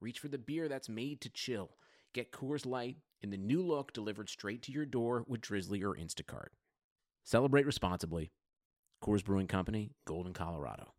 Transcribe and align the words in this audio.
reach 0.00 0.18
for 0.18 0.28
the 0.28 0.38
beer 0.38 0.68
that's 0.68 0.88
made 0.88 1.20
to 1.20 1.28
chill. 1.28 1.70
Get 2.14 2.32
Coors 2.32 2.66
Light 2.66 2.96
in 3.22 3.30
the 3.30 3.36
new 3.36 3.62
look 3.62 3.92
delivered 3.92 4.28
straight 4.28 4.62
to 4.62 4.72
your 4.72 4.86
door 4.86 5.24
with 5.28 5.40
Drizzly 5.40 5.82
or 5.82 5.94
Instacart. 5.94 6.48
Celebrate 7.24 7.66
responsibly. 7.66 8.32
Coors 9.04 9.24
Brewing 9.24 9.46
Company, 9.46 9.92
Golden, 10.06 10.32
Colorado. 10.32 10.92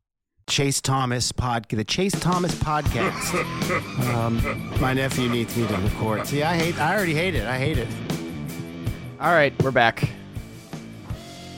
Chase 0.47 0.81
Thomas 0.81 1.31
pod, 1.31 1.67
the 1.69 1.83
Chase 1.83 2.19
Thomas 2.19 2.53
podcast. 2.55 3.33
um, 4.13 4.81
my 4.81 4.93
nephew 4.93 5.29
needs 5.29 5.55
me 5.55 5.67
to 5.67 5.77
record. 5.77 6.25
See, 6.27 6.43
I 6.43 6.55
hate. 6.55 6.77
I 6.79 6.95
already 6.95 7.13
hate 7.13 7.35
it. 7.35 7.45
I 7.45 7.57
hate 7.57 7.77
it. 7.77 7.87
All 9.20 9.31
right, 9.31 9.53
we're 9.61 9.71
back 9.71 10.09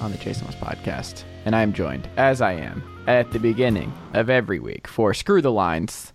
on 0.01 0.12
the 0.12 0.17
Chase 0.17 0.39
Thomas 0.39 0.55
podcast, 0.55 1.23
and 1.45 1.55
I 1.55 1.62
am 1.62 1.71
joined, 1.71 2.09
as 2.17 2.41
I 2.41 2.53
am 2.53 2.84
at 3.07 3.31
the 3.31 3.39
beginning 3.39 3.93
of 4.13 4.29
every 4.29 4.59
week, 4.59 4.87
for 4.87 5.13
Screw 5.13 5.41
the 5.41 5.51
Lines. 5.51 6.13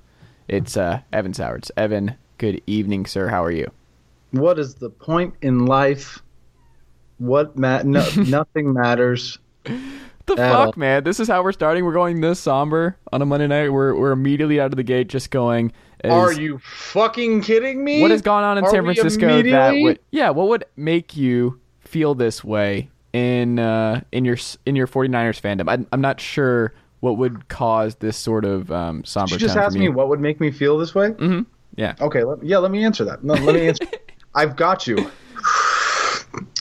It's 0.49 0.79
uh, 0.79 1.01
Evan 1.13 1.35
Sowards. 1.35 1.71
Evan, 1.77 2.15
good 2.39 2.63
evening, 2.67 3.05
sir. 3.05 3.29
How 3.29 3.45
are 3.45 3.51
you? 3.51 3.71
What 4.31 4.59
is 4.59 4.75
the 4.75 4.89
point 4.89 5.35
in 5.43 5.67
life? 5.67 6.23
What 7.19 7.59
ma- 7.59 7.83
no, 7.85 8.09
nothing 8.17 8.73
matters. 8.73 9.39
The 9.65 10.37
fuck, 10.37 10.67
all. 10.67 10.75
man? 10.77 11.05
This 11.05 11.21
is 11.21 11.29
how 11.29 11.43
we're 11.43 11.53
starting. 11.53 11.85
We're 11.85 11.93
going 11.93 12.21
this 12.23 12.41
somber 12.41 12.97
on 13.13 13.21
a 13.21 13.27
Monday 13.27 13.47
night. 13.47 13.71
We're 13.71 13.95
we're 13.95 14.13
immediately 14.13 14.59
out 14.59 14.73
of 14.73 14.77
the 14.77 14.83
gate, 14.83 15.09
just 15.09 15.31
going. 15.31 15.73
Are 16.05 16.33
you 16.33 16.59
fucking 16.59 17.43
kidding 17.43 17.85
me? 17.85 18.01
What 18.01 18.11
has 18.11 18.23
gone 18.23 18.45
on 18.45 18.57
in 18.57 18.65
Are 18.65 18.71
San 18.71 18.85
Francisco 18.85 19.43
that 19.43 19.75
would 19.83 19.99
yeah, 20.11 20.31
what 20.31 20.49
would 20.49 20.65
make 20.77 21.17
you 21.17 21.61
feel 21.81 22.15
this 22.15 22.43
way 22.43 22.89
in 23.13 23.59
uh 23.59 24.03
in 24.13 24.25
your 24.25 24.37
in 24.65 24.77
your 24.77 24.87
49ers 24.87 25.41
fandom? 25.41 25.69
I'm 25.69 25.87
I'm 25.93 26.01
not 26.01 26.21
sure 26.21 26.73
what 27.01 27.17
would 27.17 27.49
cause 27.49 27.97
this 27.97 28.17
sort 28.17 28.45
of 28.45 28.71
um 28.73 29.05
somber 29.05 29.31
Did 29.31 29.43
you 29.43 29.47
just 29.49 29.57
ask 29.57 29.77
me 29.77 29.89
what 29.89 30.09
would 30.09 30.21
make 30.21 30.41
me 30.41 30.51
feel 30.51 30.79
this 30.79 30.95
way? 30.95 31.11
Mm-hmm. 31.11 31.43
Yeah. 31.77 31.95
Okay, 32.01 32.25
let, 32.25 32.43
yeah, 32.45 32.59
let 32.59 32.71
me 32.71 32.85
answer 32.85 33.05
that. 33.05 33.23
No, 33.23 33.35
let 33.35 33.55
me 33.55 33.69
answer. 33.69 33.85
I've 34.35 34.57
got 34.57 34.87
you. 34.87 35.11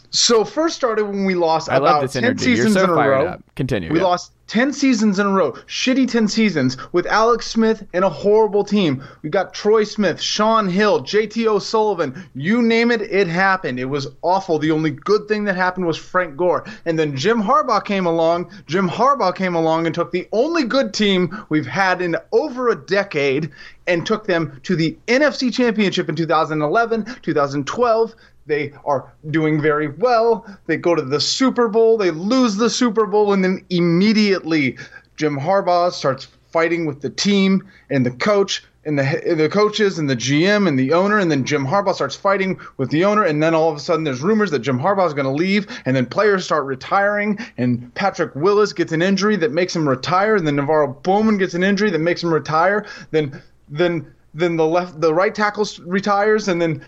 So 0.09 0.45
first 0.45 0.75
started 0.75 1.05
when 1.05 1.25
we 1.25 1.35
lost 1.35 1.69
I 1.69 1.77
about 1.77 1.83
love 1.83 2.02
this 2.03 2.13
10 2.13 2.23
energy. 2.23 2.49
You're 2.49 2.58
seasons 2.58 2.75
so 2.75 2.83
in 2.85 2.89
a 2.89 2.93
row. 2.93 3.27
up. 3.27 3.43
Continue. 3.55 3.91
We 3.91 3.99
yeah. 3.99 4.05
lost 4.05 4.31
10 4.48 4.72
seasons 4.73 5.20
in 5.20 5.26
a 5.26 5.30
row. 5.30 5.52
Shitty 5.67 6.09
10 6.09 6.28
seasons 6.28 6.78
with 6.94 7.06
Alex 7.06 7.48
Smith 7.48 7.86
and 7.94 8.06
a 8.06 8.09
horrible 8.09 8.64
team. 8.64 9.04
We 9.22 9.30
got 9.30 9.54
Troy 9.54 9.84
Smith, 9.84 10.22
Shaun 10.22 10.70
Hill, 10.70 11.04
JT 11.04 11.45
O'Sullivan. 11.45 12.30
You 12.34 12.62
name 12.62 12.92
it, 12.92 13.02
it 13.02 13.28
happened. 13.28 13.80
It 13.80 13.86
was 13.86 14.08
awful. 14.22 14.58
The 14.58 14.72
only 14.72 14.92
good 14.92 15.28
thing 15.28 15.44
that 15.45 15.56
happened 15.56 15.86
was 15.86 15.98
Frank 15.98 16.38
Gore. 16.38 16.66
And 16.86 16.98
then 16.98 17.16
Jim 17.16 17.42
Harbaugh 17.42 17.84
came 17.84 18.06
along. 18.06 18.52
Jim 18.67 18.89
Harbaugh 18.89 19.36
came 19.36 19.56
along 19.56 19.86
and 19.86 19.94
took 19.94 20.12
the 20.12 20.28
only 20.31 20.64
good 20.64 20.94
team 20.94 21.45
we've 21.50 21.67
had 21.67 22.02
in 22.02 22.16
over 22.32 22.70
a 22.70 22.76
decade 22.76 23.52
and 23.86 24.06
took 24.06 24.28
them 24.28 24.59
to 24.64 24.76
the 24.76 24.98
NFC 25.08 25.54
Championship 25.54 26.09
in 26.09 26.16
2011, 26.16 27.06
2012. 27.22 28.16
They 28.48 28.72
are 28.86 29.12
doing 29.30 29.62
very 29.62 29.90
well. 29.90 30.45
They 30.66 30.78
go 30.78 30.95
to 30.95 31.02
the 31.02 31.20
Super 31.20 31.67
Bowl, 31.67 31.98
they 31.98 32.12
lose 32.12 32.56
the 32.56 32.70
Super 32.70 33.05
Bowl, 33.05 33.33
and 33.33 33.44
then 33.44 33.64
immediately 33.70 34.77
Jim 35.17 35.38
Harbaugh 35.38 35.92
starts 35.92 36.27
fighting 36.52 36.86
with 36.86 37.02
the 37.02 37.10
team 37.10 37.67
and 37.89 38.05
the 38.05 38.11
coach 38.11 38.64
and 38.86 38.98
the 38.98 39.36
the 39.36 39.49
coaches 39.49 39.99
and 39.99 40.10
the 40.10 40.16
GM 40.16 40.66
and 40.66 40.80
the 40.80 40.94
owner, 40.94 41.20
and 41.20 41.30
then 41.30 41.44
Jim 41.44 41.67
Harbaugh 41.67 41.94
starts 41.94 42.16
fighting 42.16 42.58
with 42.77 42.89
the 42.89 43.04
owner, 43.04 43.23
and 43.23 43.44
then 43.44 43.54
all 43.54 43.70
of 43.70 43.76
a 43.76 43.80
sudden 43.82 44.05
there's 44.05 44.21
rumors 44.21 44.50
that 44.52 44.60
Jim 44.60 44.80
Harbaugh 44.80 45.05
is 45.05 45.14
going 45.14 45.26
to 45.26 45.32
leave, 45.32 45.67
and 45.86 45.94
then 45.94 46.05
players 46.05 46.45
start 46.45 46.64
retiring, 46.66 47.38
and 47.58 47.94
Patrick 47.95 48.33
Willis 48.33 48.71
gets 48.71 48.94
an 48.94 49.02
injury 49.02 49.36
that 49.36 49.52
makes 49.52 49.76
him 49.76 49.88
retire, 49.88 50.38
and 50.38 50.48
then 50.48 50.55
NaVorro 50.55 51.04
Bowman 51.04 51.38
gets 51.38 51.54
an 51.54 51.64
injury 51.64 51.89
that 51.92 52.00
makes 52.00 52.23
him 52.23 52.33
retire, 52.33 52.86
then 53.11 53.42
then 53.67 54.14
then 54.33 54.55
the 54.55 54.66
left 54.66 55.02
the 55.02 55.14
right 55.14 55.36
tackle 55.36 55.67
retires, 55.86 56.48
and 56.48 56.61
then. 56.61 56.82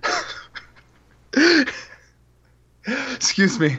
Excuse 3.19 3.59
me. 3.59 3.75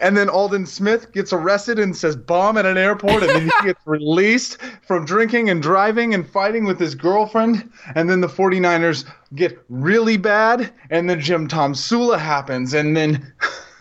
And 0.00 0.14
then 0.18 0.28
Aldon 0.28 0.66
Smith 0.66 1.12
gets 1.12 1.32
arrested 1.32 1.78
and 1.78 1.96
says 1.96 2.14
bomb 2.14 2.58
at 2.58 2.66
an 2.66 2.76
airport, 2.76 3.22
and 3.22 3.30
then 3.30 3.42
he 3.44 3.50
gets 3.64 3.80
released 3.86 4.58
from 4.86 5.06
drinking 5.06 5.48
and 5.48 5.62
driving 5.62 6.12
and 6.12 6.28
fighting 6.28 6.66
with 6.66 6.78
his 6.78 6.94
girlfriend. 6.94 7.72
And 7.94 8.10
then 8.10 8.20
the 8.20 8.28
49ers 8.28 9.06
get 9.34 9.58
really 9.70 10.18
bad, 10.18 10.74
and 10.90 11.08
then 11.08 11.20
Jim 11.20 11.48
Tomsula 11.48 12.18
happens, 12.18 12.74
and 12.74 12.94
then 12.94 13.32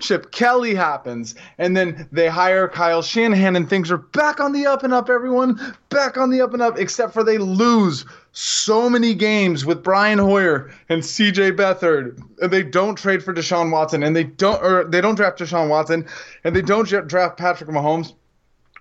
Chip 0.00 0.30
Kelly 0.32 0.74
happens, 0.74 1.34
and 1.58 1.76
then 1.76 2.08
they 2.12 2.28
hire 2.28 2.68
Kyle 2.68 3.02
Shanahan, 3.02 3.56
and 3.56 3.68
things 3.68 3.90
are 3.90 3.98
back 3.98 4.40
on 4.40 4.52
the 4.52 4.66
up 4.66 4.82
and 4.82 4.92
up, 4.92 5.10
everyone. 5.10 5.76
Back 5.88 6.16
on 6.16 6.30
the 6.30 6.40
up 6.40 6.52
and 6.52 6.62
up, 6.62 6.78
except 6.78 7.12
for 7.12 7.24
they 7.24 7.38
lose 7.38 8.04
so 8.32 8.88
many 8.90 9.14
games 9.14 9.64
with 9.64 9.82
Brian 9.82 10.18
Hoyer 10.18 10.70
and 10.88 11.02
CJ 11.02 11.56
Beathard, 11.56 12.20
and 12.40 12.52
they 12.52 12.62
don't 12.62 12.96
trade 12.96 13.22
for 13.22 13.32
Deshaun 13.32 13.70
Watson, 13.70 14.02
and 14.02 14.14
they 14.14 14.24
don't 14.24 14.62
or 14.62 14.84
they 14.84 15.00
don't 15.00 15.14
draft 15.14 15.38
Deshaun 15.38 15.68
Watson, 15.68 16.06
and 16.44 16.54
they 16.54 16.62
don't 16.62 16.86
draft 16.86 17.38
Patrick 17.38 17.70
Mahomes. 17.70 18.12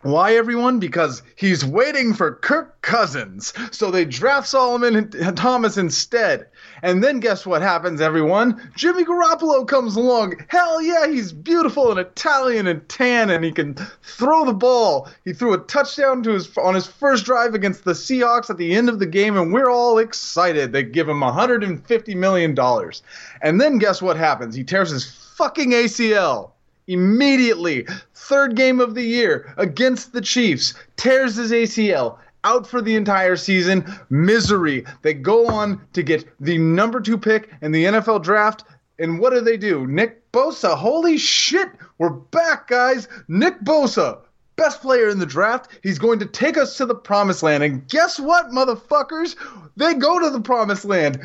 Why, 0.02 0.36
everyone? 0.36 0.78
Because 0.78 1.24
he's 1.36 1.66
waiting 1.66 2.14
for 2.14 2.36
Kirk 2.36 2.80
Cousins. 2.84 3.54
So 3.72 3.90
they 3.90 4.06
draft 4.06 4.48
Solomon 4.48 5.10
Thomas 5.36 5.78
instead. 5.78 6.46
And 6.86 7.04
then 7.04 7.20
guess 7.20 7.48
what 7.48 7.64
happens, 7.64 8.00
everyone? 8.00 8.62
Jimmy 8.76 9.04
Garoppolo 9.04 9.68
comes 9.68 9.96
along. 9.96 10.36
Hell 10.50 10.80
yeah, 10.84 11.08
he's 11.08 11.34
beautiful 11.34 11.90
and 11.90 12.00
Italian 12.00 12.68
and 12.68 12.88
tan, 12.88 13.32
and 13.32 13.44
he 13.44 13.52
can 13.52 13.74
throw 14.04 14.46
the 14.46 14.54
ball. 14.54 15.10
He 15.24 15.34
threw 15.34 15.56
a 15.56 15.58
touchdown 15.58 16.22
to 16.22 16.34
his 16.34 16.56
on 16.60 16.76
his 16.76 16.86
first 16.86 17.26
drive 17.26 17.56
against 17.56 17.86
the 17.86 17.94
Seahawks 17.94 18.52
at 18.52 18.58
the 18.58 18.76
end 18.76 18.88
of 18.88 19.00
the 19.00 19.08
game, 19.08 19.36
and 19.36 19.52
we're 19.52 19.72
all 19.72 19.98
excited. 19.98 20.74
They 20.74 20.84
give 20.84 21.10
him 21.10 21.22
150 21.22 22.14
million 22.14 22.54
dollars. 22.54 23.02
And 23.42 23.60
then 23.60 23.80
guess 23.80 24.00
what 24.00 24.16
happens? 24.16 24.54
He 24.54 24.64
tears 24.64 24.92
his 24.92 25.12
fucking 25.12 25.72
ACL 25.72 26.52
immediately. 26.86 27.88
Third 28.14 28.56
game 28.56 28.80
of 28.80 28.94
the 28.94 29.04
year 29.04 29.56
against 29.58 30.14
the 30.14 30.22
Chiefs, 30.22 30.76
tears 30.98 31.36
his 31.36 31.52
ACL. 31.52 32.20
Out 32.46 32.68
for 32.68 32.82
the 32.82 32.96
entire 32.96 33.36
season, 33.36 33.84
misery. 34.10 34.86
They 35.02 35.16
go 35.16 35.48
on 35.48 35.82
to 35.94 36.04
get 36.04 36.26
the 36.40 36.58
number 36.60 37.02
two 37.02 37.18
pick 37.18 37.50
in 37.62 37.72
the 37.72 37.86
NFL 37.86 38.24
draft, 38.24 38.64
and 39.00 39.20
what 39.20 39.34
do 39.34 39.42
they 39.42 39.58
do? 39.58 39.88
Nick 39.88 40.32
Bosa, 40.32 40.78
holy 40.78 41.18
shit, 41.18 41.70
we're 41.98 42.12
back, 42.12 42.68
guys. 42.68 43.08
Nick 43.28 43.60
Bosa, 43.62 44.20
best 44.56 44.82
player 44.82 45.10
in 45.10 45.20
the 45.20 45.26
draft. 45.26 45.80
He's 45.84 46.00
going 46.00 46.20
to 46.20 46.26
take 46.26 46.56
us 46.56 46.78
to 46.78 46.86
the 46.86 46.96
promised 46.96 47.44
land. 47.44 47.64
And 47.64 47.88
guess 47.88 48.20
what, 48.20 48.52
motherfuckers? 48.52 49.36
They 49.76 49.96
go 49.96 50.20
to 50.20 50.30
the 50.30 50.40
promised 50.40 50.86
land 50.86 51.20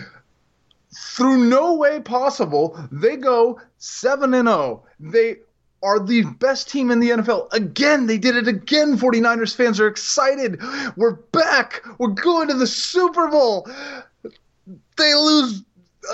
through 0.93 1.45
no 1.49 1.75
way 1.75 2.01
possible, 2.01 2.79
they 2.91 3.17
go 3.17 3.61
7 3.79 4.35
and 4.35 4.49
0. 4.49 4.85
They 4.99 5.37
are 5.83 5.99
the 5.99 6.23
best 6.23 6.69
team 6.69 6.91
in 6.91 7.01
the 7.01 7.11
NFL. 7.11 7.53
Again, 7.53 8.07
they 8.07 8.19
did 8.19 8.37
it 8.37 8.47
again. 8.47 8.99
49ers 8.99 9.55
fans 9.57 9.81
are 9.81 9.87
excited. 9.87 10.61
We're 10.97 11.13
back. 11.13 11.83
We're 11.99 12.09
going 12.09 12.49
to 12.49 12.55
the 12.55 12.67
Super 12.67 13.29
Bowl. 13.29 13.69
They 14.97 15.15
lose 15.15 15.63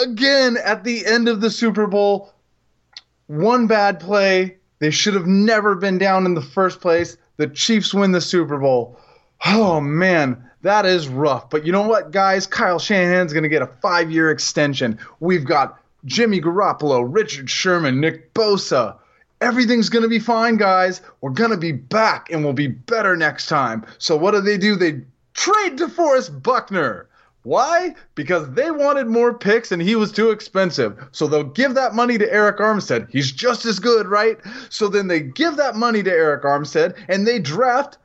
again 0.00 0.56
at 0.64 0.84
the 0.84 1.04
end 1.06 1.28
of 1.28 1.40
the 1.40 1.50
Super 1.50 1.86
Bowl. 1.86 2.32
One 3.26 3.66
bad 3.66 3.98
play. 3.98 4.58
They 4.78 4.90
should 4.90 5.14
have 5.14 5.26
never 5.26 5.74
been 5.74 5.98
down 5.98 6.26
in 6.26 6.34
the 6.34 6.42
first 6.42 6.80
place. 6.80 7.16
The 7.38 7.48
Chiefs 7.48 7.92
win 7.92 8.12
the 8.12 8.20
Super 8.20 8.58
Bowl. 8.58 8.98
Oh 9.44 9.80
man, 9.80 10.48
that 10.62 10.86
is 10.86 11.08
rough. 11.08 11.50
But 11.50 11.66
you 11.66 11.72
know 11.72 11.86
what, 11.86 12.12
guys? 12.12 12.46
Kyle 12.46 12.78
Shanahan's 12.78 13.32
going 13.32 13.42
to 13.42 13.48
get 13.48 13.62
a 13.62 13.70
five 13.82 14.10
year 14.10 14.30
extension. 14.30 14.98
We've 15.20 15.44
got 15.44 15.78
Jimmy 16.04 16.40
Garoppolo, 16.40 17.04
Richard 17.08 17.50
Sherman, 17.50 18.00
Nick 18.00 18.32
Bosa. 18.32 18.96
Everything's 19.40 19.88
going 19.88 20.02
to 20.02 20.08
be 20.08 20.18
fine, 20.18 20.56
guys. 20.56 21.02
We're 21.20 21.30
going 21.30 21.50
to 21.50 21.56
be 21.56 21.72
back 21.72 22.30
and 22.30 22.42
we'll 22.42 22.54
be 22.54 22.68
better 22.68 23.16
next 23.16 23.48
time. 23.48 23.84
So, 23.98 24.16
what 24.16 24.32
do 24.32 24.40
they 24.40 24.58
do? 24.58 24.76
They 24.76 25.02
trade 25.34 25.76
DeForest 25.76 26.42
Buckner. 26.42 27.08
Why? 27.46 27.94
Because 28.16 28.50
they 28.54 28.72
wanted 28.72 29.06
more 29.06 29.32
picks 29.32 29.70
and 29.70 29.80
he 29.80 29.94
was 29.94 30.10
too 30.10 30.30
expensive. 30.30 30.98
So 31.12 31.28
they'll 31.28 31.44
give 31.44 31.74
that 31.74 31.94
money 31.94 32.18
to 32.18 32.28
Arik 32.28 32.58
Armstead. 32.58 33.08
He's 33.08 33.30
just 33.30 33.64
as 33.66 33.78
good, 33.78 34.08
right? 34.08 34.36
So 34.68 34.88
then 34.88 35.06
they 35.06 35.20
give 35.20 35.56
that 35.56 35.76
money 35.76 36.02
to 36.02 36.10
Arik 36.10 36.42
Armstead 36.42 36.96
and 37.08 37.24
they 37.24 37.38
draft 37.38 37.98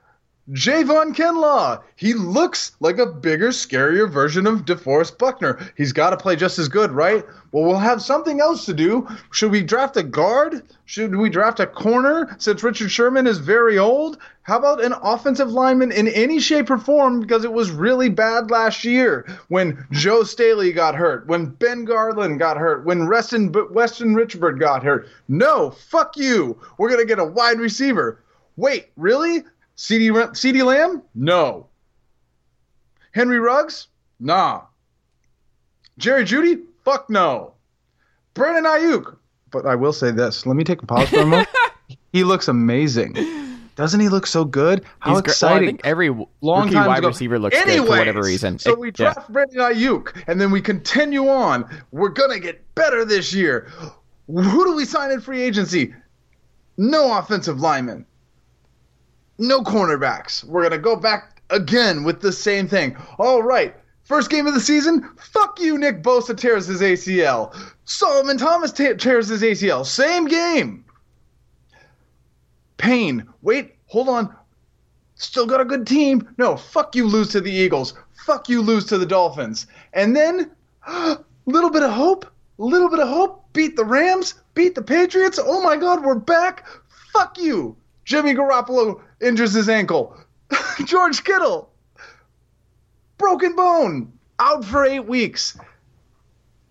Javon 0.52 1.16
Kinlaw. 1.16 1.82
He 1.96 2.14
looks 2.14 2.74
like 2.82 2.98
a 2.98 3.06
bigger, 3.06 3.50
scarier 3.50 4.12
version 4.12 4.46
of 4.46 4.66
DeForest 4.66 5.18
Buckner. 5.18 5.72
He's 5.78 5.94
got 5.94 6.10
to 6.10 6.18
play 6.18 6.36
just 6.36 6.60
as 6.60 6.68
good, 6.68 6.92
right? 6.92 7.26
Well, 7.52 7.64
we'll 7.64 7.78
have 7.78 8.02
something 8.02 8.42
else 8.42 8.66
to 8.66 8.74
do. 8.74 9.08
Should 9.32 9.52
we 9.52 9.64
draft 9.64 9.96
a 9.96 10.04
guard? 10.04 10.64
Should 10.86 11.16
we 11.16 11.30
draft 11.30 11.62
a 11.62 11.68
corner 11.68 12.36
since 12.38 12.64
Richard 12.64 12.92
Sherman 12.92 13.28
is 13.28 13.38
very 13.38 13.78
old? 13.78 14.18
How 14.44 14.58
about 14.58 14.84
an 14.84 14.94
offensive 15.02 15.52
lineman 15.52 15.94
in 15.94 16.10
any 16.10 16.42
shape 16.42 16.70
or 16.70 16.78
form 16.78 17.22
because 17.22 17.46
it 17.46 17.54
was 17.54 17.72
really 17.72 18.10
bad 18.10 18.52
last 18.52 18.84
year 18.84 19.26
when 19.48 19.86
Joe 19.92 20.24
Staley 20.24 20.74
got 20.74 20.96
hurt, 20.96 21.28
when 21.28 21.46
Ben 21.46 21.86
Garland 21.86 22.40
got 22.40 22.58
hurt, 22.58 22.84
when 22.84 23.08
Reston, 23.08 23.54
Weston 23.72 24.16
Richburg 24.16 24.60
got 24.60 24.84
hurt? 24.84 25.08
No, 25.30 25.70
fuck 25.72 26.18
you. 26.18 26.60
We're 26.78 26.90
going 26.90 27.00
to 27.00 27.06
get 27.06 27.20
a 27.20 27.26
wide 27.26 27.60
receiver. 27.60 28.20
Wait, 28.58 28.88
really? 28.98 29.44
CeeDee, 29.82 30.12
CeeDee 30.12 30.64
Lamb? 30.64 31.02
No. 31.16 31.66
Henry 33.14 33.40
Ruggs? 33.40 33.88
Nah. 34.20 34.62
Jerry 35.98 36.24
Jeudy? 36.24 36.62
Fuck 36.86 37.10
no. 37.10 37.56
Brandon 38.36 38.66
Aiyuk? 38.66 39.18
But 39.50 39.66
I 39.66 39.74
will 39.74 39.92
say 39.92 40.12
this. 40.12 40.46
Let 40.46 40.56
me 40.56 40.64
take 40.64 40.84
a 40.84 40.86
pause 40.86 41.10
for 41.10 41.22
a 41.22 41.26
moment. 41.26 41.50
he 42.14 42.24
looks 42.24 42.48
amazing. 42.48 43.16
Doesn't 43.76 44.00
he 44.00 44.08
look 44.08 44.28
so 44.28 44.46
good? 44.46 44.86
How 45.00 45.12
He's 45.12 45.20
exciting! 45.22 45.56
Well, 45.56 45.64
I 45.64 45.66
think 45.66 45.82
every 45.84 46.28
long 46.42 46.70
time 46.70 46.86
wide 46.86 47.00
ago. 47.00 47.08
receiver 47.08 47.40
looks 47.40 47.56
Anyways, 47.56 47.80
good 47.80 47.88
for 47.88 47.98
whatever 47.98 48.22
reason. 48.22 48.60
So 48.60 48.76
we 48.76 48.90
yeah. 48.90 49.14
draft 49.14 49.32
Brandon 49.32 49.58
Aiyuk, 49.58 50.24
and 50.28 50.40
then 50.40 50.52
we 50.52 50.62
continue 50.62 51.28
on. 51.28 51.68
We're 51.92 52.10
gonna 52.10 52.40
get 52.40 52.76
better 52.76 53.04
this 53.04 53.34
year. 53.34 53.72
Who 54.28 54.66
do 54.66 54.76
we 54.76 54.86
sign 54.86 55.10
in 55.10 55.22
free 55.22 55.42
agency? 55.42 55.96
No 56.78 57.18
offensive 57.18 57.60
linemen. 57.60 58.06
No 59.42 59.62
cornerbacks. 59.62 60.44
We're 60.44 60.62
gonna 60.62 60.78
go 60.78 60.96
back 60.96 61.42
again 61.50 62.04
with 62.04 62.22
the 62.22 62.32
same 62.32 62.68
thing. 62.68 62.96
All 63.18 63.42
right. 63.42 63.76
First 64.04 64.30
game 64.30 64.46
of 64.46 64.54
the 64.54 64.60
season, 64.60 65.10
fuck 65.18 65.60
you, 65.60 65.80
Nick 65.80 66.04
Bosa 66.04 66.38
tears 66.38 66.68
his 66.68 66.82
ACL. 66.82 67.56
Solomon 67.86 68.38
Thomas 68.38 68.72
tears 68.72 69.30
his 69.30 69.42
ACL. 69.42 69.84
Same 69.84 70.28
game. 70.28 70.86
Pain. 72.78 73.28
Wait, 73.42 73.74
hold 73.88 74.10
on. 74.10 74.36
Still 75.16 75.48
got 75.48 75.60
a 75.60 75.66
good 75.66 75.88
team. 75.88 76.28
No, 76.38 76.56
fuck 76.56 76.96
you, 76.96 77.08
lose 77.08 77.30
to 77.30 77.42
the 77.42 77.52
Eagles. 77.52 77.96
Fuck 78.26 78.48
you, 78.48 78.62
lose 78.62 78.86
to 78.88 79.00
the 79.00 79.08
Dolphins. 79.08 79.66
And 79.94 80.16
then, 80.16 80.52
little 81.48 81.72
bit 81.72 81.82
of 81.82 81.92
hope. 81.92 82.28
Little 82.60 82.90
bit 82.90 83.00
of 83.00 83.08
hope. 83.08 83.52
Beat 83.54 83.76
the 83.76 83.86
Rams. 83.86 84.36
Beat 84.54 84.76
the 84.76 84.84
Patriots. 84.84 85.40
Oh 85.42 85.64
my 85.64 85.78
God, 85.78 86.04
we're 86.04 86.14
back. 86.14 86.68
Fuck 87.12 87.40
you. 87.40 87.76
Jimmy 88.06 88.34
Garoppolo 88.34 89.02
injures 89.22 89.54
his 89.54 89.70
ankle. 89.70 90.16
George 90.86 91.24
Kittle. 91.24 91.70
Broken 93.18 93.56
bone. 93.56 94.12
Out 94.40 94.66
for 94.66 94.84
eight 94.86 95.06
weeks. 95.06 95.58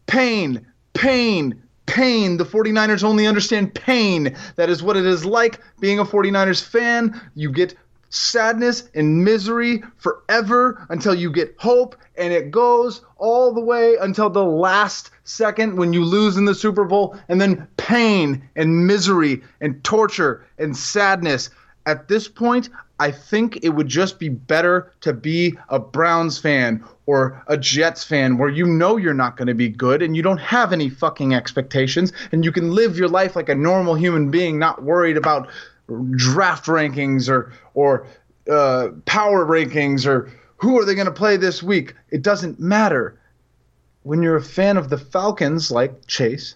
Pain. 0.06 0.67
Pain. 0.93 1.62
Pain. 1.87 2.37
The 2.37 2.44
49ers 2.44 3.05
only 3.05 3.26
understand 3.26 3.75
pain. 3.75 4.37
That 4.56 4.69
is 4.69 4.82
what 4.82 4.97
it 4.97 5.06
is 5.06 5.25
like 5.25 5.61
being 5.79 5.99
a 5.99 6.05
49ers 6.05 6.62
fan. 6.62 7.20
You 7.35 7.50
get 7.52 7.76
sadness 8.11 8.91
and 8.94 9.25
misery 9.25 9.82
forever 9.96 10.85
until 10.91 11.14
you 11.14 11.31
get 11.31 11.55
hope, 11.58 11.96
and 12.17 12.32
it 12.32 12.50
goes 12.50 13.03
all 13.17 13.55
the 13.55 13.61
way 13.61 13.96
until 14.00 14.29
the 14.29 14.44
last 14.44 15.11
second 15.25 15.76
when 15.76 15.93
you 15.93 16.05
lose 16.05 16.37
in 16.37 16.44
the 16.44 16.55
Super 16.55 16.85
Bowl, 16.85 17.17
and 17.29 17.41
then 17.41 17.67
pain 17.76 18.43
and 18.56 18.87
misery 18.87 19.43
and 19.61 19.82
torture 19.85 20.44
and 20.58 20.76
sadness. 20.76 21.50
At 21.87 22.09
this 22.09 22.29
point, 22.29 22.69
I 22.99 23.11
think 23.11 23.65
it 23.65 23.71
would 23.71 23.88
just 23.88 24.19
be 24.19 24.29
better 24.29 24.93
to 25.00 25.15
be 25.15 25.56
a 25.71 25.79
Browns 25.79 26.38
fan 26.38 26.85
or 27.06 27.43
a 27.47 27.56
Jets 27.56 28.05
fan 28.05 28.37
where 28.37 28.50
you 28.50 28.67
know 28.67 28.99
you're 28.99 29.15
not 29.15 29.37
going 29.37 29.49
to 29.49 29.55
be 29.55 29.69
good 29.71 30.03
and 30.03 30.15
you 30.15 30.23
don't 30.23 30.38
have 30.38 30.73
any 30.73 30.91
fucking 30.91 31.35
expectations 31.35 32.12
and 32.31 32.44
you 32.44 32.53
can 32.53 32.73
live 32.73 32.99
your 32.99 33.09
life 33.09 33.35
like 33.35 33.49
a 33.49 33.55
normal 33.55 33.94
human 33.94 34.31
being, 34.31 34.59
not 34.59 34.82
worried 34.82 35.17
about 35.17 35.49
draft 36.17 36.67
rankings 36.67 37.29
or 37.29 37.53
or 37.75 38.06
uh, 38.50 38.88
power 39.06 39.47
rankings 39.47 40.06
or 40.06 40.31
who 40.56 40.79
are 40.79 40.85
they 40.85 40.94
going 40.94 41.06
to 41.06 41.12
play 41.12 41.38
this 41.38 41.62
week. 41.62 41.94
It 42.11 42.23
doesn't 42.23 42.61
matter. 42.61 43.19
When 44.03 44.23
you're 44.23 44.37
a 44.37 44.43
fan 44.43 44.77
of 44.77 44.91
the 44.91 44.99
Falcons, 44.99 45.71
like 45.71 46.06
Chase, 46.06 46.55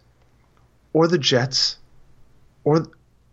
or 0.93 1.09
the 1.09 1.19
Jets, 1.19 1.79
or 2.65 2.87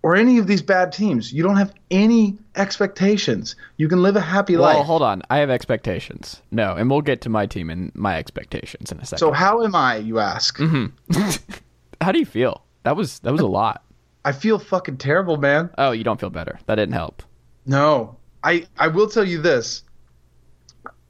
or 0.03 0.15
any 0.15 0.38
of 0.39 0.48
these 0.48 0.62
bad 0.62 0.92
teams, 0.92 1.31
you 1.31 1.44
don't 1.44 1.57
have 1.57 1.74
any 1.92 2.38
expectations. 2.56 3.56
You 3.77 3.88
can 3.88 4.01
live 4.01 4.15
a 4.15 4.21
happy 4.21 4.56
Well, 4.56 4.63
life. 4.63 4.75
Well, 4.75 4.83
hold 4.83 5.01
on. 5.01 5.21
I 5.30 5.38
have 5.38 5.50
expectations. 5.50 6.42
No, 6.51 6.74
and 6.75 6.89
we'll 6.89 7.01
get 7.01 7.21
to 7.21 7.30
my 7.30 7.45
team 7.45 7.69
and 7.69 7.94
my 7.95 8.18
expectations 8.18 8.92
in 8.92 9.00
a 9.00 9.06
second. 9.06 9.19
So 9.19 9.31
how 9.31 9.63
am 9.63 9.75
I? 9.75 9.98
You 9.98 10.19
ask. 10.19 10.57
Mm-hmm. 10.57 11.31
how 12.01 12.12
do 12.12 12.19
you 12.19 12.25
feel? 12.25 12.63
That 12.83 12.95
was 12.95 13.19
that 13.19 13.31
was 13.31 13.42
a 13.42 13.48
lot. 13.48 13.83
I 14.25 14.31
feel 14.31 14.59
fucking 14.59 14.98
terrible, 14.98 15.38
man. 15.38 15.69
Oh, 15.77 15.92
you 15.92 16.03
don't 16.03 16.19
feel 16.19 16.30
better. 16.30 16.59
That 16.65 16.75
didn't 16.75 16.94
help. 16.94 17.24
No, 17.65 18.18
I 18.44 18.68
I 18.77 18.88
will 18.88 19.07
tell 19.07 19.24
you 19.27 19.42
this. 19.42 19.83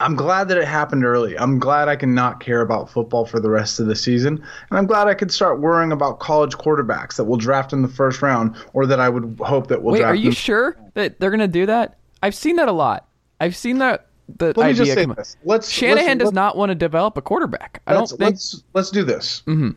I'm 0.02 0.16
glad 0.16 0.48
that 0.50 0.58
it 0.58 0.68
happened 0.68 1.06
early. 1.06 1.38
I'm 1.38 1.60
glad 1.60 1.88
I 1.88 1.96
can 1.96 2.14
not 2.14 2.40
care 2.40 2.62
about 2.62 2.90
football 2.90 3.26
for 3.26 3.40
the 3.40 3.50
rest 3.50 3.80
of 3.80 3.86
the 3.86 3.96
season, 3.96 4.44
and 4.70 4.78
I'm 4.78 4.86
glad 4.86 5.08
I 5.08 5.14
could 5.14 5.32
start 5.32 5.60
worrying 5.60 5.92
about 5.92 6.20
college 6.20 6.54
quarterbacks 6.54 7.16
that 7.18 7.26
will 7.26 7.38
draft 7.38 7.72
in 7.72 7.82
the 7.82 7.88
first 7.88 8.22
round, 8.22 8.56
or 8.74 8.86
that 8.86 9.00
I 9.00 9.10
would 9.10 9.40
hope 9.42 9.68
that 9.68 9.84
will 9.84 9.92
draft. 9.92 9.94
Wait, 9.94 10.00
draft. 10.00 10.12
are 10.12 10.16
you 10.16 10.30
them. 10.30 10.34
sure 10.34 10.78
that 10.96 11.20
they're 11.20 11.32
gonna 11.32 11.48
do 11.48 11.66
that? 11.68 11.98
I've 12.24 12.36
seen 12.36 12.56
that 12.58 12.68
a 12.68 12.74
lot. 12.74 13.08
I've 13.40 13.56
seen 13.56 13.78
that 13.80 14.08
the 14.38 14.48
Let 14.48 14.58
me 14.58 14.64
idea 14.64 14.86
just 14.86 14.94
say 14.94 15.06
this. 15.06 15.38
Let's 15.44 15.70
Shanahan 15.70 16.18
let's, 16.18 16.20
does 16.20 16.34
not 16.34 16.58
want 16.58 16.70
to 16.70 16.76
develop 16.76 17.18
a 17.18 17.22
quarterback. 17.22 17.82
I 17.88 17.94
don't 17.94 18.02
let's, 18.02 18.12
think. 18.12 18.22
let's 18.22 18.64
let's 18.74 18.92
do 18.92 19.04
this. 19.04 19.44
Mhm. 19.46 19.76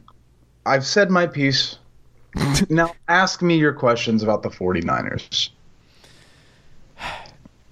I've 0.67 0.87
said 0.87 1.11
my 1.11 1.27
piece. 1.27 1.79
now 2.69 2.93
ask 3.09 3.43
me 3.43 3.56
your 3.56 3.73
questions 3.73 4.23
about 4.23 4.43
the 4.43 4.49
49ers. 4.49 5.50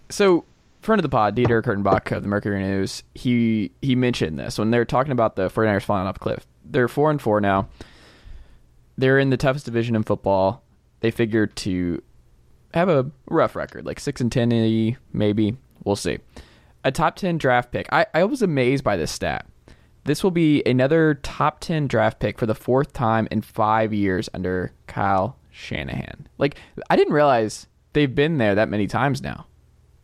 So, 0.08 0.44
friend 0.82 0.99
of 0.99 1.02
the 1.02 1.08
pod, 1.08 1.37
Dieter 1.37 1.62
Kurtenbach 1.62 2.14
of 2.14 2.23
the 2.23 2.29
Mercury 2.29 2.61
News, 2.61 3.02
he 3.14 3.73
he 3.81 3.94
mentioned 3.94 4.38
this 4.38 4.58
when 4.58 4.70
they 4.70 4.79
were 4.79 4.84
talking 4.84 5.12
about 5.12 5.37
the 5.37 5.49
49ers 5.49 5.82
falling 5.82 6.06
off 6.06 6.17
a 6.17 6.20
cliff. 6.20 6.46
They're 6.64 6.88
four 6.88 7.11
and 7.11 7.20
four 7.20 7.40
now. 7.40 7.69
They're 8.99 9.19
in 9.19 9.31
the 9.31 9.37
toughest 9.37 9.64
division 9.64 9.96
in 9.96 10.02
football. 10.02 10.62
They 11.00 11.11
figure 11.11 11.46
to 11.46 12.02
have 12.75 12.88
a 12.88 13.11
rough 13.26 13.56
record, 13.56 13.87
like 13.87 14.00
six 14.00 14.20
and 14.20 14.31
ten, 14.31 14.96
maybe. 15.12 15.56
We'll 15.84 15.96
see. 15.96 16.19
A 16.84 16.93
top 16.93 17.17
ten 17.17 17.38
draft 17.38 17.73
pick. 17.73 17.88
I, 17.93 18.06
I 18.14 18.25
was 18.25 18.43
amazed 18.43 18.84
by 18.84 18.96
this 18.96 19.11
stat. 19.11 19.46
This 20.05 20.25
will 20.25 20.32
be 20.32 20.62
another 20.67 21.14
top 21.14 21.61
ten 21.61 21.86
draft 21.86 22.19
pick 22.19 22.39
for 22.39 22.46
the 22.46 22.55
fourth 22.55 22.93
time 22.93 23.29
in 23.31 23.41
five 23.41 23.94
years 23.94 24.29
under 24.34 24.72
Kyle 24.89 25.36
Shanahan. 25.51 26.27
Like 26.39 26.56
I 26.91 26.96
didn't 26.96 27.15
realize 27.15 27.67
they've 27.93 28.12
been 28.12 28.39
there 28.39 28.55
that 28.56 28.69
many 28.69 28.86
times 28.86 29.22
now. 29.22 29.46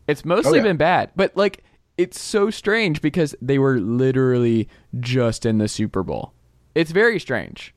It's 0.09 0.25
mostly 0.25 0.53
oh, 0.53 0.55
yeah. 0.55 0.63
been 0.63 0.77
bad, 0.77 1.11
but 1.15 1.37
like 1.37 1.63
it's 1.97 2.19
so 2.19 2.49
strange 2.49 3.01
because 3.01 3.35
they 3.41 3.59
were 3.59 3.79
literally 3.79 4.67
just 4.99 5.45
in 5.45 5.59
the 5.59 5.67
Super 5.67 6.01
Bowl. 6.01 6.33
It's 6.73 6.91
very 6.91 7.19
strange. 7.19 7.75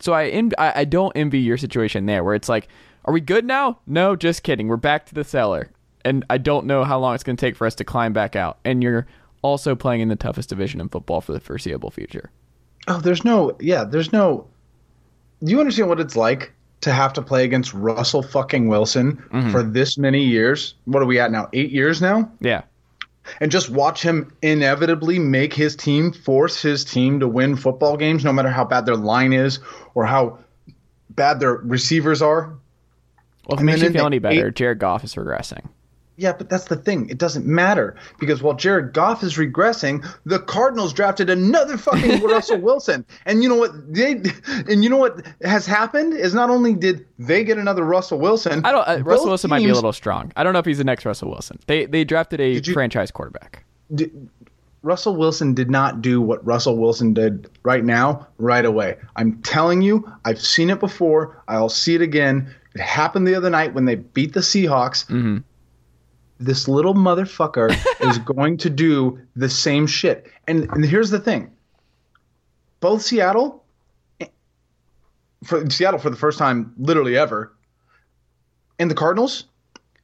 So 0.00 0.12
I, 0.12 0.26
en- 0.26 0.52
I 0.58 0.80
I 0.80 0.84
don't 0.84 1.16
envy 1.16 1.40
your 1.40 1.56
situation 1.56 2.06
there, 2.06 2.22
where 2.22 2.34
it's 2.34 2.48
like, 2.48 2.68
are 3.06 3.14
we 3.14 3.20
good 3.20 3.46
now? 3.46 3.78
No, 3.86 4.14
just 4.14 4.42
kidding. 4.42 4.68
We're 4.68 4.76
back 4.76 5.06
to 5.06 5.14
the 5.14 5.24
cellar, 5.24 5.70
and 6.04 6.24
I 6.28 6.36
don't 6.36 6.66
know 6.66 6.84
how 6.84 6.98
long 6.98 7.14
it's 7.14 7.24
going 7.24 7.36
to 7.36 7.40
take 7.40 7.56
for 7.56 7.66
us 7.66 7.74
to 7.76 7.84
climb 7.84 8.12
back 8.12 8.36
out. 8.36 8.58
And 8.64 8.82
you're 8.82 9.06
also 9.40 9.74
playing 9.74 10.02
in 10.02 10.08
the 10.08 10.16
toughest 10.16 10.50
division 10.50 10.80
in 10.80 10.88
football 10.90 11.22
for 11.22 11.32
the 11.32 11.40
foreseeable 11.40 11.90
future. 11.90 12.30
Oh, 12.88 13.00
there's 13.00 13.24
no, 13.24 13.56
yeah, 13.60 13.84
there's 13.84 14.12
no. 14.12 14.46
Do 15.42 15.50
you 15.50 15.60
understand 15.60 15.88
what 15.88 16.00
it's 16.00 16.16
like 16.16 16.52
to 16.80 16.92
have 16.92 17.12
to 17.14 17.22
play 17.22 17.44
against 17.44 17.74
Russell 17.74 18.22
fucking 18.22 18.68
Wilson 18.68 19.16
mm-hmm. 19.16 19.50
for 19.50 19.62
this 19.62 19.98
many 19.98 20.22
years? 20.22 20.74
What 20.84 21.02
are 21.02 21.06
we 21.06 21.18
at 21.18 21.30
now? 21.30 21.48
Eight 21.52 21.70
years 21.70 22.00
now? 22.00 22.30
Yeah, 22.40 22.62
And 23.40 23.50
just 23.50 23.68
watch 23.70 24.02
him 24.02 24.32
inevitably 24.42 25.18
make 25.18 25.52
his 25.52 25.74
team, 25.76 26.12
force 26.12 26.62
his 26.62 26.84
team 26.84 27.20
to 27.20 27.28
win 27.28 27.56
football 27.56 27.96
games, 27.96 28.24
no 28.24 28.32
matter 28.32 28.50
how 28.50 28.64
bad 28.64 28.86
their 28.86 28.96
line 28.96 29.32
is 29.32 29.58
or 29.94 30.06
how 30.06 30.38
bad 31.10 31.40
their 31.40 31.54
receivers 31.54 32.22
are. 32.22 32.54
well, 33.46 33.56
if 33.56 33.60
it 33.60 33.64
makes 33.64 33.82
you 33.82 33.90
feel 33.90 34.06
any 34.06 34.18
better, 34.18 34.48
eight- 34.48 34.54
Jared 34.54 34.78
Goff 34.78 35.04
is 35.04 35.14
regressing. 35.14 35.66
Yeah, 36.18 36.32
but 36.32 36.50
that's 36.50 36.64
the 36.64 36.74
thing. 36.74 37.08
It 37.08 37.16
doesn't 37.16 37.46
matter 37.46 37.94
because 38.18 38.42
while 38.42 38.54
Jared 38.54 38.92
Goff 38.92 39.22
is 39.22 39.36
regressing, 39.36 40.04
the 40.26 40.40
Cardinals 40.40 40.92
drafted 40.92 41.30
another 41.30 41.78
fucking 41.78 42.20
Russell 42.24 42.58
Wilson. 42.60 43.06
And 43.24 43.40
you 43.42 43.48
know 43.48 43.54
what 43.54 43.70
they 43.94 44.20
and 44.68 44.82
you 44.82 44.90
know 44.90 44.96
what 44.96 45.24
has 45.42 45.64
happened 45.64 46.14
is 46.14 46.34
not 46.34 46.50
only 46.50 46.74
did 46.74 47.06
they 47.20 47.44
get 47.44 47.56
another 47.56 47.84
Russell 47.84 48.18
Wilson, 48.18 48.64
I 48.66 48.72
don't. 48.72 48.88
Uh, 48.88 49.02
Russell 49.04 49.28
Wilson 49.28 49.48
might 49.48 49.60
be 49.60 49.68
a 49.68 49.74
little 49.74 49.92
strong. 49.92 50.32
I 50.36 50.42
don't 50.42 50.52
know 50.52 50.58
if 50.58 50.66
he's 50.66 50.78
the 50.78 50.84
next 50.84 51.04
Russell 51.06 51.30
Wilson. 51.30 51.60
They 51.66 51.86
they 51.86 52.02
drafted 52.04 52.40
a 52.40 52.48
you- 52.48 52.72
franchise 52.74 53.10
quarterback. 53.12 53.64
di- 53.94 54.10
Russell 54.82 55.16
Wilson 55.16 55.54
did 55.54 55.70
not 55.70 56.02
do 56.02 56.20
what 56.20 56.44
Russell 56.46 56.76
Wilson 56.76 57.12
did 57.12 57.48
right 57.64 57.84
now, 57.84 58.26
right 58.38 58.64
away. 58.64 58.96
I'm 59.16 59.40
telling 59.42 59.82
you, 59.82 60.10
I've 60.24 60.40
seen 60.40 60.70
it 60.70 60.78
before. 60.80 61.42
I'll 61.48 61.68
see 61.68 61.94
it 61.96 62.00
again. 62.02 62.54
It 62.74 62.80
happened 62.80 63.26
the 63.26 63.34
other 63.34 63.50
night 63.50 63.74
when 63.74 63.86
they 63.86 63.96
beat 63.96 64.34
the 64.34 64.40
Seahawks. 64.40 65.04
This 66.38 66.68
little 66.68 66.94
motherfucker 66.94 67.70
is 68.08 68.18
going 68.18 68.58
to 68.58 68.70
do 68.70 69.20
the 69.36 69.48
same 69.48 69.86
shit. 69.86 70.30
And, 70.46 70.68
and 70.70 70.84
here's 70.84 71.10
the 71.10 71.20
thing 71.20 71.50
both 72.80 73.02
Seattle, 73.02 73.64
for 75.44 75.68
Seattle 75.70 75.98
for 75.98 76.10
the 76.10 76.16
first 76.16 76.38
time, 76.38 76.72
literally 76.78 77.16
ever, 77.16 77.52
and 78.78 78.90
the 78.90 78.94
Cardinals 78.94 79.46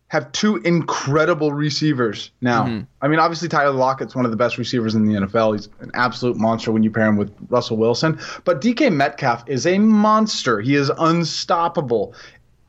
have 0.08 0.30
two 0.32 0.56
incredible 0.58 1.52
receivers 1.52 2.30
now. 2.40 2.66
Mm-hmm. 2.66 2.84
I 3.00 3.08
mean, 3.08 3.18
obviously 3.18 3.48
Tyler 3.48 3.72
Lockett's 3.72 4.14
one 4.14 4.24
of 4.24 4.30
the 4.30 4.36
best 4.36 4.58
receivers 4.58 4.94
in 4.94 5.06
the 5.06 5.14
NFL. 5.14 5.56
He's 5.56 5.68
an 5.80 5.90
absolute 5.94 6.36
monster 6.36 6.70
when 6.70 6.82
you 6.82 6.90
pair 6.90 7.06
him 7.06 7.16
with 7.16 7.34
Russell 7.48 7.78
Wilson. 7.78 8.20
But 8.44 8.60
DK 8.60 8.92
Metcalf 8.92 9.42
is 9.48 9.66
a 9.66 9.78
monster. 9.78 10.60
He 10.60 10.76
is 10.76 10.90
unstoppable. 10.98 12.14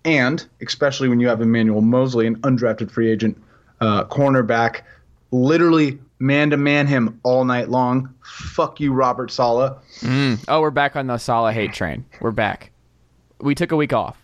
And 0.06 0.46
especially 0.62 1.08
when 1.08 1.20
you 1.20 1.28
have 1.28 1.42
Emmanuel 1.42 1.82
Moseley, 1.82 2.26
an 2.26 2.38
undrafted 2.38 2.90
free 2.90 3.12
agent 3.12 3.40
uh, 3.82 4.06
cornerback, 4.06 4.82
literally 5.32 6.00
man 6.20 6.50
to 6.52 6.58
man 6.58 6.88
him 6.88 7.20
all 7.24 7.46
night 7.46 7.70
long. 7.70 8.14
Fuck 8.24 8.80
you, 8.80 8.94
Robert 8.94 9.32
Saleh. 9.32 9.78
Oh, 10.48 10.62
we're 10.62 10.72
back 10.72 10.96
on 10.96 11.08
the 11.08 11.18
Saleh 11.18 11.54
hate 11.54 11.74
train. 11.74 12.06
We're 12.22 12.32
back. 12.32 12.72
We 13.40 13.54
took 13.56 13.72
a 13.72 13.76
week 13.76 13.94
off. 13.94 14.18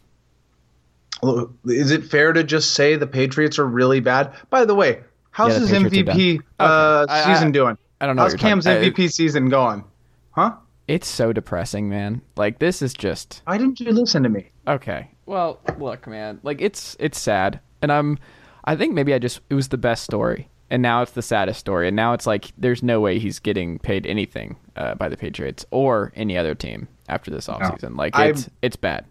Look, 1.24 1.53
Is 1.65 1.91
it 1.91 2.03
fair 2.05 2.34
to 2.34 2.43
just 2.43 2.74
say 2.74 2.96
the 2.96 3.05
Patriots 3.08 3.60
are 3.60 3.67
really 3.67 4.00
bad? 4.00 4.34
By 4.50 4.65
the 4.65 4.74
way, 4.74 5.01
how's 5.31 5.53
Yeah, 5.53 5.60
the 5.60 5.67
his 5.67 5.84
Patriots 5.84 6.10
MVP 6.10 6.39
uh, 6.60 7.03
Okay. 7.05 7.13
I- 7.13 7.22
I- 7.22 7.34
season 7.34 7.51
doing? 7.51 7.77
I 8.00 8.08
don't 8.08 8.15
know 8.15 8.24
How's 8.24 8.34
Cam's 8.36 8.65
talking- 8.65 8.84
I- 8.84 8.89
MVP 8.89 9.12
season 9.12 9.50
going? 9.50 9.84
Huh? 10.31 10.53
It's 10.88 11.08
so 11.08 11.31
depressing, 11.31 11.88
man. 11.89 12.22
Like 12.36 12.58
this 12.60 12.81
is 12.81 12.93
just 12.93 13.41
Why 13.46 13.58
didn't 13.60 13.79
you 13.79 13.91
listen 13.91 14.24
to 14.24 14.29
me? 14.29 14.50
okay. 14.67 15.10
Well, 15.27 15.60
look, 15.77 16.08
man. 16.08 16.39
Like 16.43 16.60
it's 16.62 16.98
it's 17.00 17.20
sad, 17.20 17.60
and 17.81 17.91
I'm. 17.91 18.17
I 18.65 18.75
think 18.75 18.94
maybe 18.94 19.13
I 19.13 19.20
just 19.20 19.41
it 19.50 19.56
was 19.56 19.70
the 19.70 19.77
best 19.77 20.03
story, 20.03 20.50
and 20.70 20.82
now 20.82 21.01
it's 21.01 21.12
the 21.12 21.22
saddest 21.22 21.60
story, 21.60 21.88
and 21.88 21.96
now 21.96 22.13
it's 22.13 22.27
like 22.27 22.51
there's 22.58 22.84
no 22.84 23.00
way 23.00 23.20
he's 23.20 23.39
getting 23.39 23.80
paid 23.80 24.06
anything 24.06 24.56
uh, 24.75 24.96
by 24.96 25.10
the 25.10 25.18
Patriots 25.18 25.65
or 25.72 26.12
any 26.15 26.38
other 26.38 26.53
team 26.56 26.88
after 27.10 27.32
this 27.32 27.48
offseason. 27.48 27.98
Like 27.98 28.15
I'm- 28.18 28.32
it's 28.32 28.50
it's 28.62 28.75
bad. 28.75 29.06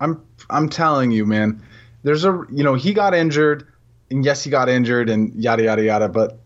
I'm 0.00 0.20
I'm 0.50 0.68
telling 0.68 1.10
you, 1.12 1.24
man. 1.24 1.62
There's 2.02 2.24
a 2.24 2.44
you 2.52 2.62
know 2.64 2.74
he 2.74 2.92
got 2.92 3.14
injured, 3.14 3.66
and 4.10 4.24
yes 4.24 4.42
he 4.44 4.50
got 4.50 4.68
injured, 4.68 5.08
and 5.08 5.34
yada 5.42 5.62
yada 5.64 5.82
yada. 5.84 6.08
But 6.08 6.38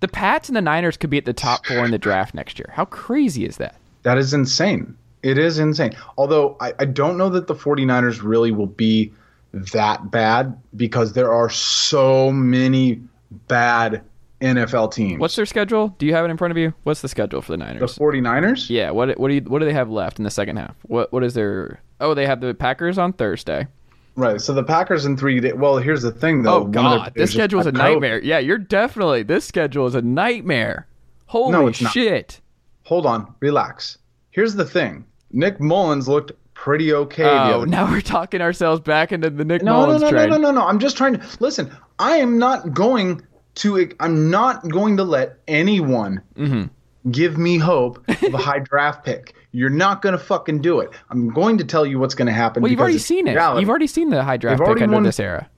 The 0.00 0.08
Pats 0.08 0.48
and 0.48 0.56
the 0.56 0.60
Niners 0.60 0.96
could 0.96 1.08
be 1.10 1.16
at 1.18 1.24
the 1.24 1.32
top 1.32 1.64
four 1.64 1.84
in 1.84 1.90
the 1.92 1.98
draft 1.98 2.34
next 2.34 2.58
year. 2.58 2.70
How 2.74 2.84
crazy 2.84 3.44
is 3.46 3.56
that? 3.58 3.76
that 4.02 4.16
is 4.18 4.32
insane. 4.34 4.96
It 5.22 5.38
is 5.38 5.58
insane. 5.58 5.92
Although 6.16 6.56
I, 6.60 6.72
I 6.78 6.84
don't 6.84 7.16
know 7.18 7.28
that 7.30 7.46
the 7.48 7.54
49ers 7.54 8.22
really 8.22 8.52
will 8.52 8.66
be 8.68 9.12
that 9.52 10.10
bad 10.10 10.58
because 10.76 11.12
there 11.12 11.32
are 11.32 11.50
so 11.50 12.30
many 12.30 13.00
bad 13.48 14.02
NFL 14.40 14.92
teams. 14.92 15.20
What's 15.20 15.36
their 15.36 15.46
schedule? 15.46 15.88
Do 15.98 16.06
you 16.06 16.14
have 16.14 16.24
it 16.24 16.30
in 16.30 16.36
front 16.36 16.52
of 16.52 16.58
you? 16.58 16.72
What's 16.84 17.00
the 17.00 17.08
schedule 17.08 17.42
for 17.42 17.52
the 17.52 17.56
Niners? 17.56 17.96
the 17.96 18.20
Niners? 18.20 18.68
49ers? 18.68 18.70
Yeah, 18.70 18.90
what 18.90 19.18
what 19.18 19.28
do 19.28 19.34
you, 19.34 19.40
what 19.42 19.58
do 19.58 19.64
they 19.64 19.72
have 19.72 19.90
left 19.90 20.18
in 20.18 20.24
the 20.24 20.30
second 20.30 20.56
half? 20.56 20.76
What 20.82 21.12
what 21.12 21.24
is 21.24 21.34
their 21.34 21.80
Oh, 22.00 22.14
they 22.14 22.26
have 22.26 22.40
the 22.40 22.54
Packers 22.54 22.98
on 22.98 23.12
Thursday. 23.12 23.66
Right. 24.14 24.40
So 24.40 24.52
the 24.52 24.64
Packers 24.64 25.04
in 25.04 25.16
three 25.16 25.40
days. 25.40 25.54
Well, 25.54 25.78
here's 25.78 26.02
the 26.02 26.10
thing, 26.12 26.42
though. 26.42 26.56
Oh 26.56 26.60
One 26.62 26.66
of 26.68 26.72
their 26.72 26.98
god, 26.98 27.12
this 27.14 27.32
schedule 27.32 27.60
is 27.60 27.66
a 27.66 27.72
nightmare. 27.72 28.20
Yeah, 28.22 28.38
you're 28.38 28.58
definitely 28.58 29.22
this 29.22 29.44
schedule 29.44 29.86
is 29.86 29.94
a 29.94 30.02
nightmare. 30.02 30.86
Holy 31.26 31.52
No, 31.52 31.66
it's 31.66 31.80
not. 31.80 31.92
shit. 31.92 32.40
Hold 32.84 33.06
on, 33.06 33.34
relax. 33.40 33.98
Here's 34.30 34.54
the 34.54 34.64
thing. 34.64 35.04
Nick 35.30 35.60
Mullins 35.60 36.08
looked 36.08 36.32
pretty 36.58 36.92
okay 36.92 37.24
Oh, 37.24 37.64
now 37.68 37.88
we're 37.90 38.00
talking 38.00 38.40
ourselves 38.42 38.80
back 38.80 39.12
into 39.12 39.30
the 39.30 39.44
Nick 39.44 39.62
No, 39.62 39.74
Mullins 39.74 40.02
no, 40.02 40.10
no, 40.10 40.16
train. 40.16 40.30
no, 40.30 40.36
no, 40.36 40.50
no, 40.50 40.60
no. 40.60 40.66
I'm 40.66 40.78
just 40.80 40.96
trying 40.96 41.14
to 41.18 41.26
listen. 41.40 41.70
I 42.00 42.16
am 42.16 42.38
not 42.38 42.74
going 42.74 43.22
to. 43.56 43.90
I'm 44.00 44.28
not 44.30 44.68
going 44.68 44.96
to 44.96 45.04
let 45.04 45.38
anyone 45.48 46.20
Mm-hmm. 46.36 47.10
give 47.12 47.38
me 47.38 47.58
hope 47.58 48.02
of 48.08 48.34
a 48.34 48.38
high 48.38 48.58
draft 48.58 49.04
pick. 49.04 49.34
You're 49.52 49.70
not 49.70 50.02
going 50.02 50.12
to 50.12 50.18
fucking 50.18 50.60
do 50.60 50.80
it. 50.80 50.90
I'm 51.10 51.30
going 51.30 51.58
to 51.58 51.64
tell 51.64 51.86
you 51.86 51.98
what's 51.98 52.14
going 52.14 52.26
to 52.26 52.32
happen. 52.32 52.62
Well, 52.62 52.70
you've 52.70 52.80
already 52.80 52.98
seen 52.98 53.26
it. 53.28 53.34
reality. 53.34 53.60
You've 53.60 53.70
already 53.70 53.86
seen 53.86 54.10
the 54.10 54.22
high 54.22 54.36
draft 54.36 54.58
They've 54.58 54.74
pick 54.74 54.82
under 54.82 54.94
won- 54.96 55.04
this 55.04 55.18
era. 55.20 55.48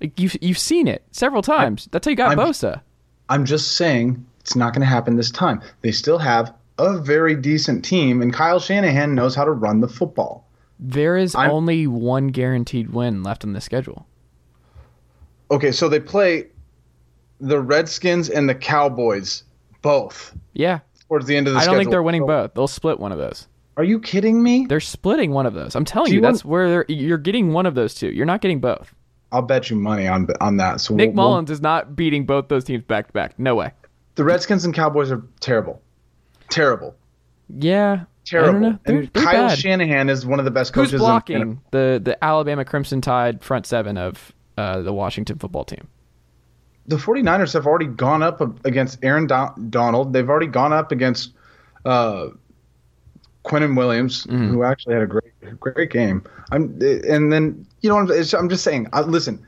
Like 0.00 0.18
you've 0.20 0.36
you've 0.40 0.58
seen 0.58 0.86
it 0.86 1.02
several 1.10 1.42
times. 1.42 1.88
That's 1.90 2.06
how 2.06 2.10
you 2.10 2.16
got 2.16 2.28
I'm- 2.30 2.38
Bosa. 2.38 2.80
I'm 3.28 3.44
just 3.44 3.72
saying 3.76 4.24
it's 4.40 4.54
not 4.56 4.72
going 4.72 4.80
to 4.82 4.86
happen 4.86 5.16
this 5.16 5.30
time. 5.30 5.60
They 5.82 5.90
still 5.92 6.18
have 6.18 6.54
a 6.78 6.98
very 6.98 7.34
decent 7.34 7.84
team, 7.84 8.22
and 8.22 8.32
Kyle 8.32 8.60
Shanahan 8.60 9.14
knows 9.14 9.34
how 9.34 9.44
to 9.44 9.50
run 9.52 9.80
the 9.80 9.88
football. 9.88 10.48
There 10.78 11.16
is 11.16 11.34
I'm- 11.34 11.50
only 11.50 11.86
one 11.86 12.28
guaranteed 12.28 12.90
win 12.90 13.22
left 13.22 13.44
on 13.44 13.52
the 13.52 13.60
schedule. 13.60 14.06
Okay, 15.50 15.72
so 15.72 15.88
they 15.88 16.00
play 16.00 16.46
the 17.40 17.60
Redskins 17.60 18.28
and 18.28 18.48
the 18.48 18.54
Cowboys 18.54 19.44
both 19.82 20.36
Yeah, 20.52 20.80
towards 21.08 21.26
the 21.26 21.36
end 21.36 21.48
of 21.48 21.54
the 21.54 21.60
season. 21.60 21.60
I 21.60 21.62
schedule. 21.62 21.74
don't 21.74 21.84
think 21.84 21.90
they're 21.90 22.02
winning 22.02 22.22
So- 22.22 22.26
both. 22.26 22.54
They'll 22.54 22.66
split 22.68 23.00
one 23.00 23.12
of 23.12 23.18
those. 23.18 23.48
Are 23.76 23.84
you 23.84 24.00
kidding 24.00 24.42
me? 24.42 24.66
They're 24.68 24.80
splitting 24.80 25.30
one 25.30 25.46
of 25.46 25.54
those. 25.54 25.76
I'm 25.76 25.84
telling 25.84 26.08
Do 26.10 26.14
you, 26.14 26.16
you 26.20 26.22
that's 26.22 26.44
where 26.44 26.68
they're, 26.68 26.84
you're 26.88 27.16
getting 27.16 27.52
one 27.52 27.64
of 27.64 27.76
those 27.76 27.94
two. 27.94 28.08
You're 28.08 28.26
not 28.26 28.40
getting 28.40 28.58
both. 28.60 28.92
I'll 29.30 29.42
bet 29.42 29.70
you 29.70 29.76
money 29.76 30.06
on 30.08 30.26
on 30.40 30.56
that. 30.56 30.80
So 30.80 30.94
Nick 30.94 31.08
we'll- 31.08 31.16
we'll- 31.16 31.28
Mullins 31.30 31.50
is 31.50 31.60
not 31.60 31.94
beating 31.94 32.26
both 32.26 32.48
those 32.48 32.64
teams 32.64 32.82
back 32.82 33.06
to 33.08 33.12
back. 33.12 33.38
No 33.38 33.54
way. 33.54 33.70
the 34.16 34.24
Redskins 34.24 34.64
and 34.64 34.74
Cowboys 34.74 35.12
are 35.12 35.22
terrible, 35.38 35.80
terrible, 36.50 36.94
Yeah, 37.48 38.04
terrible. 38.24 38.48
I 38.48 38.52
don't 38.52 38.62
know. 38.62 38.78
They're, 38.84 38.96
and 38.98 39.10
they're 39.12 39.24
Kyle 39.24 39.48
bad. 39.48 39.58
Shanahan 39.58 40.08
is 40.08 40.26
one 40.26 40.38
of 40.38 40.44
the 40.44 40.50
best 40.50 40.74
Who's 40.74 40.86
coaches. 40.88 40.92
in- 40.94 40.98
blocking 40.98 41.40
in- 41.40 41.60
the 41.70 42.00
the 42.02 42.22
Alabama 42.24 42.64
Crimson 42.64 43.00
Tide 43.00 43.42
front 43.42 43.66
seven 43.66 43.96
of 43.96 44.32
uh, 44.56 44.82
the 44.82 44.92
Washington 44.92 45.38
football 45.38 45.64
team? 45.64 45.88
the 46.86 46.96
49ers 46.96 47.52
have 47.52 47.66
already 47.66 47.84
gone 47.86 48.22
up 48.22 48.40
against 48.64 48.98
Aaron 49.04 49.26
Don- 49.26 49.68
Donald. 49.68 50.14
They've 50.14 50.26
already 50.28 50.46
gone 50.46 50.72
up 50.72 50.90
against 50.90 51.34
uh, 51.84 52.28
Quinnen 53.44 53.76
Williams, 53.76 54.24
Mm-hmm. 54.24 54.48
who 54.48 54.62
actually 54.64 54.94
had 54.94 55.02
a 55.02 55.06
great 55.06 55.24
great 55.60 55.90
game. 55.90 56.24
I'm 56.50 56.64
and 56.82 57.30
then 57.32 57.66
you 57.82 57.88
know 57.90 57.98
I'm, 57.98 58.10
I'm 58.10 58.48
just 58.48 58.64
saying. 58.64 58.88
I, 58.92 59.02
listen, 59.02 59.44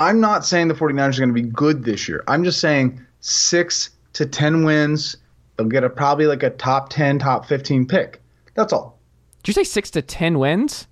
I'm 0.00 0.20
not 0.20 0.44
saying 0.44 0.68
the 0.68 0.74
49ers 0.74 1.16
are 1.16 1.20
going 1.20 1.28
to 1.28 1.34
be 1.34 1.42
good 1.42 1.84
this 1.84 2.08
year. 2.08 2.24
I'm 2.28 2.42
just 2.44 2.60
saying 2.60 3.00
six 3.20 3.90
to 4.14 4.26
ten 4.26 4.64
wins. 4.64 5.16
They'll 5.56 5.68
get 5.68 5.84
a 5.84 5.90
probably 5.90 6.26
like 6.26 6.42
a 6.42 6.50
top 6.50 6.88
10, 6.90 7.18
top 7.18 7.46
15 7.46 7.86
pick. 7.86 8.22
That's 8.54 8.72
all. 8.72 8.98
Did 9.42 9.48
you 9.48 9.54
say 9.54 9.64
six 9.64 9.90
to 9.92 10.02
ten 10.02 10.38
wins? 10.38 10.86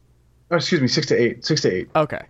Oh, 0.50 0.56
excuse 0.56 0.80
me, 0.80 0.88
six 0.88 1.06
to 1.08 1.14
eight. 1.20 1.44
Six 1.44 1.60
to 1.62 1.72
eight. 1.72 1.88
Okay. 1.94 2.20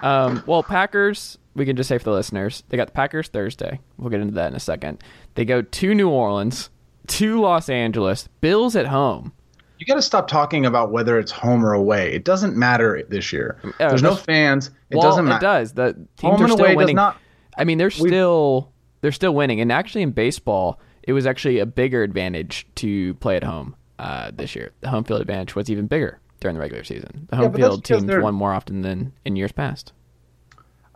Um, 0.00 0.44
well, 0.46 0.62
Packers, 0.62 1.38
we 1.56 1.64
can 1.66 1.74
just 1.74 1.88
say 1.88 1.98
for 1.98 2.04
the 2.04 2.12
listeners, 2.12 2.62
they 2.68 2.76
got 2.76 2.86
the 2.86 2.92
Packers 2.92 3.28
Thursday. 3.28 3.80
We'll 3.96 4.10
get 4.10 4.20
into 4.20 4.34
that 4.34 4.48
in 4.48 4.54
a 4.54 4.60
second. 4.60 5.02
They 5.34 5.44
go 5.44 5.62
to 5.62 5.94
New 5.94 6.08
Orleans, 6.08 6.70
to 7.08 7.40
Los 7.40 7.68
Angeles, 7.68 8.28
Bills 8.40 8.76
at 8.76 8.86
home. 8.86 9.32
You 9.78 9.86
got 9.86 9.94
to 9.96 10.02
stop 10.02 10.28
talking 10.28 10.66
about 10.66 10.92
whether 10.92 11.18
it's 11.18 11.32
home 11.32 11.64
or 11.64 11.72
away. 11.72 12.12
It 12.12 12.24
doesn't 12.24 12.56
matter 12.56 13.02
this 13.08 13.32
year. 13.32 13.58
Yeah, 13.80 13.88
There's 13.88 14.02
no 14.02 14.14
fans. 14.14 14.70
It 14.90 14.96
well, 14.96 15.02
doesn't 15.08 15.28
it 15.28 15.40
does. 15.40 15.72
The 15.72 15.94
teams 16.16 16.32
Home 16.32 16.32
are 16.42 16.44
and 16.44 16.52
still 16.52 16.64
away 16.64 16.74
does 16.74 16.76
winning. 16.76 16.96
not- 16.96 17.16
I 17.56 17.64
mean, 17.64 17.78
they're 17.78 17.90
still 17.90 18.72
they're 19.00 19.12
still 19.12 19.34
winning, 19.34 19.60
and 19.60 19.72
actually 19.72 20.02
in 20.02 20.12
baseball, 20.12 20.80
it 21.08 21.12
was 21.14 21.26
actually 21.26 21.58
a 21.58 21.66
bigger 21.66 22.02
advantage 22.02 22.66
to 22.76 23.14
play 23.14 23.34
at 23.34 23.42
home 23.42 23.74
uh, 23.98 24.30
this 24.34 24.54
year. 24.54 24.70
The 24.82 24.90
home 24.90 25.02
field 25.04 25.20
advantage 25.22 25.54
was 25.56 25.70
even 25.70 25.86
bigger 25.86 26.20
during 26.40 26.54
the 26.54 26.60
regular 26.60 26.84
season. 26.84 27.26
The 27.30 27.36
home 27.36 27.46
but 27.50 27.58
that's 27.60 27.68
field 27.70 27.84
teams 27.84 28.04
they're- 28.04 28.20
won 28.22 28.34
more 28.34 28.52
often 28.52 28.82
than 28.82 29.12
in 29.24 29.34
years 29.34 29.50
past. 29.50 29.92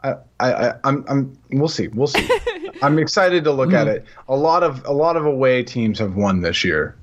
I, 0.04 0.14
I, 0.38 0.52
I- 0.52 0.74
I'm, 0.84 1.04
I'm. 1.08 1.38
We'll 1.50 1.68
see. 1.68 1.88
We'll 1.88 2.06
see. 2.08 2.28
I'm 2.82 2.98
excited 2.98 3.44
to 3.44 3.52
look 3.52 3.72
at 3.72 3.86
Mm-hmm. 3.86 3.96
it. 3.98 4.06
A 4.28 4.36
lot 4.36 4.62
of, 4.62 4.84
a 4.84 4.92
lot 4.92 5.16
of 5.16 5.24
away 5.24 5.62
teams 5.62 5.98
have 6.00 6.14
won 6.16 6.40
this 6.42 6.62
year. 6.64 6.94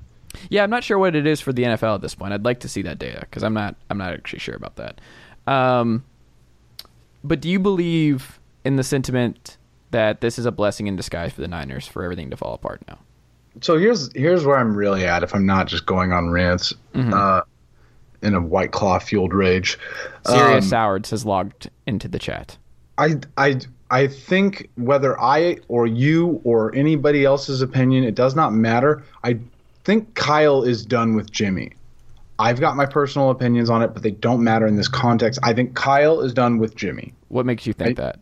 Yeah, 0.48 0.62
I'm 0.62 0.70
not 0.70 0.84
sure 0.84 0.98
what 0.98 1.16
it 1.16 1.26
is 1.26 1.40
for 1.40 1.52
the 1.52 1.64
NFL 1.64 1.96
at 1.96 2.02
this 2.02 2.14
point. 2.14 2.32
I'd 2.32 2.44
like 2.44 2.60
to 2.60 2.68
see 2.68 2.82
that 2.82 2.98
data 3.00 3.20
because 3.20 3.42
I'm 3.42 3.54
not 3.54 3.74
I'm 3.90 3.98
not 3.98 4.12
actually 4.12 4.38
sure 4.38 4.54
about 4.54 4.76
that. 4.76 5.00
Um, 5.48 6.04
but 7.24 7.40
do 7.40 7.48
you 7.48 7.58
believe 7.58 8.38
in 8.64 8.76
the 8.76 8.84
sentiment 8.84 9.56
that 9.90 10.20
this 10.20 10.38
is 10.38 10.46
a 10.46 10.52
blessing 10.52 10.86
in 10.86 10.96
disguise 10.96 11.32
for 11.32 11.40
the 11.40 11.48
Niners 11.48 11.86
for 11.86 12.02
everything 12.02 12.30
to 12.30 12.36
fall 12.36 12.54
apart 12.54 12.82
now? 12.88 12.98
So 13.60 13.76
here's, 13.78 14.10
here's 14.14 14.44
where 14.44 14.56
I'm 14.58 14.74
really 14.76 15.04
at. 15.04 15.22
If 15.22 15.34
I'm 15.34 15.46
not 15.46 15.66
just 15.66 15.86
going 15.86 16.12
on 16.12 16.30
rants, 16.30 16.72
Mm-hmm. 16.94 17.12
uh, 17.14 17.40
in 18.22 18.34
a 18.34 18.40
white 18.40 18.70
claw 18.70 18.98
fueled 18.98 19.32
rage. 19.32 19.78
Sirius 20.26 20.64
Um, 20.64 20.68
Sowards 20.68 21.08
has 21.10 21.24
logged 21.24 21.70
into 21.86 22.06
the 22.06 22.18
chat. 22.18 22.58
I, 22.98 23.14
I, 23.38 23.60
I 23.90 24.08
think 24.08 24.68
whether 24.76 25.18
I 25.18 25.56
or 25.68 25.86
you 25.86 26.38
or 26.44 26.74
anybody 26.74 27.24
else's 27.24 27.62
opinion, 27.62 28.04
it 28.04 28.14
does 28.14 28.36
not 28.36 28.52
matter. 28.52 29.02
I 29.24 29.38
think 29.84 30.14
Kyle 30.16 30.62
is 30.64 30.84
done 30.84 31.14
with 31.14 31.30
Jimmy. 31.32 31.72
I've 32.38 32.60
got 32.60 32.76
my 32.76 32.84
personal 32.84 33.30
opinions 33.30 33.70
on 33.70 33.80
it, 33.80 33.94
but 33.94 34.02
they 34.02 34.10
don't 34.10 34.44
matter 34.44 34.66
in 34.66 34.76
this 34.76 34.88
context. 34.88 35.40
I 35.42 35.54
think 35.54 35.74
Kyle 35.74 36.20
is 36.20 36.34
done 36.34 36.58
with 36.58 36.76
Jimmy. 36.76 37.14
What 37.28 37.46
makes 37.46 37.66
you 37.66 37.72
think 37.72 37.96
that? 37.96 38.18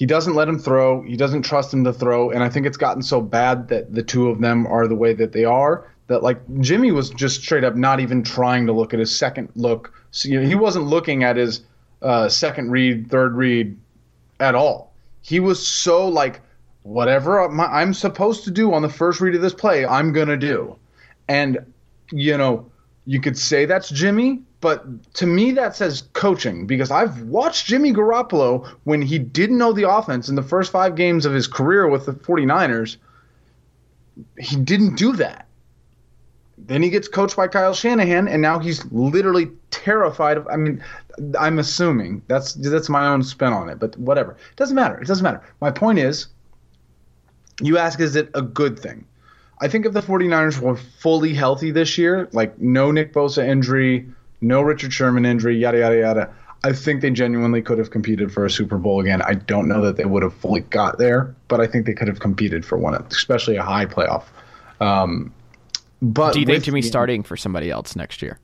He 0.00 0.06
doesn't 0.06 0.32
let 0.32 0.48
him 0.48 0.58
throw. 0.58 1.02
He 1.02 1.14
doesn't 1.14 1.42
trust 1.42 1.74
him 1.74 1.84
to 1.84 1.92
throw, 1.92 2.30
and 2.30 2.42
I 2.42 2.48
think 2.48 2.64
it's 2.64 2.78
gotten 2.78 3.02
so 3.02 3.20
bad 3.20 3.68
that 3.68 3.92
the 3.92 4.02
two 4.02 4.30
of 4.30 4.40
them 4.40 4.66
are 4.66 4.88
the 4.88 4.94
way 4.94 5.12
that 5.12 5.32
they 5.32 5.44
are. 5.44 5.92
That 6.06 6.22
like 6.22 6.40
Jimmy 6.60 6.90
was 6.90 7.10
just 7.10 7.42
straight 7.42 7.64
up 7.64 7.76
not 7.76 8.00
even 8.00 8.22
trying 8.22 8.64
to 8.64 8.72
look 8.72 8.94
at 8.94 8.98
his 8.98 9.14
second 9.14 9.50
look. 9.56 9.92
So, 10.10 10.30
you 10.30 10.40
know, 10.40 10.48
he 10.48 10.54
wasn't 10.54 10.86
looking 10.86 11.22
at 11.22 11.36
his 11.36 11.60
uh, 12.00 12.30
second 12.30 12.70
read, 12.70 13.10
third 13.10 13.34
read 13.34 13.78
at 14.40 14.54
all. 14.54 14.94
He 15.20 15.38
was 15.38 15.64
so 15.64 16.08
like, 16.08 16.40
whatever 16.82 17.42
I'm 17.42 17.92
supposed 17.92 18.44
to 18.44 18.50
do 18.50 18.72
on 18.72 18.80
the 18.80 18.88
first 18.88 19.20
read 19.20 19.34
of 19.34 19.42
this 19.42 19.52
play, 19.52 19.84
I'm 19.84 20.14
to 20.14 20.36
do. 20.38 20.76
And, 21.28 21.58
you 22.10 22.38
know, 22.38 22.70
you 23.04 23.20
could 23.20 23.36
say 23.36 23.66
that's 23.66 23.90
Jimmy, 23.90 24.40
but 24.60 25.14
to 25.14 25.26
me 25.26 25.52
that 25.52 25.74
says 25.74 26.02
coaching 26.12 26.66
because 26.66 26.90
I've 26.90 27.22
watched 27.22 27.66
Jimmy 27.66 27.92
Garoppolo 27.92 28.66
when 28.84 29.00
he 29.00 29.18
didn't 29.18 29.58
know 29.58 29.72
the 29.72 29.88
offense 29.88 30.28
in 30.28 30.34
the 30.34 30.42
first 30.42 30.70
five 30.70 30.96
games 30.96 31.24
of 31.24 31.32
his 31.32 31.46
career 31.46 31.88
with 31.88 32.06
the 32.06 32.12
49ers. 32.12 32.96
He 34.38 34.56
didn't 34.56 34.96
do 34.96 35.14
that. 35.16 35.46
Then 36.58 36.82
he 36.82 36.90
gets 36.90 37.08
coached 37.08 37.36
by 37.36 37.48
Kyle 37.48 37.72
Shanahan, 37.72 38.28
and 38.28 38.42
now 38.42 38.58
he's 38.58 38.84
literally 38.92 39.50
terrified 39.70 40.36
of. 40.36 40.46
I 40.48 40.56
mean, 40.56 40.84
I'm 41.38 41.58
assuming 41.58 42.22
that's 42.28 42.52
that's 42.52 42.90
my 42.90 43.06
own 43.06 43.22
spin 43.22 43.54
on 43.54 43.70
it, 43.70 43.78
but 43.78 43.96
whatever. 43.98 44.32
It 44.32 44.56
doesn't 44.56 44.76
matter. 44.76 45.00
It 45.00 45.06
doesn't 45.06 45.24
matter. 45.24 45.42
My 45.62 45.70
point 45.70 45.98
is, 45.98 46.26
you 47.62 47.78
ask, 47.78 47.98
is 47.98 48.14
it 48.14 48.30
a 48.34 48.42
good 48.42 48.78
thing? 48.78 49.06
I 49.62 49.68
think 49.68 49.86
if 49.86 49.94
the 49.94 50.02
49ers 50.02 50.60
were 50.60 50.76
fully 50.76 51.32
healthy 51.34 51.70
this 51.70 51.96
year, 51.96 52.28
like 52.32 52.58
no 52.58 52.90
Nick 52.90 53.14
Bosa 53.14 53.46
injury, 53.46 54.08
no 54.40 54.62
Richard 54.62 54.92
Sherman 54.92 55.26
injury, 55.26 55.56
yada, 55.56 55.78
yada, 55.78 55.96
yada, 55.96 56.34
I 56.62 56.72
think 56.72 57.00
they 57.00 57.10
genuinely 57.10 57.62
could 57.62 57.78
have 57.78 57.90
competed 57.90 58.32
for 58.32 58.44
a 58.44 58.50
Super 58.50 58.76
Bowl 58.76 59.00
again. 59.00 59.22
I 59.22 59.34
don't 59.34 59.66
know 59.66 59.80
that 59.82 59.96
they 59.96 60.04
would 60.04 60.22
have 60.22 60.34
fully 60.34 60.60
got 60.60 60.98
there, 60.98 61.34
but 61.48 61.60
I 61.60 61.66
think 61.66 61.86
they 61.86 61.94
could 61.94 62.08
have 62.08 62.20
competed 62.20 62.64
for 62.64 62.76
one, 62.76 62.94
especially 62.94 63.56
a 63.56 63.62
high 63.62 63.86
playoff. 63.86 64.24
Um, 64.80 65.32
but 66.02 66.34
do 66.34 66.40
you 66.40 66.46
think 66.46 66.64
Jimmy's 66.64 66.86
starting 66.86 67.22
for 67.22 67.36
somebody 67.36 67.70
else 67.70 67.96
next 67.96 68.20
year? 68.20 68.38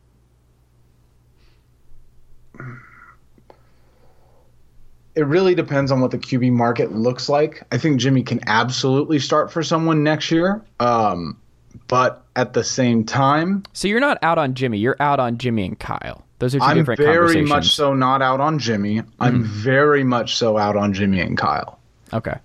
It 5.15 5.27
really 5.27 5.55
depends 5.55 5.91
on 5.91 6.01
what 6.01 6.11
the 6.11 6.19
QB 6.19 6.53
market 6.53 6.93
looks 6.93 7.29
like. 7.29 7.63
I 7.73 7.79
think 7.79 7.99
Jimmy 7.99 8.23
can 8.23 8.41
absolutely 8.47 9.19
start 9.19 9.51
for 9.51 9.63
someone 9.63 10.03
next 10.03 10.31
year. 10.31 10.63
Um, 10.79 11.39
but 11.89 12.25
at 12.35 12.53
the 12.53 12.65
same 12.65 13.05
time, 13.05 13.65
so 13.73 13.89
you're 13.89 14.01
not 14.01 14.19
out 14.23 14.39
on 14.39 14.55
Jimmy. 14.55 14.79
You're 14.79 14.97
out 15.01 15.21
on 15.21 15.39
Jimmy 15.39 15.65
and 15.65 15.79
Kyle. 15.79 16.25
Those 16.39 16.55
are 16.55 16.59
2 16.59 16.65
I'm 16.65 16.77
different 16.77 16.99
very 16.99 17.43
much 17.43 17.75
so 17.75 17.95
not 17.95 18.21
out 18.21 18.41
on 18.41 18.59
Jimmy. 18.59 19.03
I'm 19.21 19.45
mm. 19.45 19.47
very 19.47 20.05
much 20.05 20.37
so 20.37 20.59
out 20.59 20.77
on 20.77 20.93
Jimmy 20.93 21.21
and 21.21 21.37
Kyle. 21.39 21.79
Okay. 22.13 22.37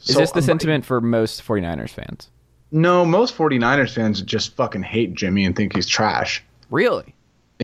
Is 0.00 0.14
so, 0.14 0.20
this 0.20 0.32
the 0.32 0.42
sentiment 0.42 0.84
for 0.84 1.00
most 1.00 1.42
49ers 1.44 1.90
fans? 1.90 2.28
No, 2.72 3.04
most 3.04 3.36
49ers 3.36 3.94
fans 3.94 4.20
just 4.22 4.54
fucking 4.56 4.82
hate 4.82 5.14
Jimmy 5.14 5.44
and 5.44 5.54
think 5.54 5.74
he's 5.74 5.86
trash. 5.86 6.42
Really? 6.70 7.14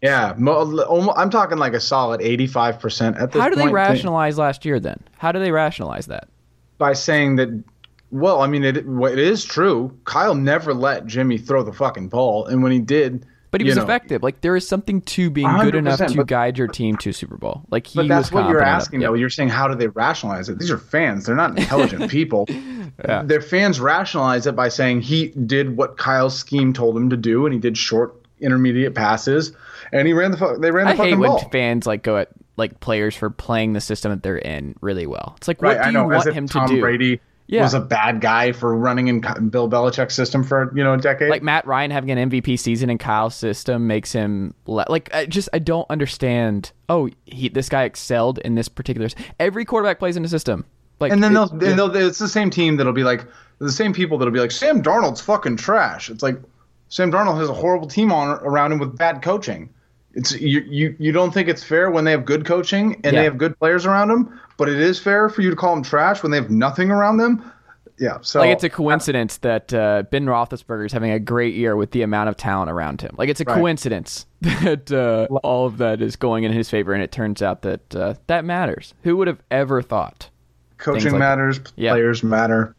Yeah, 0.03 0.35
I'm 0.37 1.31
talking 1.31 1.59
like 1.59 1.73
a 1.73 1.81
solid 1.81 2.21
85% 2.21 3.21
at 3.21 3.33
this 3.33 3.43
How 3.43 3.49
do 3.49 3.57
point. 3.57 3.69
they 3.69 3.73
rationalize 3.73 4.39
last 4.39 4.65
year 4.65 4.79
then? 4.79 5.01
How 5.17 5.33
do 5.33 5.41
they 5.41 5.51
rationalize 5.51 6.07
that? 6.07 6.29
By 6.77 6.93
saying 6.93 7.37
that 7.37 7.65
well, 8.11 8.41
I 8.41 8.47
mean, 8.47 8.65
it 8.65 8.77
it 8.77 9.19
is 9.19 9.45
true. 9.45 9.97
Kyle 10.05 10.35
never 10.35 10.73
let 10.73 11.07
Jimmy 11.07 11.39
throw 11.39 11.63
the 11.63 11.73
fucking 11.73 12.09
ball, 12.09 12.47
and 12.47 12.63
when 12.63 12.73
he 12.73 12.79
did, 12.79 13.27
but 13.51 13.61
he 13.61 13.67
was 13.67 13.77
know, 13.77 13.85
effective. 13.85 14.23
Like 14.23 14.41
there 14.41 14.57
is 14.57 14.67
something 14.67 15.01
to 15.03 15.31
being 15.31 15.51
good 15.59 15.75
enough 15.75 15.99
to 15.99 16.17
but, 16.17 16.27
guide 16.27 16.59
your 16.59 16.69
team 16.69 16.97
to 16.99 17.13
Super 17.13 17.37
Bowl. 17.37 17.65
Like 17.71 17.87
he 17.87 17.99
but 17.99 18.09
that's 18.09 18.31
what 18.31 18.49
you're 18.49 18.63
asking 18.63 19.01
though. 19.01 19.15
You're 19.15 19.31
saying 19.31 19.49
how 19.49 19.69
do 19.69 19.75
they 19.75 19.89
rationalize 19.89 20.49
it? 20.49 20.59
These 20.59 20.71
are 20.71 20.79
fans. 20.79 21.27
They're 21.27 21.37
not 21.37 21.59
intelligent 21.59 22.11
people. 22.11 22.47
yeah. 22.49 23.23
Their 23.23 23.41
fans 23.41 23.81
rationalize 23.81 24.47
it 24.47 24.55
by 24.55 24.69
saying 24.69 25.03
he 25.03 25.29
did 25.29 25.77
what 25.77 25.97
Kyle's 25.97 26.39
scheme 26.39 26.73
told 26.73 26.97
him 26.97 27.11
to 27.11 27.17
do, 27.17 27.47
and 27.47 27.53
he 27.53 27.61
did 27.61 27.79
short, 27.79 28.15
intermediate 28.41 28.95
passes, 28.95 29.53
and 29.93 30.07
he 30.07 30.13
ran 30.13 30.31
the. 30.31 30.37
fuck. 30.37 30.61
They 30.61 30.71
ran 30.71 30.87
the 30.87 30.93
I 30.93 30.97
fucking 30.97 31.19
hate 31.19 31.27
ball. 31.27 31.39
when 31.39 31.51
fans 31.51 31.87
like 31.87 32.03
go 32.03 32.19
at 32.19 32.29
like 32.57 32.81
players 32.81 33.15
for 33.15 33.31
playing 33.31 33.73
the 33.73 33.81
system 33.81 34.11
that 34.11 34.23
they're 34.23 34.37
in 34.37 34.75
really 34.81 35.07
well. 35.07 35.35
It's 35.37 35.49
like, 35.49 35.63
what 35.63 35.77
right, 35.77 35.93
do 35.93 35.99
you 35.99 36.05
want 36.05 36.33
him 36.33 36.49
Tom 36.49 36.69
to 36.69 36.75
do? 36.75 36.81
Brady 36.81 37.21
yeah. 37.49 37.63
was 37.63 37.75
a 37.75 37.81
bad 37.81 38.21
guy 38.21 38.53
for 38.53 38.77
running 38.77 39.09
in 39.09 39.21
Bill 39.21 39.69
Belichick's 39.69 40.15
system 40.15 40.45
for 40.45 40.71
you 40.77 40.85
know 40.85 40.93
a 40.93 40.99
decade. 40.99 41.31
Like 41.31 41.43
Matt 41.43 41.67
Ryan 41.67 41.91
having 41.91 42.11
an 42.11 42.31
MVP 42.31 42.59
season 42.59 42.91
in 42.91 42.99
Kyle's 42.99 43.35
system 43.35 43.87
makes 43.87 44.13
him 44.13 44.55
le- 44.67 44.87
like 44.89 45.13
I 45.15 45.27
just 45.27 45.49
I 45.53 45.59
don't 45.59 45.87
understand. 45.91 46.73
Oh, 46.89 47.09
he 47.25 47.49
this 47.49 47.69
guy 47.69 47.85
excelled 47.85 48.39
in 48.39 48.55
this 48.55 48.69
particular. 48.69 49.09
Every 49.41 49.65
quarterback 49.65 49.99
plays 49.99 50.17
in 50.17 50.25
a 50.25 50.29
system. 50.29 50.67
Like 51.01 51.13
and 51.13 51.23
then 51.23 51.33
they'll, 51.33 51.45
it, 51.45 51.77
they'll 51.77 51.95
it's 51.97 52.19
the 52.19 52.29
same 52.29 52.51
team 52.51 52.77
that'll 52.77 52.93
be 52.93 53.05
like 53.05 53.25
the 53.59 53.73
same 53.73 53.93
people 53.93 54.19
that'll 54.19 54.35
be 54.35 54.41
like 54.41 54.51
Sam 54.51 54.83
Darnold's 54.83 55.21
fucking 55.21 55.57
trash. 55.57 56.11
It's 56.11 56.23
like 56.23 56.41
Sam 56.89 57.11
Darnold 57.11 57.39
has 57.39 57.49
a 57.49 57.55
horrible 57.55 57.89
team 57.89 58.13
on 58.13 58.39
around 58.41 58.73
him 58.73 58.79
with 58.79 58.97
bad 58.97 59.23
coaching. 59.23 59.71
It's 60.19 60.33
you 60.33 60.61
you, 60.69 60.97
you 60.99 61.13
don't 61.13 61.33
think 61.33 61.49
it's 61.49 61.63
fair 61.63 61.93
when 61.93 62.05
they 62.05 62.11
have 62.11 62.25
good 62.25 62.45
coaching 62.45 62.95
and 63.05 63.05
yeah. 63.05 63.11
they 63.13 63.25
have 63.25 63.39
good 63.39 63.57
players 63.57 63.87
around 63.87 64.09
them, 64.09 64.41
but 64.57 64.69
it 64.69 64.81
is 64.81 64.99
fair 64.99 65.29
for 65.29 65.43
you 65.43 65.51
to 65.51 65.55
call 65.55 65.73
them 65.77 65.85
trash 65.85 66.25
when 66.25 66.33
they 66.33 66.39
have 66.39 66.51
nothing 66.51 66.91
around 66.91 67.19
them. 67.19 67.53
Yeah, 67.99 68.19
so 68.23 68.41
like 68.41 68.51
it's 68.51 68.65
a 68.65 68.69
coincidence 68.69 69.39
that 69.39 69.73
uh, 69.73 70.03
Ben 70.11 70.27
Roethlisberger 70.27 70.87
is 70.87 70.93
having 70.93 71.13
a 71.13 71.21
great 71.21 71.55
year 71.55 71.77
with 71.77 71.93
the 71.93 72.03
amount 72.03 72.29
of 72.29 72.37
talent 72.37 72.69
around 72.69 73.01
him. 73.01 73.15
Like 73.17 73.29
it's 73.29 73.41
a 73.41 73.45
right. 73.45 73.55
coincidence 73.55 74.27
that 74.41 74.91
uh, 74.91 75.33
all 75.39 75.67
of 75.67 75.79
that 75.79 76.03
is 76.03 76.17
going 76.17 76.43
in 76.43 76.53
his 76.53 76.69
favor, 76.69 76.93
and 76.93 77.03
it 77.03 77.13
turns 77.13 77.41
out 77.41 77.63
that 77.63 77.95
uh, 77.95 78.15
that 78.27 78.45
matters. 78.45 78.95
Who 79.05 79.17
would 79.19 79.29
have 79.29 79.41
ever 79.53 79.83
thought? 79.83 80.31
Coaching 80.79 81.13
like 81.13 81.21
matters, 81.21 81.61
yeah. 81.77 81.93
players 81.93 82.25
matter. 82.25 82.75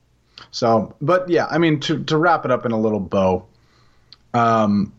So, 0.52 0.94
but 1.02 1.30
yeah, 1.30 1.48
I 1.50 1.58
mean, 1.58 1.80
to 1.82 2.04
to 2.04 2.18
wrap 2.18 2.44
it 2.44 2.52
up 2.52 2.66
in 2.66 2.74
a 2.74 2.80
little 2.80 3.00
bow, 3.00 3.46
um, 4.34 4.92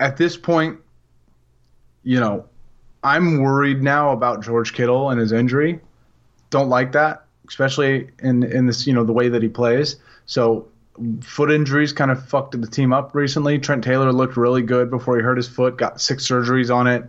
at 0.00 0.18
this 0.18 0.36
point, 0.36 0.80
you 2.08 2.18
know, 2.18 2.46
I'm 3.04 3.42
worried 3.42 3.82
now 3.82 4.12
about 4.12 4.42
George 4.42 4.72
Kittle 4.72 5.10
and 5.10 5.20
his 5.20 5.30
injury. 5.30 5.78
Don't 6.48 6.70
like 6.70 6.92
that, 6.92 7.26
especially 7.46 8.08
in 8.20 8.44
in 8.44 8.64
this, 8.64 8.86
you 8.86 8.94
know, 8.94 9.04
the 9.04 9.12
way 9.12 9.28
that 9.28 9.42
he 9.42 9.48
plays. 9.50 9.96
So 10.24 10.68
foot 11.20 11.50
injuries 11.50 11.92
kind 11.92 12.10
of 12.10 12.26
fucked 12.26 12.58
the 12.58 12.66
team 12.66 12.94
up 12.94 13.14
recently. 13.14 13.58
Trent 13.58 13.84
Taylor 13.84 14.10
looked 14.10 14.38
really 14.38 14.62
good 14.62 14.88
before 14.88 15.18
he 15.18 15.22
hurt 15.22 15.36
his 15.36 15.48
foot, 15.48 15.76
got 15.76 16.00
six 16.00 16.26
surgeries 16.26 16.74
on 16.74 16.86
it, 16.86 17.04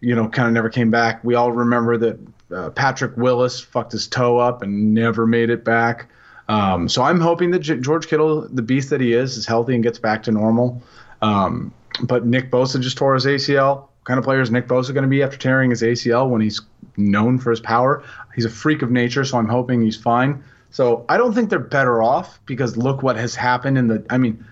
you 0.00 0.16
know, 0.16 0.28
kind 0.28 0.48
of 0.48 0.54
never 0.54 0.68
came 0.68 0.90
back. 0.90 1.22
We 1.22 1.36
all 1.36 1.52
remember 1.52 1.96
that 1.98 2.18
uh, 2.52 2.70
Patrick 2.70 3.16
Willis 3.16 3.60
fucked 3.60 3.92
his 3.92 4.08
toe 4.08 4.38
up 4.38 4.60
and 4.60 4.92
never 4.92 5.24
made 5.24 5.50
it 5.50 5.62
back. 5.62 6.10
Um, 6.48 6.88
so 6.88 7.04
I'm 7.04 7.20
hoping 7.20 7.52
that 7.52 7.60
J- 7.60 7.78
George 7.78 8.08
Kittle, 8.08 8.48
the 8.48 8.62
beast 8.62 8.90
that 8.90 9.00
he 9.00 9.12
is, 9.12 9.36
is 9.36 9.46
healthy 9.46 9.74
and 9.74 9.84
gets 9.84 10.00
back 10.00 10.24
to 10.24 10.32
normal. 10.32 10.82
Um, 11.22 11.72
but 12.02 12.26
Nick 12.26 12.50
Bosa 12.50 12.80
just 12.80 12.98
tore 12.98 13.14
his 13.14 13.24
ACL 13.24 13.86
kind 14.04 14.18
of 14.18 14.24
player 14.24 14.40
is 14.40 14.50
Nick 14.50 14.66
Bosa 14.66 14.92
going 14.92 15.02
to 15.02 15.08
be 15.08 15.22
after 15.22 15.36
tearing 15.36 15.70
his 15.70 15.82
ACL 15.82 16.28
when 16.28 16.40
he's 16.40 16.60
known 16.96 17.38
for 17.38 17.50
his 17.50 17.60
power? 17.60 18.02
He's 18.34 18.44
a 18.44 18.50
freak 18.50 18.82
of 18.82 18.90
nature, 18.90 19.24
so 19.24 19.38
I'm 19.38 19.48
hoping 19.48 19.82
he's 19.82 19.96
fine. 19.96 20.42
So 20.70 21.04
I 21.08 21.18
don't 21.18 21.34
think 21.34 21.50
they're 21.50 21.58
better 21.58 22.02
off 22.02 22.40
because 22.46 22.76
look 22.76 23.02
what 23.02 23.16
has 23.16 23.34
happened 23.34 23.78
in 23.78 23.88
the. 23.88 24.04
I 24.10 24.18
mean, 24.18 24.44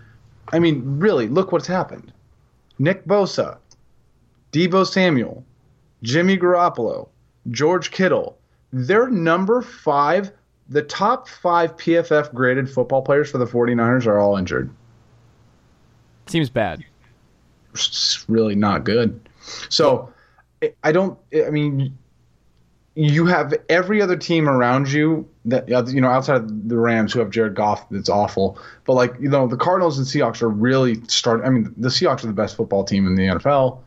I 0.53 0.59
mean, 0.59 0.83
really, 0.85 1.29
look 1.29 1.53
what's 1.53 1.67
happened. 1.67 2.13
Nick 2.79 3.07
Bosa, 3.07 3.59
Deebo 4.53 4.87
Samuel, 4.87 5.45
Jimmy 6.03 6.37
Garoppolo, 6.37 7.09
George 7.51 7.91
Kittle. 7.91 8.39
They're 8.73 9.09
number 9.09 9.63
five. 9.63 10.33
The 10.69 10.83
top 10.83 11.27
five 11.29 11.77
PFF 11.77 12.33
graded 12.33 12.71
football 12.71 13.03
players 13.03 13.29
for 13.29 13.39
the 13.39 13.47
49ers 13.47 14.07
are 14.07 14.19
all 14.21 14.37
injured. 14.37 14.71
Seems 16.27 16.49
bad. 16.49 16.85
It's 17.75 18.25
really 18.29 18.55
not 18.55 18.85
good. 18.85 19.21
So 19.69 20.13
I 20.83 20.93
don't. 20.93 21.19
I 21.35 21.51
mean, 21.51 21.97
you 22.95 23.27
have 23.27 23.55
every 23.69 24.03
other 24.03 24.17
team 24.17 24.49
around 24.49 24.91
you 24.91 25.29
that 25.47 25.73
uh, 25.73 25.85
you 25.87 26.01
know 26.01 26.09
outside 26.09 26.37
of 26.37 26.69
the 26.69 26.77
Rams 26.77 27.13
who 27.13 27.21
have 27.21 27.31
Jared 27.31 27.55
Goff 27.55 27.89
that's 27.89 28.09
awful, 28.09 28.59
but 28.85 28.95
like 28.95 29.15
you 29.21 29.29
know 29.29 29.47
the 29.47 29.57
Cardinals 29.57 29.97
and 29.97 30.07
Seahawks 30.07 30.43
are 30.43 30.49
really 30.49 31.03
start. 31.07 31.43
I 31.45 31.51
mean, 31.51 31.73
the 31.77 31.89
Seahawks 31.89 32.25
are 32.25 32.27
the 32.27 32.33
best 32.33 32.57
football 32.57 32.85
team 32.85 33.07
in 33.07 33.15
the 33.15 33.27
NFL, 33.27 33.79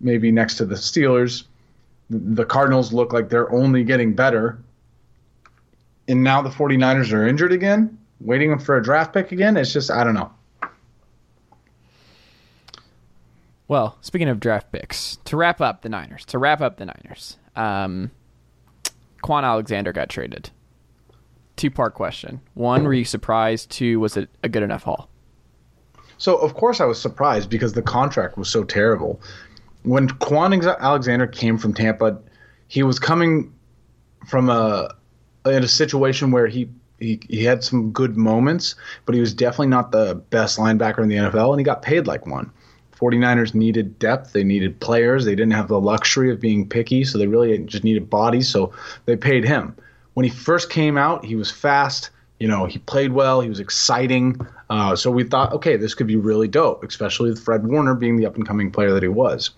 maybe 0.00 0.30
next 0.30 0.56
to 0.56 0.64
the 0.64 0.76
Steelers. 0.76 1.44
The 2.10 2.44
Cardinals 2.44 2.92
look 2.92 3.12
like 3.12 3.28
they're 3.28 3.50
only 3.52 3.82
getting 3.82 4.14
better. 4.14 4.58
And 6.06 6.22
now 6.22 6.42
the 6.42 6.50
49ers 6.50 7.12
are 7.14 7.26
injured 7.26 7.50
again, 7.50 7.98
waiting 8.20 8.58
for 8.58 8.76
a 8.76 8.82
draft 8.82 9.14
pick 9.14 9.32
again. 9.32 9.56
It's 9.56 9.72
just 9.72 9.90
I 9.90 10.04
don't 10.04 10.14
know. 10.14 10.30
Well, 13.66 13.96
speaking 14.02 14.28
of 14.28 14.40
draft 14.40 14.70
picks, 14.72 15.16
to 15.24 15.36
wrap 15.36 15.60
up 15.60 15.82
the 15.82 15.88
Niners, 15.88 16.24
to 16.26 16.38
wrap 16.38 16.60
up 16.60 16.76
the 16.76 16.84
Niners, 16.84 17.38
um, 17.56 18.10
Kwon 19.22 19.42
Alexander 19.42 19.92
got 19.92 20.10
traded. 20.10 20.50
Two 21.56 21.70
part 21.70 21.94
question. 21.94 22.40
One, 22.54 22.84
were 22.84 22.92
you 22.92 23.04
surprised? 23.04 23.70
Two, 23.70 24.00
was 24.00 24.16
it 24.16 24.28
a 24.42 24.48
good 24.48 24.62
enough 24.62 24.82
haul? 24.82 25.08
So, 26.18 26.36
of 26.36 26.54
course, 26.54 26.80
I 26.80 26.84
was 26.84 27.00
surprised 27.00 27.48
because 27.48 27.72
the 27.72 27.82
contract 27.82 28.36
was 28.36 28.48
so 28.48 28.64
terrible. 28.64 29.20
When 29.82 30.08
Kwon 30.08 30.78
Alexander 30.80 31.26
came 31.26 31.56
from 31.56 31.74
Tampa, 31.74 32.18
he 32.68 32.82
was 32.82 32.98
coming 32.98 33.52
from 34.26 34.50
a 34.50 34.94
in 35.46 35.62
a 35.62 35.68
situation 35.68 36.30
where 36.30 36.46
he, 36.46 36.68
he 36.98 37.20
he 37.28 37.44
had 37.44 37.62
some 37.62 37.92
good 37.92 38.16
moments, 38.16 38.74
but 39.06 39.14
he 39.14 39.20
was 39.20 39.32
definitely 39.32 39.68
not 39.68 39.92
the 39.92 40.16
best 40.30 40.58
linebacker 40.58 41.02
in 41.02 41.08
the 41.08 41.16
NFL, 41.16 41.50
and 41.50 41.60
he 41.60 41.64
got 41.64 41.82
paid 41.82 42.06
like 42.06 42.26
one 42.26 42.50
49ers 42.96 43.54
needed 43.54 43.98
depth. 43.98 44.32
They 44.32 44.44
needed 44.44 44.80
players. 44.80 45.24
They 45.24 45.34
didn't 45.34 45.52
have 45.52 45.68
the 45.68 45.80
luxury 45.80 46.30
of 46.30 46.40
being 46.40 46.68
picky, 46.68 47.04
so 47.04 47.18
they 47.18 47.26
really 47.26 47.58
just 47.58 47.84
needed 47.84 48.08
bodies. 48.08 48.48
So 48.48 48.72
they 49.06 49.16
paid 49.16 49.44
him. 49.44 49.76
When 50.14 50.24
he 50.24 50.30
first 50.30 50.70
came 50.70 50.96
out, 50.96 51.24
he 51.24 51.36
was 51.36 51.50
fast. 51.50 52.10
You 52.38 52.48
know, 52.48 52.66
he 52.66 52.78
played 52.78 53.12
well. 53.12 53.40
He 53.40 53.48
was 53.48 53.60
exciting. 53.60 54.40
Uh, 54.70 54.96
so 54.96 55.10
we 55.10 55.24
thought, 55.24 55.52
okay, 55.52 55.76
this 55.76 55.94
could 55.94 56.06
be 56.06 56.16
really 56.16 56.48
dope, 56.48 56.84
especially 56.84 57.30
with 57.30 57.42
Fred 57.42 57.66
Warner 57.66 57.94
being 57.94 58.16
the 58.16 58.26
up 58.26 58.36
and 58.36 58.46
coming 58.46 58.70
player 58.70 58.92
that 58.92 59.02
he 59.02 59.08
was. 59.08 59.50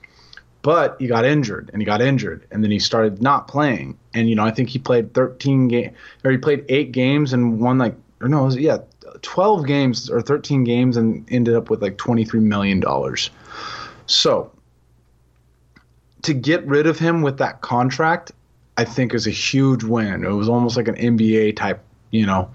But 0.62 0.96
he 0.98 1.06
got 1.06 1.24
injured 1.24 1.70
and 1.72 1.80
he 1.80 1.86
got 1.86 2.02
injured, 2.02 2.44
and 2.50 2.64
then 2.64 2.70
he 2.70 2.80
started 2.80 3.22
not 3.22 3.46
playing. 3.46 3.96
And 4.14 4.28
you 4.28 4.34
know, 4.34 4.44
I 4.44 4.50
think 4.50 4.68
he 4.68 4.78
played 4.78 5.14
13 5.14 5.68
game 5.68 5.94
or 6.24 6.30
he 6.30 6.38
played 6.38 6.64
eight 6.68 6.90
games 6.92 7.32
and 7.32 7.60
won 7.60 7.78
like 7.78 7.94
or 8.20 8.28
no, 8.28 8.44
was, 8.44 8.56
yeah, 8.56 8.78
12 9.26 9.66
games 9.66 10.08
or 10.08 10.22
13 10.22 10.62
games 10.62 10.96
and 10.96 11.26
ended 11.32 11.56
up 11.56 11.68
with 11.68 11.82
like 11.82 11.98
23 11.98 12.38
million 12.38 12.78
dollars. 12.78 13.30
So 14.06 14.52
to 16.22 16.32
get 16.32 16.64
rid 16.64 16.86
of 16.86 16.96
him 16.96 17.22
with 17.22 17.38
that 17.38 17.60
contract, 17.60 18.30
I 18.76 18.84
think 18.84 19.14
is 19.14 19.26
a 19.26 19.30
huge 19.30 19.82
win. 19.82 20.24
It 20.24 20.30
was 20.30 20.48
almost 20.48 20.76
like 20.76 20.86
an 20.86 20.94
NBA 20.94 21.56
type, 21.56 21.82
you 22.12 22.24
know, 22.24 22.48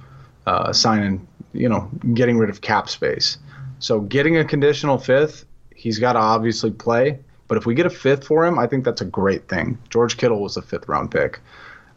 uh, 0.46 0.72
signing, 0.72 1.28
you 1.52 1.68
know, 1.68 1.90
getting 2.14 2.38
rid 2.38 2.50
of 2.50 2.62
cap 2.62 2.88
space. 2.88 3.38
So 3.80 4.00
getting 4.00 4.38
a 4.38 4.46
conditional 4.46 4.98
fifth, 4.98 5.44
he's 5.76 6.00
got 6.00 6.14
to 6.14 6.20
obviously 6.20 6.72
play. 6.72 7.20
But 7.50 7.58
if 7.58 7.66
we 7.66 7.76
get 7.76 7.86
a 7.86 7.90
fifth 7.90 8.26
for 8.26 8.46
him, 8.46 8.58
I 8.58 8.66
think 8.66 8.86
that's 8.86 9.02
a 9.02 9.06
great 9.06 9.50
thing. 9.50 9.78
George 9.90 10.16
Kittle 10.16 10.42
was 10.42 10.56
a 10.56 10.62
fifth 10.62 10.88
round 10.88 11.12
pick. 11.12 11.42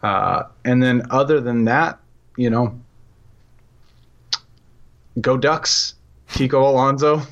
Uh, 0.03 0.45
and 0.65 0.83
then 0.83 1.07
other 1.11 1.41
than 1.41 1.67
that, 1.67 2.01
you 2.37 2.51
know, 2.51 2.81
go 5.20 5.37
Ducks, 5.37 5.94
Kiko 6.29 6.68
Alonso. 6.68 7.18
Uh, 7.18 7.22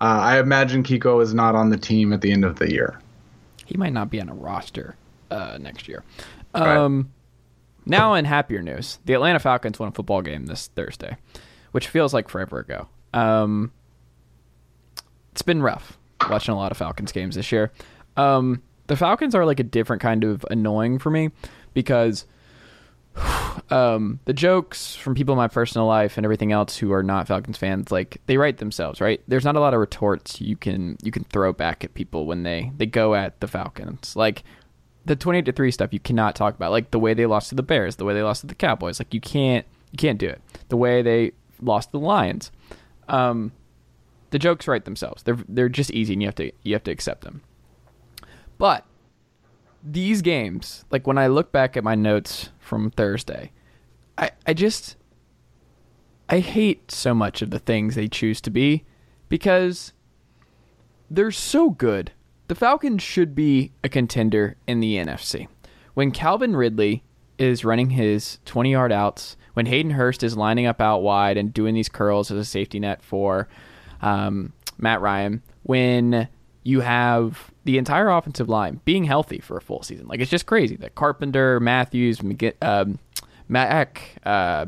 I 0.00 0.40
imagine 0.40 0.82
Kiko 0.82 1.22
is 1.22 1.34
not 1.34 1.54
on 1.54 1.70
the 1.70 1.76
team 1.76 2.12
at 2.12 2.20
the 2.20 2.32
end 2.32 2.44
of 2.44 2.58
the 2.58 2.70
year. 2.70 2.98
He 3.66 3.76
might 3.76 3.92
not 3.92 4.10
be 4.10 4.20
on 4.20 4.28
a 4.28 4.34
roster 4.34 4.96
uh, 5.30 5.58
next 5.60 5.88
year. 5.88 6.02
Um, 6.54 6.96
right. 6.96 7.06
Now, 7.86 8.14
in 8.14 8.24
happier 8.24 8.62
news, 8.62 8.98
the 9.04 9.14
Atlanta 9.14 9.38
Falcons 9.38 9.78
won 9.78 9.88
a 9.88 9.92
football 9.92 10.22
game 10.22 10.46
this 10.46 10.68
Thursday, 10.68 11.16
which 11.72 11.88
feels 11.88 12.14
like 12.14 12.28
forever 12.28 12.58
ago. 12.58 12.88
Um, 13.12 13.72
it's 15.32 15.42
been 15.42 15.62
rough 15.62 15.98
watching 16.28 16.52
a 16.52 16.56
lot 16.56 16.70
of 16.70 16.78
Falcons 16.78 17.12
games 17.12 17.34
this 17.34 17.50
year. 17.52 17.72
Um, 18.16 18.62
the 18.86 18.96
Falcons 18.96 19.34
are 19.34 19.46
like 19.46 19.60
a 19.60 19.64
different 19.64 20.02
kind 20.02 20.24
of 20.24 20.44
annoying 20.50 20.98
for 20.98 21.10
me 21.10 21.30
because 21.74 22.26
um, 23.70 24.20
the 24.24 24.32
jokes 24.32 24.94
from 24.94 25.14
people 25.14 25.32
in 25.34 25.38
my 25.38 25.48
personal 25.48 25.86
life 25.86 26.16
and 26.16 26.24
everything 26.24 26.52
else 26.52 26.76
who 26.76 26.92
are 26.92 27.02
not 27.02 27.28
Falcons 27.28 27.58
fans, 27.58 27.90
like 27.90 28.20
they 28.26 28.36
write 28.36 28.58
themselves, 28.58 29.00
right? 29.00 29.20
There's 29.28 29.44
not 29.44 29.56
a 29.56 29.60
lot 29.60 29.74
of 29.74 29.80
retorts 29.80 30.40
you 30.40 30.56
can 30.56 30.96
you 31.02 31.10
can 31.10 31.24
throw 31.24 31.52
back 31.52 31.84
at 31.84 31.94
people 31.94 32.26
when 32.26 32.42
they 32.42 32.72
they 32.76 32.86
go 32.86 33.14
at 33.14 33.40
the 33.40 33.48
Falcons. 33.48 34.16
Like 34.16 34.44
the 35.04 35.16
28 35.16 35.46
to 35.46 35.52
3 35.52 35.70
stuff 35.70 35.92
you 35.92 36.00
cannot 36.00 36.34
talk 36.34 36.54
about 36.54 36.70
like 36.70 36.90
the 36.90 36.98
way 36.98 37.14
they 37.14 37.26
lost 37.26 37.48
to 37.48 37.54
the 37.54 37.62
bears 37.62 37.96
the 37.96 38.04
way 38.04 38.14
they 38.14 38.22
lost 38.22 38.42
to 38.42 38.46
the 38.46 38.54
cowboys 38.54 39.00
like 39.00 39.12
you 39.14 39.20
can't 39.20 39.66
you 39.92 39.96
can't 39.96 40.18
do 40.18 40.28
it 40.28 40.40
the 40.68 40.76
way 40.76 41.02
they 41.02 41.32
lost 41.60 41.88
to 41.88 41.92
the 41.92 41.98
lions 41.98 42.50
um, 43.08 43.50
the 44.30 44.38
jokes 44.38 44.68
write 44.68 44.84
themselves 44.84 45.22
they're 45.22 45.38
they're 45.48 45.68
just 45.68 45.90
easy 45.90 46.12
and 46.12 46.22
you 46.22 46.28
have 46.28 46.34
to 46.34 46.52
you 46.62 46.74
have 46.74 46.84
to 46.84 46.90
accept 46.90 47.22
them 47.22 47.42
but 48.58 48.84
these 49.82 50.22
games 50.22 50.84
like 50.90 51.06
when 51.06 51.18
i 51.18 51.26
look 51.26 51.52
back 51.52 51.76
at 51.76 51.84
my 51.84 51.94
notes 51.94 52.50
from 52.58 52.90
thursday 52.90 53.50
i 54.18 54.30
i 54.46 54.52
just 54.52 54.96
i 56.28 56.38
hate 56.38 56.90
so 56.90 57.14
much 57.14 57.40
of 57.42 57.50
the 57.50 57.58
things 57.58 57.94
they 57.94 58.08
choose 58.08 58.40
to 58.40 58.50
be 58.50 58.84
because 59.28 59.92
they're 61.10 61.30
so 61.30 61.70
good 61.70 62.12
the 62.50 62.56
Falcons 62.56 63.00
should 63.00 63.36
be 63.36 63.70
a 63.84 63.88
contender 63.88 64.56
in 64.66 64.80
the 64.80 64.96
NFC. 64.96 65.46
When 65.94 66.10
Calvin 66.10 66.56
Ridley 66.56 67.04
is 67.38 67.64
running 67.64 67.90
his 67.90 68.40
20 68.44 68.72
yard 68.72 68.90
outs, 68.90 69.36
when 69.54 69.66
Hayden 69.66 69.92
Hurst 69.92 70.24
is 70.24 70.36
lining 70.36 70.66
up 70.66 70.80
out 70.80 70.98
wide 70.98 71.36
and 71.36 71.54
doing 71.54 71.76
these 71.76 71.88
curls 71.88 72.28
as 72.32 72.38
a 72.38 72.44
safety 72.44 72.80
net 72.80 73.04
for 73.04 73.46
um, 74.02 74.52
Matt 74.78 75.00
Ryan, 75.00 75.44
when 75.62 76.26
you 76.62 76.80
have 76.80 77.50
the 77.64 77.78
entire 77.78 78.08
offensive 78.08 78.48
line 78.48 78.80
being 78.84 79.04
healthy 79.04 79.38
for 79.38 79.56
a 79.56 79.60
full 79.60 79.82
season. 79.82 80.06
Like 80.06 80.20
it's 80.20 80.30
just 80.30 80.46
crazy 80.46 80.76
that 80.76 80.94
Carpenter, 80.94 81.60
Matthews, 81.60 82.20
um, 82.62 82.98
Mack, 83.48 84.16
uh, 84.24 84.66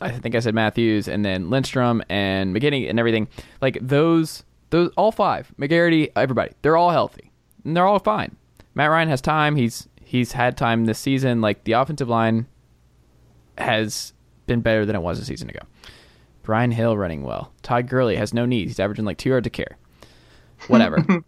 I 0.00 0.10
think 0.10 0.34
I 0.34 0.40
said 0.40 0.54
Matthews, 0.54 1.08
and 1.08 1.24
then 1.24 1.50
Lindstrom 1.50 2.02
and 2.08 2.54
McKinney 2.54 2.88
and 2.88 2.98
everything. 2.98 3.28
Like 3.60 3.78
those 3.80 4.44
those 4.70 4.90
all 4.96 5.12
five, 5.12 5.52
McGarity, 5.58 6.10
everybody, 6.16 6.52
they're 6.62 6.76
all 6.76 6.90
healthy 6.90 7.30
and 7.64 7.76
they're 7.76 7.86
all 7.86 7.98
fine. 7.98 8.36
Matt 8.74 8.90
Ryan 8.90 9.08
has 9.08 9.20
time. 9.20 9.56
He's 9.56 9.88
he's 10.02 10.32
had 10.32 10.56
time 10.56 10.84
this 10.86 10.98
season. 10.98 11.40
Like 11.40 11.64
the 11.64 11.72
offensive 11.72 12.08
line 12.08 12.46
has 13.58 14.12
been 14.46 14.60
better 14.60 14.86
than 14.86 14.96
it 14.96 15.02
was 15.02 15.18
a 15.18 15.24
season 15.24 15.50
ago. 15.50 15.60
Brian 16.42 16.70
Hill 16.70 16.96
running 16.96 17.22
well. 17.22 17.52
Todd 17.62 17.88
Gurley 17.88 18.16
has 18.16 18.32
no 18.32 18.46
knees. 18.46 18.70
He's 18.70 18.80
averaging 18.80 19.04
like 19.04 19.18
two 19.18 19.30
yards 19.30 19.44
to 19.44 19.50
carry. 19.50 19.74
Whatever. 20.68 21.04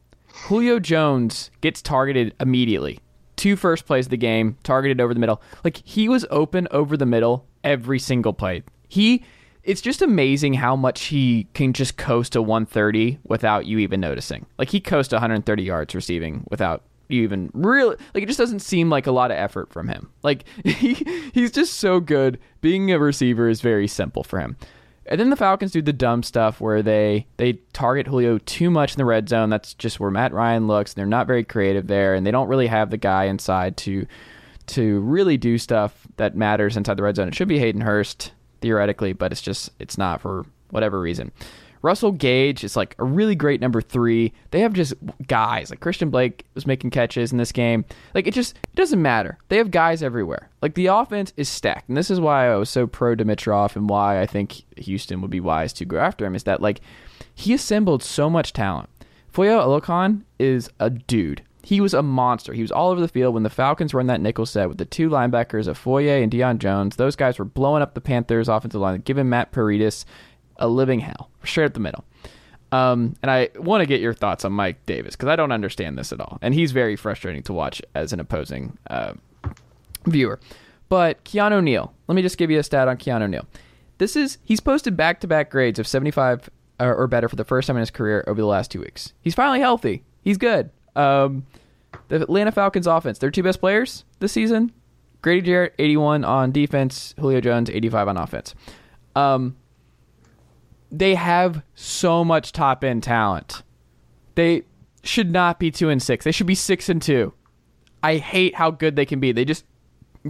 Julio 0.47 0.79
Jones 0.79 1.51
gets 1.61 1.83
targeted 1.83 2.35
immediately. 2.41 3.01
Two 3.37 3.57
first 3.57 3.87
plays 3.87 4.07
of 4.07 4.11
the 4.11 4.17
game, 4.17 4.57
targeted 4.63 5.01
over 5.01 5.15
the 5.15 5.21
middle. 5.21 5.43
Like 5.65 5.77
he 5.85 6.09
was 6.09 6.27
open 6.31 6.69
over 6.71 6.97
the 6.97 7.07
middle 7.07 7.47
every 7.65 7.99
single 7.99 8.33
play. 8.33 8.63
He 8.89 9.25
it's 9.65 9.81
just 9.83 10.01
amazing 10.01 10.55
how 10.55 10.75
much 10.75 11.05
he 11.05 11.47
can 11.53 11.75
just 11.75 11.99
coast 11.99 12.33
to 12.33 12.41
130 12.41 13.19
without 13.25 13.67
you 13.67 13.79
even 13.79 14.01
noticing. 14.01 14.47
Like 14.57 14.71
he 14.71 14.81
coast 14.81 15.13
130 15.13 15.63
yards 15.63 15.95
receiving 15.95 16.47
without 16.51 16.85
you 17.09 17.23
even 17.23 17.51
really 17.55 17.97
like 18.15 18.23
it 18.23 18.27
just 18.27 18.39
doesn't 18.39 18.61
seem 18.61 18.91
like 18.91 19.07
a 19.07 19.13
lot 19.13 19.31
of 19.31 19.37
effort 19.37 19.73
from 19.73 19.89
him. 19.89 20.11
Like 20.23 20.45
he 20.65 20.95
he's 21.35 21.53
just 21.53 21.75
so 21.75 22.01
good. 22.01 22.39
Being 22.61 22.91
a 22.91 22.99
receiver 22.99 23.49
is 23.49 23.61
very 23.61 23.89
simple 23.89 24.25
for 24.25 24.41
him. 24.41 24.57
And 25.09 25.19
then 25.19 25.31
the 25.31 25.37
Falcons 25.37 25.73
do 25.73 25.81
the 25.81 25.93
dumb 25.93 26.23
stuff 26.23 26.61
where 26.61 26.83
they 26.83 27.27
they 27.39 27.55
target 27.73 28.07
Julio 28.07 28.39
too 28.39 28.71
much 28.71 28.93
in 28.93 28.99
the 28.99 29.05
red 29.05 29.29
zone. 29.29 29.49
That's 29.49 29.75
just 29.75 29.99
where 29.99 30.11
Matt 30.11 30.33
Ryan 30.33 30.67
looks. 30.67 30.93
They're 30.93 31.07
not 31.07 31.27
very 31.27 31.45
creative 31.45 31.87
there, 31.87 32.15
and 32.15 32.27
they 32.27 32.31
don't 32.31 32.49
really 32.49 32.67
have 32.67 32.91
the 32.91 32.99
guy 32.99 33.25
inside 33.25 33.77
to 33.79 34.07
to 34.69 35.01
really 35.01 35.39
do 35.39 35.57
stuff 35.57 36.07
that 36.19 36.37
matters 36.37 36.77
inside 36.77 36.99
the 36.99 37.03
red 37.03 37.17
zone. 37.17 37.29
It 37.29 37.35
should 37.35 37.49
be 37.49 37.59
Hayden 37.59 37.81
Hurst 37.81 38.33
theoretically, 38.61 39.15
but 39.15 39.33
it's 39.33 39.41
just 39.41 39.71
it's 39.79 39.97
not 39.97 40.21
for 40.21 40.45
whatever 40.71 41.01
reason. 41.01 41.33
Russell 41.89 42.13
Gage 42.13 42.65
is 42.65 42.77
like 42.77 42.95
a 42.99 43.05
really 43.05 43.35
great 43.35 43.63
number 43.63 43.81
three. 43.81 44.35
They 44.51 44.61
have 44.61 44.75
just 44.75 44.93
guys 45.27 45.71
like 45.71 45.81
Christian 45.81 46.11
Blake 46.11 46.45
was 46.53 46.67
making 46.67 46.91
catches 46.91 47.33
in 47.33 47.39
this 47.39 47.51
game. 47.51 47.87
Like 48.15 48.27
it 48.27 48.35
just 48.35 48.59
it 48.59 48.77
doesn't 48.77 49.01
matter. 49.01 49.39
They 49.49 49.57
have 49.57 49.71
guys 49.71 50.03
everywhere. 50.03 50.51
Like 50.61 50.75
the 50.75 50.89
offense 50.89 51.33
is 51.39 51.49
stacked, 51.49 51.89
and 51.89 51.97
this 51.97 52.11
is 52.11 52.21
why 52.21 52.53
I 52.53 52.57
was 52.57 52.69
so 52.69 52.87
pro 52.87 53.17
Dimitroff 53.17 53.75
and 53.75 53.89
why 53.89 54.21
I 54.21 54.27
think 54.27 54.65
Houston 54.77 55.23
would 55.23 55.31
be 55.31 55.41
wise 55.41 55.73
to 55.75 55.87
go 55.87 55.99
after 55.99 56.27
him. 56.27 56.35
Is 56.35 56.43
that 56.43 56.61
like 56.61 56.83
he 57.35 57.55
assembled 57.55 58.03
so 58.03 58.29
much 58.29 58.53
talent. 58.53 58.91
Foye 59.27 59.47
Oluokun 59.47 60.25
is 60.39 60.69
a 60.79 60.91
dude. 60.91 61.41
He 61.63 61.81
was 61.81 61.95
a 61.95 62.03
monster. 62.03 62.53
He 62.53 62.63
was 62.63 62.71
all 62.71 62.91
over 62.91 63.01
the 63.01 63.09
field 63.09 63.33
when 63.33 63.45
the 63.45 63.51
Falcons 63.51 63.95
in 63.95 64.07
that 64.09 64.21
nickel 64.21 64.45
set 64.45 64.69
with 64.69 64.77
the 64.79 64.85
two 64.85 65.09
linebackers 65.09 65.67
of 65.67 65.79
Foye 65.79 66.23
and 66.23 66.31
Deion 66.31 66.59
Jones. 66.59 66.97
Those 66.97 67.17
guys 67.17 67.39
were 67.39 67.45
blowing 67.47 67.83
up 67.83 67.95
the 67.95 68.01
Panthers' 68.01 68.49
offensive 68.49 68.81
line, 68.81 69.01
giving 69.01 69.29
Matt 69.29 69.53
Paradis 69.53 70.05
a 70.59 70.69
living 70.69 71.01
hell, 71.01 71.31
straight 71.45 71.67
up 71.67 71.75
the 71.75 71.81
middle. 71.81 72.05
Um, 72.71 73.17
and 73.23 73.31
I 73.31 73.49
want 73.57 73.81
to 73.81 73.87
get 73.87 74.01
your 74.01 74.13
thoughts 74.13 74.45
on 74.45 74.53
Mike 74.53 74.85
Davis 74.85 75.17
because 75.17 75.29
I 75.29 75.37
don't 75.37 75.53
understand 75.53 75.97
this 75.97 76.13
at 76.13 76.21
all, 76.21 76.39
and 76.43 76.55
he's 76.55 76.73
very 76.73 76.97
frustrating 76.97 77.43
to 77.45 77.53
watch 77.53 77.81
as 77.95 78.13
an 78.13 78.21
opposing 78.21 78.77
uh, 78.91 79.15
viewer. 80.05 80.39
But 80.89 81.25
Keanu 81.25 81.63
Neal, 81.63 81.93
let 82.07 82.15
me 82.15 82.23
just 82.23 82.39
give 82.39 82.51
you 82.51 82.59
a 82.59 82.63
stat 82.63 82.89
on 82.89 82.97
Keanu 82.97 83.29
Neal. 83.29 83.47
This 83.99 84.17
is 84.17 84.39
he's 84.45 84.61
posted 84.61 84.97
back-to-back 84.97 85.51
grades 85.51 85.79
of 85.79 85.87
75 85.87 86.51
or, 86.81 86.95
or 86.95 87.07
better 87.07 87.29
for 87.29 87.37
the 87.37 87.45
first 87.45 87.67
time 87.67 87.77
in 87.77 87.81
his 87.81 87.91
career 87.91 88.25
over 88.27 88.41
the 88.41 88.47
last 88.47 88.71
two 88.71 88.81
weeks. 88.81 89.13
He's 89.21 89.35
finally 89.35 89.61
healthy. 89.61 90.05
He's 90.23 90.39
good. 90.39 90.71
Um, 90.95 91.47
the 92.09 92.17
Atlanta 92.17 92.53
Falcons 92.53 92.87
offense, 92.87 93.19
their 93.19 93.31
two 93.31 93.43
best 93.43 93.61
players 93.61 94.05
this 94.21 94.33
season, 94.33 94.73
Grady 95.23 95.43
Jarrett, 95.43 95.75
81 95.79 96.25
on 96.25 96.53
defense, 96.53 97.15
Julio 97.19 97.41
Jones, 97.41 97.71
85 97.71 98.09
on 98.09 98.17
offense. 98.17 98.55
Um, 99.17 99.57
they 100.91 101.15
have 101.15 101.63
so 101.75 102.25
much 102.25 102.53
top 102.53 102.83
end 102.83 103.03
talent. 103.03 103.63
They 104.35 104.63
should 105.03 105.31
not 105.31 105.59
be 105.59 105.71
two 105.71 105.89
and 105.89 106.03
six. 106.03 106.25
They 106.25 106.33
should 106.33 106.47
be 106.47 106.55
six 106.55 106.89
and 106.89 107.01
two. 107.01 107.33
I 108.03 108.17
hate 108.17 108.55
how 108.55 108.71
good 108.71 108.97
they 108.97 109.07
can 109.07 109.21
be. 109.21 109.33
They 109.33 109.45
just 109.45 109.65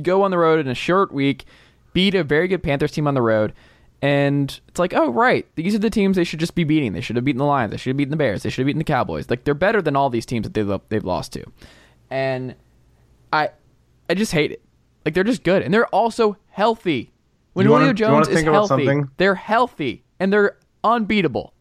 go 0.02 0.22
on 0.22 0.30
the 0.30 0.38
road 0.38 0.60
in 0.60 0.68
a 0.68 0.74
short 0.74 1.12
week, 1.12 1.44
beat 1.92 2.14
a 2.14 2.24
very 2.24 2.48
good 2.48 2.62
Panthers 2.62 2.92
team 2.92 3.06
on 3.06 3.14
the 3.14 3.22
road, 3.22 3.52
and 4.00 4.60
it's 4.68 4.78
like, 4.78 4.94
oh 4.94 5.10
right, 5.10 5.46
these 5.54 5.74
are 5.74 5.80
the 5.80 5.90
teams 5.90 6.16
they 6.16 6.24
should 6.24 6.40
just 6.40 6.54
be 6.54 6.64
beating. 6.64 6.92
They 6.92 7.00
should 7.00 7.16
have 7.16 7.24
beaten 7.24 7.38
the 7.38 7.44
Lions. 7.44 7.70
They 7.70 7.76
should 7.76 7.90
have 7.90 7.96
beaten 7.96 8.10
the 8.10 8.16
Bears. 8.16 8.42
They 8.42 8.50
should 8.50 8.62
have 8.62 8.66
beaten 8.66 8.78
the 8.78 8.84
Cowboys. 8.84 9.28
Like 9.28 9.44
they're 9.44 9.54
better 9.54 9.82
than 9.82 9.96
all 9.96 10.10
these 10.10 10.26
teams 10.26 10.44
that 10.48 10.54
they've 10.54 10.80
they've 10.88 11.04
lost 11.04 11.32
to, 11.34 11.44
and 12.10 12.54
I 13.32 13.50
I 14.08 14.14
just 14.14 14.32
hate 14.32 14.52
it. 14.52 14.62
Like 15.04 15.14
they're 15.14 15.24
just 15.24 15.42
good, 15.42 15.62
and 15.62 15.72
they're 15.72 15.86
also 15.86 16.36
healthy. 16.48 17.12
When 17.52 17.66
Julio 17.66 17.92
Jones 17.92 18.28
is 18.28 18.42
healthy, 18.42 19.02
they're 19.16 19.34
healthy 19.34 20.04
and 20.20 20.32
they're 20.32 20.56
unbeatable. 20.84 21.52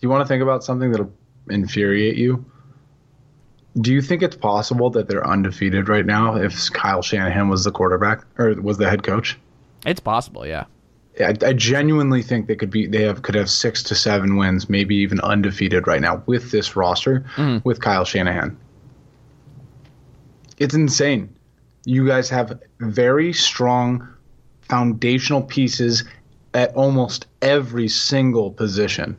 Do 0.00 0.06
you 0.06 0.10
want 0.10 0.22
to 0.22 0.28
think 0.28 0.42
about 0.42 0.64
something 0.64 0.90
that'll 0.90 1.12
infuriate 1.50 2.16
you. 2.16 2.44
Do 3.80 3.92
you 3.92 4.02
think 4.02 4.22
it's 4.22 4.36
possible 4.36 4.90
that 4.90 5.08
they're 5.08 5.26
undefeated 5.26 5.88
right 5.88 6.04
now 6.04 6.36
if 6.36 6.70
Kyle 6.72 7.00
Shanahan 7.02 7.48
was 7.48 7.64
the 7.64 7.70
quarterback 7.70 8.24
or 8.38 8.54
was 8.60 8.76
the 8.78 8.88
head 8.88 9.02
coach? 9.02 9.38
It's 9.86 10.00
possible, 10.00 10.46
yeah. 10.46 10.64
I, 11.20 11.34
I 11.44 11.52
genuinely 11.52 12.22
think 12.22 12.46
they 12.48 12.56
could 12.56 12.70
be 12.70 12.86
they 12.86 13.02
have 13.02 13.22
could 13.22 13.34
have 13.34 13.48
six 13.50 13.82
to 13.84 13.94
seven 13.94 14.36
wins, 14.36 14.68
maybe 14.68 14.96
even 14.96 15.20
undefeated 15.20 15.86
right 15.86 16.00
now 16.00 16.22
with 16.26 16.50
this 16.50 16.76
roster 16.76 17.24
Mhm. 17.36 17.64
with 17.64 17.80
Kyle 17.80 18.04
Shanahan. 18.04 18.56
It's 20.58 20.74
insane. 20.74 21.34
You 21.84 22.06
guys 22.06 22.28
have 22.30 22.60
very 22.80 23.32
strong 23.32 24.08
foundational 24.62 25.42
pieces 25.42 26.04
at 26.54 26.74
almost 26.74 27.26
every 27.42 27.88
single 27.88 28.50
position. 28.50 29.16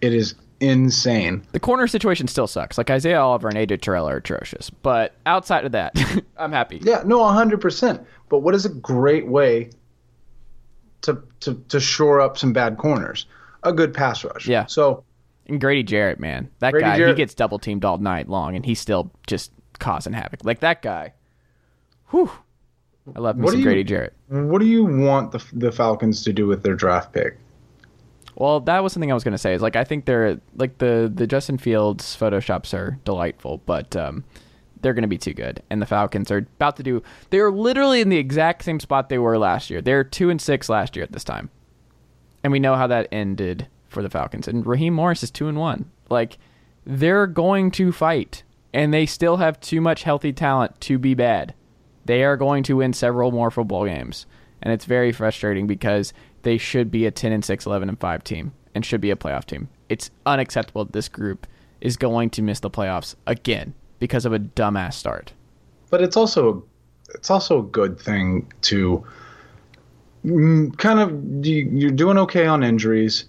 It 0.00 0.12
is 0.12 0.34
insane. 0.60 1.42
The 1.52 1.60
corner 1.60 1.86
situation 1.86 2.28
still 2.28 2.46
sucks. 2.46 2.78
Like 2.78 2.90
Isaiah 2.90 3.20
Oliver 3.20 3.48
and 3.48 3.56
AJ 3.56 3.80
Terrell 3.80 4.08
are 4.08 4.16
atrocious. 4.16 4.70
But 4.70 5.14
outside 5.26 5.64
of 5.64 5.72
that, 5.72 5.96
I'm 6.36 6.52
happy. 6.52 6.80
Yeah, 6.82 7.02
no, 7.04 7.24
hundred 7.24 7.60
percent. 7.60 8.06
But 8.28 8.40
what 8.40 8.54
is 8.54 8.64
a 8.64 8.70
great 8.70 9.26
way 9.26 9.70
to 11.02 11.22
to 11.40 11.54
to 11.68 11.80
shore 11.80 12.20
up 12.20 12.38
some 12.38 12.52
bad 12.52 12.78
corners? 12.78 13.26
A 13.64 13.72
good 13.72 13.92
pass 13.92 14.24
rush. 14.24 14.46
Yeah. 14.46 14.66
So 14.66 15.04
And 15.46 15.60
Grady 15.60 15.82
Jarrett, 15.82 16.20
man. 16.20 16.48
That 16.60 16.72
Grady 16.72 16.86
guy, 16.86 17.08
he 17.08 17.14
gets 17.14 17.34
double 17.34 17.58
teamed 17.58 17.84
all 17.84 17.98
night 17.98 18.28
long 18.28 18.54
and 18.54 18.64
he's 18.64 18.80
still 18.80 19.10
just 19.26 19.50
causing 19.78 20.12
havoc. 20.12 20.44
Like 20.44 20.60
that 20.60 20.82
guy. 20.82 21.14
Whew. 22.10 22.30
I 23.16 23.20
love 23.20 23.36
me 23.36 23.42
What 23.44 23.50
some 23.52 23.60
you- 23.60 23.64
Grady 23.66 23.84
Jarrett. 23.84 24.14
What 24.28 24.60
do 24.60 24.66
you 24.66 24.84
want 24.84 25.32
the 25.32 25.44
the 25.52 25.72
Falcons 25.72 26.22
to 26.24 26.32
do 26.32 26.46
with 26.46 26.62
their 26.62 26.74
draft 26.74 27.12
pick? 27.12 27.38
Well, 28.36 28.60
that 28.60 28.82
was 28.84 28.92
something 28.92 29.10
I 29.10 29.14
was 29.14 29.24
going 29.24 29.32
to 29.32 29.38
say. 29.38 29.52
Is 29.54 29.62
like 29.62 29.74
I 29.76 29.84
think 29.84 30.04
they're 30.04 30.40
like 30.56 30.78
the 30.78 31.10
the 31.12 31.26
Justin 31.26 31.58
Fields 31.58 32.16
photoshops 32.18 32.72
are 32.72 32.98
delightful, 33.04 33.60
but 33.66 33.96
um, 33.96 34.22
they're 34.80 34.94
going 34.94 35.02
to 35.02 35.08
be 35.08 35.18
too 35.18 35.34
good. 35.34 35.60
And 35.70 35.82
the 35.82 35.86
Falcons 35.86 36.30
are 36.30 36.38
about 36.38 36.76
to 36.76 36.82
do. 36.84 37.02
They 37.30 37.40
are 37.40 37.50
literally 37.50 38.00
in 38.00 38.10
the 38.10 38.18
exact 38.18 38.62
same 38.64 38.78
spot 38.80 39.08
they 39.08 39.18
were 39.18 39.38
last 39.38 39.70
year. 39.70 39.80
They're 39.82 40.04
two 40.04 40.30
and 40.30 40.40
six 40.40 40.68
last 40.68 40.94
year 40.94 41.02
at 41.02 41.10
this 41.12 41.24
time, 41.24 41.50
and 42.44 42.52
we 42.52 42.60
know 42.60 42.76
how 42.76 42.86
that 42.86 43.08
ended 43.10 43.66
for 43.88 44.02
the 44.02 44.10
Falcons. 44.10 44.46
And 44.46 44.64
Raheem 44.66 44.94
Morris 44.94 45.22
is 45.24 45.30
two 45.32 45.48
and 45.48 45.58
one. 45.58 45.90
Like 46.08 46.38
they're 46.86 47.26
going 47.26 47.72
to 47.72 47.90
fight, 47.90 48.44
and 48.72 48.94
they 48.94 49.04
still 49.04 49.38
have 49.38 49.58
too 49.58 49.80
much 49.80 50.04
healthy 50.04 50.32
talent 50.32 50.80
to 50.82 50.96
be 50.98 51.14
bad. 51.14 51.54
They 52.08 52.24
are 52.24 52.38
going 52.38 52.62
to 52.62 52.76
win 52.76 52.94
several 52.94 53.32
more 53.32 53.50
football 53.50 53.84
games, 53.84 54.24
and 54.62 54.72
it's 54.72 54.86
very 54.86 55.12
frustrating 55.12 55.66
because 55.66 56.14
they 56.40 56.56
should 56.56 56.90
be 56.90 57.04
a 57.04 57.10
10 57.10 57.32
and 57.32 57.44
6, 57.44 57.66
11 57.66 57.86
and 57.86 58.00
5 58.00 58.24
team 58.24 58.52
and 58.74 58.82
should 58.82 59.02
be 59.02 59.10
a 59.10 59.16
playoff 59.16 59.44
team. 59.44 59.68
It's 59.90 60.10
unacceptable 60.24 60.86
that 60.86 60.94
this 60.94 61.10
group 61.10 61.46
is 61.82 61.98
going 61.98 62.30
to 62.30 62.40
miss 62.40 62.60
the 62.60 62.70
playoffs 62.70 63.14
again 63.26 63.74
because 63.98 64.24
of 64.24 64.32
a 64.32 64.38
dumbass 64.38 64.94
start. 64.94 65.34
But 65.90 66.00
it's 66.00 66.16
also 66.16 66.64
it's 67.14 67.30
also 67.30 67.58
a 67.58 67.62
good 67.62 68.00
thing 68.00 68.50
to 68.62 69.04
mm, 70.24 70.74
kind 70.78 71.00
of 71.00 71.46
you- 71.46 71.68
you're 71.74 71.90
doing 71.90 72.16
okay 72.16 72.46
on 72.46 72.62
injuries. 72.62 73.26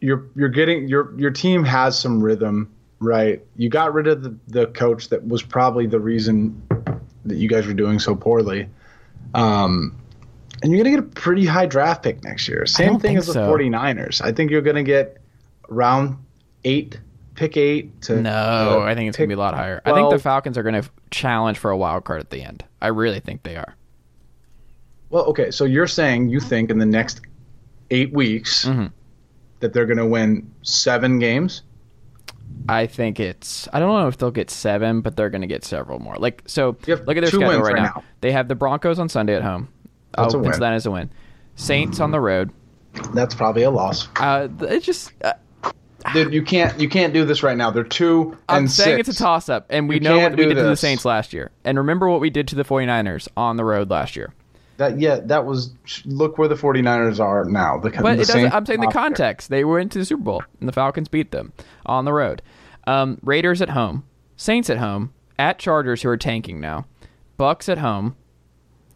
You're 0.00 0.26
you're 0.34 0.48
getting 0.48 0.88
your 0.88 1.14
your 1.16 1.30
team 1.30 1.62
has 1.62 1.96
some 1.96 2.20
rhythm, 2.20 2.72
right? 2.98 3.40
You 3.54 3.68
got 3.68 3.94
rid 3.94 4.08
of 4.08 4.24
the, 4.24 4.36
the 4.48 4.66
coach 4.66 5.10
that 5.10 5.24
was 5.28 5.44
probably 5.44 5.86
the 5.86 6.00
reason 6.00 6.60
that 7.26 7.36
you 7.36 7.48
guys 7.48 7.66
were 7.66 7.74
doing 7.74 7.98
so 7.98 8.14
poorly. 8.14 8.68
Um, 9.34 9.96
and 10.62 10.72
you're 10.72 10.82
going 10.84 10.96
to 10.96 11.02
get 11.02 11.08
a 11.08 11.20
pretty 11.20 11.46
high 11.46 11.66
draft 11.66 12.02
pick 12.02 12.22
next 12.24 12.48
year. 12.48 12.66
Same 12.66 12.98
thing 13.00 13.16
as 13.16 13.26
the 13.26 13.32
so. 13.32 13.50
49ers. 13.52 14.20
I 14.22 14.32
think 14.32 14.50
you're 14.50 14.62
going 14.62 14.76
to 14.76 14.82
get 14.82 15.18
round 15.68 16.16
8 16.64 17.00
pick 17.34 17.56
8 17.56 18.02
to 18.02 18.20
No, 18.20 18.82
uh, 18.82 18.84
I 18.84 18.94
think 18.94 19.08
it's 19.08 19.16
going 19.16 19.28
to 19.28 19.34
be 19.34 19.38
a 19.38 19.42
lot 19.42 19.54
higher. 19.54 19.80
I 19.84 19.92
think 19.92 20.10
the 20.10 20.18
Falcons 20.18 20.58
are 20.58 20.62
going 20.62 20.80
to 20.80 20.88
challenge 21.10 21.58
for 21.58 21.70
a 21.70 21.76
wild 21.76 22.04
card 22.04 22.20
at 22.20 22.30
the 22.30 22.42
end. 22.42 22.64
I 22.80 22.88
really 22.88 23.20
think 23.20 23.42
they 23.42 23.56
are. 23.56 23.74
Well, 25.10 25.24
okay, 25.26 25.50
so 25.50 25.64
you're 25.64 25.86
saying 25.86 26.28
you 26.28 26.40
think 26.40 26.70
in 26.70 26.78
the 26.78 26.86
next 26.86 27.20
eight 27.90 28.12
weeks 28.12 28.64
Mhm. 28.66 28.92
that 29.60 29.72
they're 29.72 29.86
going 29.86 29.98
to 29.98 30.06
win 30.06 30.50
seven 30.62 31.18
games? 31.18 31.62
I 32.68 32.86
think 32.86 33.20
it's. 33.20 33.68
I 33.72 33.78
don't 33.80 33.92
know 34.00 34.08
if 34.08 34.18
they'll 34.18 34.30
get 34.30 34.50
seven, 34.50 35.00
but 35.00 35.16
they're 35.16 35.30
going 35.30 35.40
to 35.42 35.46
get 35.46 35.64
several 35.64 35.98
more. 35.98 36.16
Like 36.16 36.42
so, 36.46 36.76
look 36.86 36.88
at 36.88 37.06
their 37.06 37.26
schedule 37.26 37.48
right, 37.48 37.60
right 37.60 37.76
now. 37.76 37.82
now. 37.82 38.04
They 38.20 38.32
have 38.32 38.48
the 38.48 38.54
Broncos 38.54 38.98
on 38.98 39.08
Sunday 39.08 39.34
at 39.34 39.42
home. 39.42 39.68
That's 40.16 40.34
I'll 40.34 40.40
a 40.40 40.44
pencil 40.44 40.60
win. 40.60 40.60
that 40.60 40.72
as 40.74 40.86
a 40.86 40.90
win. 40.90 41.10
Saints 41.56 42.00
on 42.00 42.10
the 42.10 42.20
road. 42.20 42.50
That's 43.14 43.34
probably 43.34 43.62
a 43.62 43.70
loss. 43.70 44.08
Uh, 44.16 44.48
it's 44.60 44.86
just. 44.86 45.12
Uh, 45.22 45.32
Dude, 46.12 46.34
you 46.34 46.42
can't 46.42 46.80
you 46.80 46.88
can't 46.88 47.12
do 47.14 47.24
this 47.24 47.44
right 47.44 47.56
now. 47.56 47.70
They're 47.70 47.84
two 47.84 48.36
I'm 48.48 48.66
saying 48.66 48.96
six. 48.96 49.08
it's 49.08 49.20
a 49.20 49.22
toss 49.22 49.48
up, 49.48 49.66
and 49.70 49.88
we 49.88 49.94
You 49.96 50.00
know 50.00 50.18
what 50.18 50.36
we 50.36 50.46
did 50.46 50.56
to 50.56 50.62
the. 50.64 50.76
Saints 50.76 51.04
last 51.04 51.32
year. 51.32 51.52
And 51.64 51.78
remember 51.78 52.08
what 52.08 52.20
we 52.20 52.28
did 52.28 52.48
to 52.48 52.56
the 52.56 52.64
49ers 52.64 53.28
on 53.36 53.56
the 53.56 53.64
road 53.64 53.88
last 53.88 54.16
year. 54.16 54.34
That 54.82 54.98
yeah, 54.98 55.20
that 55.26 55.46
was 55.46 55.74
look 56.04 56.38
where 56.38 56.48
the 56.48 56.56
49ers 56.56 57.20
are 57.20 57.44
now. 57.44 57.78
The, 57.78 57.90
But 57.90 58.16
the 58.16 58.22
it 58.22 58.26
doesn't. 58.26 58.52
I'm 58.52 58.66
saying 58.66 58.80
the 58.80 58.88
context. 58.88 59.48
They 59.48 59.64
went 59.64 59.92
to 59.92 60.00
the 60.00 60.04
Super 60.04 60.24
Bowl, 60.24 60.42
and 60.58 60.68
the 60.68 60.72
Falcons 60.72 61.06
beat 61.06 61.30
them 61.30 61.52
on 61.86 62.04
the 62.04 62.12
road. 62.12 62.42
Um, 62.88 63.20
Raiders 63.22 63.62
at 63.62 63.68
home, 63.70 64.02
Saints 64.34 64.68
at 64.68 64.78
home, 64.78 65.14
at 65.38 65.60
Chargers 65.60 66.02
who 66.02 66.08
are 66.08 66.16
tanking 66.16 66.60
now, 66.60 66.86
Bucs 67.38 67.68
at 67.68 67.78
home, 67.78 68.16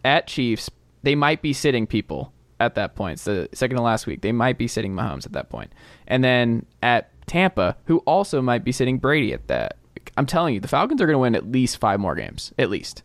at 0.05 0.27
Chiefs. 0.27 0.69
They 1.05 1.15
might 1.15 1.41
be 1.41 1.53
sitting 1.53 1.87
people 1.87 2.33
at 2.59 2.75
that 2.75 2.97
point. 2.97 3.13
It's 3.13 3.25
the 3.25 3.49
second 3.55 3.77
to 3.77 3.83
last 3.85 4.09
week. 4.09 4.23
They 4.23 4.33
might 4.33 4.59
be 4.59 4.67
sitting 4.67 4.93
Mahomes 4.93 5.25
at 5.25 5.35
that 5.35 5.51
point, 5.51 5.73
and 6.09 6.25
then 6.25 6.67
at 6.83 7.13
Tampa, 7.29 7.77
who 7.85 7.99
also 7.99 8.43
might 8.43 8.65
be 8.65 8.73
sitting 8.73 8.99
Brady 8.99 9.33
at 9.33 9.47
that. 9.47 9.77
I'm 10.17 10.27
telling 10.27 10.55
you, 10.55 10.59
the 10.59 10.67
Falcons 10.67 11.01
are 11.01 11.07
going 11.07 11.15
to 11.15 11.21
win 11.21 11.37
at 11.37 11.47
least 11.47 11.79
five 11.79 12.01
more 12.01 12.17
games, 12.17 12.53
at 12.59 12.71
least. 12.71 13.05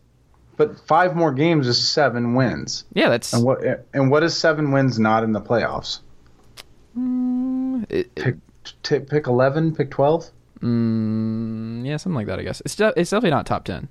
But 0.56 0.78
five 0.86 1.16
more 1.16 1.32
games 1.32 1.66
is 1.66 1.86
seven 1.86 2.34
wins. 2.34 2.84
Yeah, 2.92 3.08
that's 3.08 3.32
And 3.32 3.42
what 3.44 3.60
and 3.94 4.10
what 4.10 4.22
is 4.22 4.36
seven 4.36 4.70
wins 4.72 4.98
not 4.98 5.24
in 5.24 5.32
the 5.32 5.40
playoffs? 5.40 6.00
it- 7.88 8.10
it- 8.14 8.14
Pick 8.14 8.36
t- 8.82 8.98
pick 9.00 9.26
11, 9.26 9.74
pick 9.74 9.90
12? 9.90 10.30
mm, 10.60 11.84
yeah, 11.86 11.96
something 11.96 12.14
like 12.16 12.26
that. 12.26 12.38
I 12.38 12.42
guess 12.42 12.60
it's 12.64 12.76
de- 12.76 12.92
it's 12.96 13.10
definitely 13.10 13.30
not 13.30 13.46
top 13.46 13.64
ten. 13.64 13.88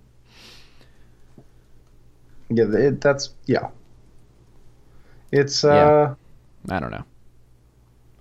Yeah, 2.49 2.65
it, 2.73 3.01
that's 3.01 3.29
yeah. 3.45 3.69
It's 5.31 5.63
uh 5.63 6.13
I 6.69 6.79
don't 6.79 6.91
know. 6.91 7.03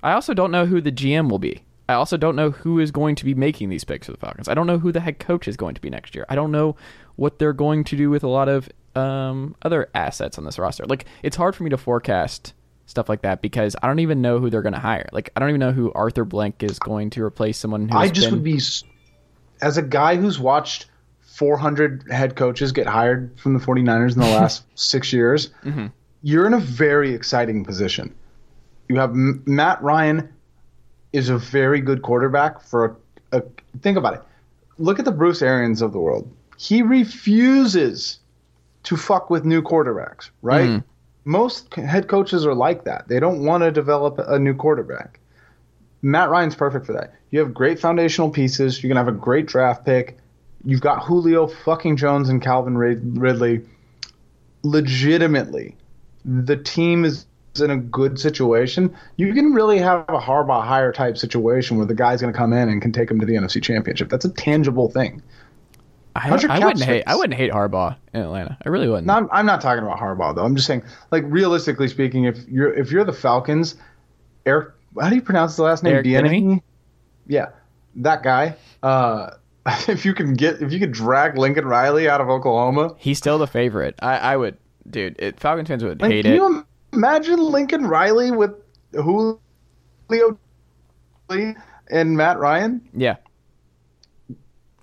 I 0.03 0.13
also 0.13 0.33
don't 0.35 0.51
know 0.51 0.67
who 0.67 0.81
the 0.81 0.93
GM 0.93 1.29
will 1.29 1.39
be. 1.39 1.63
I 1.91 1.95
also 1.95 2.17
don't 2.17 2.37
know 2.37 2.51
who 2.51 2.79
is 2.79 2.91
going 2.91 3.17
to 3.17 3.25
be 3.25 3.35
making 3.35 3.69
these 3.69 3.85
picks 3.85 4.07
for 4.07 4.13
the 4.13 4.19
Falcons. 4.19 4.49
I 4.49 4.55
don't 4.55 4.67
know 4.67 4.79
who 4.79 4.93
the 4.93 5.01
head 5.01 5.19
coach 5.19 5.49
is 5.49 5.57
going 5.57 5.75
to 5.75 5.81
be 5.81 5.91
next 5.91 6.15
year. 6.15 6.25
I 6.29 6.35
don't 6.35 6.53
know 6.53 6.77
what 7.17 7.39
they're 7.39 7.53
going 7.53 7.85
to 7.85 7.97
do 7.97 8.11
with 8.11 8.23
a 8.23 8.29
lot 8.29 8.49
of 8.49 8.69
um, 8.95 9.55
other 9.63 9.89
assets 9.95 10.39
on 10.39 10.45
this 10.45 10.59
roster. 10.59 10.85
Like 10.87 11.05
it's 11.23 11.37
hard 11.37 11.55
for 11.57 11.65
me 11.65 11.71
to 11.71 11.77
forecast 11.77 12.55
stuff 12.87 13.09
like 13.09 13.23
that 13.23 13.41
because 13.43 13.77
I 13.83 13.87
don't 13.87 14.01
even 14.01 14.21
know 14.23 14.39
who 14.39 14.51
they're 14.51 14.63
going 14.63 14.73
to 14.73 14.79
hire. 14.81 15.09
Like 15.13 15.31
I 15.37 15.41
don't 15.41 15.49
even 15.49 15.61
know 15.61 15.73
who 15.73 15.93
Arthur 15.93 16.25
Blank 16.25 16.63
is 16.63 16.79
going 16.79 17.11
to 17.11 17.23
replace 17.25 17.59
someone 17.59 17.89
who 17.89 17.97
I 17.99 18.09
just 18.09 18.31
would 18.31 18.43
be 18.45 18.61
as 19.63 19.77
a 19.77 19.83
guy 19.83 20.17
who's 20.17 20.39
watched 20.39 20.87
400 21.21 22.05
head 22.11 22.37
coaches 22.37 22.73
get 22.73 22.87
hired 22.87 23.39
from 23.39 23.55
the 23.55 23.61
49ers 23.65 24.15
in 24.15 24.21
the 24.21 24.27
last 24.39 24.65
6 24.75 25.13
years. 25.13 25.51
Mhm. 25.65 25.93
You're 26.23 26.47
in 26.47 26.55
a 26.55 26.61
very 26.61 27.15
exciting 27.15 27.65
position. 27.65 28.15
You 28.89 28.97
have 28.97 29.11
M- 29.11 29.43
Matt 29.47 29.83
Ryan 29.83 30.29
is 31.13 31.29
a 31.29 31.39
very 31.39 31.81
good 31.81 32.03
quarterback 32.03 32.61
for 32.61 32.97
a, 33.33 33.39
a 33.39 33.43
think 33.83 33.97
about 33.99 34.15
it. 34.15 34.23
Look 34.79 34.99
at 34.99 35.05
the 35.05 35.13
Bruce 35.13 35.43
Arians 35.43 35.83
of 35.83 35.93
the 35.93 35.99
world. 35.99 36.31
He 36.57 36.83
refuses 36.83 38.19
to 38.85 38.97
fuck 38.97 39.29
with 39.31 39.45
new 39.45 39.63
quarterbacks, 39.63 40.31
right? 40.43 40.69
Mhm. 40.69 40.85
Most 41.25 41.75
head 41.75 42.09
coaches 42.09 42.47
are 42.47 42.55
like 42.55 42.85
that. 42.85 43.09
They 43.09 43.21
don't 43.21 43.45
want 43.45 43.63
to 43.63 43.71
develop 43.71 44.19
a 44.19 44.39
new 44.39 44.55
quarterback. 44.55 45.21
Matt 46.03 46.31
Ryan's 46.31 46.55
perfect 46.55 46.87
for 46.87 46.93
that. 46.95 47.13
You 47.31 47.41
have 47.41 47.53
great 47.53 47.79
foundational 47.79 48.31
pieces. 48.31 48.83
You're 48.83 48.89
gonna 48.89 49.01
have 49.05 49.15
a 49.15 49.19
great 49.19 49.47
draft 49.47 49.85
pick. 49.85 50.17
You've 50.65 50.81
got 50.81 51.03
Julio 51.05 51.47
fucking 51.47 51.97
Jones 51.97 52.29
and 52.29 52.41
Calvin 52.43 52.77
Rid- 52.79 53.19
Ridley. 53.19 53.63
Legitimately, 54.63 55.75
the 56.25 56.57
team 56.57 57.05
is 57.05 57.25
in 57.59 57.71
a 57.71 57.77
good 57.77 58.21
situation. 58.21 58.95
You 59.17 59.35
can 59.35 59.53
really 59.53 59.79
have 59.79 60.05
a 60.09 60.21
Harbaugh 60.21 60.65
hire 60.65 60.93
type 60.93 61.19
situation 61.19 61.77
where 61.77 61.87
the 61.87 61.95
guy's 61.95 62.21
gonna 62.21 62.33
come 62.33 62.53
in 62.53 62.69
and 62.69 62.81
can 62.81 62.93
take 62.93 63.09
them 63.09 63.19
to 63.19 63.27
the 63.27 63.35
NFC 63.35 63.61
Championship. 63.61 64.09
That's 64.09 64.25
a 64.25 64.31
tangible 64.31 64.89
thing. 64.89 65.21
I, 66.17 66.29
I 66.49 66.59
wouldn't 66.65 66.85
hate. 66.85 67.05
I 67.07 67.15
wouldn't 67.15 67.35
hate 67.35 67.53
Harbaugh 67.53 67.97
in 68.13 68.21
Atlanta. 68.21 68.59
I 68.65 68.69
really 68.69 68.89
wouldn't. 68.89 69.07
No, 69.07 69.15
I'm, 69.15 69.29
I'm 69.33 69.47
not 69.47 69.61
talking 69.61 69.85
about 69.85 69.99
Harbaugh 69.99 70.35
though. 70.35 70.45
I'm 70.45 70.55
just 70.55 70.67
saying, 70.67 70.83
like 71.11 71.25
realistically 71.27 71.89
speaking, 71.89 72.25
if 72.25 72.47
you're 72.49 72.73
if 72.75 72.91
you're 72.91 73.05
the 73.05 73.13
Falcons, 73.13 73.77
Eric, 74.47 74.75
how 75.01 75.09
do 75.09 75.15
you 75.15 75.23
pronounce 75.23 75.57
the 75.57 75.63
last 75.63 75.83
name? 75.83 75.95
Eric 75.95 76.07
Bieniemy? 76.07 76.63
Yeah, 77.27 77.51
that 77.97 78.23
guy. 78.23 78.57
Uh, 78.83 79.31
if 79.89 80.05
you 80.05 80.15
can 80.15 80.35
get 80.35 80.61
if 80.61 80.73
you 80.73 80.81
could 80.81 80.93
drag 80.93 81.39
Lincoln 81.39 81.67
Riley 81.67 82.09
out 82.09 82.21
of 82.21 82.29
Oklahoma, 82.29 82.95
He's 82.99 83.19
still 83.19 83.39
the 83.39 83.47
favorite. 83.47 83.95
I, 84.01 84.17
I 84.17 84.37
would, 84.37 84.57
dude. 84.89 85.17
It, 85.19 85.39
Falcons 85.39 85.69
fans 85.69 85.85
would 85.85 86.01
like, 86.01 86.11
hate 86.11 86.27
it. 86.27 86.35
you 86.35 86.67
imagine 86.93 87.39
Lincoln 87.41 87.87
Riley 87.87 88.31
with 88.31 88.53
Julio 88.93 89.39
and 91.29 92.17
Matt 92.17 92.39
Ryan, 92.39 92.81
Yeah. 92.95 93.17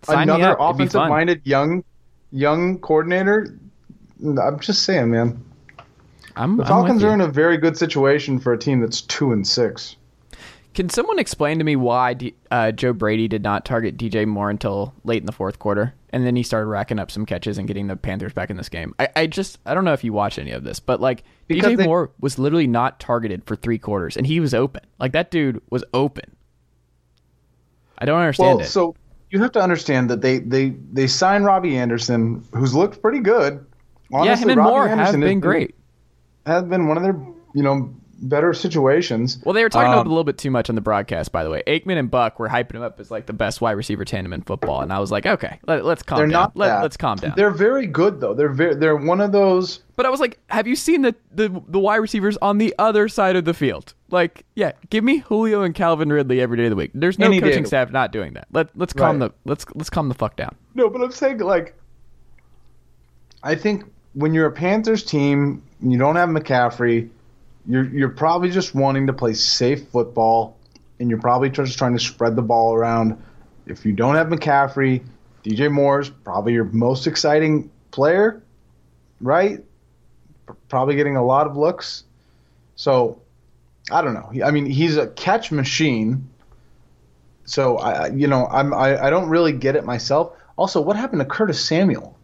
Sign 0.04 0.30
another 0.30 0.60
up. 0.60 0.76
It'd 0.76 0.78
be 0.78 0.92
fun. 0.92 1.02
offensive-minded 1.02 1.42
young 1.44 1.84
young 2.32 2.80
coordinator. 2.80 3.58
I'm 4.26 4.60
just 4.60 4.84
saying, 4.84 5.12
man. 5.12 5.44
I'm, 6.38 6.58
The 6.58 6.66
Falcons 6.66 7.04
are 7.04 7.14
in 7.14 7.20
a 7.22 7.28
very 7.28 7.58
good 7.58 7.78
situation 7.78 8.40
for 8.40 8.54
a 8.54 8.58
team 8.58 8.80
that's 8.80 9.02
two 9.02 9.32
and 9.34 9.46
six. 9.46 9.96
Can 10.76 10.90
someone 10.90 11.18
explain 11.20 11.58
to 11.58 11.64
me 11.64 11.76
why 11.76 12.14
D- 12.14 12.36
uh, 12.52 12.72
Joe 12.72 12.94
Brady 12.94 13.28
did 13.28 13.42
not 13.42 13.66
target 13.66 13.98
DJ 13.98 14.26
Moore 14.28 14.50
until 14.50 14.94
late 15.04 15.22
in 15.22 15.26
the 15.26 15.32
fourth 15.32 15.58
quarter, 15.60 15.94
and 16.18 16.26
then 16.26 16.36
he 16.36 16.42
started 16.44 16.66
racking 16.68 16.98
up 17.00 17.12
some 17.12 17.26
catches 17.26 17.58
and 17.60 17.68
getting 17.68 17.86
the 17.88 17.96
Panthers 17.96 18.34
back 18.34 18.50
in 18.50 18.58
this 18.58 18.70
game? 18.70 18.94
I, 19.00 19.08
I 19.16 19.28
just 19.28 19.60
I 19.66 19.74
don't 19.76 19.86
know 19.86 19.94
if 19.94 20.04
you 20.04 20.12
watch 20.14 20.40
any 20.40 20.52
of 20.52 20.64
this, 20.64 20.80
but 20.80 21.00
like 21.00 21.24
Because 21.48 21.74
DJ 21.74 21.78
they- 21.78 21.86
Moore 21.86 22.12
was 22.20 22.40
literally 22.40 22.68
not 22.68 23.00
targeted 23.00 23.44
for 23.46 23.56
three 23.56 23.78
quarters, 23.78 24.18
and 24.18 24.26
he 24.26 24.40
was 24.40 24.54
open. 24.54 24.82
Like 25.00 25.12
that 25.12 25.30
dude 25.32 25.62
was 25.70 25.84
open. 25.94 26.36
I 28.00 28.06
don't 28.06 28.20
understand 28.20 28.58
Well, 28.58 28.66
it. 28.66 28.70
so 28.70 28.96
you 29.30 29.42
have 29.42 29.52
to 29.54 29.62
understand 29.62 30.10
that 30.10 30.22
they 30.22 30.40
they 30.40 30.70
they 30.92 31.08
signed 31.08 31.46
Robbie 31.46 31.78
Anderson, 31.78 32.44
who's 32.54 32.74
looked 32.74 33.02
pretty 33.02 33.20
good. 33.20 33.66
Honestly, 34.14 34.28
yeah, 34.30 34.36
him 34.38 34.50
and 34.50 34.58
Robbie 34.60 34.70
Moore 34.72 34.88
have 34.88 35.00
Anderson 35.00 35.22
has 35.22 35.30
been 35.30 35.40
great. 35.40 35.76
Has 36.46 36.64
been 36.64 36.88
one 36.88 36.98
of 36.98 37.04
their 37.04 37.14
you 37.54 37.64
know 37.64 37.94
better 38.20 38.54
situations. 38.54 39.40
Well, 39.44 39.54
they 39.54 39.64
were 39.64 39.70
talking 39.70 39.88
about 39.92 40.00
Um, 40.02 40.08
it 40.08 40.10
a 40.10 40.12
little 40.12 40.24
bit 40.24 40.38
too 40.38 40.50
much 40.52 40.70
on 40.70 40.76
the 40.76 40.82
broadcast, 40.82 41.32
by 41.32 41.44
the 41.44 41.50
way. 41.50 41.62
Aikman 41.68 41.98
and 41.98 42.10
Buck 42.10 42.40
were 42.40 42.50
hyping 42.50 42.76
him 42.76 42.82
up 42.82 43.00
as 43.00 43.12
like 43.12 43.26
the 43.28 43.34
best 43.34 43.62
wide 43.62 43.74
receiver 43.74 44.06
tandem 44.06 44.34
in 44.34 44.42
football, 44.42 44.82
and 44.82 44.92
I 44.92 45.00
was 45.00 45.12
like, 45.12 45.26
okay, 45.26 45.60
let, 45.68 45.86
us 45.86 46.02
calm 46.04 46.18
They're 46.18 46.28
down. 46.28 46.32
not 46.32 46.58
Let, 46.58 46.68
that. 46.68 46.82
Let's 46.82 46.98
calm 46.98 47.18
down. 47.18 47.34
They're 47.36 47.52
very 47.52 47.86
good 47.88 48.20
though. 48.20 48.34
They're 48.34 48.50
very, 48.50 48.76
they're 48.76 48.96
one 48.96 49.22
of 49.22 49.32
those. 49.32 49.80
But 49.96 50.06
I 50.06 50.10
was 50.10 50.20
like, 50.20 50.40
have 50.50 50.68
you 50.68 50.76
seen 50.76 51.02
the, 51.04 51.16
the 51.32 51.50
the 51.68 51.80
wide 51.80 51.98
receivers 51.98 52.38
on 52.42 52.58
the 52.58 52.74
other 52.80 53.08
side 53.08 53.36
of 53.36 53.46
the 53.46 53.54
field? 53.54 53.94
Like, 54.10 54.46
yeah, 54.56 54.72
give 54.90 55.04
me 55.04 55.18
Julio 55.20 55.62
and 55.64 55.76
Calvin 55.76 56.10
Ridley 56.10 56.40
every 56.42 56.58
day 56.58 56.66
of 56.66 56.70
the 56.72 56.76
week. 56.76 56.92
There's 56.94 57.20
no 57.20 57.26
Any 57.28 57.40
day 57.40 57.48
coaching 57.48 57.64
of 57.64 57.68
staff 57.68 57.92
not 57.92 58.12
doing 58.12 58.34
that. 58.34 58.48
Let 58.52 58.70
let's 58.76 58.94
calm 58.94 59.20
Right. 59.20 59.32
the 59.32 59.50
let's 59.50 59.66
let's 59.76 59.90
calm 59.90 60.08
the 60.10 60.16
fuck 60.16 60.36
down. 60.36 60.56
No, 60.76 60.90
but 60.90 61.02
I'm 61.02 61.12
saying 61.12 61.40
like, 61.40 61.76
I 63.44 63.56
think 63.56 63.86
when 64.14 64.34
you're 64.34 64.48
a 64.48 64.52
Panthers 64.52 65.04
team, 65.04 65.62
and 65.82 65.92
you 65.92 65.98
don't 66.00 66.16
have 66.16 66.30
McCaffrey, 66.30 67.10
you're 67.68 67.86
you're 67.86 68.10
probably 68.10 68.50
just 68.50 68.74
wanting 68.74 69.08
to 69.08 69.14
play 69.14 69.34
safe 69.34 69.90
football, 69.90 70.58
and 71.00 71.10
you're 71.10 71.20
probably 71.20 71.50
just 71.50 71.78
trying 71.78 71.94
to 71.94 72.00
spread 72.00 72.36
the 72.36 72.42
ball 72.42 72.74
around. 72.74 73.22
If 73.66 73.86
you 73.86 73.94
don't 73.94 74.16
have 74.16 74.28
McCaffrey, 74.28 75.04
DJ 75.44 75.72
Moore's 75.72 76.10
probably 76.10 76.54
your 76.54 76.66
most 76.66 77.08
exciting 77.08 77.70
player, 77.92 78.42
right? 79.20 79.64
Probably 80.70 80.96
getting 80.96 81.18
a 81.18 81.26
lot 81.26 81.48
of 81.48 81.58
looks. 81.58 82.06
So, 82.76 83.22
I 83.92 84.02
don't 84.02 84.14
know. 84.14 84.32
I 84.46 84.52
mean, 84.52 84.66
he's 84.66 84.98
a 84.98 85.08
catch 85.08 85.52
machine. 85.52 86.30
So 87.46 87.78
I, 87.78 88.10
you 88.10 88.28
know, 88.28 88.48
I'm 88.48 88.74
I, 88.74 89.06
I 89.06 89.10
don't 89.10 89.30
really 89.30 89.52
get 89.52 89.76
it 89.76 89.84
myself. 89.86 90.34
Also, 90.58 90.82
what 90.82 90.96
happened 90.96 91.22
to 91.22 91.26
Curtis 91.26 91.64
Samuel? 91.64 92.17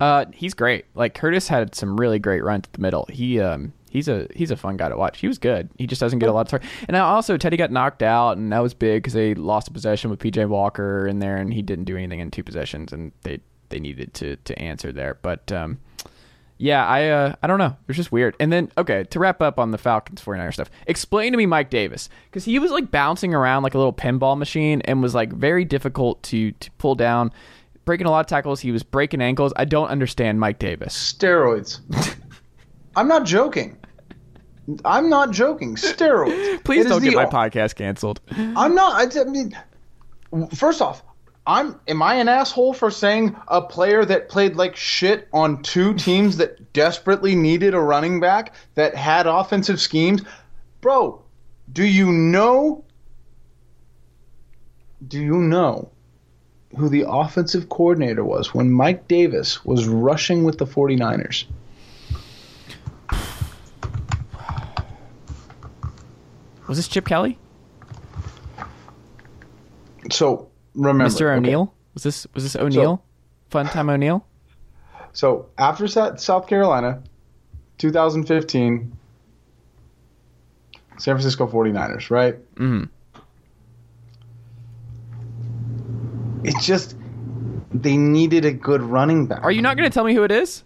Uh, 0.00 0.26
he's 0.32 0.54
great. 0.54 0.84
Like 0.94 1.14
Curtis 1.14 1.48
had 1.48 1.74
some 1.74 1.96
really 1.98 2.18
great 2.18 2.44
runs 2.44 2.64
at 2.66 2.72
the 2.72 2.80
middle. 2.80 3.06
He 3.10 3.40
um 3.40 3.72
he's 3.90 4.08
a 4.08 4.28
he's 4.34 4.50
a 4.50 4.56
fun 4.56 4.76
guy 4.76 4.88
to 4.88 4.96
watch. 4.96 5.20
He 5.20 5.28
was 5.28 5.38
good. 5.38 5.70
He 5.78 5.86
just 5.86 6.00
doesn't 6.00 6.18
get 6.18 6.28
a 6.28 6.32
lot 6.32 6.42
of 6.42 6.48
target. 6.48 6.68
And 6.88 6.96
also 6.96 7.36
Teddy 7.36 7.56
got 7.56 7.70
knocked 7.70 8.02
out, 8.02 8.36
and 8.36 8.52
that 8.52 8.60
was 8.60 8.74
big 8.74 9.02
because 9.02 9.14
they 9.14 9.34
lost 9.34 9.68
a 9.68 9.72
possession 9.72 10.10
with 10.10 10.20
PJ 10.20 10.48
Walker 10.48 11.06
in 11.06 11.18
there, 11.18 11.36
and 11.36 11.52
he 11.52 11.62
didn't 11.62 11.84
do 11.84 11.96
anything 11.96 12.20
in 12.20 12.30
two 12.30 12.42
possessions, 12.42 12.92
and 12.92 13.12
they 13.22 13.40
they 13.70 13.80
needed 13.80 14.14
to 14.14 14.36
to 14.36 14.58
answer 14.58 14.92
there. 14.92 15.18
But 15.22 15.50
um, 15.50 15.78
yeah, 16.58 16.86
I 16.86 17.08
uh 17.08 17.34
I 17.42 17.46
don't 17.46 17.58
know. 17.58 17.66
It 17.66 17.88
was 17.88 17.96
just 17.96 18.12
weird. 18.12 18.36
And 18.40 18.52
then 18.52 18.70
okay, 18.78 19.04
to 19.04 19.18
wrap 19.18 19.42
up 19.42 19.58
on 19.58 19.70
the 19.70 19.78
Falcons 19.78 20.22
49er 20.22 20.52
stuff, 20.52 20.70
explain 20.86 21.32
to 21.32 21.38
me 21.38 21.46
Mike 21.46 21.70
Davis 21.70 22.08
because 22.30 22.44
he 22.44 22.58
was 22.58 22.70
like 22.70 22.90
bouncing 22.90 23.34
around 23.34 23.62
like 23.62 23.74
a 23.74 23.78
little 23.78 23.92
pinball 23.92 24.38
machine 24.38 24.80
and 24.82 25.02
was 25.02 25.14
like 25.14 25.32
very 25.32 25.64
difficult 25.64 26.22
to 26.24 26.52
to 26.52 26.70
pull 26.72 26.94
down. 26.94 27.32
Breaking 27.86 28.08
a 28.08 28.10
lot 28.10 28.18
of 28.18 28.26
tackles, 28.26 28.60
he 28.60 28.72
was 28.72 28.82
breaking 28.82 29.22
ankles. 29.22 29.52
I 29.54 29.64
don't 29.64 29.86
understand 29.86 30.40
Mike 30.40 30.58
Davis. 30.58 31.14
Steroids. 31.14 31.78
I'm 32.96 33.06
not 33.06 33.24
joking. 33.24 33.78
I'm 34.84 35.08
not 35.08 35.30
joking. 35.30 35.76
Steroids. 35.76 36.64
Please 36.64 36.84
It 36.84 36.88
don't 36.88 37.02
get 37.02 37.14
my 37.14 37.26
podcast 37.26 37.76
canceled. 37.76 38.20
I'm 38.30 38.74
not. 38.74 39.16
I, 39.16 39.20
I 39.20 39.24
mean, 39.24 39.56
first 40.52 40.82
off, 40.82 41.04
I'm. 41.46 41.78
Am 41.86 42.02
I 42.02 42.16
an 42.16 42.28
asshole 42.28 42.74
for 42.74 42.90
saying 42.90 43.36
a 43.46 43.62
player 43.62 44.04
that 44.04 44.28
played 44.28 44.56
like 44.56 44.74
shit 44.74 45.28
on 45.32 45.62
two 45.62 45.94
teams 45.94 46.38
that 46.38 46.72
desperately 46.72 47.36
needed 47.36 47.72
a 47.72 47.80
running 47.80 48.18
back 48.18 48.56
that 48.74 48.96
had 48.96 49.28
offensive 49.28 49.80
schemes, 49.80 50.22
bro? 50.80 51.22
Do 51.72 51.84
you 51.84 52.10
know? 52.10 52.84
Do 55.06 55.20
you 55.20 55.36
know 55.36 55.92
who 56.76 56.88
the 56.88 57.04
offensive 57.08 57.68
coordinator 57.68 58.24
was 58.24 58.54
when 58.54 58.70
Mike 58.70 59.08
Davis 59.08 59.64
was 59.64 59.86
rushing 59.86 60.44
with 60.44 60.58
the 60.58 60.66
49ers? 60.66 61.44
Was 66.68 66.78
this 66.78 66.88
Chip 66.88 67.06
Kelly, 67.06 67.38
So 70.10 70.48
remember, 70.74 71.04
Mr. 71.04 71.26
okay. 71.30 71.36
O'Neill? 71.36 71.72
Was 71.94 72.02
this 72.02 72.26
was 72.34 72.42
this 72.42 72.56
O'Neill? 72.56 73.02
Fun 73.50 73.66
time 73.66 73.88
O'Neill. 73.90 74.24
So 75.12 75.46
after 75.56 75.86
South 75.88 76.46
Carolina, 76.46 77.02
2015, 77.78 78.92
San 80.98 81.14
Francisco 81.14 81.46
49ers, 81.46 82.10
right? 82.10 82.34
hmm 82.58 82.84
It's 86.46 86.64
just 86.64 86.96
they 87.72 87.96
needed 87.96 88.44
a 88.44 88.52
good 88.52 88.82
running 88.82 89.26
back. 89.26 89.42
Are 89.42 89.50
you 89.50 89.62
not 89.62 89.76
going 89.76 89.88
to 89.88 89.92
tell 89.92 90.04
me 90.04 90.14
who 90.14 90.22
it 90.22 90.30
is? 90.30 90.62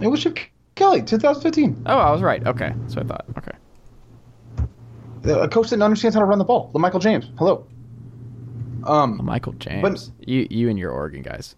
It 0.00 0.08
was 0.08 0.22
Chip 0.22 0.38
Kelly, 0.76 1.02
2015. 1.02 1.82
Oh, 1.86 1.98
I 1.98 2.10
was 2.10 2.22
right. 2.22 2.46
Okay, 2.46 2.72
so 2.88 3.00
I 3.00 3.04
thought. 3.04 3.26
Okay. 3.38 3.52
A 5.24 5.48
coach 5.48 5.68
that 5.70 5.82
understands 5.82 6.14
how 6.14 6.20
to 6.20 6.26
run 6.26 6.38
the 6.38 6.44
ball. 6.44 6.70
LaMichael 6.72 7.00
James. 7.02 7.30
Hello. 7.38 7.66
Um, 8.84 9.20
Michael 9.22 9.52
James. 9.54 9.82
But, 9.82 10.26
you 10.26 10.46
you 10.50 10.70
and 10.70 10.78
your 10.78 10.90
Oregon 10.90 11.20
guys. 11.22 11.54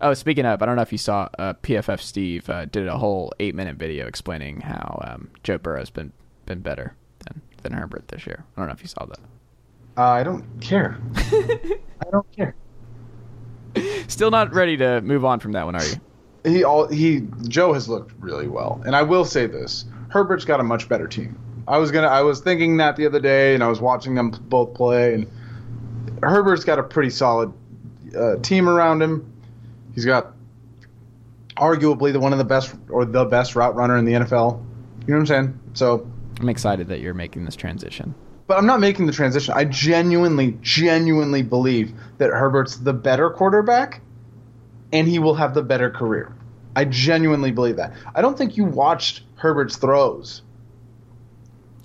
Oh, 0.00 0.14
speaking 0.14 0.46
of, 0.46 0.62
I 0.62 0.66
don't 0.66 0.76
know 0.76 0.82
if 0.82 0.90
you 0.90 0.98
saw 0.98 1.28
uh, 1.38 1.52
PFF 1.62 2.00
Steve 2.00 2.48
uh, 2.48 2.64
did 2.64 2.88
a 2.88 2.96
whole 2.96 3.30
eight 3.38 3.54
minute 3.54 3.76
video 3.76 4.06
explaining 4.06 4.62
how 4.62 5.00
um, 5.06 5.30
Joe 5.42 5.58
Burrow's 5.58 5.90
been 5.90 6.12
been 6.46 6.60
better 6.60 6.96
than 7.26 7.42
than 7.62 7.72
Herbert 7.72 8.08
this 8.08 8.26
year. 8.26 8.44
I 8.56 8.60
don't 8.60 8.68
know 8.68 8.72
if 8.74 8.80
you 8.82 8.88
saw 8.88 9.04
that. 9.04 9.20
uh, 9.98 10.02
I 10.02 10.22
don't 10.22 10.44
care. 10.62 10.98
I 11.16 12.10
don't 12.10 12.30
care. 12.32 12.54
Still 14.08 14.30
not 14.30 14.52
ready 14.52 14.76
to 14.76 15.00
move 15.00 15.24
on 15.24 15.40
from 15.40 15.52
that 15.52 15.64
one, 15.64 15.74
are 15.74 15.84
you? 15.84 15.94
He 16.44 16.64
all 16.64 16.88
he 16.88 17.22
Joe 17.48 17.72
has 17.72 17.88
looked 17.88 18.12
really 18.18 18.48
well, 18.48 18.82
and 18.84 18.96
I 18.96 19.02
will 19.02 19.24
say 19.24 19.46
this: 19.46 19.84
Herbert's 20.08 20.44
got 20.44 20.60
a 20.60 20.64
much 20.64 20.88
better 20.88 21.06
team. 21.06 21.38
I 21.68 21.78
was 21.78 21.90
gonna, 21.90 22.08
I 22.08 22.22
was 22.22 22.40
thinking 22.40 22.76
that 22.78 22.96
the 22.96 23.06
other 23.06 23.20
day, 23.20 23.54
and 23.54 23.62
I 23.62 23.68
was 23.68 23.80
watching 23.80 24.14
them 24.14 24.30
both 24.30 24.74
play, 24.74 25.14
and 25.14 25.30
Herbert's 26.22 26.64
got 26.64 26.78
a 26.78 26.82
pretty 26.82 27.10
solid 27.10 27.52
uh, 28.16 28.36
team 28.42 28.68
around 28.68 29.02
him. 29.02 29.32
He's 29.94 30.04
got 30.04 30.32
arguably 31.56 32.12
the 32.12 32.20
one 32.20 32.32
of 32.32 32.38
the 32.38 32.44
best 32.44 32.74
or 32.88 33.04
the 33.04 33.24
best 33.24 33.54
route 33.54 33.76
runner 33.76 33.96
in 33.96 34.04
the 34.04 34.12
NFL. 34.12 34.64
You 35.06 35.08
know 35.08 35.14
what 35.14 35.20
I'm 35.20 35.26
saying? 35.26 35.60
So, 35.74 36.10
I'm 36.40 36.48
excited 36.48 36.88
that 36.88 37.00
you're 37.00 37.14
making 37.14 37.44
this 37.44 37.56
transition. 37.56 38.14
But 38.52 38.58
I'm 38.58 38.66
not 38.66 38.80
making 38.80 39.06
the 39.06 39.12
transition. 39.14 39.54
I 39.56 39.64
genuinely, 39.64 40.58
genuinely 40.60 41.40
believe 41.40 41.94
that 42.18 42.28
Herbert's 42.28 42.76
the 42.76 42.92
better 42.92 43.30
quarterback, 43.30 44.02
and 44.92 45.08
he 45.08 45.18
will 45.18 45.32
have 45.36 45.54
the 45.54 45.62
better 45.62 45.88
career. 45.88 46.36
I 46.76 46.84
genuinely 46.84 47.50
believe 47.50 47.76
that. 47.76 47.94
I 48.14 48.20
don't 48.20 48.36
think 48.36 48.58
you 48.58 48.66
watched 48.66 49.22
Herbert's 49.36 49.78
throws. 49.78 50.42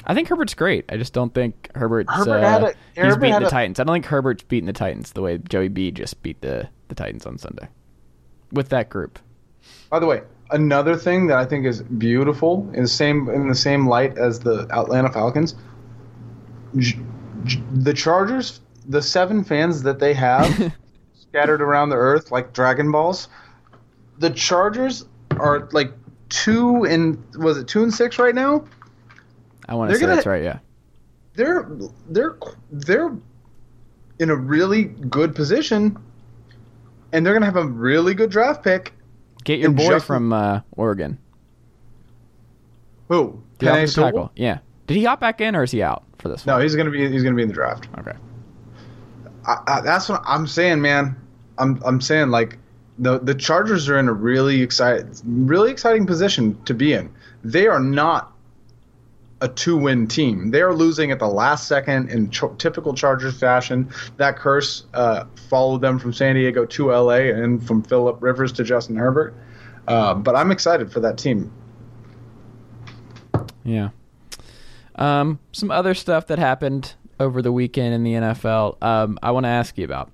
I 0.05 0.13
think 0.13 0.27
Herbert's 0.27 0.55
great. 0.55 0.83
I 0.89 0.97
just 0.97 1.13
don't 1.13 1.33
think 1.33 1.69
Herbert's 1.73 2.13
Herbert 2.13 2.43
uh, 2.43 2.49
had 2.49 2.63
a- 2.63 2.67
he's 2.67 2.75
Herbert 3.05 3.21
beating 3.21 3.39
the 3.39 3.47
a- 3.47 3.49
Titans. 3.49 3.79
I 3.79 3.85
don't 3.85 3.95
think 3.95 4.05
Herbert's 4.07 4.43
beating 4.43 4.67
the 4.67 4.73
Titans 4.73 5.13
the 5.13 5.21
way 5.21 5.37
Joey 5.37 5.69
B 5.69 5.91
just 5.91 6.21
beat 6.21 6.41
the 6.41 6.67
the 6.89 6.95
Titans 6.95 7.25
on 7.25 7.37
Sunday 7.37 7.69
with 8.51 8.67
that 8.69 8.89
group. 8.89 9.19
By 9.89 9.99
the 9.99 10.05
way, 10.05 10.23
another 10.51 10.97
thing 10.97 11.27
that 11.27 11.37
I 11.37 11.45
think 11.45 11.65
is 11.65 11.81
beautiful 11.81 12.69
in 12.73 12.81
the 12.83 12.89
same 12.89 13.29
in 13.29 13.47
the 13.47 13.55
same 13.55 13.87
light 13.87 14.17
as 14.17 14.41
the 14.41 14.67
Atlanta 14.69 15.09
Falcons, 15.13 15.55
the 16.73 17.93
Chargers, 17.93 18.61
the 18.87 19.01
seven 19.01 19.43
fans 19.43 19.83
that 19.83 19.99
they 19.99 20.13
have 20.13 20.73
scattered 21.13 21.61
around 21.61 21.89
the 21.89 21.95
earth 21.95 22.31
like 22.31 22.53
Dragon 22.53 22.91
Balls, 22.91 23.27
the 24.19 24.29
Chargers 24.29 25.05
are 25.39 25.69
like 25.71 25.91
two 26.29 26.83
and 26.85 27.21
was 27.35 27.57
it 27.57 27.67
two 27.67 27.83
and 27.83 27.93
six 27.93 28.19
right 28.19 28.35
now? 28.35 28.65
I 29.69 29.75
want 29.75 29.91
to 29.91 29.95
say 29.95 30.01
gonna- 30.01 30.15
that's 30.15 30.25
right. 30.27 30.43
Yeah. 30.43 30.59
They're 31.35 31.69
they're 32.09 32.35
they're 32.71 33.15
in 34.19 34.31
a 34.31 34.35
really 34.35 34.85
good 34.85 35.35
position, 35.35 35.95
and 37.11 37.23
they're 37.23 37.33
gonna 37.33 37.45
have 37.45 37.57
a 37.57 37.65
really 37.67 38.15
good 38.15 38.31
draft 38.31 38.63
pick. 38.63 38.93
Get 39.43 39.59
your 39.59 39.69
boy 39.71 39.83
Justin- 39.83 40.01
from 40.01 40.33
uh, 40.33 40.61
Oregon. 40.71 41.19
Who? 43.09 43.41
The 43.59 43.67
offensive 43.71 44.03
tackle. 44.03 44.31
Yeah. 44.35 44.59
Did 44.87 44.97
he 44.97 45.03
hop 45.03 45.19
back 45.19 45.39
in 45.41 45.55
or 45.55 45.63
is 45.63 45.71
he 45.71 45.81
out? 45.83 46.03
For 46.19 46.29
this 46.29 46.45
No, 46.45 46.53
one? 46.53 46.61
he's 46.61 46.75
gonna 46.75 46.91
be 46.91 47.09
he's 47.09 47.23
gonna 47.23 47.35
be 47.35 47.41
in 47.43 47.47
the 47.47 47.53
draft. 47.53 47.87
Okay. 47.99 48.13
I, 49.45 49.57
I, 49.67 49.81
that's 49.81 50.09
what 50.09 50.21
I'm 50.25 50.47
saying, 50.47 50.81
man. 50.81 51.15
I'm 51.57 51.81
I'm 51.85 52.01
saying 52.01 52.29
like 52.29 52.57
the 52.99 53.19
the 53.19 53.33
Chargers 53.35 53.87
are 53.89 53.97
in 53.97 54.07
a 54.07 54.13
really 54.13 54.61
exciting 54.61 55.09
really 55.25 55.71
exciting 55.71 56.05
position 56.05 56.61
to 56.65 56.73
be 56.73 56.93
in. 56.93 57.11
They 57.43 57.67
are 57.67 57.79
not 57.79 58.33
a 59.39 59.47
two-win 59.47 60.07
team. 60.07 60.49
They 60.49 60.61
are 60.63 60.73
losing 60.73 61.11
at 61.11 61.19
the 61.19 61.27
last 61.27 61.67
second 61.67 62.09
in 62.09 62.31
ch- 62.31 62.41
typical 62.57 62.95
Chargers 62.95 63.39
fashion. 63.39 63.87
That 64.17 64.35
curse 64.35 64.85
uh, 64.95 65.25
followed 65.47 65.81
them 65.81 65.99
from 65.99 66.11
San 66.11 66.33
Diego 66.33 66.65
to 66.65 66.87
LA 66.91 67.29
and 67.31 67.65
from 67.65 67.83
Philip 67.83 68.17
Rivers 68.19 68.51
to 68.53 68.63
Justin 68.63 68.95
Herbert. 68.95 69.35
Uh, 69.87 70.15
but 70.15 70.35
I'm 70.35 70.49
excited 70.51 70.91
for 70.91 71.01
that 71.01 71.19
team. 71.19 71.51
Yeah. 73.63 73.89
Um, 74.97 75.39
some 75.51 75.71
other 75.71 75.93
stuff 75.93 76.27
that 76.27 76.39
happened 76.39 76.95
over 77.19 77.41
the 77.41 77.51
weekend 77.51 77.93
in 77.93 78.03
the 78.03 78.13
NFL. 78.13 78.81
Um, 78.83 79.19
I 79.21 79.31
want 79.31 79.45
to 79.45 79.49
ask 79.49 79.77
you 79.77 79.85
about 79.85 80.11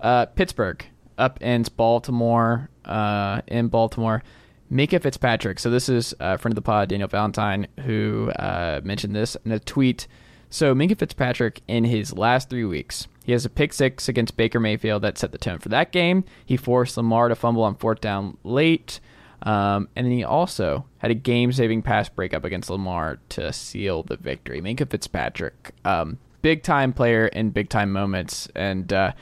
uh, 0.00 0.26
Pittsburgh 0.26 0.84
up 1.18 1.40
in 1.42 1.64
Baltimore. 1.76 2.70
Uh, 2.84 3.40
in 3.46 3.68
Baltimore, 3.68 4.22
Minkah 4.70 5.00
Fitzpatrick. 5.00 5.58
So 5.58 5.70
this 5.70 5.88
is 5.88 6.14
a 6.20 6.36
friend 6.36 6.52
of 6.52 6.56
the 6.56 6.62
pod, 6.62 6.90
Daniel 6.90 7.08
Valentine, 7.08 7.66
who 7.80 8.30
uh, 8.36 8.82
mentioned 8.84 9.16
this 9.16 9.36
in 9.44 9.52
a 9.52 9.58
tweet. 9.58 10.06
So 10.50 10.74
Minkah 10.74 10.98
Fitzpatrick, 10.98 11.62
in 11.66 11.84
his 11.84 12.12
last 12.12 12.50
three 12.50 12.64
weeks, 12.64 13.08
he 13.24 13.32
has 13.32 13.46
a 13.46 13.50
pick 13.50 13.72
six 13.72 14.08
against 14.08 14.36
Baker 14.36 14.60
Mayfield 14.60 15.02
that 15.02 15.16
set 15.16 15.32
the 15.32 15.38
tone 15.38 15.58
for 15.58 15.70
that 15.70 15.92
game. 15.92 16.24
He 16.44 16.56
forced 16.56 16.96
Lamar 16.96 17.28
to 17.28 17.34
fumble 17.34 17.62
on 17.62 17.74
fourth 17.74 18.00
down 18.00 18.36
late. 18.44 19.00
Um, 19.44 19.88
and 19.94 20.06
then 20.06 20.12
he 20.12 20.24
also 20.24 20.86
had 20.98 21.10
a 21.10 21.14
game-saving 21.14 21.82
pass 21.82 22.08
breakup 22.08 22.44
against 22.44 22.70
Lamar 22.70 23.18
to 23.30 23.52
seal 23.52 24.02
the 24.02 24.16
victory. 24.16 24.60
Minkah 24.62 24.88
Fitzpatrick, 24.88 25.72
um, 25.84 26.18
big-time 26.40 26.94
player 26.94 27.26
in 27.26 27.50
big-time 27.50 27.92
moments, 27.92 28.48
and 28.54 28.90
uh, 28.90 29.12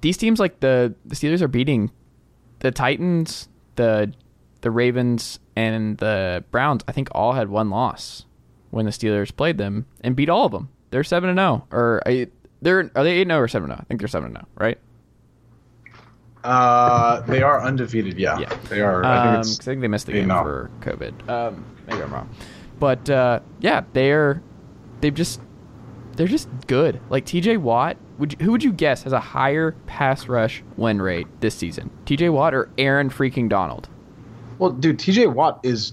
these 0.00 0.16
teams 0.16 0.38
like 0.38 0.60
the 0.60 0.94
the 1.04 1.16
Steelers 1.16 1.40
are 1.40 1.48
beating 1.48 1.90
the 2.60 2.70
Titans, 2.70 3.48
the 3.76 4.12
the 4.60 4.70
Ravens, 4.70 5.40
and 5.56 5.98
the 5.98 6.44
Browns. 6.52 6.82
I 6.86 6.92
think 6.92 7.08
all 7.12 7.32
had 7.32 7.48
one 7.48 7.68
loss 7.68 8.26
when 8.70 8.84
the 8.84 8.92
Steelers 8.92 9.34
played 9.34 9.58
them 9.58 9.86
and 10.02 10.14
beat 10.14 10.28
all 10.28 10.46
of 10.46 10.52
them. 10.52 10.68
They're 10.90 11.04
seven 11.04 11.30
and 11.30 11.38
zero, 11.38 11.66
or 11.72 12.00
are 12.06 12.26
they're 12.60 12.90
are 12.94 13.02
they 13.02 13.12
eight 13.18 13.26
zero 13.26 13.40
or 13.40 13.48
seven 13.48 13.70
zero? 13.70 13.80
I 13.80 13.84
think 13.84 14.00
they're 14.00 14.08
7 14.08 14.30
0, 14.30 14.46
right? 14.56 14.78
Uh, 16.44 17.20
they 17.22 17.42
are 17.42 17.62
undefeated. 17.62 18.18
Yeah, 18.18 18.38
Yeah. 18.40 18.54
they 18.68 18.80
are. 18.80 19.04
I 19.04 19.22
think 19.22 19.44
Um, 19.46 19.52
I 19.60 19.64
think 19.64 19.80
they 19.80 19.88
missed 19.88 20.06
the 20.06 20.12
they 20.12 20.18
game 20.20 20.28
know. 20.28 20.42
for 20.42 20.70
COVID. 20.80 21.28
Um, 21.28 21.64
maybe 21.86 22.02
I'm 22.02 22.12
wrong, 22.12 22.28
but 22.80 23.08
uh, 23.08 23.40
yeah, 23.60 23.82
they're 23.92 24.42
they've 25.00 25.14
just 25.14 25.40
they're 26.16 26.26
just 26.26 26.48
good. 26.66 27.00
Like 27.10 27.24
T.J. 27.24 27.56
Watt, 27.58 27.96
would 28.18 28.32
you, 28.32 28.44
who 28.44 28.52
would 28.52 28.62
you 28.64 28.72
guess 28.72 29.04
has 29.04 29.12
a 29.12 29.20
higher 29.20 29.72
pass 29.86 30.28
rush 30.28 30.62
win 30.76 31.00
rate 31.00 31.26
this 31.40 31.54
season? 31.54 31.90
T.J. 32.06 32.28
Watt 32.30 32.54
or 32.54 32.68
Aaron 32.76 33.08
freaking 33.08 33.48
Donald? 33.48 33.88
Well, 34.58 34.70
dude, 34.70 34.98
TJ 34.98 35.32
Watt 35.32 35.60
is. 35.62 35.92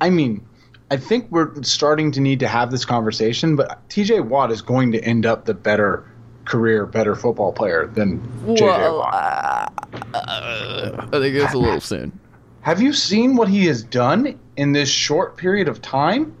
I 0.00 0.10
mean, 0.10 0.44
I 0.90 0.96
think 0.96 1.26
we're 1.30 1.60
starting 1.62 2.10
to 2.12 2.20
need 2.20 2.40
to 2.40 2.48
have 2.48 2.70
this 2.70 2.84
conversation, 2.84 3.56
but 3.56 3.86
TJ 3.88 4.24
Watt 4.26 4.50
is 4.52 4.62
going 4.62 4.92
to 4.92 5.00
end 5.04 5.26
up 5.26 5.44
the 5.44 5.54
better 5.54 6.07
career, 6.48 6.86
better 6.86 7.14
football 7.14 7.52
player 7.52 7.86
than 7.86 8.20
JJ 8.46 8.98
Watt. 8.98 9.72
I 10.14 11.08
think 11.10 11.34
it's 11.36 11.54
a 11.54 11.58
little 11.58 11.80
soon. 11.80 12.18
Have 12.62 12.80
you 12.82 12.92
seen 12.92 13.36
what 13.36 13.48
he 13.48 13.66
has 13.66 13.82
done 13.82 14.38
in 14.56 14.72
this 14.72 14.88
short 14.88 15.36
period 15.36 15.68
of 15.68 15.80
time? 15.80 16.34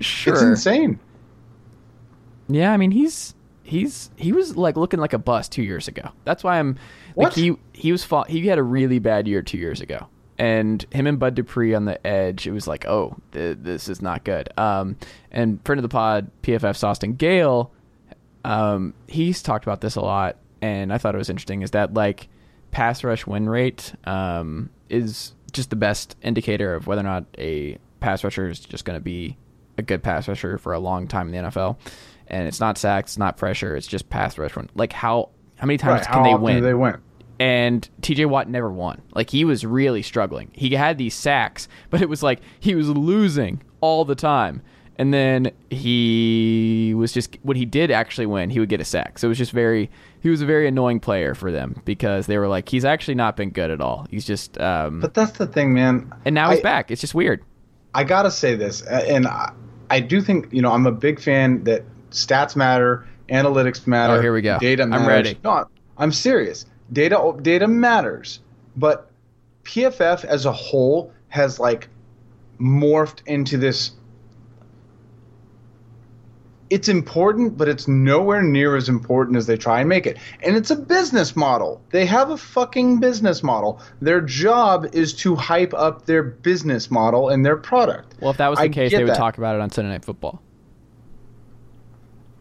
Sure. 0.00 0.34
It's 0.34 0.42
insane. 0.42 0.98
Yeah, 2.48 2.72
I 2.72 2.76
mean 2.76 2.90
he's 2.90 3.34
he's 3.62 4.10
he 4.16 4.32
was 4.32 4.56
like 4.56 4.76
looking 4.76 5.00
like 5.00 5.12
a 5.12 5.18
bust 5.18 5.52
two 5.52 5.62
years 5.62 5.88
ago. 5.88 6.10
That's 6.24 6.42
why 6.42 6.58
I'm 6.58 6.76
like 7.16 7.26
What? 7.28 7.34
he 7.34 7.56
he 7.72 7.92
was 7.92 8.04
fa- 8.04 8.24
he 8.28 8.46
had 8.46 8.58
a 8.58 8.62
really 8.62 8.98
bad 8.98 9.28
year 9.28 9.42
two 9.42 9.58
years 9.58 9.80
ago, 9.80 10.06
and 10.38 10.84
him 10.90 11.06
and 11.06 11.18
Bud 11.18 11.34
Dupree 11.34 11.74
on 11.74 11.84
the 11.84 12.04
edge. 12.06 12.46
It 12.46 12.52
was 12.52 12.66
like, 12.66 12.86
oh, 12.86 13.16
th- 13.32 13.58
this 13.60 13.88
is 13.88 14.00
not 14.02 14.24
good. 14.24 14.48
Um, 14.58 14.96
and 15.30 15.62
friend 15.64 15.78
of 15.78 15.82
the 15.82 15.88
pod, 15.88 16.30
PFF 16.42 16.82
Austin 16.84 17.14
Gayle, 17.14 17.70
um, 18.44 18.94
he's 19.06 19.42
talked 19.42 19.64
about 19.64 19.80
this 19.80 19.96
a 19.96 20.00
lot, 20.00 20.36
and 20.62 20.92
I 20.92 20.98
thought 20.98 21.14
it 21.14 21.18
was 21.18 21.30
interesting. 21.30 21.62
Is 21.62 21.72
that 21.72 21.94
like 21.94 22.28
pass 22.70 23.02
rush 23.04 23.26
win 23.26 23.48
rate 23.48 23.94
um, 24.04 24.70
is 24.88 25.32
just 25.52 25.70
the 25.70 25.76
best 25.76 26.16
indicator 26.22 26.74
of 26.74 26.86
whether 26.86 27.00
or 27.00 27.04
not 27.04 27.24
a 27.38 27.78
pass 28.00 28.22
rusher 28.22 28.48
is 28.48 28.60
just 28.60 28.84
going 28.84 28.96
to 28.98 29.02
be 29.02 29.36
a 29.76 29.82
good 29.82 30.02
pass 30.02 30.28
rusher 30.28 30.58
for 30.58 30.72
a 30.72 30.78
long 30.78 31.08
time 31.08 31.32
in 31.32 31.44
the 31.44 31.50
NFL. 31.50 31.76
And 32.26 32.46
it's 32.46 32.60
not 32.60 32.76
sacks, 32.76 33.12
it's 33.12 33.18
not 33.18 33.36
pressure, 33.36 33.74
it's 33.74 33.86
just 33.86 34.10
pass 34.10 34.36
rush. 34.38 34.54
Run. 34.56 34.68
Like 34.74 34.92
how 34.92 35.30
how 35.56 35.66
many 35.66 35.78
times 35.78 36.06
Right, 36.06 36.12
can 36.12 36.22
they 36.22 36.34
win? 36.34 36.62
they 36.62 36.74
win? 36.74 36.98
and 37.40 37.88
TJ 38.02 38.26
Watt 38.26 38.48
never 38.48 38.70
won. 38.70 39.00
Like 39.14 39.30
he 39.30 39.44
was 39.44 39.64
really 39.64 40.02
struggling. 40.02 40.50
He 40.52 40.70
had 40.70 40.98
these 40.98 41.14
sacks, 41.14 41.68
but 41.90 42.02
it 42.02 42.08
was 42.08 42.22
like 42.22 42.40
he 42.60 42.74
was 42.74 42.88
losing 42.88 43.62
all 43.80 44.04
the 44.04 44.14
time. 44.16 44.60
And 44.98 45.14
then 45.14 45.52
he 45.70 46.92
was 46.96 47.12
just 47.12 47.36
when 47.42 47.56
he 47.56 47.64
did 47.64 47.90
actually 47.92 48.26
win, 48.26 48.50
he 48.50 48.58
would 48.58 48.68
get 48.68 48.80
a 48.80 48.84
sack. 48.84 49.18
So 49.18 49.28
it 49.28 49.30
was 49.30 49.38
just 49.38 49.52
very 49.52 49.90
he 50.20 50.28
was 50.28 50.42
a 50.42 50.46
very 50.46 50.66
annoying 50.66 50.98
player 50.98 51.34
for 51.34 51.52
them 51.52 51.80
because 51.84 52.26
they 52.26 52.36
were 52.36 52.48
like 52.48 52.68
he's 52.68 52.84
actually 52.84 53.14
not 53.14 53.36
been 53.36 53.50
good 53.50 53.70
at 53.70 53.80
all. 53.80 54.06
He's 54.10 54.26
just 54.26 54.60
um 54.60 55.00
But 55.00 55.14
that's 55.14 55.38
the 55.38 55.46
thing, 55.46 55.72
man. 55.72 56.12
and 56.24 56.34
now 56.34 56.50
he's 56.50 56.60
back. 56.60 56.90
It's 56.90 57.00
just 57.00 57.14
weird. 57.14 57.44
I 57.94 58.04
gotta 58.04 58.30
say 58.30 58.54
this, 58.54 58.82
and 58.82 59.26
I, 59.26 59.52
I 59.88 60.00
do 60.00 60.20
think 60.20 60.52
you 60.52 60.62
know 60.62 60.72
I'm 60.72 60.86
a 60.86 60.92
big 60.92 61.20
fan 61.20 61.64
that 61.64 61.84
stats 62.10 62.56
matter, 62.56 63.06
analytics 63.28 63.86
matter. 63.86 64.14
Oh, 64.14 64.20
here 64.20 64.32
we 64.32 64.42
go. 64.42 64.58
Data 64.58 64.82
I'm 64.82 65.06
ready. 65.06 65.38
No, 65.44 65.66
I'm 65.96 66.12
serious. 66.12 66.66
Data 66.92 67.38
data 67.40 67.68
matters, 67.68 68.40
but 68.76 69.10
PFF 69.64 70.24
as 70.24 70.44
a 70.44 70.52
whole 70.52 71.12
has 71.28 71.58
like 71.60 71.88
morphed 72.60 73.26
into 73.26 73.56
this. 73.56 73.92
It's 76.70 76.88
important, 76.88 77.56
but 77.56 77.66
it's 77.68 77.88
nowhere 77.88 78.42
near 78.42 78.76
as 78.76 78.88
important 78.90 79.36
as 79.38 79.46
they 79.46 79.56
try 79.56 79.80
and 79.80 79.88
make 79.88 80.06
it. 80.06 80.18
And 80.42 80.54
it's 80.54 80.70
a 80.70 80.76
business 80.76 81.34
model. 81.34 81.80
They 81.92 82.04
have 82.04 82.30
a 82.30 82.36
fucking 82.36 83.00
business 83.00 83.42
model. 83.42 83.80
Their 84.02 84.20
job 84.20 84.86
is 84.92 85.14
to 85.14 85.34
hype 85.34 85.72
up 85.72 86.04
their 86.04 86.22
business 86.22 86.90
model 86.90 87.30
and 87.30 87.44
their 87.46 87.56
product. 87.56 88.14
Well, 88.20 88.30
if 88.32 88.36
that 88.36 88.48
was 88.48 88.58
the 88.58 88.64
I 88.64 88.68
case, 88.68 88.90
they 88.92 88.98
would 88.98 89.08
that. 89.08 89.16
talk 89.16 89.38
about 89.38 89.54
it 89.54 89.62
on 89.62 89.70
Sunday 89.70 89.90
Night 89.92 90.04
Football. 90.04 90.42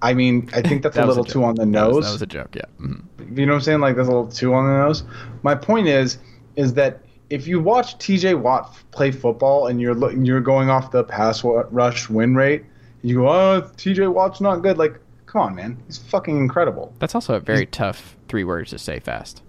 I 0.01 0.13
mean, 0.13 0.49
I 0.53 0.61
think 0.61 0.83
that's 0.83 0.95
That 0.97 1.05
a 1.05 1.07
little 1.07 1.23
joke. 1.23 1.33
too 1.33 1.43
on 1.43 1.55
the 1.55 1.65
That 1.65 1.87
was, 1.87 1.95
nose. 1.95 2.05
that 2.05 2.11
was 2.11 2.21
a 2.21 2.25
joke. 2.27 2.55
Yeah. 2.55 2.61
Mhm. 2.79 3.37
you 3.37 3.45
know 3.45 3.53
what 3.53 3.57
I'm 3.57 3.61
saying? 3.61 3.79
Like 3.79 3.95
that's 3.95 4.07
a 4.07 4.11
little 4.11 4.27
too 4.27 4.53
on 4.53 4.65
the 4.67 4.77
nose. 4.85 5.03
My 5.43 5.55
point 5.55 5.87
is, 5.87 6.19
is 6.55 6.73
that 6.73 7.01
if 7.29 7.47
you 7.47 7.59
watch 7.59 7.97
T.J. 7.97 8.35
Watt 8.35 8.75
play 8.91 9.11
football 9.11 9.67
and 9.67 9.81
you're 9.81 10.11
you're 10.13 10.41
going 10.41 10.69
off 10.69 10.91
the 10.91 11.03
pass 11.03 11.43
rush 11.43 12.09
win 12.09 12.35
rate, 12.35 12.63
you 13.01 13.15
go, 13.15 13.29
oh, 13.29 13.71
T.J. 13.77 14.07
Watt's 14.07 14.41
not 14.41 14.57
good. 14.57 14.77
Like, 14.77 14.99
come 15.25 15.41
on, 15.41 15.55
man, 15.55 15.81
he's 15.85 15.97
fucking 15.97 16.37
incredible. 16.37 16.93
That's 16.99 17.15
also 17.15 17.35
a 17.35 17.39
very 17.39 17.65
tough 17.65 18.15
three 18.27 18.43
words 18.43 18.71
to 18.71 18.79
say 18.79 18.99
fast. 18.99 19.43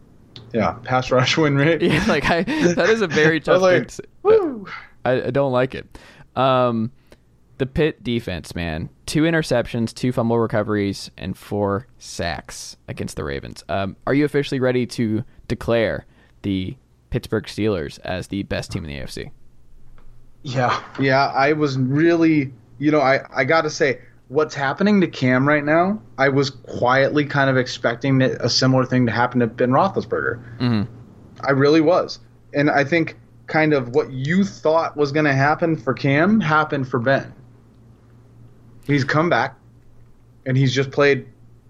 Yeah, 0.53 0.73
pass 0.85 1.11
rush 1.11 1.37
win 1.37 1.57
rate. 1.57 1.83
Yeah, 1.89 2.05
like 2.09 2.31
I, 2.31 2.43
that 2.43 2.89
is 2.89 3.03
a 3.03 3.07
very 3.07 3.37
I 3.37 3.39
tough 3.41 3.63
thing 3.63 3.63
like, 3.63 3.89
to 3.89 3.95
say. 3.95 4.73
I, 5.05 5.27
I 5.27 5.31
don't 5.31 5.53
like 5.53 5.75
it. 5.75 5.99
Um, 6.37 6.93
the 7.59 7.67
pit 7.67 8.03
defense, 8.05 8.55
man, 8.55 8.89
two 9.07 9.23
interceptions, 9.23 9.93
two 9.93 10.13
fumble 10.13 10.39
recoveries, 10.39 11.11
and 11.19 11.37
four 11.37 11.87
sacks 11.99 12.77
against 12.87 13.17
the 13.17 13.25
Ravens. 13.25 13.65
Um, 13.69 13.97
are 14.07 14.15
you 14.15 14.25
officially 14.25 14.61
ready 14.61 14.87
to 14.87 15.25
declare 15.49 16.07
the 16.43 16.77
Pittsburgh 17.11 17.45
Steelers 17.45 17.99
as 18.05 18.29
the 18.29 18.45
best 18.45 18.71
team 18.71 18.85
in 18.85 18.91
the 18.91 19.01
AFC? 19.01 19.31
Yeah, 20.43 20.83
yeah. 21.01 21.27
I 21.29 21.53
was 21.53 21.77
really, 21.79 22.53
you 22.79 22.91
know, 22.91 23.01
I 23.01 23.21
I 23.35 23.45
gotta 23.45 23.71
say, 23.71 24.01
what's 24.29 24.55
happening 24.55 25.01
to 25.01 25.09
Cam 25.09 25.47
right 25.47 25.65
now? 25.65 26.01
I 26.19 26.29
was 26.29 26.51
quietly 26.51 27.25
kind 27.25 27.51
of 27.51 27.57
expecting 27.57 28.19
that 28.19 28.33
a 28.41 28.49
similar 28.49 28.85
thing 28.85 29.07
to 29.07 29.13
happen 29.13 29.41
to 29.41 29.47
Ben 29.47 29.71
Roethlisberger. 29.71 30.43
Mm-hmm. 30.59 30.95
I 31.41 31.51
really 31.51 31.81
was, 31.81 32.21
and 32.55 32.71
I 32.71 32.85
think 32.85 33.17
kind 33.47 33.73
of 33.73 33.95
what 33.95 34.13
you 34.13 34.45
thought 34.45 34.97
was 34.97 35.11
going 35.11 35.25
to 35.25 35.33
happen 35.33 35.77
for 35.77 35.95
Cam 35.95 36.41
happened 36.41 36.87
for 36.89 36.99
Ben. 36.99 37.33
He's 38.87 39.05
come 39.05 39.29
back, 39.31 39.57
and 40.47 40.57
he's 40.57 40.75
just 40.75 40.91
played 40.91 41.27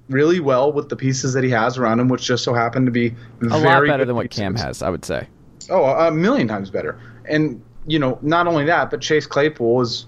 really 0.08 0.40
well 0.40 0.72
with 0.72 0.88
the 0.88 0.96
pieces 0.96 1.34
that 1.34 1.44
he 1.44 1.50
has 1.50 1.78
around 1.78 2.00
him, 2.00 2.08
which 2.08 2.24
just 2.24 2.44
so 2.44 2.54
happen 2.54 2.84
to 2.86 2.90
be 2.90 3.14
A 3.42 3.60
very 3.60 3.88
lot 3.88 3.92
better 3.92 4.04
than 4.04 4.16
what 4.16 4.30
Cam 4.30 4.54
has, 4.56 4.82
I 4.82 4.90
would 4.90 5.04
say. 5.04 5.28
Oh, 5.70 5.84
a 5.84 6.10
million 6.10 6.48
times 6.48 6.70
better. 6.70 6.98
And 7.26 7.62
you 7.86 7.98
know, 7.98 8.18
not 8.22 8.46
only 8.46 8.64
that, 8.66 8.90
but 8.90 9.00
Chase 9.00 9.26
Claypool 9.26 9.80
is 9.80 10.06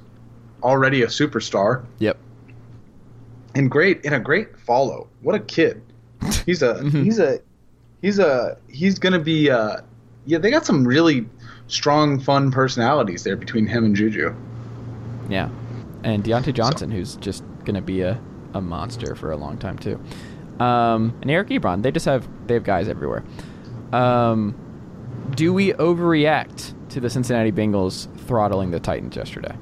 already 0.63 1.03
a 1.03 1.07
superstar 1.07 1.85
Yep. 1.99 2.17
and 3.55 3.71
great 3.71 4.05
and 4.05 4.15
a 4.15 4.21
great 4.21 4.59
follow. 4.59 5.09
What 5.23 5.35
a 5.35 5.41
kid! 5.41 5.83
He's 6.47 6.63
a 6.63 6.75
Mhm. 6.83 7.05
he's 7.05 7.19
a 7.19 7.41
he's 8.03 8.19
a 8.19 8.57
he's 8.69 8.99
gonna 8.99 9.19
be 9.19 9.51
uh 9.51 9.79
yeah. 10.27 10.39
They 10.39 10.51
got 10.51 10.67
some 10.67 10.87
really 10.87 11.27
strong, 11.67 12.21
fun 12.21 12.51
personalities 12.51 13.23
there 13.25 13.37
between 13.37 13.67
him 13.67 13.85
and 13.85 13.95
Juju. 13.97 14.35
Yeah. 15.29 15.49
and 16.03 16.25
Diontae 16.25 16.55
Johnson, 16.55 16.91
who's 16.91 17.17
just 17.17 17.45
to 17.67 17.81
be 17.83 18.01
a, 18.01 18.19
a 18.55 18.61
monster 18.61 19.15
for 19.15 19.31
a 19.31 19.37
long 19.37 19.57
time 19.59 19.79
too. 19.79 20.01
Um, 20.59 21.15
and 21.23 21.31
Eric 21.31 21.49
Ebron. 21.51 21.83
They 21.83 21.93
just 21.93 22.07
have 22.07 22.27
they 22.47 22.55
have 22.55 22.65
guys 22.65 22.89
everywhere. 22.89 23.23
Um, 23.93 24.55
do 25.37 25.53
we 25.53 25.73
overreact 25.75 26.75
to 26.91 27.01
the 27.01 27.09
Cincinnati 27.09 27.53
Bengals 27.53 28.09
throttling 28.27 28.71
the 28.73 28.81
Titans 28.81 29.15
yesterday? 29.17 29.55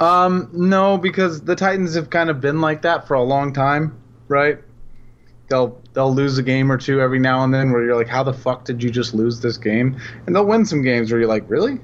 Um, 0.00 0.48
no, 0.52 0.96
because 0.98 1.42
the 1.42 1.54
Titans 1.54 1.94
have 1.94 2.10
kind 2.10 2.30
of 2.30 2.40
been 2.40 2.60
like 2.60 2.82
that 2.82 3.06
for 3.06 3.14
a 3.14 3.22
long 3.22 3.52
time, 3.52 4.00
right? 4.28 4.58
They'll 5.48 5.80
they'll 5.92 6.14
lose 6.14 6.38
a 6.38 6.42
game 6.42 6.70
or 6.72 6.78
two 6.78 7.00
every 7.00 7.18
now 7.18 7.44
and 7.44 7.52
then 7.52 7.70
where 7.72 7.84
you're 7.84 7.96
like, 7.96 8.08
how 8.08 8.22
the 8.22 8.32
fuck 8.32 8.64
did 8.64 8.82
you 8.82 8.90
just 8.90 9.14
lose 9.14 9.40
this 9.40 9.56
game? 9.58 10.00
And 10.26 10.34
they'll 10.34 10.46
win 10.46 10.64
some 10.64 10.82
games 10.82 11.10
where 11.10 11.20
you're 11.20 11.28
like, 11.28 11.44
really? 11.48 11.80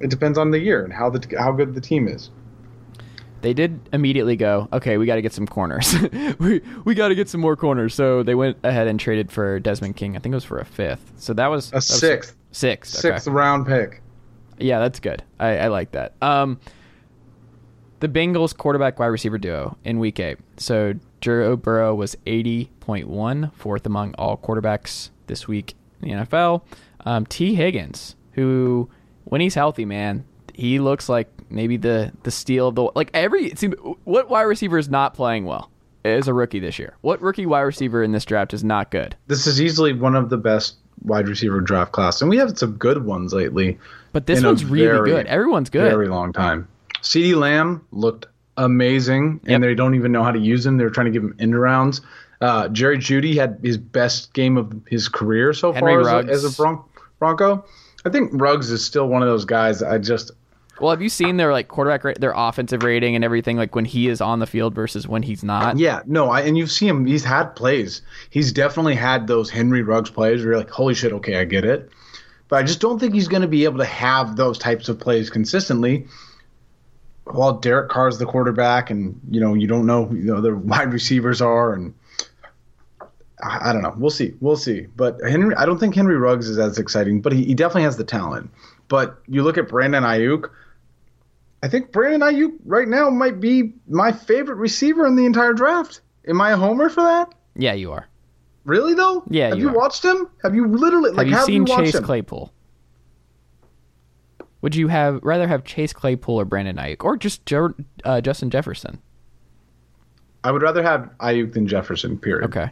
It 0.00 0.10
depends 0.10 0.36
on 0.36 0.50
the 0.50 0.58
year 0.58 0.84
and 0.84 0.92
how 0.92 1.08
the 1.10 1.36
how 1.38 1.52
good 1.52 1.74
the 1.74 1.80
team 1.80 2.08
is. 2.08 2.30
They 3.40 3.54
did 3.54 3.80
immediately 3.92 4.36
go, 4.36 4.68
okay, 4.72 4.98
we 4.98 5.06
got 5.06 5.16
to 5.16 5.22
get 5.22 5.32
some 5.32 5.46
corners. 5.46 5.94
we 6.38 6.60
we 6.84 6.94
got 6.94 7.08
to 7.08 7.14
get 7.14 7.28
some 7.28 7.40
more 7.40 7.56
corners. 7.56 7.94
So 7.94 8.22
they 8.22 8.34
went 8.34 8.58
ahead 8.64 8.88
and 8.88 8.98
traded 9.00 9.32
for 9.32 9.58
Desmond 9.58 9.96
King. 9.96 10.16
I 10.16 10.18
think 10.20 10.32
it 10.32 10.36
was 10.36 10.44
for 10.44 10.58
a 10.58 10.64
fifth. 10.64 11.12
So 11.18 11.32
that 11.34 11.46
was 11.46 11.68
A 11.68 11.70
that 11.70 11.74
was 11.76 11.86
sixth, 11.86 12.36
Sixth. 12.50 12.92
sixth 12.98 13.26
Okay. 13.28 13.34
round 13.34 13.66
pick. 13.66 14.02
Yeah, 14.58 14.80
that's 14.80 15.00
good. 15.00 15.22
I, 15.40 15.58
I 15.58 15.68
like 15.68 15.92
that. 15.92 16.14
Um, 16.20 16.60
the 18.02 18.08
Bengals 18.08 18.54
quarterback 18.54 18.98
wide 18.98 19.06
receiver 19.06 19.38
duo 19.38 19.76
in 19.84 20.00
week 20.00 20.18
eight. 20.18 20.38
So 20.56 20.94
Joe 21.20 21.54
Burrow 21.54 21.94
was 21.94 22.16
80.1, 22.26 23.54
fourth 23.54 23.86
among 23.86 24.14
all 24.14 24.36
quarterbacks 24.36 25.10
this 25.28 25.46
week 25.46 25.74
in 26.02 26.08
the 26.08 26.14
NFL. 26.26 26.62
Um, 27.06 27.24
Tee 27.26 27.54
Higgins, 27.54 28.16
who, 28.32 28.90
when 29.22 29.40
he's 29.40 29.54
healthy, 29.54 29.84
man, 29.84 30.24
he 30.52 30.80
looks 30.80 31.08
like 31.08 31.28
maybe 31.48 31.76
the, 31.76 32.12
the 32.24 32.32
steal 32.32 32.68
of 32.68 32.74
the. 32.74 32.90
Like 32.96 33.10
every. 33.14 33.50
What 34.02 34.28
wide 34.28 34.42
receiver 34.42 34.78
is 34.78 34.88
not 34.88 35.14
playing 35.14 35.44
well 35.44 35.70
as 36.04 36.26
a 36.26 36.34
rookie 36.34 36.58
this 36.58 36.80
year? 36.80 36.96
What 37.02 37.22
rookie 37.22 37.46
wide 37.46 37.60
receiver 37.60 38.02
in 38.02 38.10
this 38.10 38.24
draft 38.24 38.52
is 38.52 38.64
not 38.64 38.90
good? 38.90 39.14
This 39.28 39.46
is 39.46 39.60
easily 39.60 39.92
one 39.92 40.16
of 40.16 40.28
the 40.28 40.38
best 40.38 40.74
wide 41.04 41.28
receiver 41.28 41.60
draft 41.60 41.92
class, 41.92 42.20
and 42.20 42.28
we 42.28 42.36
have 42.38 42.58
some 42.58 42.72
good 42.72 43.04
ones 43.04 43.32
lately. 43.32 43.78
But 44.12 44.26
this 44.26 44.42
one's 44.42 44.64
really 44.64 44.86
very, 44.86 45.08
good. 45.08 45.26
Everyone's 45.26 45.70
good. 45.70 45.88
Very 45.88 46.08
long 46.08 46.32
time. 46.32 46.66
CeeDee 47.02 47.34
Lamb 47.36 47.84
looked 47.92 48.26
amazing, 48.56 49.40
Yep. 49.44 49.54
and 49.54 49.64
they 49.64 49.74
don't 49.74 49.94
even 49.94 50.12
know 50.12 50.22
how 50.22 50.30
to 50.30 50.38
use 50.38 50.64
him. 50.64 50.76
They're 50.78 50.90
trying 50.90 51.06
to 51.06 51.10
give 51.12 51.22
him 51.22 51.34
end 51.38 51.58
rounds. 51.60 52.00
Uh, 52.40 52.68
Jerry 52.68 52.98
Jeudy 52.98 53.34
had 53.36 53.58
his 53.62 53.78
best 53.78 54.32
game 54.32 54.56
of 54.56 54.72
his 54.88 55.08
career 55.08 55.52
so 55.52 55.72
Henry 55.72 56.02
far 56.04 56.18
as 56.18 56.28
a, 56.28 56.30
as 56.32 56.44
a 56.44 56.56
Bron- 56.56 56.82
Bronco. 57.18 57.64
I 58.04 58.10
think 58.10 58.30
Ruggs 58.34 58.70
is 58.70 58.84
still 58.84 59.06
one 59.06 59.22
of 59.22 59.28
those 59.28 59.44
guys. 59.44 59.80
I 59.82 59.98
just 59.98 60.32
Well, 60.80 60.90
have 60.90 61.00
you 61.00 61.08
seen 61.08 61.36
their 61.36 61.52
like 61.52 61.68
quarterback 61.68 62.02
rate, 62.02 62.20
their 62.20 62.32
offensive 62.34 62.82
rating 62.82 63.14
and 63.14 63.24
everything 63.24 63.56
like 63.56 63.76
when 63.76 63.84
he 63.84 64.08
is 64.08 64.20
on 64.20 64.40
the 64.40 64.46
field 64.46 64.74
versus 64.74 65.06
when 65.06 65.22
he's 65.22 65.44
not? 65.44 65.78
yeah 65.78 66.02
no. 66.06 66.30
I 66.30 66.40
and 66.40 66.58
you've 66.58 66.72
seen 66.72 66.88
him. 66.88 67.06
He's 67.06 67.22
had 67.24 67.54
plays. 67.54 68.02
He's 68.30 68.50
definitely 68.52 68.96
had 68.96 69.28
those 69.28 69.48
Henry 69.50 69.82
Ruggs 69.82 70.10
plays 70.10 70.40
where 70.42 70.50
you're 70.54 70.58
like, 70.58 70.70
holy 70.70 70.94
shit, 70.94 71.12
okay, 71.12 71.36
I 71.36 71.44
get 71.44 71.64
it. 71.64 71.90
But 72.48 72.56
I 72.56 72.62
just 72.64 72.80
don't 72.80 72.98
think 72.98 73.14
he's 73.14 73.28
going 73.28 73.42
to 73.42 73.48
be 73.48 73.64
able 73.64 73.78
to 73.78 73.84
have 73.84 74.34
those 74.34 74.58
types 74.58 74.88
of 74.88 74.98
plays 74.98 75.30
consistently. 75.30 76.06
While 77.24 77.54
Derek 77.54 77.88
Carr's 77.88 78.18
the 78.18 78.26
quarterback, 78.26 78.90
and 78.90 79.18
you 79.30 79.40
know 79.40 79.54
you 79.54 79.66
don't 79.66 79.86
know 79.86 80.06
who 80.06 80.22
the 80.22 80.36
other 80.36 80.56
wide 80.56 80.92
receivers 80.92 81.40
are, 81.40 81.72
and 81.72 81.94
I, 83.42 83.70
I 83.70 83.72
don't 83.72 83.82
know. 83.82 83.94
We'll 83.96 84.10
see. 84.10 84.34
We'll 84.40 84.56
see. 84.56 84.86
But 84.96 85.18
Henry, 85.28 85.54
I 85.54 85.66
don't 85.66 85.78
think 85.78 85.94
Henry 85.94 86.16
Ruggs 86.16 86.48
is 86.48 86.58
as 86.58 86.78
exciting, 86.78 87.20
but 87.20 87.32
he, 87.32 87.44
he 87.44 87.54
definitely 87.54 87.82
has 87.82 87.96
the 87.96 88.04
talent. 88.04 88.50
But 88.88 89.18
you 89.28 89.42
look 89.42 89.56
at 89.58 89.68
Brandon 89.68 90.02
Aiyuk. 90.02 90.50
I 91.62 91.68
think 91.68 91.92
Brandon 91.92 92.20
Aiyuk 92.20 92.52
right 92.64 92.88
now 92.88 93.08
might 93.08 93.38
be 93.40 93.72
my 93.88 94.10
favorite 94.10 94.56
receiver 94.56 95.06
in 95.06 95.14
the 95.14 95.24
entire 95.24 95.52
draft. 95.52 96.00
Am 96.26 96.40
I 96.40 96.50
a 96.50 96.56
homer 96.56 96.88
for 96.88 97.02
that? 97.02 97.34
Yeah, 97.54 97.74
you 97.74 97.92
are. 97.92 98.08
Really 98.64 98.94
though? 98.94 99.24
Yeah, 99.28 99.50
Have 99.50 99.58
you 99.58 99.70
you, 99.70 99.76
watched 99.76 100.04
him? 100.04 100.28
Have 100.42 100.54
you 100.54 100.66
literally 100.66 101.10
Have 101.10 101.16
like 101.16 101.26
you 101.28 101.34
have 101.34 101.44
seen 101.44 101.66
you 101.66 101.76
Chase 101.76 101.94
him? 101.94 102.04
Claypool? 102.04 102.52
Would 104.62 104.74
you 104.76 104.88
have 104.88 105.20
rather 105.22 105.46
have 105.46 105.64
Chase 105.64 105.92
Claypool 105.92 106.36
or 106.40 106.44
Brandon 106.44 106.76
Aiyuk 106.76 107.04
or 107.04 107.16
just 107.16 107.52
uh, 108.04 108.20
Justin 108.20 108.48
Jefferson? 108.50 109.00
I 110.44 110.50
would 110.50 110.62
rather 110.62 110.82
have 110.82 111.10
Aiyuk 111.20 111.52
than 111.52 111.66
Jefferson. 111.68 112.18
Period. 112.18 112.46
Okay. 112.46 112.70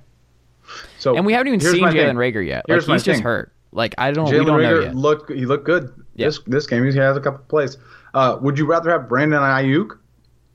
So 0.99 1.17
And 1.17 1.27
we 1.27 1.33
haven't 1.33 1.49
even 1.49 1.61
seen. 1.61 1.83
Jalen 1.85 2.15
Reagor 2.17 2.47
yet. 2.47 2.65
Here's 2.69 2.89
like 2.89 2.97
he's 2.97 3.03
just 3.05 3.17
thing. 3.19 3.25
hurt. 3.25 3.53
Like 3.73 3.95
I 3.99 4.11
don't. 4.13 4.25
we 4.31 4.37
Jalen 4.39 4.47
Reagor 4.61 4.85
yet. 4.85 4.95
looked 4.95 5.31
he 5.33 5.47
looked 5.47 5.65
good 5.67 5.93
Yeah. 6.15 6.27
this 6.29 6.41
this 6.47 6.67
game. 6.67 6.85
He 6.89 6.97
has 6.99 7.17
a 7.17 7.21
couple 7.21 7.45
plays. 7.49 7.77
Uh, 8.15 8.39
would 8.41 8.59
you 8.59 8.67
rather 8.67 8.91
have 8.91 9.09
Brandon 9.09 9.41
Aiyuk 9.41 9.99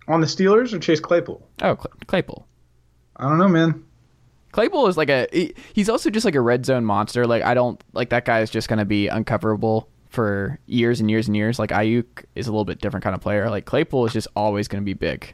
on 0.07 0.21
the 0.21 0.27
Steelers 0.27 0.73
or 0.73 0.79
Chase 0.79 0.99
Claypool? 0.99 1.45
Oh, 1.61 1.75
Cl- 1.75 1.87
Claypool. 2.07 2.47
I 3.17 3.27
don't 3.29 3.37
know, 3.37 3.47
man. 3.47 3.83
Claypool 4.51 4.87
is 4.87 4.97
like 4.97 5.09
a. 5.09 5.27
he- 5.31 5.53
He's 5.73 5.89
also 5.89 6.09
just 6.09 6.25
like 6.25 6.35
a 6.35 6.41
red 6.41 6.65
zone 6.65 6.85
monster. 6.85 7.25
Like 7.27 7.43
I 7.43 7.53
don't 7.53 7.81
like 7.93 8.09
that 8.09 8.23
guy 8.25 8.41
is 8.41 8.49
just 8.49 8.67
gonna 8.69 8.85
be 8.85 9.07
uncoverable 9.07 9.87
for 10.15 10.57
years 10.65 10.99
and 10.99 11.11
years 11.11 11.27
and 11.27 11.35
years. 11.37 11.59
Like 11.59 11.69
Aiyuk 11.69 12.05
is 12.33 12.47
a 12.47 12.51
little 12.51 12.65
bit 12.65 12.79
different 12.81 13.03
kind 13.03 13.13
of 13.15 13.21
player. 13.21 13.49
Like 13.49 13.65
Claypool 13.65 14.05
is 14.07 14.13
just 14.13 14.27
always 14.35 14.67
gonna 14.67 14.81
be 14.83 14.93
big. 14.93 15.33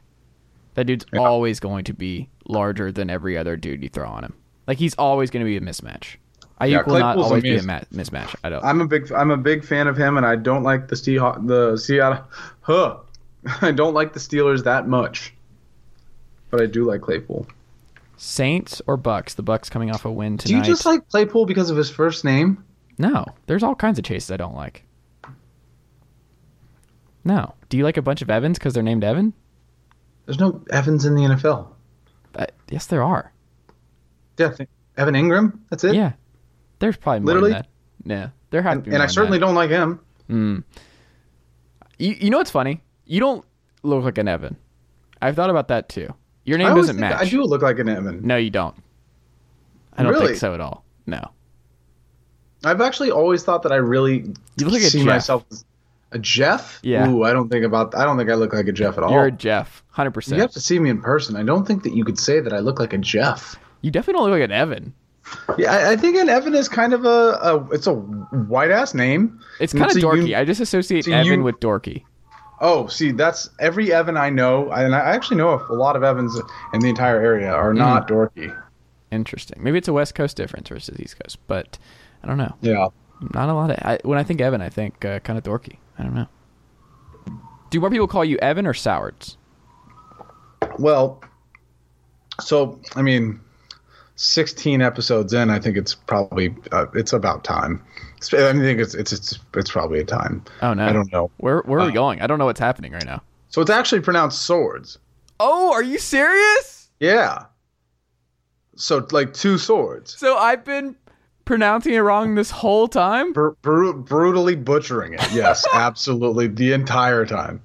That 0.73 0.86
dude's 0.88 1.05
Yeah. 1.13 1.19
always 1.19 1.59
going 1.59 1.86
to 1.86 1.93
be 1.93 2.29
larger 2.47 2.91
than 2.91 3.09
every 3.09 3.38
other 3.38 3.55
dude 3.55 3.84
you 3.84 3.89
throw 3.89 4.09
on 4.09 4.23
him. 4.23 4.34
Like 4.67 4.77
he's 4.77 4.95
always 4.95 5.29
gonna 5.29 5.45
be 5.45 5.57
a 5.57 5.61
mismatch. 5.61 6.15
Aiyuk 6.59 6.69
Yeah, 6.69 6.82
will 6.86 6.99
not 6.99 7.17
always 7.17 7.41
be 7.43 7.55
a 7.57 7.63
ma- 7.63 7.79
mismatch. 7.93 8.36
I 8.43 8.49
don't. 8.49 8.63
I'm 8.63 8.82
a 8.82 8.88
big 8.88 9.11
I'm 9.11 9.32
a 9.32 9.38
big 9.38 9.63
fan 9.65 9.88
of 9.88 9.97
him, 9.97 10.17
and 10.17 10.25
I 10.25 10.36
don't 10.36 10.63
like 10.63 10.88
the 10.89 10.95
Seahawks. 10.95 11.47
The 11.47 11.77
Seattle, 11.77 12.23
huh? 12.61 12.97
I 13.61 13.71
don't 13.71 13.93
like 13.95 14.13
the 14.13 14.19
Steelers 14.19 14.63
that 14.65 14.88
much, 14.88 15.34
but 16.51 16.61
I 16.61 16.67
do 16.67 16.84
like 16.86 17.01
Claypool. 17.01 17.47
Saints 18.17 18.82
or 18.86 18.97
Bucs? 18.97 19.34
The 19.36 19.43
Bucs 19.43 19.71
coming 19.71 19.89
off 19.89 20.05
a 20.05 20.11
win 20.11 20.38
tonight. 20.38 20.51
Do 20.51 20.57
you 20.57 20.63
just 20.75 20.86
like 20.86 21.09
Claypool 21.09 21.47
because 21.47 21.71
of 21.71 21.77
his 21.77 21.89
first 21.89 22.23
name? 22.23 22.63
No, 23.02 23.26
there's 23.47 23.64
all 23.64 23.74
kinds 23.76 23.97
of 23.97 24.06
chases 24.06 24.30
I 24.32 24.38
don't 24.38 24.56
like. 24.56 24.84
No. 27.24 27.54
Do 27.70 27.78
you 27.78 27.84
like 27.84 27.97
a 27.97 28.02
bunch 28.02 28.22
of 28.22 28.30
Evans 28.30 28.58
because 28.60 28.74
they're 28.74 28.84
named 28.84 29.04
Evan? 29.04 29.34
There's 30.26 30.39
no 30.39 30.64
Evans 30.72 31.06
in 31.06 31.16
the 31.16 31.22
NFL. 31.24 31.68
Uh, 32.36 32.45
yes, 32.70 32.86
there 32.86 33.04
are. 33.04 33.32
Yeah, 34.38 34.54
Evan 34.97 35.16
Engram. 35.16 35.60
That's 35.70 35.84
it. 35.84 35.93
Yeah, 35.95 36.14
there's 36.80 36.97
probably 36.97 37.20
more 37.22 37.28
Literally? 37.36 37.52
than 37.52 37.62
that. 37.62 37.68
Yeah, 38.06 38.30
there 38.49 38.62
have 38.62 38.78
and, 38.86 38.88
and 38.93 39.04
I 39.04 39.08
certainly 39.08 39.38
don't 39.39 39.54
like 39.56 39.70
him. 39.70 39.99
Mm. 40.30 40.64
You 41.99 42.16
you 42.20 42.30
know 42.30 42.38
what's 42.38 42.49
funny? 42.49 42.82
You 43.06 43.20
don't 43.20 43.45
look 43.84 44.04
like 44.04 44.18
an 44.18 44.28
Evan. 44.28 44.56
I've 45.22 45.36
thought 45.36 45.49
about 45.52 45.68
that 45.68 45.89
too. 45.89 46.14
Your 46.45 46.58
name 46.58 46.74
doesn't 46.76 46.99
match. 46.99 47.22
I 47.22 47.30
do 47.30 47.43
look 47.43 47.62
like 47.62 47.78
an 47.78 47.89
Evan. 47.89 48.26
No, 48.26 48.38
you 48.38 48.49
don't. 48.49 48.76
I 49.93 50.04
don't 50.04 50.14
Really? 50.14 50.28
think 50.28 50.39
so 50.39 50.54
at 50.56 50.62
all. 50.62 50.84
No. 51.06 51.22
I've 52.64 52.82
actually 52.82 53.12
always 53.12 53.43
thought 53.43 53.64
that 53.64 53.72
I 53.72 53.78
really 53.78 54.18
You 54.57 54.66
look 54.66 54.74
like 54.74 54.82
a 54.84 54.86
see 54.86 54.99
Jeff. 54.99 55.07
myself 55.07 55.45
as 55.51 55.66
a 56.12 56.20
Jeff. 56.20 56.80
Yeah. 56.84 57.09
Ooh, 57.09 57.24
I 57.24 57.34
don't 57.34 57.49
think 57.49 57.66
about. 57.66 57.95
I 57.95 58.03
don't 58.03 58.18
think 58.18 58.30
I 58.30 58.36
look 58.36 58.53
like 58.53 58.68
a 58.68 58.72
Jeff 58.72 58.97
at 58.97 59.03
all. 59.03 59.12
You're 59.12 59.26
a 59.28 59.32
Jeff, 59.32 59.84
hundred 59.89 60.12
percent. 60.12 60.36
you 60.38 60.41
have 60.41 60.51
to 60.51 60.59
see 60.62 60.78
me 60.80 60.89
in 60.89 61.01
person. 61.01 61.36
I 61.36 61.43
don't 61.43 61.66
think 61.66 61.84
that 61.84 61.93
you 61.95 62.03
could 62.05 62.20
say 62.20 62.39
that 62.39 62.53
I 62.53 62.59
look 62.59 62.80
like 62.80 62.93
a 62.93 62.97
Jeff. 62.97 63.57
You 63.82 63.89
definitely 63.91 64.20
don't 64.20 64.30
look 64.30 64.39
like 64.39 64.43
an 64.45 64.51
Evan. 64.51 64.93
Yeah, 65.57 65.72
I, 65.72 65.91
I 65.91 65.95
think 65.95 66.18
an 66.18 66.28
Evan 66.30 66.53
is 66.55 66.68
kind 66.68 66.93
of 66.93 67.05
a, 67.05 67.07
a 67.41 67.70
it's 67.72 67.88
a 67.88 67.93
white 67.93 68.70
ass 68.72 68.93
name. 68.93 69.39
It's 69.59 69.72
kind 69.74 69.89
of 69.89 69.97
dorky. 69.97 70.38
I 70.38 70.43
just 70.45 70.59
associate 70.59 71.07
Evan 71.07 71.26
you- 71.39 71.43
with 71.43 71.59
dorky. 71.59 72.03
Oh, 72.64 72.86
see, 72.88 73.12
that's 73.12 73.49
every 73.59 73.91
Evan 73.91 74.18
I 74.18 74.30
know, 74.30 74.70
and 74.72 74.93
I 74.93 74.99
actually 74.99 75.38
know 75.38 75.66
a 75.70 75.74
lot 75.74 75.95
of 75.95 76.03
Evans 76.03 76.39
in 76.74 76.80
the 76.82 76.89
entire 76.89 77.20
area 77.20 77.51
are 77.51 77.74
not 77.74 78.07
Mm. 78.07 78.12
dorky. 78.12 78.62
Interesting. 79.12 79.64
Maybe 79.64 79.78
it's 79.80 79.88
a 79.88 79.93
West 79.93 80.14
Coast 80.16 80.38
difference 80.38 80.70
versus 80.70 80.99
East 80.99 81.18
Coast, 81.20 81.38
but 81.47 81.80
I 82.24 82.28
don't 82.28 82.38
know. 82.38 82.55
Yeah. 82.61 82.88
Not 83.34 83.49
a 83.49 83.53
lot 83.53 83.69
of. 83.72 83.78
I, 83.82 83.99
when 84.03 84.17
I 84.17 84.24
think 84.24 84.41
Evan, 84.41 84.61
I 84.61 84.69
think 84.69 85.05
uh, 85.05 85.19
kind 85.19 85.38
of 85.38 85.43
dorky. 85.43 85.78
I 85.99 86.03
don't 86.03 86.15
know. 86.15 86.28
Do 87.69 87.80
more 87.80 87.89
people 87.89 88.07
call 88.07 88.26
you 88.26 88.38
Evan 88.39 88.65
or 88.67 88.74
Sowards? 88.74 89.38
Well, 90.80 91.24
so 92.39 92.80
I 92.95 93.01
mean, 93.01 93.39
sixteen 94.15 94.82
episodes 94.82 95.34
in, 95.34 95.49
I 95.49 95.59
think 95.59 95.78
it's 95.78 95.93
probably 95.93 96.55
uh, 96.72 96.88
it's 96.95 97.13
about 97.13 97.43
time. 97.43 97.84
I 98.34 98.53
think 98.53 98.80
it's 98.80 98.93
it's 98.93 99.11
it's 99.13 99.39
it's 99.55 99.72
probably 99.72 99.99
a 99.99 100.03
time. 100.05 100.43
Oh 100.61 100.74
no, 100.74 100.86
I 100.86 100.91
don't 100.91 101.11
know. 101.11 101.30
Where 101.38 101.61
where 101.61 101.80
are 101.80 101.86
we 101.86 101.91
Uh, 101.91 101.93
going? 101.93 102.22
I 102.22 102.28
don't 102.28 102.39
know 102.39 102.45
what's 102.45 102.59
happening 102.59 102.91
right 102.91 103.05
now. 103.05 103.22
So 103.49 103.61
it's 103.61 103.72
actually 103.72 104.01
pronounced 104.01 104.41
swords. 104.43 104.97
Oh, 105.39 105.72
are 105.74 105.84
you 105.84 105.97
serious? 105.97 106.89
Yeah. 106.99 107.45
So 108.76 109.05
like 109.11 109.34
two 109.34 109.57
swords. 109.57 110.17
So 110.17 110.38
I've 110.38 110.63
been 110.63 110.95
pronouncing 111.52 111.93
it 111.93 111.99
wrong 111.99 112.36
this 112.36 112.49
whole 112.49 112.88
time. 112.88 113.34
Br- 113.34 113.49
bru- 113.62 113.93
brutally 113.93 114.56
butchering 114.56 115.16
it. 115.16 115.34
Yes, 115.34 115.66
absolutely, 115.74 116.47
the 116.47 116.72
entire 116.72 117.26
time. 117.26 117.62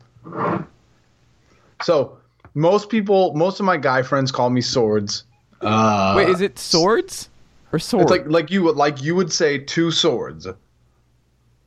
So 1.82 2.18
most 2.54 2.88
people, 2.88 3.32
most 3.34 3.60
of 3.60 3.66
my 3.66 3.76
guy 3.76 4.02
friends 4.02 4.32
call 4.32 4.50
me 4.50 4.60
swords. 4.60 5.22
Uh, 5.60 6.14
Wait, 6.16 6.28
is 6.28 6.40
it 6.40 6.58
swords 6.58 7.28
or 7.72 7.78
swords? 7.78 8.10
It's 8.10 8.10
like 8.10 8.26
like 8.28 8.50
you 8.50 8.64
would 8.64 8.74
like 8.74 9.04
you 9.04 9.14
would 9.14 9.32
say 9.32 9.56
two 9.58 9.92
swords, 9.92 10.48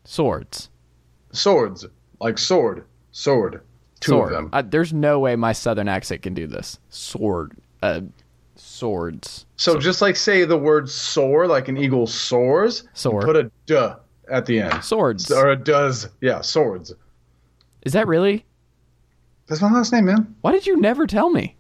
swords. 0.03 0.69
swords, 1.31 1.85
like 2.19 2.37
sword, 2.37 2.83
sword, 3.13 3.61
Two 4.01 4.11
sword. 4.11 4.33
of 4.33 4.35
them. 4.35 4.49
Uh, 4.51 4.61
there's 4.61 4.91
no 4.91 5.19
way 5.19 5.37
my 5.37 5.53
southern 5.53 5.87
accent 5.87 6.21
can 6.21 6.33
do 6.33 6.47
this. 6.47 6.79
Sword. 6.89 7.53
Uh, 7.81 8.01
swords. 8.59 9.45
So 9.57 9.79
just 9.79 10.01
like 10.01 10.15
say 10.15 10.45
the 10.45 10.57
word 10.57 10.89
soar, 10.89 11.47
like 11.47 11.67
an 11.67 11.77
eagle 11.77 12.07
soars. 12.07 12.87
Soar. 12.93 13.21
Put 13.21 13.35
a 13.35 13.51
duh 13.65 13.95
at 14.29 14.45
the 14.45 14.61
end. 14.61 14.83
Swords. 14.83 15.31
Or 15.31 15.49
a 15.49 15.55
does. 15.55 16.09
Yeah, 16.21 16.41
swords. 16.41 16.93
Is 17.83 17.93
that 17.93 18.07
really? 18.07 18.45
That's 19.47 19.61
my 19.61 19.71
last 19.71 19.91
name, 19.91 20.05
man. 20.05 20.35
Why 20.41 20.51
did 20.51 20.67
you 20.67 20.79
never 20.79 21.07
tell 21.07 21.29
me? 21.29 21.55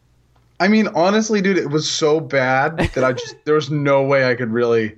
I 0.59 0.67
mean, 0.67 0.87
honestly, 0.89 1.41
dude, 1.41 1.57
it 1.57 1.69
was 1.69 1.89
so 1.89 2.19
bad 2.19 2.77
that 2.77 3.03
I 3.03 3.13
just 3.13 3.35
there 3.45 3.55
was 3.55 3.71
no 3.71 4.03
way 4.03 4.29
I 4.29 4.35
could 4.35 4.51
really, 4.51 4.95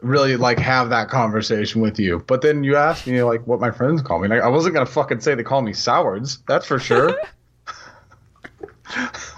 really 0.00 0.36
like 0.36 0.58
have 0.58 0.90
that 0.90 1.08
conversation 1.08 1.80
with 1.80 1.98
you. 1.98 2.24
But 2.26 2.42
then 2.42 2.64
you 2.64 2.76
asked 2.76 3.06
me 3.06 3.22
like 3.22 3.46
what 3.46 3.60
my 3.60 3.70
friends 3.70 4.02
call 4.02 4.18
me. 4.18 4.28
Like, 4.28 4.42
I 4.42 4.48
wasn't 4.48 4.74
gonna 4.74 4.86
fucking 4.86 5.20
say 5.20 5.34
they 5.34 5.42
call 5.42 5.62
me 5.62 5.72
sowards. 5.72 6.38
That's 6.48 6.66
for 6.66 6.78
sure. 6.78 7.16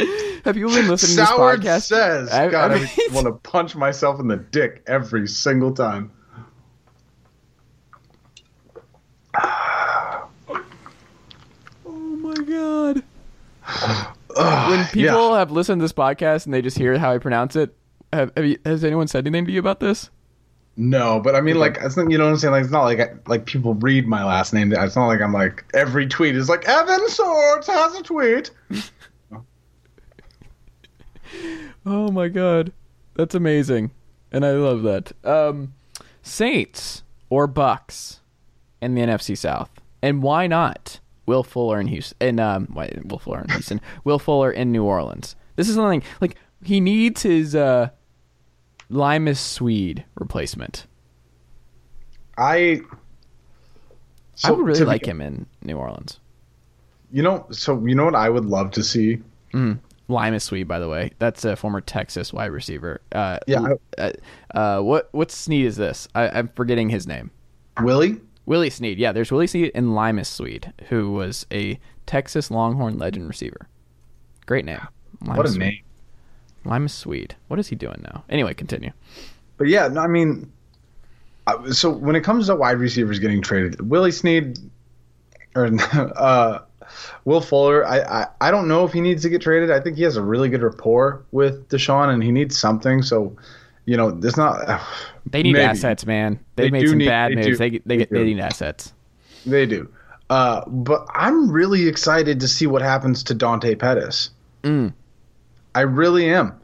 Have 0.44 0.56
you 0.56 0.68
been 0.68 0.88
listening 0.88 1.16
to 1.16 1.22
this 1.22 1.30
podcast? 1.30 1.82
says, 1.82 2.30
I- 2.30 2.48
God, 2.48 2.72
I 2.72 2.76
I, 2.76 3.08
want 3.12 3.26
to 3.26 3.32
punch 3.32 3.76
myself 3.76 4.20
in 4.20 4.28
the 4.28 4.36
dick 4.36 4.82
every 4.86 5.26
single 5.26 5.72
time. 5.72 6.12
Oh 11.86 12.16
my 12.16 12.34
god. 12.34 13.02
When 14.36 14.78
yeah. 14.94 15.10
people 15.10 15.34
have 15.34 15.50
listened 15.50 15.80
to 15.80 15.84
this 15.84 15.92
podcast 15.92 16.44
and 16.44 16.54
they 16.54 16.62
just 16.62 16.78
hear 16.78 16.96
how 16.96 17.12
I 17.12 17.18
pronounce 17.18 17.56
it, 17.56 17.74
have, 18.12 18.30
have 18.36 18.46
you, 18.46 18.58
has 18.64 18.84
anyone 18.84 19.08
said 19.08 19.26
anything 19.26 19.46
to 19.46 19.52
you 19.52 19.58
about 19.58 19.80
this? 19.80 20.08
No, 20.76 21.20
but 21.20 21.34
I 21.34 21.40
mean, 21.40 21.58
like, 21.58 21.78
it's 21.80 21.96
not, 21.96 22.10
you 22.10 22.16
know 22.16 22.24
what 22.24 22.30
I'm 22.30 22.36
saying? 22.38 22.52
Like, 22.52 22.62
it's 22.62 22.72
not 22.72 22.84
like 22.84 23.00
I, 23.00 23.10
like 23.26 23.44
people 23.44 23.74
read 23.74 24.06
my 24.06 24.24
last 24.24 24.54
name. 24.54 24.72
It's 24.72 24.96
not 24.96 25.08
like 25.08 25.20
I'm 25.20 25.32
like 25.32 25.64
every 25.74 26.06
tweet 26.06 26.36
is 26.36 26.48
like 26.48 26.66
Evan 26.66 27.08
Swords 27.08 27.66
has 27.66 27.94
a 27.96 28.02
tweet. 28.02 28.50
Oh 31.86 32.10
my 32.10 32.28
god. 32.28 32.72
That's 33.14 33.34
amazing. 33.34 33.90
And 34.32 34.44
I 34.44 34.52
love 34.52 34.82
that. 34.82 35.12
Um 35.24 35.74
Saints 36.22 37.02
or 37.30 37.48
Bucs 37.48 38.20
in 38.82 38.94
the 38.94 39.02
NFC 39.02 39.36
South. 39.36 39.70
And 40.02 40.22
why 40.22 40.46
not? 40.46 41.00
Will 41.26 41.42
Fuller 41.44 41.80
in 41.80 41.86
Houston 41.88 42.16
and 42.20 42.40
um 42.40 42.66
why 42.72 42.90
Will 43.04 43.18
Fuller 43.18 43.42
in 43.42 43.50
Houston. 43.50 43.80
Will 44.04 44.18
Fuller 44.18 44.50
in 44.50 44.72
New 44.72 44.84
Orleans. 44.84 45.36
This 45.56 45.68
is 45.68 45.74
something 45.76 46.02
like 46.20 46.36
he 46.64 46.80
needs 46.80 47.22
his 47.22 47.54
uh 47.54 47.90
Limas 48.90 49.38
Sweed 49.38 50.04
replacement. 50.16 50.86
I. 52.36 52.80
I 54.42 54.50
would 54.52 54.64
really 54.64 54.78
to 54.78 54.84
be- 54.84 54.88
like 54.88 55.06
him 55.06 55.20
in 55.20 55.46
New 55.62 55.76
Orleans. 55.76 56.18
You 57.12 57.22
know, 57.22 57.46
so 57.50 57.84
you 57.86 57.94
know 57.94 58.04
what 58.06 58.14
I 58.14 58.28
would 58.30 58.46
love 58.46 58.70
to 58.72 58.82
see. 58.82 59.20
Limas 59.52 59.80
Sweed, 60.38 60.64
by 60.68 60.78
the 60.78 60.88
way, 60.88 61.12
that's 61.18 61.44
a 61.44 61.56
former 61.56 61.80
Texas 61.80 62.32
wide 62.32 62.46
receiver. 62.52 63.00
Uh, 63.12 63.38
Yeah, 63.46 63.74
Uh, 63.98 64.10
uh, 64.54 64.80
what 64.80 65.08
what 65.12 65.30
Sneed 65.30 65.66
is 65.66 65.76
this? 65.76 66.08
I, 66.14 66.28
I'm 66.28 66.48
forgetting 66.48 66.88
his 66.90 67.06
name. 67.06 67.30
Willie. 67.80 68.20
Willie 68.46 68.70
Snead. 68.70 68.98
Yeah, 68.98 69.12
there's 69.12 69.30
Willie 69.30 69.46
Snead 69.46 69.70
and 69.74 69.94
Limas 69.94 70.26
Sweed, 70.28 70.72
who 70.88 71.12
was 71.12 71.46
a 71.52 71.78
Texas 72.06 72.50
Longhorn 72.50 72.98
legend 72.98 73.28
receiver. 73.28 73.68
Great 74.46 74.64
name. 74.64 74.80
What 75.24 75.46
a 75.46 75.48
Sweed. 75.50 75.58
name. 75.58 75.78
Limas 76.64 76.92
Sweed. 76.92 77.36
What 77.48 77.60
is 77.60 77.68
he 77.68 77.76
doing 77.76 78.00
now? 78.02 78.24
Anyway, 78.28 78.54
continue. 78.54 78.90
But 79.56 79.68
yeah, 79.68 79.88
no, 79.88 80.00
I 80.00 80.06
mean, 80.08 80.50
uh, 81.46 81.70
so 81.70 81.90
when 81.90 82.16
it 82.16 82.22
comes 82.22 82.46
to 82.48 82.56
wide 82.56 82.78
receivers 82.78 83.18
getting 83.18 83.40
traded, 83.40 83.80
Willie 83.88 84.10
Snead 84.12 84.58
or 85.54 85.70
uh, 86.16 86.60
Will 87.24 87.40
Fuller, 87.40 87.86
I, 87.86 88.00
I 88.00 88.26
I 88.40 88.50
don't 88.50 88.68
know 88.68 88.84
if 88.84 88.92
he 88.92 89.00
needs 89.00 89.22
to 89.22 89.28
get 89.28 89.40
traded. 89.42 89.70
I 89.70 89.80
think 89.80 89.96
he 89.96 90.02
has 90.04 90.16
a 90.16 90.22
really 90.22 90.48
good 90.48 90.62
rapport 90.62 91.22
with 91.32 91.68
Deshaun, 91.68 92.12
and 92.12 92.22
he 92.22 92.32
needs 92.32 92.58
something. 92.58 93.02
So, 93.02 93.36
you 93.84 93.96
know, 93.96 94.10
there's 94.10 94.36
not. 94.36 94.80
They 95.26 95.42
need 95.42 95.52
maybe. 95.52 95.64
assets, 95.64 96.06
man. 96.06 96.40
They, 96.56 96.64
They 96.64 96.70
made 96.70 96.88
some 96.88 96.98
need- 96.98 97.06
bad 97.06 97.30
they 97.32 97.36
moves. 97.36 97.46
do. 97.46 97.56
They 97.56 97.70
they, 97.70 97.78
They 97.84 97.96
get 97.98 98.10
they 98.10 98.18
do. 98.20 98.24
need 98.24 98.40
assets. 98.40 98.94
They 99.46 99.66
do. 99.66 99.88
Uh, 100.30 100.62
but 100.66 101.06
I'm 101.14 101.50
really 101.50 101.86
excited 101.88 102.40
to 102.40 102.48
see 102.48 102.66
what 102.66 102.80
happens 102.82 103.22
to 103.24 103.34
Dante 103.34 103.74
Pettis. 103.74 104.30
Mm. 104.62 104.92
I 105.74 105.82
really 105.82 106.32
am. 106.32 106.58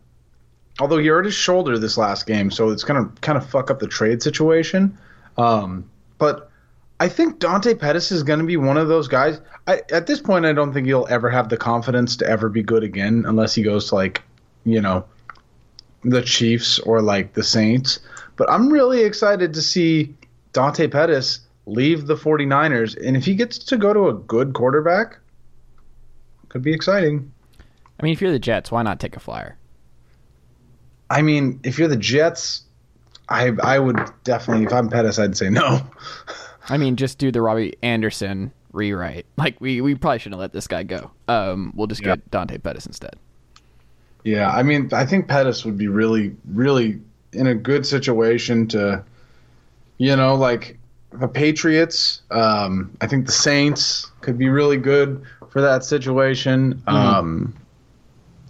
Although 0.81 0.99
he 0.99 1.07
hurt 1.09 1.24
his 1.27 1.35
shoulder 1.35 1.79
this 1.79 1.97
last 1.97 2.27
game, 2.27 2.51
so 2.51 2.70
it's 2.70 2.83
gonna 2.85 3.09
kind 3.20 3.37
of 3.39 3.49
fuck 3.49 3.70
up 3.70 3.79
the 3.79 3.87
trade 3.89 4.22
situation. 4.22 4.97
Um, 5.37 5.89
but 6.18 6.51
I 6.99 7.09
think 7.09 7.39
Dante 7.39 7.75
Pettis 7.75 8.11
is 8.11 8.23
gonna 8.23 8.45
be 8.45 8.57
one 8.57 8.77
of 8.77 8.89
those 8.89 9.07
guys. 9.09 9.41
I, 9.67 9.83
at 9.93 10.07
this 10.07 10.21
point, 10.21 10.47
I 10.47 10.53
don't 10.53 10.73
think 10.73 10.87
he'll 10.87 11.07
ever 11.11 11.29
have 11.29 11.49
the 11.49 11.57
confidence 11.57 12.17
to 12.19 12.27
ever 12.27 12.49
be 12.49 12.63
good 12.63 12.83
again, 12.83 13.25
unless 13.27 13.55
he 13.55 13.63
goes 13.63 13.89
to 13.89 13.97
like, 13.97 14.23
you 14.65 14.81
know, 14.81 15.05
the 16.05 16.23
Chiefs 16.23 16.79
or 16.81 17.03
like 17.03 17.35
the 17.35 17.43
Saints. 17.43 17.99
But 18.37 18.51
I'm 18.51 18.71
really 18.71 19.03
excited 19.03 19.53
to 19.55 19.63
see 19.63 20.15
Dante 20.53 20.87
Pettis 20.89 21.41
leave 21.67 22.07
the 22.07 22.15
49ers, 22.15 22.97
and 23.07 23.17
if 23.17 23.25
he 23.25 23.35
gets 23.35 23.59
to 23.59 23.77
go 23.77 23.93
to 23.93 24.09
a 24.09 24.15
good 24.15 24.55
quarterback, 24.55 25.19
could 26.49 26.63
be 26.63 26.73
exciting. 26.73 27.31
I 27.99 28.03
mean, 28.03 28.13
if 28.13 28.21
you're 28.21 28.33
the 28.33 28.39
Jets, 28.39 28.71
why 28.71 28.83
not 28.83 29.01
take 29.01 29.17
a 29.17 29.21
flyer? 29.21 29.59
I 31.11 31.23
mean, 31.23 31.61
if 31.63 31.79
you're 31.79 31.89
the 31.89 31.97
Jets, 31.97 32.63
I 33.29 33.53
I 33.63 33.79
would 33.79 33.99
definitely. 34.25 34.65
If 34.65 34.73
I'm 34.73 34.89
Pettis, 34.89 35.19
I'd 35.19 35.37
say 35.37 35.51
no. 35.51 35.81
I 36.69 36.77
mean, 36.79 36.97
just 36.97 37.19
do 37.19 37.31
the 37.31 37.41
Robbie 37.43 37.77
Anderson 37.83 38.53
rewrite. 38.73 39.27
Like 39.37 39.61
we 39.61 39.81
we 39.81 39.95
probably 39.95 40.19
shouldn't 40.19 40.41
let 40.41 40.53
this 40.53 40.67
guy 40.67 40.83
go. 40.83 41.11
Um, 41.29 41.73
we'll 41.75 41.87
just 41.87 42.03
Yeah. 42.03 42.17
get 42.17 42.31
Dante 42.31 42.59
Pettis 42.59 42.87
instead. 42.87 43.14
Yeah, 44.25 44.51
I 44.51 44.62
mean, 44.64 44.91
I 44.93 45.07
think 45.07 45.29
Pettis 45.29 45.64
would 45.64 45.79
be 45.79 45.87
really, 45.89 46.35
really 46.53 47.01
in 47.33 47.47
a 47.47 47.55
good 47.55 47.87
situation 47.87 48.67
to, 48.69 49.05
you 49.99 50.17
know, 50.17 50.35
like 50.35 50.79
the 51.12 51.29
Patriots. 51.29 52.23
Um, 52.33 52.91
I 53.01 53.07
think 53.07 53.27
the 53.27 53.33
Saints 53.33 54.11
could 54.23 54.37
be 54.37 54.49
really 54.49 54.79
good 54.79 55.23
for 55.51 55.61
that 55.61 55.85
situation. 55.85 56.83
Um, 56.89 57.55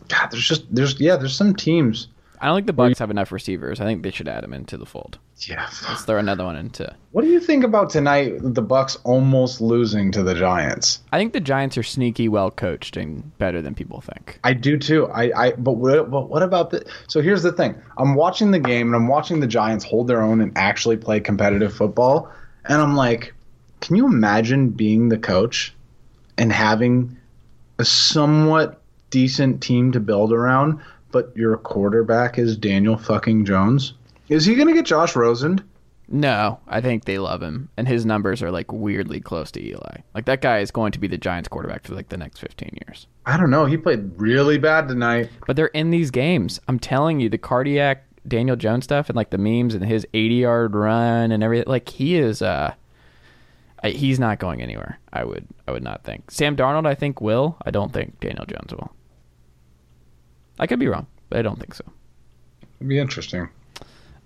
God, 0.08 0.30
there's 0.30 0.48
just 0.48 0.64
there's 0.74 0.98
yeah, 1.00 1.16
there's 1.16 1.36
some 1.36 1.54
teams. 1.54 2.08
I 2.40 2.46
don't 2.46 2.56
think 2.56 2.66
the 2.66 2.74
Bucs 2.74 2.98
have 2.98 3.10
enough 3.10 3.32
receivers. 3.32 3.80
I 3.80 3.84
think 3.84 4.02
they 4.02 4.10
should 4.10 4.28
add 4.28 4.44
him 4.44 4.52
into 4.52 4.76
the 4.76 4.86
fold. 4.86 5.18
Yeah. 5.40 5.68
Let's 5.88 6.04
throw 6.04 6.18
another 6.18 6.44
one 6.44 6.56
into. 6.56 6.94
What 7.12 7.22
do 7.22 7.28
you 7.28 7.40
think 7.40 7.64
about 7.64 7.90
tonight? 7.90 8.38
The 8.40 8.62
Bucs 8.62 8.98
almost 9.04 9.60
losing 9.60 10.10
to 10.12 10.22
the 10.22 10.34
Giants. 10.34 11.00
I 11.12 11.18
think 11.18 11.32
the 11.32 11.40
Giants 11.40 11.76
are 11.76 11.82
sneaky, 11.82 12.28
well 12.28 12.50
coached, 12.50 12.96
and 12.96 13.36
better 13.38 13.60
than 13.60 13.74
people 13.74 14.00
think. 14.00 14.38
I 14.44 14.54
do 14.54 14.78
too. 14.78 15.06
I, 15.08 15.30
I 15.36 15.52
but 15.52 15.72
what, 15.72 16.10
but 16.10 16.28
what 16.30 16.42
about 16.42 16.70
the? 16.70 16.84
So 17.08 17.20
here's 17.20 17.42
the 17.42 17.52
thing. 17.52 17.74
I'm 17.98 18.14
watching 18.14 18.50
the 18.50 18.58
game 18.58 18.88
and 18.88 18.96
I'm 18.96 19.08
watching 19.08 19.40
the 19.40 19.46
Giants 19.46 19.84
hold 19.84 20.08
their 20.08 20.22
own 20.22 20.40
and 20.40 20.52
actually 20.56 20.96
play 20.96 21.20
competitive 21.20 21.74
football, 21.74 22.30
and 22.64 22.80
I'm 22.80 22.96
like, 22.96 23.34
can 23.80 23.96
you 23.96 24.06
imagine 24.06 24.70
being 24.70 25.08
the 25.08 25.18
coach 25.18 25.74
and 26.38 26.52
having 26.52 27.16
a 27.78 27.84
somewhat 27.84 28.80
decent 29.10 29.62
team 29.62 29.92
to 29.92 30.00
build 30.00 30.32
around, 30.32 30.80
but 31.16 31.34
your 31.34 31.56
quarterback 31.56 32.36
is 32.36 32.58
Daniel 32.58 32.98
fucking 32.98 33.46
Jones? 33.46 33.94
Is 34.28 34.44
he 34.44 34.54
gonna 34.54 34.74
get 34.74 34.84
Josh 34.84 35.16
Rosen? 35.16 35.64
No, 36.08 36.60
I 36.68 36.82
think 36.82 37.06
they 37.06 37.18
love 37.18 37.42
him, 37.42 37.70
and 37.78 37.88
his 37.88 38.04
numbers 38.04 38.42
are 38.42 38.50
like 38.50 38.70
weirdly 38.70 39.18
close 39.18 39.50
to 39.52 39.66
Eli. 39.66 40.00
Like 40.14 40.26
that 40.26 40.42
guy 40.42 40.58
is 40.58 40.70
going 40.70 40.92
to 40.92 41.00
be 41.00 41.08
the 41.08 41.16
Giants 41.16 41.48
quarterback 41.48 41.84
for 41.84 41.94
like 41.94 42.10
the 42.10 42.18
next 42.18 42.40
15 42.40 42.80
years. 42.86 43.06
I 43.24 43.38
don't 43.38 43.48
know. 43.48 43.64
He 43.64 43.78
played 43.78 44.12
really 44.20 44.58
bad 44.58 44.88
tonight. 44.88 45.30
But 45.46 45.56
they're 45.56 45.68
in 45.68 45.90
these 45.90 46.10
games. 46.10 46.60
I'm 46.68 46.78
telling 46.78 47.18
you, 47.18 47.30
the 47.30 47.38
cardiac 47.38 48.04
Daniel 48.28 48.56
Jones 48.56 48.84
stuff 48.84 49.08
and 49.08 49.16
like 49.16 49.30
the 49.30 49.38
memes 49.38 49.74
and 49.74 49.86
his 49.86 50.06
80 50.12 50.34
yard 50.34 50.74
run 50.74 51.32
and 51.32 51.42
everything. 51.42 51.66
Like 51.66 51.88
he 51.88 52.16
is, 52.16 52.42
uh, 52.42 52.74
he's 53.82 54.20
not 54.20 54.38
going 54.38 54.60
anywhere. 54.60 54.98
I 55.14 55.24
would, 55.24 55.46
I 55.66 55.72
would 55.72 55.82
not 55.82 56.04
think. 56.04 56.30
Sam 56.30 56.56
Darnold, 56.56 56.86
I 56.86 56.94
think 56.94 57.22
will. 57.22 57.56
I 57.64 57.70
don't 57.70 57.94
think 57.94 58.20
Daniel 58.20 58.44
Jones 58.44 58.74
will. 58.74 58.92
I 60.58 60.66
could 60.66 60.78
be 60.78 60.88
wrong, 60.88 61.06
but 61.28 61.38
I 61.38 61.42
don't 61.42 61.58
think 61.58 61.74
so. 61.74 61.84
It'd 62.78 62.88
be 62.88 62.98
interesting. 62.98 63.48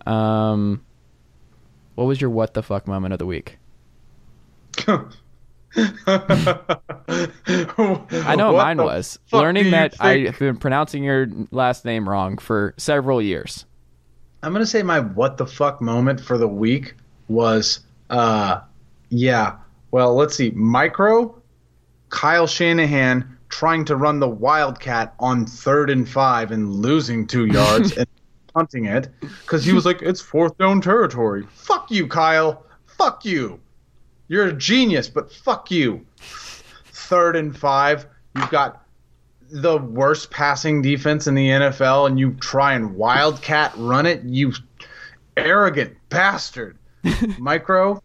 Um, 0.06 0.84
what 1.94 2.04
was 2.04 2.20
your 2.20 2.30
what 2.30 2.54
the 2.54 2.62
fuck 2.62 2.88
moment 2.88 3.12
of 3.12 3.18
the 3.18 3.26
week? 3.26 3.58
I 4.86 5.04
know 8.36 8.52
what 8.52 8.62
mine 8.62 8.78
was 8.78 9.18
learning 9.32 9.70
that? 9.72 9.94
I've 10.00 10.38
been 10.38 10.56
pronouncing 10.56 11.04
your 11.04 11.28
last 11.50 11.84
name 11.84 12.08
wrong 12.08 12.38
for 12.38 12.74
several 12.76 13.22
years. 13.22 13.66
I'm 14.42 14.52
gonna 14.52 14.66
say 14.66 14.82
my 14.82 15.00
what 15.00 15.36
the 15.36 15.46
fuck 15.46 15.80
moment 15.80 16.20
for 16.20 16.38
the 16.38 16.48
week 16.48 16.94
was 17.28 17.80
uh 18.08 18.60
yeah. 19.10 19.56
Well, 19.90 20.14
let's 20.14 20.36
see. 20.36 20.50
Micro 20.50 21.34
Kyle 22.08 22.46
Shanahan 22.46 23.36
trying 23.50 23.84
to 23.84 23.96
run 23.96 24.20
the 24.20 24.28
Wildcat 24.28 25.14
on 25.20 25.44
third 25.44 25.90
and 25.90 26.08
five 26.08 26.50
and 26.50 26.72
losing 26.72 27.26
two 27.26 27.46
yards 27.46 27.96
and 27.96 28.08
punting 28.54 28.86
it 28.86 29.08
because 29.20 29.64
he 29.64 29.72
was 29.72 29.84
like, 29.84 30.00
it's 30.02 30.20
fourth 30.20 30.56
down 30.56 30.80
territory. 30.80 31.46
Fuck 31.52 31.90
you, 31.90 32.06
Kyle. 32.06 32.64
Fuck 32.86 33.24
you. 33.24 33.60
You're 34.28 34.46
a 34.46 34.52
genius, 34.52 35.08
but 35.08 35.32
fuck 35.32 35.70
you. 35.70 36.06
Third 36.86 37.36
and 37.36 37.56
five. 37.56 38.06
You've 38.36 38.50
got 38.50 38.86
the 39.50 39.78
worst 39.78 40.30
passing 40.30 40.80
defense 40.80 41.26
in 41.26 41.34
the 41.34 41.48
NFL, 41.48 42.06
and 42.06 42.18
you 42.18 42.34
try 42.34 42.74
and 42.74 42.94
wildcat 42.94 43.72
run 43.76 44.06
it. 44.06 44.22
You 44.22 44.52
arrogant 45.36 45.96
bastard. 46.08 46.78
Micro, 47.38 48.02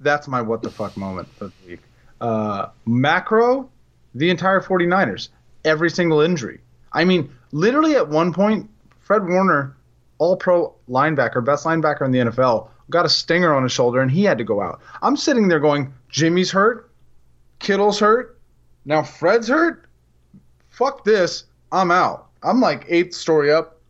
that's 0.00 0.28
my 0.28 0.40
what 0.40 0.62
the 0.62 0.70
fuck 0.70 0.96
moment 0.96 1.28
of 1.40 1.52
the 1.60 1.70
week. 1.72 1.80
Uh, 2.20 2.68
macro, 2.86 3.70
the 4.14 4.30
entire 4.30 4.60
49ers, 4.60 5.28
every 5.64 5.90
single 5.90 6.20
injury. 6.20 6.60
I 6.92 7.04
mean, 7.04 7.32
literally 7.52 7.94
at 7.96 8.08
one 8.08 8.32
point, 8.32 8.68
Fred 9.00 9.26
Warner, 9.26 9.76
all 10.18 10.36
pro 10.36 10.74
linebacker, 10.88 11.44
best 11.44 11.64
linebacker 11.64 12.04
in 12.04 12.12
the 12.12 12.18
NFL, 12.18 12.68
got 12.90 13.06
a 13.06 13.08
stinger 13.08 13.54
on 13.54 13.62
his 13.62 13.72
shoulder 13.72 14.00
and 14.00 14.10
he 14.10 14.24
had 14.24 14.38
to 14.38 14.44
go 14.44 14.60
out. 14.60 14.80
I'm 15.02 15.16
sitting 15.16 15.48
there 15.48 15.60
going, 15.60 15.92
Jimmy's 16.08 16.50
hurt, 16.50 16.90
Kittle's 17.58 18.00
hurt, 18.00 18.38
now 18.84 19.02
Fred's 19.02 19.48
hurt. 19.48 19.86
Fuck 20.70 21.04
this. 21.04 21.44
I'm 21.72 21.90
out. 21.90 22.28
I'm 22.42 22.60
like 22.60 22.86
eighth 22.88 23.14
story 23.14 23.52
up, 23.52 23.80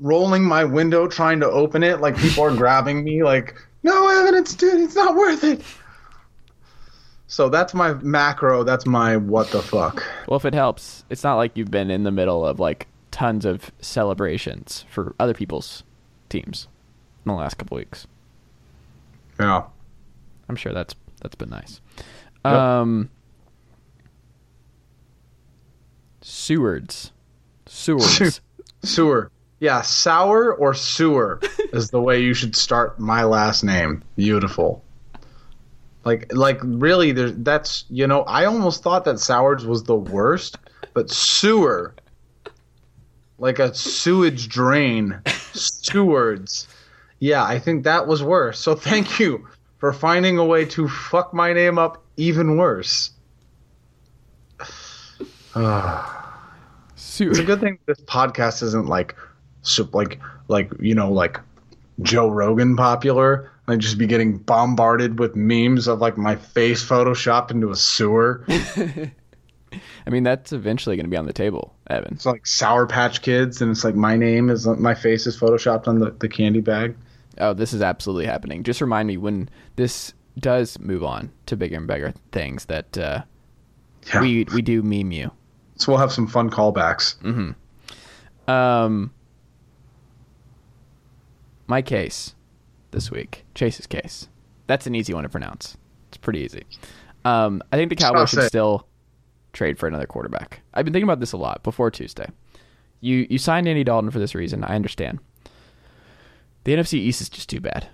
rolling 0.00 0.44
my 0.44 0.64
window 0.64 1.08
trying 1.08 1.40
to 1.40 1.50
open 1.50 1.82
it 1.82 2.00
like 2.00 2.16
people 2.16 2.44
are 2.44 2.56
grabbing 2.56 3.02
me 3.02 3.22
like 3.22 3.54
no 3.82 4.08
evidence 4.08 4.54
dude 4.54 4.80
it's 4.80 4.94
not 4.94 5.16
worth 5.16 5.42
it 5.44 5.60
so 7.28 7.48
that's 7.48 7.74
my 7.74 7.92
macro 7.94 8.64
that's 8.64 8.86
my 8.86 9.16
what 9.16 9.50
the 9.50 9.62
fuck 9.62 10.02
Well, 10.26 10.36
if 10.38 10.44
it 10.44 10.54
helps, 10.54 11.04
it's 11.10 11.22
not 11.22 11.36
like 11.36 11.56
you've 11.56 11.70
been 11.70 11.90
in 11.90 12.02
the 12.02 12.10
middle 12.10 12.44
of 12.44 12.58
like 12.58 12.86
tons 13.10 13.44
of 13.44 13.70
celebrations 13.80 14.84
for 14.90 15.14
other 15.20 15.34
people's 15.34 15.84
teams 16.28 16.68
in 17.24 17.30
the 17.32 17.38
last 17.38 17.54
couple 17.58 17.76
weeks. 17.76 18.06
yeah 19.38 19.62
I'm 20.48 20.56
sure 20.56 20.72
that's 20.72 20.94
that's 21.20 21.34
been 21.36 21.50
nice. 21.50 21.80
Yep. 22.44 22.54
Um, 22.54 23.10
Sewards, 26.20 27.12
Sewards. 27.66 28.40
sewer 28.82 29.30
yeah 29.60 29.82
sour 29.82 30.54
or 30.54 30.72
sewer 30.74 31.40
is 31.72 31.90
the 31.90 32.00
way 32.00 32.20
you 32.22 32.32
should 32.34 32.54
start 32.56 32.98
my 32.98 33.24
last 33.24 33.62
name 33.64 34.02
beautiful 34.16 34.82
like 36.04 36.32
like 36.32 36.58
really 36.62 37.12
there's 37.12 37.32
that's 37.38 37.84
you 37.90 38.06
know 38.06 38.22
i 38.22 38.44
almost 38.44 38.82
thought 38.82 39.04
that 39.04 39.18
sowards 39.18 39.66
was 39.66 39.84
the 39.84 39.94
worst 39.96 40.56
but 40.94 41.10
sewer 41.10 41.94
like 43.38 43.58
a 43.58 43.74
sewage 43.74 44.48
drain 44.48 45.20
Stewards. 45.52 46.68
yeah 47.18 47.44
i 47.44 47.58
think 47.58 47.84
that 47.84 48.06
was 48.06 48.22
worse 48.22 48.58
so 48.58 48.74
thank 48.74 49.18
you 49.18 49.46
for 49.78 49.92
finding 49.92 50.38
a 50.38 50.44
way 50.44 50.64
to 50.64 50.88
fuck 50.88 51.34
my 51.34 51.52
name 51.52 51.78
up 51.78 52.02
even 52.16 52.56
worse 52.56 53.10
Sew- 55.58 57.30
It's 57.30 57.38
a 57.38 57.44
good 57.44 57.60
thing 57.60 57.78
this 57.86 58.00
podcast 58.02 58.62
isn't 58.62 58.86
like, 58.86 59.14
like, 59.92 60.20
like 60.48 60.70
you 60.80 60.94
know, 60.94 61.10
like 61.10 61.40
Joe 62.02 62.28
Rogan 62.28 62.76
popular. 62.76 63.50
I'd 63.68 63.80
just 63.80 63.98
be 63.98 64.06
getting 64.06 64.38
bombarded 64.38 65.18
with 65.18 65.36
memes 65.36 65.86
of 65.88 66.00
like 66.00 66.16
my 66.16 66.36
face 66.36 66.82
photoshopped 66.86 67.50
into 67.50 67.70
a 67.70 67.76
sewer. 67.76 68.44
I 68.48 70.10
mean, 70.10 70.22
that's 70.22 70.52
eventually 70.52 70.96
going 70.96 71.04
to 71.04 71.10
be 71.10 71.16
on 71.18 71.26
the 71.26 71.32
table, 71.34 71.74
Evan. 71.88 72.14
It's 72.14 72.24
like 72.24 72.46
Sour 72.46 72.86
Patch 72.86 73.20
Kids, 73.20 73.60
and 73.60 73.70
it's 73.70 73.84
like 73.84 73.94
my 73.94 74.16
name 74.16 74.48
is 74.48 74.66
my 74.66 74.94
face 74.94 75.26
is 75.26 75.38
photoshopped 75.38 75.86
on 75.86 75.98
the, 75.98 76.10
the 76.12 76.28
candy 76.28 76.60
bag. 76.60 76.96
Oh, 77.36 77.52
this 77.52 77.72
is 77.74 77.82
absolutely 77.82 78.24
happening. 78.26 78.62
Just 78.64 78.80
remind 78.80 79.06
me 79.06 79.18
when 79.18 79.48
this 79.76 80.14
does 80.38 80.78
move 80.78 81.04
on 81.04 81.30
to 81.46 81.56
bigger 81.56 81.76
and 81.76 81.86
bigger 81.86 82.14
things 82.32 82.64
that 82.66 82.96
uh, 82.96 83.22
Yeah. 84.14 84.20
we 84.22 84.44
we 84.54 84.62
do 84.62 84.82
meme 84.82 85.12
you. 85.12 85.30
So 85.76 85.92
we'll 85.92 86.00
have 86.00 86.12
some 86.12 86.26
fun 86.26 86.48
callbacks. 86.50 87.14
Um, 88.48 89.12
my 91.66 91.82
case 91.82 92.34
this 92.90 93.10
week, 93.10 93.44
Chase's 93.54 93.86
case. 93.86 94.28
That's 94.66 94.86
an 94.86 94.94
easy 94.94 95.14
one 95.14 95.22
to 95.22 95.28
pronounce. 95.28 95.76
It's 96.08 96.16
pretty 96.16 96.40
easy. 96.40 96.64
Um, 97.24 97.62
I 97.72 97.76
think 97.76 97.90
the 97.90 97.96
Cowboys 97.96 98.30
should 98.30 98.44
still 98.44 98.86
trade 99.52 99.78
for 99.78 99.86
another 99.86 100.06
quarterback. 100.06 100.60
I've 100.74 100.84
been 100.84 100.92
thinking 100.92 101.08
about 101.08 101.20
this 101.20 101.32
a 101.32 101.36
lot 101.36 101.62
before 101.62 101.90
Tuesday. 101.90 102.28
You 103.00 103.26
you 103.30 103.38
signed 103.38 103.68
Andy 103.68 103.84
Dalton 103.84 104.10
for 104.10 104.18
this 104.18 104.34
reason. 104.34 104.64
I 104.64 104.74
understand. 104.74 105.20
The 106.64 106.74
NFC 106.74 106.94
East 106.94 107.20
is 107.20 107.28
just 107.28 107.48
too 107.48 107.60
bad. 107.60 107.88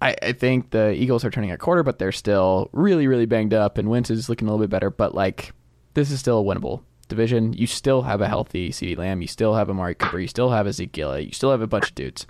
I, 0.00 0.14
I 0.22 0.32
think 0.32 0.70
the 0.70 0.92
Eagles 0.92 1.24
are 1.24 1.30
turning 1.30 1.50
a 1.50 1.56
quarter, 1.58 1.82
but 1.82 1.98
they're 1.98 2.12
still 2.12 2.68
really, 2.72 3.06
really 3.06 3.26
banged 3.26 3.54
up, 3.54 3.78
and 3.78 3.88
Wentz 3.88 4.10
is 4.10 4.28
looking 4.28 4.46
a 4.46 4.50
little 4.50 4.64
bit 4.64 4.70
better. 4.70 4.90
But 4.90 5.14
like, 5.14 5.52
this 5.94 6.10
is 6.10 6.20
still 6.20 6.40
a 6.40 6.44
winnable 6.44 6.82
division. 7.08 7.52
You 7.54 7.66
still 7.66 8.02
have 8.02 8.20
a 8.20 8.28
healthy 8.28 8.70
CeeDee 8.70 8.98
Lamb. 8.98 9.22
You 9.22 9.28
still 9.28 9.54
have 9.54 9.70
Amari 9.70 9.94
Cooper. 9.94 10.20
You 10.20 10.28
still 10.28 10.50
have 10.50 10.66
Ezekiel. 10.66 11.18
You 11.18 11.32
still 11.32 11.50
have 11.50 11.62
a 11.62 11.66
bunch 11.66 11.88
of 11.88 11.94
dudes. 11.94 12.26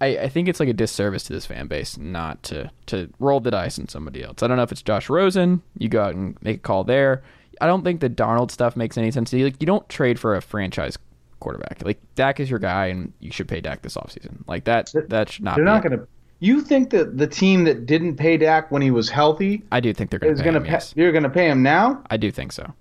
I, 0.00 0.06
I 0.18 0.28
think 0.28 0.48
it's 0.48 0.60
like 0.60 0.68
a 0.68 0.74
disservice 0.74 1.22
to 1.24 1.32
this 1.32 1.46
fan 1.46 1.66
base 1.66 1.96
not 1.96 2.42
to 2.44 2.70
to 2.86 3.10
roll 3.18 3.40
the 3.40 3.50
dice 3.50 3.78
on 3.78 3.88
somebody 3.88 4.22
else. 4.22 4.42
I 4.42 4.46
don't 4.46 4.56
know 4.56 4.62
if 4.62 4.72
it's 4.72 4.82
Josh 4.82 5.08
Rosen. 5.08 5.62
You 5.78 5.88
go 5.88 6.02
out 6.02 6.14
and 6.14 6.36
make 6.42 6.56
a 6.56 6.60
call 6.60 6.84
there. 6.84 7.22
I 7.60 7.66
don't 7.66 7.84
think 7.84 8.00
the 8.00 8.08
Donald 8.08 8.50
stuff 8.50 8.76
makes 8.76 8.98
any 8.98 9.10
sense 9.10 9.30
to 9.30 9.38
you. 9.38 9.44
Like 9.44 9.60
you 9.60 9.66
don't 9.66 9.88
trade 9.88 10.18
for 10.18 10.34
a 10.34 10.42
franchise 10.42 10.98
quarterback. 11.40 11.82
Like 11.84 12.00
Dak 12.16 12.40
is 12.40 12.50
your 12.50 12.58
guy, 12.58 12.86
and 12.86 13.12
you 13.20 13.30
should 13.30 13.48
pay 13.48 13.60
Dak 13.60 13.82
this 13.82 13.96
offseason. 13.96 14.46
Like 14.46 14.64
that 14.64 14.92
that 15.08 15.30
should 15.30 15.44
not. 15.44 15.56
They're 15.56 15.64
not 15.64 15.82
going 15.82 15.98
to. 15.98 16.08
You 16.40 16.60
think 16.60 16.90
that 16.90 17.16
the 17.16 17.26
team 17.26 17.64
that 17.64 17.86
didn't 17.86 18.16
pay 18.16 18.36
Dak 18.36 18.70
when 18.70 18.82
he 18.82 18.90
was 18.90 19.08
healthy 19.08 19.62
I 19.70 19.80
do 19.80 19.94
think 19.94 20.10
they're 20.10 20.18
going 20.18 20.36
to 20.36 20.42
pay 20.42 20.50
to 20.50 20.56
him. 20.56 20.64
pay? 20.64 20.70
Yes, 20.72 20.92
You're 20.96 21.12
going 21.12 21.22
to 21.22 21.30
pay 21.30 21.48
him 21.48 21.62
now? 21.62 22.02
I 22.10 22.16
do 22.16 22.30
think 22.30 22.52
so. 22.52 22.74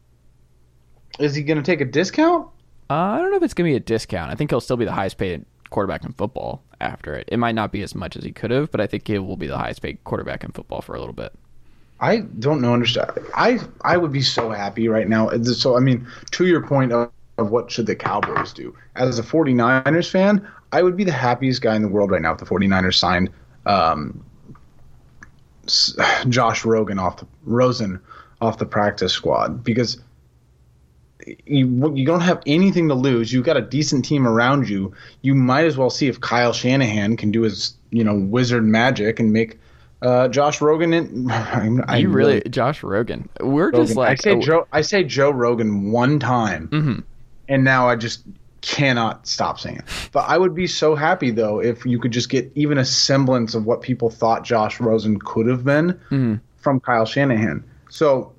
Is 1.20 1.36
he 1.36 1.44
going 1.44 1.58
to 1.58 1.64
take 1.64 1.80
a 1.80 1.86
discount? 1.86 2.48
Uh, 2.90 2.94
I 2.94 3.20
don't 3.20 3.30
know 3.32 3.38
if 3.38 3.44
it's 3.44 3.54
going 3.54 3.70
to 3.70 3.72
be 3.72 3.78
a 3.78 3.80
discount. 3.80 4.32
I 4.32 4.36
think 4.36 4.50
he'll 4.50 4.60
still 4.60 4.76
be 4.76 4.86
the 4.86 4.92
highest 4.92 5.18
paid 5.18 5.46
quarterback 5.74 6.06
in 6.06 6.14
football 6.14 6.64
after 6.80 7.16
it. 7.16 7.28
It 7.30 7.38
might 7.38 7.56
not 7.56 7.72
be 7.72 7.82
as 7.82 7.94
much 7.94 8.16
as 8.16 8.24
he 8.24 8.32
could 8.32 8.52
have, 8.52 8.72
but 8.72 8.80
I 8.80 8.88
think 8.88 9.08
he 9.08 9.18
will 9.18 9.36
be 9.36 9.48
the 9.48 9.58
highest 9.58 9.82
paid 9.82 10.02
quarterback 10.06 10.44
in 10.44 10.52
football 10.52 10.82
for 10.82 10.96
a 10.96 11.00
little 11.00 11.14
bit. 11.14 11.34
I 12.00 12.20
don't 12.40 12.62
know. 12.62 12.74
Understand? 12.74 13.12
I 13.34 13.60
I 13.82 13.98
would 13.98 14.12
be 14.12 14.22
so 14.22 14.52
happy 14.52 14.88
right 14.88 15.08
now. 15.08 15.30
So 15.44 15.76
I 15.76 15.80
mean, 15.80 16.08
to 16.32 16.46
your 16.46 16.66
point 16.66 16.92
of, 16.92 17.12
of 17.38 17.50
what 17.50 17.72
should 17.72 17.88
the 17.88 17.96
Cowboys 17.96 18.54
do? 18.54 18.76
As 18.96 19.20
a 19.20 19.24
49ers 19.24 20.10
fan, 20.10 20.48
I 20.72 20.84
would 20.84 20.96
be 20.96 21.04
the 21.04 21.12
happiest 21.12 21.62
guy 21.62 21.76
in 21.76 21.82
the 21.82 21.88
world 21.88 22.12
right 22.12 22.22
now 22.22 22.34
if 22.34 22.40
the 22.40 22.46
49ers 22.46 22.96
signed 22.96 23.30
um, 23.66 24.24
Josh 26.30 26.66
Rogan 26.66 27.00
off 27.00 27.18
the 27.18 27.28
Rosen 27.46 28.00
off 28.42 28.58
the 28.58 28.66
practice 28.66 29.14
squad 29.14 29.64
because 29.64 29.98
you 31.46 31.94
you 31.96 32.06
don't 32.06 32.22
have 32.22 32.42
anything 32.46 32.88
to 32.90 32.94
lose. 32.96 33.32
You've 33.32 33.46
got 33.46 33.58
a 33.58 33.62
decent 33.62 34.06
team 34.06 34.28
around 34.28 34.68
you. 34.70 34.94
You 35.22 35.36
might 35.36 35.66
as 35.66 35.78
well 35.78 35.90
see 35.90 36.08
if 36.08 36.20
Kyle 36.22 36.54
Shanahan 36.54 37.18
can 37.18 37.32
do 37.32 37.42
his 37.42 37.76
you 37.92 38.04
know 38.04 38.16
wizard 38.16 38.64
magic 38.66 39.20
and 39.20 39.32
make 39.34 39.60
uh, 40.02 40.28
Josh 40.28 40.60
Rogan. 40.62 40.94
In, 40.94 41.32
I 41.88 41.98
you 41.98 42.10
really, 42.10 42.42
Josh 42.50 42.84
Rogan. 42.84 43.30
We're 43.40 43.66
Rogan. 43.68 43.86
just 43.86 43.96
like 43.98 44.10
I 44.10 44.16
say 44.16 44.40
Joe. 44.40 44.68
I 44.72 44.82
say 44.82 45.04
Joe 45.04 45.32
Rogan 45.32 45.92
one 45.92 46.20
time, 46.20 46.68
Mhm. 46.70 47.04
and 47.48 47.64
now 47.64 47.88
I 47.88 47.96
just 47.96 48.24
cannot 48.62 49.28
stop 49.28 49.60
saying 49.60 49.78
it. 49.78 49.84
But 50.14 50.22
I 50.30 50.38
would 50.38 50.56
be 50.56 50.68
so 50.68 50.96
happy 50.96 51.32
though 51.32 51.60
if 51.62 51.86
you 51.86 52.00
could 52.00 52.12
just 52.12 52.30
get 52.30 52.50
even 52.56 52.78
a 52.78 52.86
semblance 52.86 53.56
of 53.56 53.66
what 53.66 53.82
people 53.82 54.10
thought 54.10 54.44
Josh 54.46 54.80
Rosen 54.80 55.20
could 55.20 55.48
have 55.48 55.64
been 55.66 56.00
Mhm. 56.12 56.40
from 56.58 56.80
Kyle 56.80 57.06
Shanahan. 57.06 57.64
So 57.90 58.32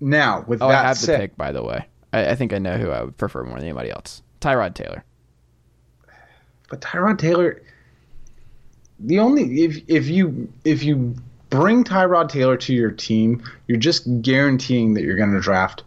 now 0.00 0.44
with 0.48 0.60
Oh, 0.60 0.66
I 0.68 0.72
that 0.72 0.84
have 0.86 1.00
the 1.00 1.16
pick, 1.18 1.36
by 1.36 1.52
the 1.52 1.62
way. 1.62 1.86
I, 2.14 2.30
I 2.30 2.34
think 2.34 2.52
I 2.52 2.58
know 2.58 2.76
who 2.78 2.90
I 2.90 3.02
would 3.02 3.16
prefer 3.16 3.42
more 3.44 3.56
than 3.56 3.64
anybody 3.64 3.90
else. 3.90 4.22
Tyrod 4.40 4.74
Taylor. 4.74 5.04
but 6.70 6.80
Tyrod 6.80 7.18
Taylor, 7.18 7.62
the 9.00 9.18
only 9.18 9.62
if 9.64 9.82
if 9.88 10.08
you 10.08 10.52
if 10.64 10.82
you 10.82 11.14
bring 11.50 11.84
Tyrod 11.84 12.28
Taylor 12.28 12.56
to 12.56 12.74
your 12.74 12.90
team, 12.90 13.42
you're 13.68 13.78
just 13.78 14.22
guaranteeing 14.22 14.94
that 14.94 15.02
you're 15.02 15.16
going 15.16 15.32
to 15.32 15.40
draft 15.40 15.82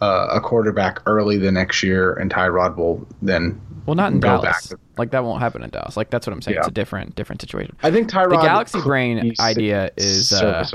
uh, 0.00 0.28
a 0.32 0.40
quarterback 0.40 1.00
early 1.06 1.38
the 1.38 1.52
next 1.52 1.82
year, 1.82 2.12
and 2.14 2.30
Tyrod 2.30 2.76
will 2.76 3.06
then. 3.22 3.60
Well, 3.86 3.96
not 3.96 4.12
in 4.12 4.20
Dallas. 4.20 4.68
to- 4.68 4.78
Like 4.96 5.10
that 5.10 5.24
won't 5.24 5.40
happen 5.40 5.62
in 5.62 5.70
Dallas. 5.70 5.96
Like 5.96 6.10
that's 6.10 6.26
what 6.26 6.32
I'm 6.32 6.42
saying. 6.42 6.58
It's 6.58 6.68
a 6.68 6.72
different 6.72 7.14
different 7.14 7.40
situation. 7.40 7.76
I 7.82 7.90
think 7.90 8.08
Tyrod. 8.10 8.30
The 8.30 8.36
Galaxy 8.42 8.80
Brain 8.80 9.32
idea 9.40 9.90
is 9.96 10.32
uh. 10.32 10.66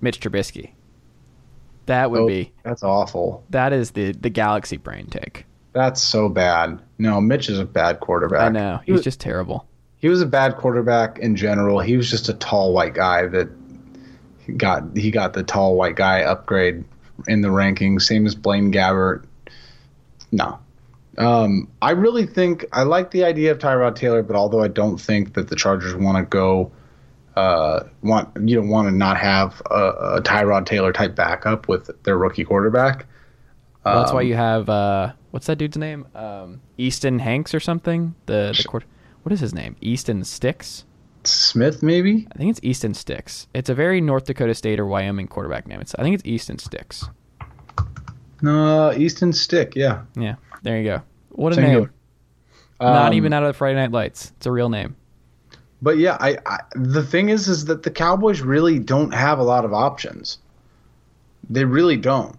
Mitch 0.00 0.20
Trubisky. 0.20 0.72
That 1.86 2.10
would 2.10 2.20
Oh, 2.20 2.26
be 2.26 2.52
That's 2.62 2.82
awful. 2.82 3.44
that 3.50 3.72
is 3.72 3.90
the 3.92 4.12
the 4.12 4.30
Galaxy 4.30 4.76
Brain 4.76 5.06
take. 5.06 5.44
That's 5.72 6.00
so 6.00 6.28
bad. 6.28 6.80
No, 6.98 7.20
Mitch 7.20 7.48
is 7.48 7.58
a 7.58 7.64
bad 7.64 8.00
quarterback. 8.00 8.40
I 8.42 8.48
know 8.50 8.78
He 8.84 8.92
he's 8.92 8.98
was, 8.98 9.04
just 9.04 9.20
terrible. 9.20 9.66
he 9.96 10.08
was 10.08 10.22
a 10.22 10.26
bad 10.26 10.56
quarterback 10.56 11.18
in 11.18 11.34
general. 11.36 11.80
He 11.80 11.96
was 11.96 12.08
just 12.10 12.28
a 12.28 12.34
tall 12.34 12.72
white 12.72 12.94
guy 12.94 13.26
that 13.26 13.48
got 14.56 14.96
he 14.96 15.10
got 15.10 15.32
the 15.32 15.42
tall 15.42 15.74
white 15.76 15.96
guy 15.96 16.22
upgrade 16.22 16.84
in 17.28 17.40
the 17.42 17.48
rankings, 17.48 18.02
same 18.02 18.26
as 18.26 18.34
Blaine 18.34 18.72
Gabbert. 18.72 19.24
No. 20.32 20.58
Um, 21.16 21.68
I 21.80 21.90
really 21.92 22.26
think 22.26 22.64
I 22.72 22.82
like 22.82 23.10
the 23.12 23.24
idea 23.24 23.52
of 23.52 23.58
Tyrod 23.58 23.94
Taylor, 23.94 24.22
but 24.22 24.34
although 24.36 24.62
I 24.62 24.68
don't 24.68 25.00
think 25.00 25.34
that 25.34 25.48
the 25.48 25.54
Chargers 25.56 25.94
want 25.94 26.18
to 26.18 26.24
go 26.24 26.72
uh, 27.36 27.84
want 28.02 28.28
you 28.48 28.54
don't 28.56 28.68
want 28.68 28.88
to 28.88 28.94
not 28.94 29.16
have 29.18 29.60
a, 29.70 30.16
a 30.16 30.22
Tyrod 30.22 30.66
Taylor 30.66 30.92
type 30.92 31.14
backup 31.14 31.68
with 31.68 31.90
their 32.04 32.16
rookie 32.18 32.44
quarterback. 32.44 33.06
Well, 33.84 34.00
that's 34.00 34.12
why 34.12 34.22
Um, 34.22 34.26
you 34.28 34.34
have 34.34 34.68
uh, 34.68 35.12
what's 35.30 35.46
that 35.46 35.56
dude's 35.58 35.76
name? 35.76 36.06
Um, 36.14 36.60
Easton 36.78 37.18
Hanks 37.18 37.54
or 37.54 37.60
something. 37.60 38.14
The 38.26 38.54
the 38.56 38.64
court. 38.68 38.84
What 39.24 39.32
is 39.32 39.40
his 39.40 39.54
name? 39.54 39.76
Easton 39.80 40.22
Sticks. 40.24 40.84
Smith 41.24 41.82
maybe. 41.82 42.26
I 42.32 42.38
think 42.38 42.50
it's 42.50 42.60
Easton 42.62 42.92
Sticks. 42.94 43.46
It's 43.54 43.70
a 43.70 43.74
very 43.74 44.00
North 44.00 44.24
Dakota 44.26 44.54
State 44.54 44.78
or 44.78 44.86
Wyoming 44.86 45.26
quarterback 45.26 45.66
name. 45.66 45.80
It's 45.80 45.94
I 45.98 46.02
think 46.02 46.14
it's 46.14 46.24
Easton 46.26 46.58
Sticks. 46.58 47.08
No, 48.42 48.92
Easton 48.92 49.32
Stick. 49.32 49.74
Yeah, 49.74 50.02
Yeah, 50.16 50.34
there 50.62 50.78
you 50.78 50.84
go. 50.84 51.02
What 51.30 51.52
a 51.52 51.56
Singular. 51.56 51.80
name! 51.86 51.90
Not 52.80 53.08
Um, 53.08 53.14
even 53.14 53.32
out 53.32 53.42
of 53.42 53.48
the 53.48 53.52
Friday 53.54 53.76
Night 53.76 53.90
Lights. 53.92 54.32
It's 54.36 54.46
a 54.46 54.52
real 54.52 54.68
name. 54.68 54.96
But 55.84 55.98
yeah, 55.98 56.16
I, 56.18 56.38
I 56.46 56.60
the 56.74 57.02
thing 57.02 57.28
is, 57.28 57.46
is 57.46 57.66
that 57.66 57.82
the 57.82 57.90
Cowboys 57.90 58.40
really 58.40 58.78
don't 58.78 59.12
have 59.12 59.38
a 59.38 59.42
lot 59.42 59.66
of 59.66 59.74
options. 59.74 60.38
They 61.50 61.66
really 61.66 61.98
don't. 61.98 62.36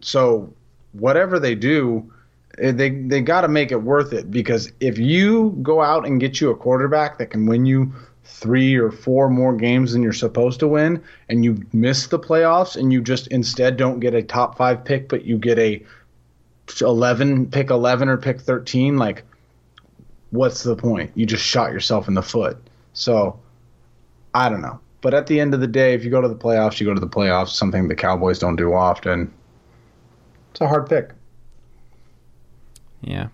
So 0.00 0.50
whatever 0.92 1.38
they 1.38 1.54
do, 1.54 2.10
eh, 2.56 2.72
they 2.72 2.88
they 2.88 3.20
got 3.20 3.42
to 3.42 3.48
make 3.48 3.70
it 3.70 3.82
worth 3.82 4.14
it 4.14 4.30
because 4.30 4.72
if 4.80 4.96
you 4.96 5.50
go 5.62 5.82
out 5.82 6.06
and 6.06 6.18
get 6.18 6.40
you 6.40 6.48
a 6.48 6.56
quarterback 6.56 7.18
that 7.18 7.26
can 7.26 7.44
win 7.44 7.66
you 7.66 7.92
three 8.24 8.74
or 8.74 8.90
four 8.90 9.28
more 9.28 9.54
games 9.54 9.92
than 9.92 10.02
you're 10.02 10.14
supposed 10.14 10.60
to 10.60 10.68
win, 10.68 11.02
and 11.28 11.44
you 11.44 11.62
miss 11.74 12.06
the 12.06 12.18
playoffs, 12.18 12.74
and 12.74 12.90
you 12.90 13.02
just 13.02 13.26
instead 13.26 13.76
don't 13.76 14.00
get 14.00 14.14
a 14.14 14.22
top 14.22 14.56
five 14.56 14.82
pick, 14.82 15.10
but 15.10 15.26
you 15.26 15.36
get 15.36 15.58
a 15.58 15.84
eleven 16.80 17.50
pick 17.50 17.68
eleven 17.68 18.08
or 18.08 18.16
pick 18.16 18.40
thirteen, 18.40 18.96
like 18.96 19.24
what's 20.30 20.62
the 20.62 20.76
point? 20.76 21.10
You 21.14 21.26
just 21.26 21.44
shot 21.44 21.72
yourself 21.72 22.08
in 22.08 22.14
the 22.14 22.22
foot. 22.22 22.56
So 22.92 23.38
I 24.34 24.48
don't 24.48 24.62
know. 24.62 24.80
But 25.00 25.14
at 25.14 25.26
the 25.26 25.40
end 25.40 25.54
of 25.54 25.60
the 25.60 25.66
day, 25.66 25.94
if 25.94 26.04
you 26.04 26.10
go 26.10 26.20
to 26.20 26.28
the 26.28 26.36
playoffs, 26.36 26.78
you 26.78 26.86
go 26.86 26.94
to 26.94 27.00
the 27.00 27.08
playoffs, 27.08 27.50
something 27.50 27.88
the 27.88 27.94
Cowboys 27.94 28.38
don't 28.38 28.56
do 28.56 28.74
often. 28.74 29.32
It's 30.50 30.60
a 30.60 30.68
hard 30.68 30.88
pick. 30.88 31.12
Yeah, 33.00 33.28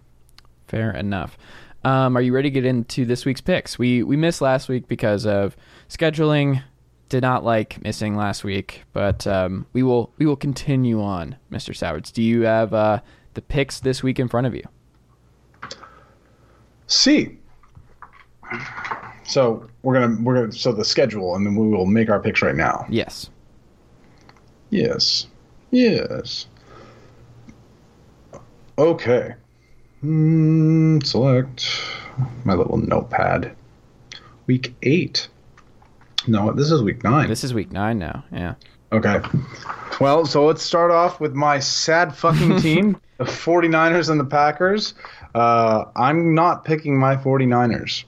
fair 0.69 0.93
enough. 0.93 1.37
Um, 1.83 2.17
are 2.17 2.21
you 2.21 2.33
ready 2.33 2.51
to 2.51 2.55
get 2.55 2.65
into 2.65 3.05
this 3.05 3.25
week's 3.25 3.41
picks? 3.41 3.79
We 3.79 4.03
we 4.03 4.17
missed 4.17 4.41
last 4.41 4.69
week 4.69 4.87
because 4.87 5.27
of 5.27 5.57
scheduling. 5.89 6.63
Did 7.09 7.23
not 7.23 7.45
like 7.45 7.83
missing 7.83 8.17
last 8.17 8.43
week, 8.43 8.83
but 8.93 9.27
um, 9.27 9.67
we 9.73 9.83
will 9.83 10.13
we 10.19 10.27
will 10.27 10.37
continue 10.37 11.01
on, 11.01 11.37
Mr. 11.51 11.75
Sowards. 11.75 12.11
Do 12.11 12.23
you 12.23 12.43
have 12.43 12.75
uh, 12.75 13.01
the 13.35 13.43
picks 13.43 13.81
this 13.81 14.03
week 14.03 14.19
in 14.19 14.29
front 14.29 14.47
of 14.47 14.55
you? 14.55 14.65
C. 16.87 17.37
So 19.25 19.69
we're 19.83 19.95
gonna 19.95 20.17
we're 20.23 20.35
gonna 20.35 20.53
so 20.53 20.73
the 20.73 20.85
schedule, 20.85 21.35
and 21.35 21.45
then 21.45 21.57
we 21.57 21.69
will 21.69 21.87
make 21.87 22.09
our 22.11 22.21
picks 22.21 22.43
right 22.43 22.55
now. 22.55 22.87
Yes. 22.89 23.31
Yes. 24.71 25.27
Yes. 25.71 26.47
Okay. 28.79 29.35
Hmm, 30.01 31.01
select 31.01 31.67
my 32.45 32.55
little 32.55 32.77
notepad. 32.77 33.55
Week 34.47 34.75
eight. 34.83 35.29
No, 36.29 36.53
this 36.53 36.71
is 36.71 36.83
week 36.83 37.03
nine. 37.03 37.29
This 37.29 37.43
is 37.45 37.55
week 37.55 37.73
nine 37.73 37.99
now. 37.99 38.25
Yeah. 38.33 38.55
Okay. 38.93 39.21
Well, 40.01 40.27
so 40.27 40.45
let's 40.45 40.63
start 40.63 40.91
off 40.91 41.21
with 41.21 41.35
my 41.35 41.59
sad 41.59 42.15
fucking 42.15 42.61
team, 42.61 43.01
the 43.19 43.25
49ers 43.25 44.11
and 44.11 44.21
the 44.21 44.25
Packers. 44.25 44.95
Uh, 45.37 45.85
I'm 45.97 46.35
not 46.35 46.65
picking 46.65 46.99
my 46.99 47.15
49ers. 47.17 48.05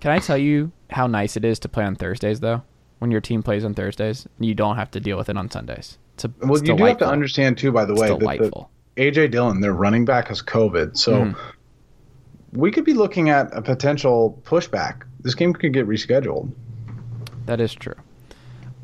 Can 0.00 0.12
I 0.12 0.18
tell 0.20 0.38
you 0.38 0.70
how 0.90 1.06
nice 1.08 1.36
it 1.36 1.44
is 1.44 1.58
to 1.60 1.68
play 1.68 1.84
on 1.84 1.96
Thursdays 1.96 2.40
though? 2.40 2.62
When 3.00 3.10
your 3.10 3.20
team 3.20 3.42
plays 3.42 3.64
on 3.64 3.74
Thursdays, 3.74 4.28
you 4.38 4.54
don't 4.54 4.76
have 4.76 4.90
to 4.92 5.00
deal 5.00 5.16
with 5.18 5.28
it 5.28 5.36
on 5.36 5.50
Sundays. 5.50 5.98
It's 6.14 6.24
a, 6.26 6.32
Well, 6.42 6.52
it's 6.52 6.60
you 6.62 6.66
do 6.66 6.70
have 6.72 6.76
to 6.76 6.76
delightful. 6.76 7.08
understand 7.08 7.58
too, 7.58 7.72
by 7.72 7.84
the 7.84 7.92
It's 7.94 8.02
way, 8.02 8.08
that 8.08 8.18
delightful. 8.20 8.70
AJ 8.96 9.28
Dillon, 9.32 9.60
their 9.60 9.72
running 9.72 10.04
back, 10.04 10.28
has 10.28 10.42
COVID, 10.42 10.96
so 10.96 11.24
Mhm. 11.24 11.36
we 12.52 12.70
could 12.70 12.84
be 12.84 12.92
looking 12.94 13.30
at 13.30 13.48
a 13.56 13.62
potential 13.62 14.40
pushback. 14.44 15.02
This 15.22 15.34
game 15.34 15.52
could 15.52 15.72
get 15.72 15.88
rescheduled. 15.88 16.50
That 17.46 17.60
is 17.60 17.74
true. 17.74 17.94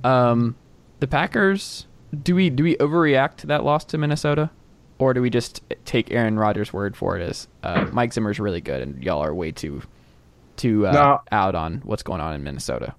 Um, 0.03 0.57
the 1.01 1.07
Packers. 1.07 1.87
Do 2.23 2.35
we 2.35 2.49
do 2.51 2.63
we 2.65 2.77
overreact 2.77 3.37
to 3.39 3.47
that 3.49 3.65
loss 3.65 3.85
to 3.87 3.99
Minnesota, 3.99 4.51
or 4.99 5.15
do 5.15 5.21
we 5.23 5.31
just 5.31 5.63
take 5.85 6.11
Aaron 6.11 6.39
Rodgers' 6.39 6.73
word 6.73 6.97
for 6.97 7.19
it 7.19 7.23
as 7.23 7.49
uh, 7.63 7.87
Mike 7.93 8.13
Zimmer's 8.13 8.41
really 8.41 8.61
good 8.61 8.83
and 8.83 9.03
y'all 9.03 9.23
are 9.23 9.35
way 9.35 9.53
too 9.53 9.83
too 10.57 10.87
uh, 10.87 10.93
No. 10.93 11.21
out 11.33 11.55
on 11.55 11.83
what's 11.85 12.03
going 12.03 12.21
on 12.21 12.35
in 12.35 12.43
Minnesota? 12.43 12.95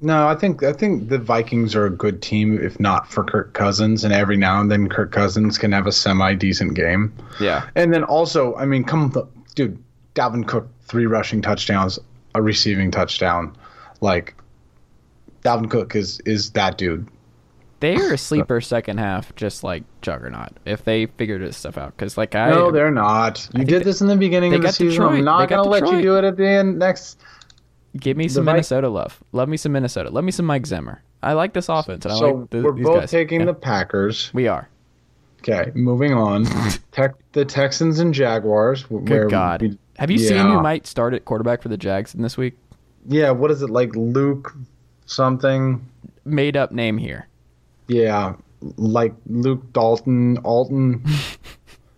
No, 0.00 0.28
I 0.28 0.36
think 0.36 0.62
I 0.62 0.72
think 0.72 1.08
the 1.08 1.18
Vikings 1.18 1.74
are 1.74 1.86
a 1.86 1.90
good 1.90 2.22
team, 2.22 2.56
if 2.62 2.78
not 2.78 3.10
for 3.10 3.24
Kirk 3.24 3.52
Cousins, 3.54 4.04
and 4.04 4.12
every 4.14 4.36
now 4.36 4.60
and 4.60 4.70
then 4.70 4.88
Kirk 4.88 5.10
Cousins 5.10 5.58
can 5.58 5.72
have 5.72 5.88
a 5.88 5.92
semi 5.92 6.34
decent 6.34 6.74
game. 6.74 7.12
Yeah. 7.40 7.68
And 7.74 7.92
then 7.92 8.04
also, 8.04 8.54
I 8.54 8.64
mean, 8.64 8.84
come, 8.84 9.10
th- 9.10 9.26
dude, 9.56 9.82
Dalvin 10.14 10.46
Cook, 10.46 10.68
three 10.82 11.06
rushing 11.06 11.42
touchdowns, 11.42 11.98
a 12.36 12.40
receiving 12.42 12.92
touchdown. 12.92 13.56
Like, 14.00 14.36
Dalvin 15.44 15.68
Cook 15.68 15.96
is 15.96 16.20
is 16.20 16.50
that 16.52 16.78
dude. 16.78 17.08
They 17.80 17.96
are 17.96 18.12
a 18.14 18.18
sleeper 18.18 18.60
second 18.60 18.98
half, 18.98 19.34
just 19.36 19.62
like 19.62 19.84
Juggernaut. 20.02 20.50
If 20.64 20.84
they 20.84 21.06
figured 21.06 21.42
this 21.42 21.56
stuff 21.56 21.78
out, 21.78 21.96
because 21.96 22.16
like 22.18 22.34
I 22.34 22.50
no, 22.50 22.70
they're 22.70 22.90
not. 22.90 23.48
You 23.54 23.64
did 23.64 23.84
this 23.84 24.00
in 24.00 24.08
the 24.08 24.16
beginning 24.16 24.54
of 24.54 24.60
the 24.62 24.66
got 24.68 24.74
season. 24.74 24.90
Detroit. 25.02 25.18
I'm 25.18 25.24
not 25.24 25.48
gonna 25.48 25.62
let 25.68 25.86
you 25.90 26.02
do 26.02 26.16
it 26.16 26.24
at 26.24 26.36
the 26.36 26.46
end 26.46 26.78
next. 26.78 27.20
give 27.96 28.16
me 28.16 28.28
some 28.28 28.44
Minnesota 28.44 28.88
love. 28.88 29.22
Love 29.32 29.48
me 29.48 29.56
some 29.56 29.72
Minnesota. 29.72 30.10
Love 30.10 30.24
me 30.24 30.32
some 30.32 30.46
Mike 30.46 30.66
Zimmer. 30.66 31.02
I 31.22 31.32
like 31.32 31.52
this 31.52 31.68
offense, 31.68 32.04
and 32.04 32.12
I 32.12 32.18
so 32.18 32.32
like 32.32 32.50
the, 32.50 32.62
we're 32.62 32.72
both 32.72 33.00
guys. 33.00 33.10
taking 33.10 33.40
Yeah, 33.40 33.46
the 33.46 33.54
Packers. 33.54 34.30
We 34.34 34.46
are. 34.48 34.68
Okay, 35.40 35.70
moving 35.74 36.12
on. 36.12 36.44
Tech, 36.92 37.14
the 37.32 37.44
Texans 37.44 38.00
and 38.00 38.12
Jaguars. 38.12 38.84
Good 39.04 39.30
God. 39.30 39.62
we- 39.62 39.78
Have 39.98 40.10
you 40.10 40.18
seen 40.18 40.36
yeah. 40.36 40.52
who 40.52 40.60
might 40.60 40.86
start 40.86 41.14
at 41.14 41.24
quarterback 41.24 41.62
for 41.62 41.68
the 41.68 41.76
Jags 41.76 42.14
in 42.14 42.22
this 42.22 42.36
week? 42.36 42.56
yeah, 43.06 43.30
what 43.30 43.50
is 43.50 43.62
it 43.62 43.70
like, 43.70 43.94
Luke 43.94 44.54
something? 45.06 45.84
Made 46.24 46.56
up 46.56 46.72
name 46.72 46.98
here. 46.98 47.26
Yeah, 47.88 48.34
like 48.76 49.14
Luke 49.26 49.72
Dalton, 49.72 50.38
Alton. 50.38 51.04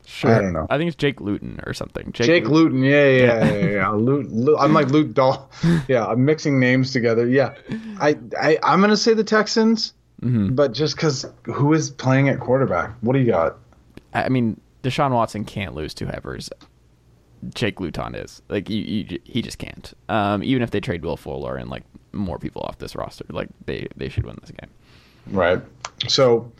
Sure. 0.07 0.35
I 0.35 0.41
don't 0.43 0.53
know. 0.53 0.67
I 0.69 0.77
think 0.77 0.89
it's 0.89 0.97
Jake 0.97 1.19
Luton 1.23 1.61
or 1.65 1.73
something. 1.73 2.13
Jake, 2.13 2.45
Luton. 2.47 2.53
Luton. 2.53 2.83
Yeah, 2.83 3.07
yeah, 3.09 3.25
yeah, 3.45 3.55
yeah. 3.55 3.71
yeah. 3.71 3.91
Luke, 3.91 4.27
Luke, 4.29 4.59
I'm 4.61 4.75
like 4.75 4.89
Luke 4.89 5.15
Dal. 5.15 5.49
Yeah, 5.89 6.05
I'm 6.05 6.27
mixing 6.27 6.61
names 6.61 6.93
together. 6.93 7.27
Yeah, 7.27 7.55
I, 8.01 8.19
I, 8.39 8.59
I'm 8.63 8.83
gonna 8.83 8.99
say 8.99 9.15
the 9.15 9.25
Texans, 9.25 9.95
Mhm. 10.21 10.55
but 10.55 10.73
just 10.73 10.97
because 10.97 11.25
who 11.45 11.73
is 11.73 11.91
playing 11.91 12.29
at 12.29 12.39
quarterback? 12.39 12.91
What 13.01 13.15
do 13.15 13.21
you 13.21 13.31
got? 13.31 13.57
I 14.13 14.25
I 14.25 14.29
mean, 14.29 14.61
Deshaun 14.83 15.13
Watson 15.13 15.47
can't 15.47 15.75
lose 15.75 15.95
to 15.95 16.05
whoever's 16.07 16.51
Jake 17.55 17.81
Luton 17.81 18.15
is. 18.15 18.43
Like, 18.51 18.69
you, 18.69 18.83
you, 18.83 19.19
he 19.25 19.41
just 19.41 19.57
can't. 19.57 19.91
Um, 20.11 20.43
even 20.45 20.63
if 20.63 20.71
they 20.71 20.81
trade 20.81 21.03
Will 21.03 21.17
Fuller 21.17 21.57
and 21.57 21.71
like 21.71 21.85
more 22.13 22.39
people 22.39 22.61
off 22.63 22.77
this 22.77 22.95
roster, 22.95 23.25
like 23.31 23.49
they, 23.65 23.87
they 23.97 24.11
should 24.11 24.27
win 24.27 24.37
this 24.43 24.51
game. 24.51 24.69
Right. 25.29 25.63
So, 26.09 26.51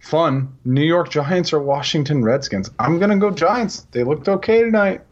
fun. 0.00 0.52
New 0.64 0.82
York 0.82 1.10
Giants 1.10 1.52
or 1.52 1.60
Washington 1.60 2.24
Redskins? 2.24 2.70
I'm 2.78 2.98
gonna 2.98 3.18
go 3.18 3.30
Giants. 3.30 3.86
They 3.92 4.04
looked 4.04 4.28
okay 4.28 4.62
tonight. 4.62 5.02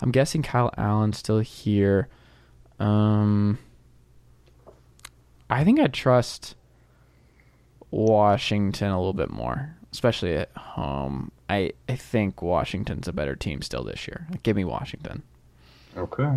I'm 0.00 0.10
guessing 0.10 0.42
Kyle 0.42 0.72
Allen's 0.76 1.18
still 1.18 1.38
here. 1.38 2.08
Um, 2.78 3.58
I 5.48 5.64
think 5.64 5.80
I 5.80 5.86
trust 5.86 6.54
Washington 7.90 8.90
a 8.90 8.98
little 8.98 9.14
bit 9.14 9.30
more, 9.30 9.76
especially 9.92 10.36
at 10.36 10.50
home. 10.56 11.32
I, 11.48 11.72
I 11.88 11.96
think 11.96 12.42
Washington's 12.42 13.08
a 13.08 13.12
better 13.12 13.36
team 13.36 13.62
still 13.62 13.84
this 13.84 14.06
year. 14.06 14.26
Give 14.42 14.56
me 14.56 14.64
Washington. 14.64 15.22
Okay. 15.96 16.32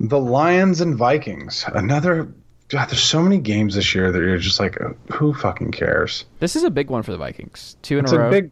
The 0.00 0.18
Lions 0.20 0.80
and 0.80 0.96
Vikings. 0.96 1.64
Another. 1.74 2.32
God, 2.68 2.90
there's 2.90 3.02
so 3.02 3.22
many 3.22 3.38
games 3.38 3.74
this 3.74 3.94
year 3.94 4.12
that 4.12 4.18
you're 4.18 4.36
just 4.36 4.60
like, 4.60 4.76
who 5.10 5.32
fucking 5.32 5.72
cares? 5.72 6.26
This 6.38 6.54
is 6.54 6.64
a 6.64 6.70
big 6.70 6.90
one 6.90 7.02
for 7.02 7.12
the 7.12 7.16
Vikings. 7.18 7.76
Two 7.82 7.98
in 7.98 8.04
It's 8.04 8.12
a 8.12 8.16
a 8.16 8.18
row. 8.20 8.30
big, 8.30 8.50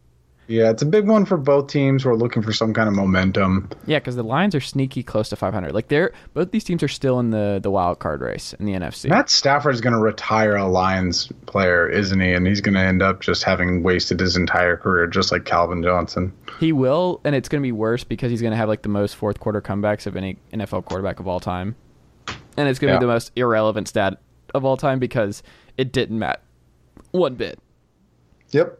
yeah, 0.48 0.70
it's 0.70 0.82
a 0.82 0.86
big 0.86 1.08
one 1.08 1.24
for 1.24 1.36
both 1.36 1.66
teams 1.68 2.02
who 2.04 2.10
are 2.10 2.16
looking 2.16 2.42
for 2.42 2.52
some 2.52 2.72
kind 2.72 2.88
of 2.88 2.94
momentum. 2.94 3.68
Yeah, 3.86 3.98
because 3.98 4.14
the 4.16 4.22
Lions 4.22 4.54
are 4.54 4.60
sneaky 4.60 5.02
close 5.02 5.28
to 5.30 5.36
500. 5.36 5.72
Like 5.72 5.88
they're 5.88 6.12
both 6.34 6.50
these 6.52 6.64
teams 6.64 6.82
are 6.82 6.88
still 6.88 7.18
in 7.18 7.30
the 7.30 7.58
the 7.62 7.70
wild 7.70 7.98
card 7.98 8.20
race 8.20 8.52
in 8.54 8.66
the 8.66 8.72
NFC. 8.72 9.08
Matt 9.08 9.28
Stafford's 9.30 9.80
going 9.80 9.92
to 9.94 9.98
retire 9.98 10.54
a 10.56 10.66
Lions 10.66 11.30
player, 11.46 11.88
isn't 11.88 12.20
he? 12.20 12.32
And 12.32 12.46
he's 12.46 12.60
going 12.60 12.74
to 12.74 12.80
end 12.80 13.02
up 13.02 13.20
just 13.20 13.42
having 13.44 13.82
wasted 13.82 14.20
his 14.20 14.36
entire 14.36 14.76
career, 14.76 15.06
just 15.06 15.32
like 15.32 15.44
Calvin 15.44 15.82
Johnson. 15.82 16.32
He 16.60 16.72
will, 16.72 17.20
and 17.24 17.34
it's 17.34 17.48
going 17.48 17.60
to 17.60 17.66
be 17.66 17.72
worse 17.72 18.04
because 18.04 18.30
he's 18.30 18.40
going 18.40 18.52
to 18.52 18.56
have 18.56 18.68
like 18.68 18.82
the 18.82 18.88
most 18.88 19.16
fourth 19.16 19.40
quarter 19.40 19.60
comebacks 19.60 20.06
of 20.06 20.16
any 20.16 20.38
NFL 20.52 20.84
quarterback 20.84 21.20
of 21.20 21.26
all 21.28 21.40
time, 21.40 21.74
and 22.56 22.68
it's 22.68 22.78
going 22.78 22.90
to 22.90 22.94
Yeah. 22.94 22.98
be 23.00 23.04
the 23.06 23.12
most 23.12 23.32
irrelevant 23.36 23.88
stat 23.88 24.20
of 24.54 24.64
all 24.64 24.76
time 24.76 24.98
because 24.98 25.42
it 25.76 25.92
didn't 25.92 26.18
matter 26.18 26.40
one 27.10 27.34
bit. 27.34 27.58
Yep. 28.52 28.78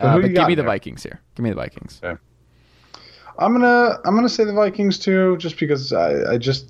But 0.00 0.06
Uh, 0.06 0.12
who 0.14 0.20
but 0.22 0.26
give 0.28 0.36
got 0.36 0.48
me 0.48 0.54
the 0.54 0.62
there? 0.62 0.68
Vikings 0.70 1.02
here. 1.02 1.20
Give 1.34 1.44
me 1.44 1.50
the 1.50 1.56
Vikings. 1.56 2.00
I'm 2.02 3.52
gonna 3.52 3.98
I'm 4.04 4.14
gonna 4.14 4.28
say 4.28 4.44
the 4.44 4.52
Vikings 4.52 4.98
too, 4.98 5.36
just 5.38 5.58
because 5.58 5.92
I, 5.92 6.32
I 6.32 6.38
just 6.38 6.68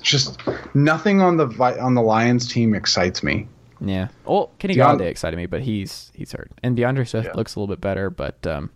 just 0.00 0.40
nothing 0.74 1.20
on 1.20 1.36
the 1.36 1.46
Vi- 1.46 1.78
on 1.78 1.94
the 1.94 2.02
Lions 2.02 2.48
team 2.48 2.74
excites 2.74 3.22
me. 3.22 3.48
Yeah. 3.80 4.08
Well, 4.24 4.52
Kenny 4.58 4.74
Deon- 4.74 4.98
Golladay 4.98 5.06
excited 5.06 5.36
me, 5.36 5.46
but 5.46 5.62
he's 5.62 6.12
he's 6.14 6.32
hurt, 6.32 6.50
and 6.62 6.76
D'Andre 6.76 7.04
Swift 7.04 7.26
Yeah. 7.28 7.32
looks 7.34 7.54
a 7.56 7.60
little 7.60 7.72
bit 7.74 7.80
better, 7.80 8.10
but 8.10 8.46
um, 8.46 8.70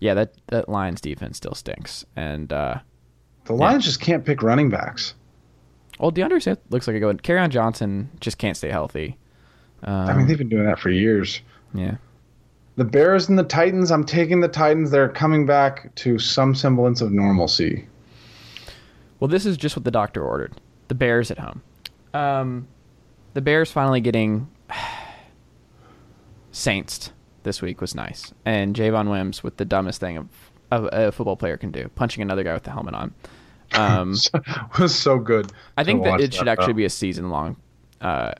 yeah, 0.00 0.14
that 0.14 0.34
that 0.48 0.68
Lions 0.68 1.00
defense 1.00 1.36
still 1.36 1.54
stinks, 1.54 2.04
and 2.16 2.52
uh, 2.52 2.78
The 3.44 3.52
Lions 3.54 3.84
just 3.84 4.00
can't 4.00 4.24
pick 4.24 4.42
running 4.42 4.70
backs. 4.70 5.14
well, 6.00 6.10
D'Andre 6.10 6.40
Swift 6.40 6.62
looks 6.70 6.86
like 6.88 6.96
a 6.96 7.00
good 7.00 7.06
one. 7.06 7.18
Kerryon 7.18 7.50
Johnson 7.50 8.10
just 8.20 8.38
can't 8.38 8.56
stay 8.56 8.70
healthy. 8.70 9.16
Um, 9.84 10.08
I 10.08 10.14
mean, 10.14 10.26
they've 10.26 10.38
been 10.38 10.48
doing 10.48 10.64
that 10.66 10.78
for 10.80 10.90
years. 10.90 11.40
yeah. 11.72 11.96
The 12.76 12.84
Bears 12.84 13.28
and 13.28 13.38
the 13.38 13.44
Titans. 13.44 13.90
I'm 13.90 14.04
taking 14.04 14.40
the 14.40 14.48
Titans. 14.48 14.90
They're 14.90 15.08
coming 15.08 15.46
back 15.46 15.94
to 15.96 16.18
some 16.18 16.54
semblance 16.54 17.00
of 17.00 17.12
normalcy. 17.12 17.86
Well, 19.20 19.28
this 19.28 19.46
is 19.46 19.56
just 19.56 19.76
what 19.76 19.84
the 19.84 19.90
doctor 19.90 20.24
ordered. 20.24 20.54
The 20.88 20.94
Bears 20.94 21.30
at 21.30 21.38
home. 21.38 21.62
Um, 22.12 22.68
the 23.34 23.40
Bears 23.40 23.70
finally 23.70 24.00
getting 24.00 24.48
saints 26.52 27.12
this 27.42 27.62
week 27.62 27.80
was 27.80 27.94
nice, 27.94 28.32
and 28.44 28.74
Javon 28.74 29.10
Wims 29.10 29.42
with 29.42 29.56
the 29.56 29.64
dumbest 29.64 30.00
thing 30.00 30.16
of, 30.16 30.28
of 30.70 30.88
a 30.92 31.12
football 31.12 31.36
player 31.36 31.56
can 31.56 31.70
do, 31.70 31.88
punching 31.94 32.22
another 32.22 32.42
guy 32.42 32.54
with 32.54 32.64
the 32.64 32.70
helmet 32.70 32.94
on. 32.94 33.14
Um, 33.74 34.16
was 34.78 34.94
so 34.94 35.18
good. 35.18 35.52
I 35.76 35.84
think 35.84 36.04
that 36.04 36.20
it 36.20 36.34
should 36.34 36.48
actually 36.48 36.72
though. 36.72 36.78
be 36.78 36.84
a 36.84 36.90
season 36.90 37.30
long 37.30 37.56
uh, 38.00 38.32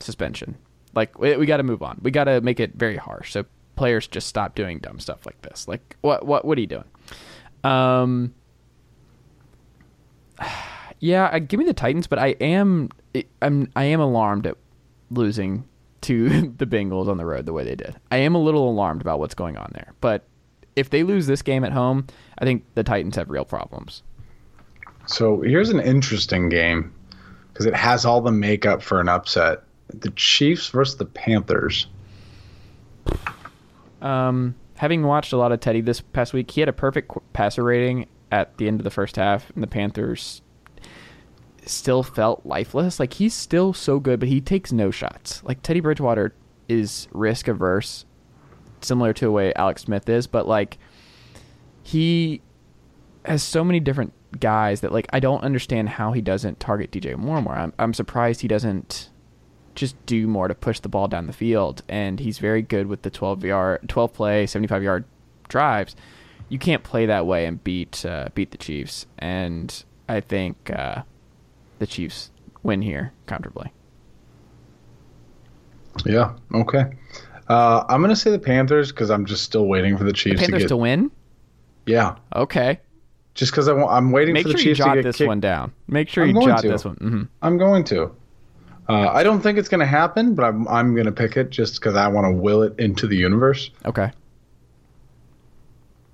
suspension. 0.00 0.56
Like 0.94 1.18
we, 1.18 1.36
we 1.36 1.46
got 1.46 1.58
to 1.58 1.62
move 1.62 1.82
on. 1.82 1.98
We 2.02 2.10
got 2.10 2.24
to 2.24 2.40
make 2.40 2.60
it 2.60 2.74
very 2.74 2.96
harsh 2.96 3.32
so 3.32 3.44
players 3.76 4.08
just 4.08 4.26
stop 4.26 4.54
doing 4.54 4.78
dumb 4.78 4.98
stuff 4.98 5.24
like 5.24 5.40
this. 5.42 5.68
Like 5.68 5.96
what 6.00 6.26
what 6.26 6.44
what 6.44 6.58
are 6.58 6.60
you 6.60 6.66
doing? 6.66 6.84
Um. 7.64 8.34
Yeah, 11.00 11.38
give 11.38 11.58
me 11.58 11.64
the 11.64 11.74
Titans, 11.74 12.08
but 12.08 12.18
I 12.18 12.30
am 12.40 12.88
I'm 13.40 13.70
I 13.76 13.84
am 13.84 14.00
alarmed 14.00 14.48
at 14.48 14.56
losing 15.10 15.64
to 16.02 16.28
the 16.58 16.66
Bengals 16.66 17.08
on 17.08 17.16
the 17.16 17.24
road 17.24 17.46
the 17.46 17.52
way 17.52 17.64
they 17.64 17.76
did. 17.76 17.96
I 18.10 18.18
am 18.18 18.34
a 18.34 18.42
little 18.42 18.68
alarmed 18.68 19.00
about 19.00 19.18
what's 19.18 19.34
going 19.34 19.56
on 19.56 19.70
there. 19.74 19.92
But 20.00 20.24
if 20.76 20.90
they 20.90 21.02
lose 21.02 21.26
this 21.26 21.42
game 21.42 21.64
at 21.64 21.72
home, 21.72 22.06
I 22.38 22.44
think 22.44 22.64
the 22.74 22.82
Titans 22.82 23.16
have 23.16 23.30
real 23.30 23.44
problems. 23.44 24.02
So 25.06 25.40
here's 25.40 25.70
an 25.70 25.80
interesting 25.80 26.48
game 26.48 26.92
because 27.52 27.66
it 27.66 27.74
has 27.74 28.04
all 28.04 28.20
the 28.20 28.30
makeup 28.30 28.82
for 28.82 29.00
an 29.00 29.08
upset. 29.08 29.62
The 29.88 30.10
Chiefs 30.10 30.68
versus 30.68 30.96
the 30.96 31.06
Panthers. 31.06 31.86
Um, 34.00 34.54
having 34.76 35.02
watched 35.02 35.32
a 35.32 35.36
lot 35.36 35.52
of 35.52 35.60
Teddy 35.60 35.80
this 35.80 36.00
past 36.00 36.32
week, 36.32 36.50
he 36.50 36.60
had 36.60 36.68
a 36.68 36.72
perfect 36.72 37.10
passer 37.32 37.64
rating 37.64 38.06
at 38.30 38.56
the 38.58 38.68
end 38.68 38.80
of 38.80 38.84
the 38.84 38.90
first 38.90 39.16
half, 39.16 39.50
and 39.50 39.62
the 39.62 39.66
Panthers 39.66 40.42
still 41.64 42.02
felt 42.02 42.44
lifeless. 42.44 43.00
Like 43.00 43.14
he's 43.14 43.34
still 43.34 43.72
so 43.72 43.98
good, 43.98 44.20
but 44.20 44.28
he 44.28 44.40
takes 44.40 44.72
no 44.72 44.90
shots. 44.90 45.42
Like 45.44 45.62
Teddy 45.62 45.80
Bridgewater 45.80 46.34
is 46.68 47.08
risk 47.12 47.48
averse, 47.48 48.04
similar 48.80 49.12
to 49.12 49.26
the 49.26 49.30
way 49.30 49.52
Alex 49.54 49.82
Smith 49.82 50.08
is, 50.08 50.26
but 50.26 50.46
like 50.46 50.78
he 51.82 52.42
has 53.24 53.42
so 53.42 53.64
many 53.64 53.80
different 53.80 54.12
guys 54.38 54.80
that 54.82 54.92
like 54.92 55.06
I 55.12 55.20
don't 55.20 55.42
understand 55.42 55.88
how 55.88 56.12
he 56.12 56.20
doesn't 56.20 56.60
target 56.60 56.90
DJ 56.90 57.16
Moore 57.16 57.42
more. 57.42 57.54
I'm 57.54 57.72
I'm 57.78 57.94
surprised 57.94 58.40
he 58.40 58.48
doesn't 58.48 59.10
just 59.78 59.94
do 60.06 60.26
more 60.26 60.48
to 60.48 60.54
push 60.54 60.80
the 60.80 60.88
ball 60.88 61.06
down 61.06 61.26
the 61.28 61.32
field 61.32 61.82
and 61.88 62.18
he's 62.18 62.38
very 62.40 62.62
good 62.62 62.88
with 62.88 63.02
the 63.02 63.10
12 63.10 63.44
yard 63.44 63.88
12 63.88 64.12
play 64.12 64.44
75 64.46 64.82
yard 64.82 65.04
drives 65.48 65.94
you 66.48 66.58
can't 66.58 66.82
play 66.82 67.06
that 67.06 67.26
way 67.26 67.46
and 67.46 67.62
beat 67.62 68.04
uh, 68.04 68.28
beat 68.34 68.50
the 68.50 68.58
chiefs 68.58 69.06
and 69.18 69.84
i 70.08 70.18
think 70.20 70.70
uh, 70.74 71.02
the 71.78 71.86
chiefs 71.86 72.30
win 72.64 72.82
here 72.82 73.12
comfortably 73.26 73.70
Yeah. 76.04 76.34
Okay. 76.54 76.84
Uh, 77.48 77.84
I'm 77.88 78.00
gonna 78.02 78.14
say 78.16 78.30
the 78.30 78.38
Panthers 78.38 78.92
because 78.92 79.10
I'm 79.10 79.24
just 79.26 79.42
still 79.42 79.66
waiting 79.66 79.96
for 79.96 80.04
the 80.04 80.10
the 80.10 80.12
Chiefs 80.12 80.40
panthers 80.40 80.62
to 80.62 80.64
get. 80.64 80.68
to 80.68 80.76
win 80.76 81.10
yeah. 81.86 82.16
okay 82.36 82.80
Just 83.34 83.52
because 83.52 83.68
I 83.68 83.72
want, 83.72 83.90
I'm 83.90 84.12
waiting 84.12 84.34
make 84.34 84.42
for 84.46 84.52
the 84.52 84.58
sure 84.58 84.68
you 84.68 84.74
Chiefs 84.74 84.78
to 84.80 84.84
jot 84.84 84.94
get 84.96 85.02
this 85.04 85.16
kicked. 85.16 85.28
one 85.28 85.40
down 85.40 85.72
make 85.86 86.08
sure 86.08 86.24
I'm 86.24 86.36
you 86.36 86.42
jot 86.42 86.60
to. 86.62 86.68
this 86.68 86.84
one 86.84 86.96
hmm 86.96 87.22
I'm 87.42 87.56
going 87.58 87.84
to. 87.84 88.14
Uh, 88.88 89.08
I 89.12 89.22
don't 89.22 89.40
think 89.40 89.58
it's 89.58 89.68
gonna 89.68 89.84
happen, 89.86 90.34
but 90.34 90.44
I'm 90.44 90.66
I'm 90.68 90.94
gonna 90.94 91.12
pick 91.12 91.36
it 91.36 91.50
just 91.50 91.74
because 91.74 91.94
I 91.94 92.08
want 92.08 92.26
to 92.26 92.32
will 92.32 92.62
it 92.62 92.74
into 92.78 93.06
the 93.06 93.16
universe, 93.16 93.70
okay 93.84 94.10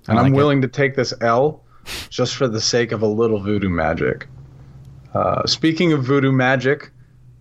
and 0.07 0.17
I 0.17 0.21
I'm 0.21 0.27
like 0.27 0.33
it. 0.33 0.35
willing 0.35 0.61
to 0.61 0.67
take 0.67 0.95
this 0.95 1.13
L 1.21 1.63
just 2.09 2.35
for 2.35 2.47
the 2.47 2.61
sake 2.61 2.91
of 2.91 3.01
a 3.01 3.07
little 3.07 3.39
voodoo 3.39 3.69
magic. 3.69 4.27
Uh, 5.13 5.45
speaking 5.45 5.93
of 5.93 6.03
voodoo 6.03 6.31
magic, 6.31 6.91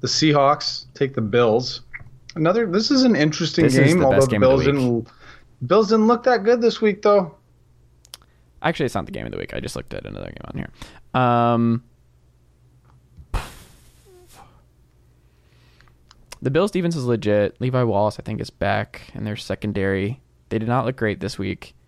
the 0.01 0.07
Seahawks 0.07 0.87
take 0.95 1.15
the 1.15 1.21
Bills. 1.21 1.83
Another. 2.37 2.67
This 2.67 2.91
is 2.91 3.05
an 3.05 3.17
interesting 3.17 3.65
This 3.65 3.77
is 3.77 3.89
game, 3.89 4.01
the 4.01 4.07
although 4.07 4.21
the 4.21 4.27
game 4.27 4.41
Bills 4.41 4.65
the 4.65 4.73
didn't. 4.73 5.09
Bills 5.67 5.89
didn't 5.89 6.07
look 6.07 6.25
that 6.25 6.45
good 6.45 6.61
this 6.61 6.81
week, 6.81 7.03
though. 7.03 7.35
Actually, 8.63 8.87
it's 8.87 8.95
not 8.95 9.07
the 9.07 9.13
game 9.13 9.27
of 9.27 9.33
the 9.33 9.39
week. 9.39 9.55
I 9.55 9.61
just 9.61 9.77
looked 9.77 9.95
at 9.95 10.05
another 10.07 10.27
game 10.27 10.37
on 10.45 10.59
here. 10.59 11.21
Um, 11.23 11.85
the 16.45 16.51
Bills' 16.51 16.71
defense 16.71 16.95
is 16.95 17.07
legit. 17.07 17.59
Levi 17.59 17.83
Wallace, 17.85 18.19
I 18.21 18.23
think, 18.23 18.39
is 18.39 18.51
back, 18.51 19.01
and 19.15 19.27
their 19.27 19.35
secondary. 19.35 20.21
They 20.51 20.59
did 20.59 20.69
not 20.69 20.85
look 20.85 20.97
great 20.97 21.21
this 21.21 21.39
week. 21.39 21.75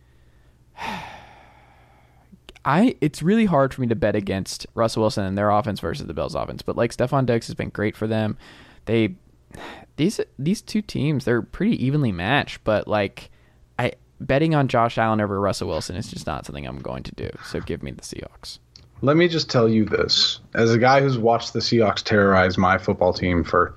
I 2.64 2.96
it's 3.00 3.22
really 3.22 3.44
hard 3.44 3.72
for 3.72 3.82
me 3.82 3.86
to 3.86 3.94
bet 3.94 4.16
against 4.16 4.66
Russell 4.74 5.02
Wilson 5.02 5.24
and 5.24 5.38
their 5.38 5.50
offense 5.50 5.78
versus 5.78 6.06
the 6.06 6.14
Bills' 6.14 6.34
offense, 6.34 6.62
but 6.62 6.74
like 6.74 6.96
Stefon 6.96 7.26
Diggs 7.26 7.46
has 7.46 7.54
been 7.54 7.68
great 7.68 7.94
for 7.94 8.06
them. 8.06 8.38
They 8.86 9.14
these 9.96 10.20
these 10.38 10.62
two 10.62 10.80
teams 10.80 11.26
they're 11.26 11.42
pretty 11.42 11.84
evenly 11.84 12.10
matched, 12.10 12.64
but 12.64 12.88
like 12.88 13.30
I 13.78 13.92
betting 14.20 14.54
on 14.54 14.68
Josh 14.68 14.96
Allen 14.96 15.20
over 15.20 15.38
Russell 15.38 15.68
Wilson 15.68 15.96
is 15.96 16.10
just 16.10 16.26
not 16.26 16.46
something 16.46 16.66
I'm 16.66 16.78
going 16.78 17.02
to 17.02 17.14
do. 17.14 17.28
So 17.44 17.60
give 17.60 17.82
me 17.82 17.90
the 17.90 18.02
Seahawks. 18.02 18.58
Let 19.02 19.18
me 19.18 19.28
just 19.28 19.50
tell 19.50 19.68
you 19.68 19.84
this: 19.84 20.40
as 20.54 20.72
a 20.72 20.78
guy 20.78 21.02
who's 21.02 21.18
watched 21.18 21.52
the 21.52 21.60
Seahawks 21.60 22.02
terrorize 22.02 22.56
my 22.56 22.78
football 22.78 23.12
team 23.12 23.44
for 23.44 23.76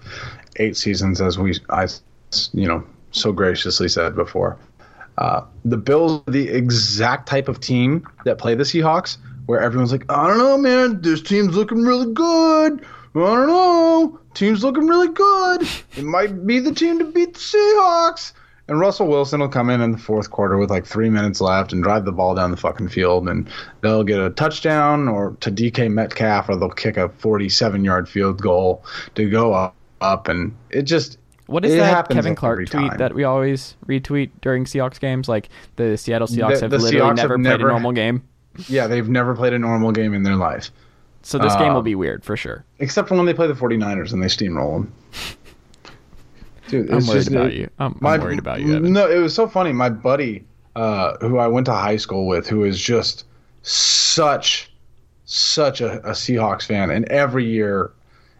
eight 0.59 0.77
seasons, 0.77 1.21
as 1.21 1.39
we, 1.39 1.55
I, 1.69 1.87
you 2.53 2.67
know, 2.67 2.83
so 3.11 3.31
graciously 3.31 3.89
said 3.89 4.15
before, 4.15 4.57
uh, 5.17 5.43
the 5.65 5.77
Bills 5.77 6.21
are 6.27 6.31
the 6.31 6.47
exact 6.49 7.27
type 7.27 7.47
of 7.47 7.59
team 7.59 8.07
that 8.25 8.37
play 8.37 8.55
the 8.55 8.63
Seahawks, 8.63 9.17
where 9.47 9.59
everyone's 9.59 9.91
like, 9.91 10.09
I 10.09 10.27
don't 10.27 10.37
know, 10.37 10.57
man, 10.57 11.01
this 11.01 11.21
team's 11.21 11.55
looking 11.55 11.83
really 11.83 12.13
good. 12.13 12.85
I 13.15 13.19
don't 13.19 13.47
know, 13.47 14.19
team's 14.35 14.63
looking 14.63 14.87
really 14.87 15.09
good. 15.09 15.67
It 15.97 16.03
might 16.03 16.45
be 16.45 16.59
the 16.59 16.73
team 16.73 16.99
to 16.99 17.05
beat 17.05 17.33
the 17.33 17.39
Seahawks. 17.39 18.33
And 18.69 18.79
Russell 18.79 19.07
Wilson 19.07 19.39
will 19.39 19.49
come 19.49 19.71
in 19.71 19.81
in 19.81 19.91
the 19.91 19.97
fourth 19.97 20.29
quarter 20.29 20.55
with 20.55 20.69
like 20.69 20.85
three 20.85 21.09
minutes 21.09 21.41
left 21.41 21.73
and 21.73 21.81
drive 21.81 22.05
the 22.05 22.11
ball 22.11 22.35
down 22.35 22.51
the 22.51 22.57
fucking 22.57 22.89
field, 22.89 23.27
and 23.27 23.49
they'll 23.81 24.03
get 24.03 24.19
a 24.19 24.29
touchdown 24.29 25.07
or 25.07 25.35
to 25.39 25.51
DK 25.51 25.91
Metcalf, 25.91 26.47
or 26.47 26.55
they'll 26.55 26.69
kick 26.69 26.95
a 26.95 27.09
47-yard 27.09 28.07
field 28.07 28.39
goal 28.39 28.85
to 29.15 29.27
go 29.27 29.53
up. 29.53 29.75
Up 30.01 30.27
and 30.27 30.55
it 30.69 30.83
just 30.83 31.17
What 31.47 31.65
is 31.65 31.73
It 31.73 31.77
that 31.77 32.09
Kevin 32.09 32.35
Clark 32.35 32.57
tweet 32.59 32.69
time. 32.69 32.97
that 32.97 33.13
we 33.13 33.23
always 33.23 33.75
retweet 33.87 34.29
during 34.41 34.65
Seahawks 34.65 34.99
games? 34.99 35.27
Like 35.27 35.49
the 35.75 35.97
Seattle 35.97 36.27
Seahawks 36.27 36.55
The- 36.55 36.61
have 36.61 36.71
the 36.71 36.77
literally 36.77 37.05
Seahawks 37.11 37.15
never 37.17 37.33
have 37.35 37.43
played 37.43 37.51
never- 37.51 37.67
a 37.67 37.71
normal 37.71 37.91
game. 37.91 38.23
yeah 38.67 38.87
they've 38.87 39.07
never 39.09 39.35
played 39.35 39.53
a 39.53 39.59
normal 39.59 39.91
game 39.91 40.13
in 40.13 40.23
their 40.23 40.35
life 40.35 40.71
So 41.21 41.37
this 41.37 41.53
game 41.55 41.69
will 41.73 41.77
Um, 41.79 41.83
be 41.83 41.95
weird 41.95 42.23
for 42.23 42.35
sure. 42.37 42.63
except 42.79 43.07
for 43.09 43.15
when 43.15 43.25
they 43.25 43.33
play 43.33 43.47
the 43.47 43.53
49ers 43.55 44.13
and 44.13 44.21
they 44.23 44.27
steamroll 44.27 44.73
them. 44.81 44.93
Dude, 46.69 46.89
I'm 46.91 47.05
worried 47.07 47.17
just- 47.17 47.27
about 47.31 47.47
it- 47.47 47.53
you. 47.53 47.69
I'm, 47.79 47.97
I'm 48.03 48.21
worried 48.21 48.39
about 48.39 48.61
you, 48.61 48.75
Evan. 48.75 48.93
No, 48.93 49.09
it 49.09 49.17
was 49.17 49.33
so 49.33 49.47
funny. 49.47 49.73
My 49.73 49.89
buddy, 49.89 50.45
uh, 50.75 51.17
who 51.19 51.37
I 51.39 51.47
went 51.47 51.65
to 51.65 51.73
high 51.73 51.97
school 51.97 52.27
with, 52.27 52.47
who 52.47 52.63
is 52.63 52.79
just 52.79 53.25
such, 53.63 54.71
such 55.25 55.81
a, 55.81 55.99
a 56.07 56.11
Seahawks 56.11 56.63
fan, 56.67 56.91
and 56.91 57.05
every 57.05 57.43
year, 57.45 57.91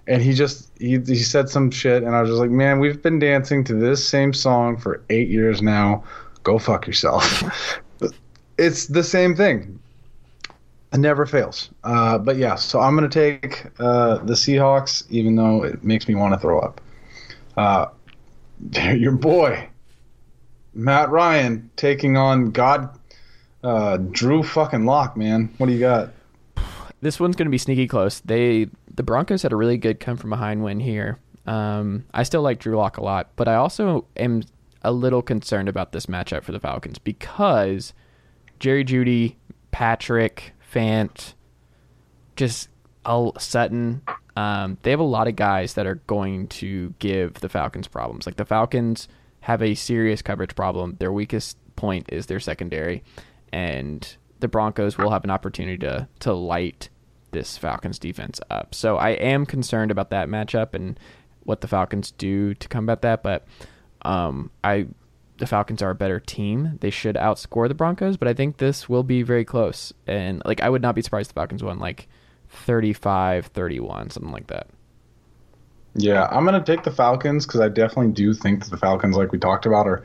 and 0.07 0.22
he 0.22 0.34
just 0.34 0.68
he 0.80 0.97
he 0.97 1.15
said 1.17 1.49
some 1.49 1.69
shit, 1.69 2.03
and 2.03 2.15
I 2.15 2.21
was 2.21 2.30
just 2.30 2.39
like, 2.39 2.49
man, 2.49 2.80
we've 2.80 3.01
been 3.01 3.19
dancing 3.19 3.63
to 3.65 3.73
this 3.73 4.05
same 4.07 4.34
song 4.34 4.77
for 4.77 5.03
eight 5.09 5.27
years 5.27 5.61
now. 5.61 6.03
Go 6.43 6.57
fuck 6.57 6.88
yourself. 6.88 7.43
it's 8.57 8.88
the 8.88 9.03
same 9.03 9.36
thing. 9.36 9.80
It 10.91 10.97
never 10.97 11.25
fails. 11.25 11.69
Uh, 11.84 12.17
but 12.17 12.38
yeah, 12.38 12.55
so 12.55 12.80
I'm 12.80 12.95
gonna 12.95 13.09
take 13.09 13.65
uh, 13.80 14.17
the 14.19 14.34
Seahawks, 14.34 15.05
even 15.09 15.36
though 15.36 15.63
it 15.63 15.84
makes 15.84 16.07
me 16.07 16.15
want 16.15 16.34
to 16.34 16.39
throw 16.39 16.59
up. 16.59 16.82
Uh, 17.57 17.88
your 18.95 19.11
boy, 19.11 19.67
Matt 20.73 21.09
Ryan, 21.09 21.69
taking 21.75 22.15
on 22.15 22.51
God, 22.51 22.97
uh, 23.63 23.97
Drew 23.97 24.43
fucking 24.43 24.86
Lock, 24.86 25.17
man. 25.17 25.53
What 25.57 25.67
do 25.67 25.73
you 25.73 25.80
got? 25.80 26.13
This 27.01 27.19
one's 27.19 27.38
going 27.38 27.45
to 27.45 27.51
be 27.51 27.57
sneaky 27.57 27.88
close. 27.88 28.19
They 28.19 28.67
the 28.99 29.03
Broncos 29.03 29.43
had 29.43 29.53
a 29.53 29.55
really 29.55 29.77
good 29.77 30.01
come 30.01 30.17
from 30.17 30.29
behind 30.29 30.61
win 30.61 30.81
here. 30.81 31.19
Um, 31.47 32.03
I 32.13 32.23
still 32.23 32.41
like 32.41 32.59
Drew 32.59 32.75
Lock 32.75 32.97
a 32.97 33.01
lot, 33.01 33.29
but 33.37 33.47
I 33.47 33.55
also 33.55 34.05
am 34.17 34.43
a 34.81 34.91
little 34.91 35.21
concerned 35.21 35.69
about 35.69 35.93
this 35.93 36.07
matchup 36.07 36.43
for 36.43 36.51
the 36.51 36.59
Falcons 36.59 36.99
because 36.99 37.93
Jerry 38.59 38.83
Jeudy, 38.83 39.37
Patrick, 39.71 40.51
Fant, 40.73 41.33
just 42.35 42.67
Al 43.05 43.39
Sutton. 43.39 44.01
Um, 44.35 44.77
they 44.83 44.91
have 44.91 44.99
a 44.99 45.03
lot 45.03 45.29
of 45.29 45.37
guys 45.37 45.75
that 45.75 45.87
are 45.87 46.01
going 46.07 46.49
to 46.49 46.93
give 46.99 47.35
the 47.35 47.47
Falcons 47.47 47.87
problems. 47.87 48.25
Like 48.25 48.35
the 48.35 48.43
Falcons 48.43 49.07
have 49.39 49.61
a 49.61 49.75
serious 49.75 50.21
coverage 50.21 50.55
problem. 50.55 50.97
Their 50.99 51.13
weakest 51.13 51.57
point 51.77 52.09
is 52.11 52.25
their 52.25 52.41
secondary, 52.41 53.05
and 53.53 54.17
the 54.41 54.49
Broncos 54.49 54.97
will 54.97 55.11
have 55.11 55.23
an 55.23 55.31
opportunity 55.31 55.77
to 55.77 56.09
to 56.19 56.33
light 56.33 56.89
this 57.32 57.57
Falcons 57.57 57.99
defense 57.99 58.39
up. 58.49 58.73
So 58.73 58.97
I 58.97 59.11
am 59.11 59.45
concerned 59.45 59.91
about 59.91 60.09
that 60.11 60.27
matchup 60.27 60.73
and 60.73 60.99
what 61.43 61.61
the 61.61 61.67
Falcons 61.67 62.11
do 62.11 62.53
to 62.55 62.67
combat 62.67 63.01
that. 63.01 63.23
But 63.23 63.45
um, 64.03 64.51
I 64.63 64.88
the 65.38 65.47
Falcons 65.47 65.82
are 65.82 65.89
a 65.89 65.95
better 65.95 66.19
team. 66.19 66.77
They 66.82 66.89
should 66.89 67.15
outscore 67.15 67.67
the 67.67 67.73
Broncos, 67.73 68.17
but 68.17 68.27
I 68.27 68.34
think 68.34 68.57
this 68.57 68.89
will 68.89 69.03
be 69.03 69.23
very 69.23 69.45
close. 69.45 69.93
And 70.05 70.41
like 70.45 70.61
I 70.61 70.69
would 70.69 70.82
not 70.82 70.95
be 70.95 71.01
surprised 71.01 71.30
the 71.30 71.34
Falcons 71.34 71.63
won 71.63 71.80
like 71.80 72.07
35-31, 72.67 74.11
something 74.11 74.32
like 74.32 74.47
that. 74.47 74.67
Yeah, 75.95 76.27
I'm 76.30 76.45
going 76.45 76.61
to 76.61 76.75
take 76.75 76.84
the 76.84 76.91
Falcons 76.91 77.45
because 77.45 77.61
I 77.61 77.69
definitely 77.69 78.11
do 78.11 78.34
think 78.34 78.63
that 78.63 78.69
the 78.69 78.77
Falcons, 78.77 79.15
like 79.15 79.32
we 79.32 79.39
talked 79.39 79.65
about, 79.65 79.88
are 79.88 80.03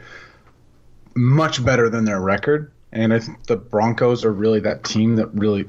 much 1.14 1.64
better 1.64 1.90
than 1.90 2.04
their 2.04 2.20
record. 2.20 2.72
And 2.92 3.12
I 3.12 3.18
think 3.18 3.44
the 3.46 3.56
Broncos 3.56 4.24
are 4.24 4.32
really 4.32 4.60
that 4.60 4.84
team 4.84 5.16
that 5.16 5.34
really 5.34 5.68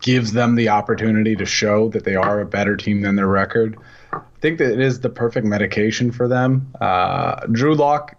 gives 0.00 0.32
them 0.32 0.54
the 0.54 0.68
opportunity 0.68 1.36
to 1.36 1.44
show 1.44 1.88
that 1.90 2.04
they 2.04 2.16
are 2.16 2.40
a 2.40 2.46
better 2.46 2.76
team 2.76 3.02
than 3.02 3.16
their 3.16 3.26
record. 3.26 3.76
I 4.12 4.20
think 4.40 4.58
that 4.58 4.72
it 4.72 4.80
is 4.80 5.00
the 5.00 5.10
perfect 5.10 5.46
medication 5.46 6.10
for 6.10 6.26
them. 6.26 6.72
Uh, 6.80 7.46
Drew 7.46 7.74
Lock, 7.74 8.16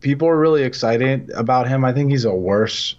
people 0.00 0.28
are 0.28 0.38
really 0.38 0.62
excited 0.62 1.30
about 1.30 1.68
him. 1.68 1.84
I 1.84 1.92
think 1.92 2.10
he's 2.10 2.24
a 2.24 2.34
worse 2.34 2.96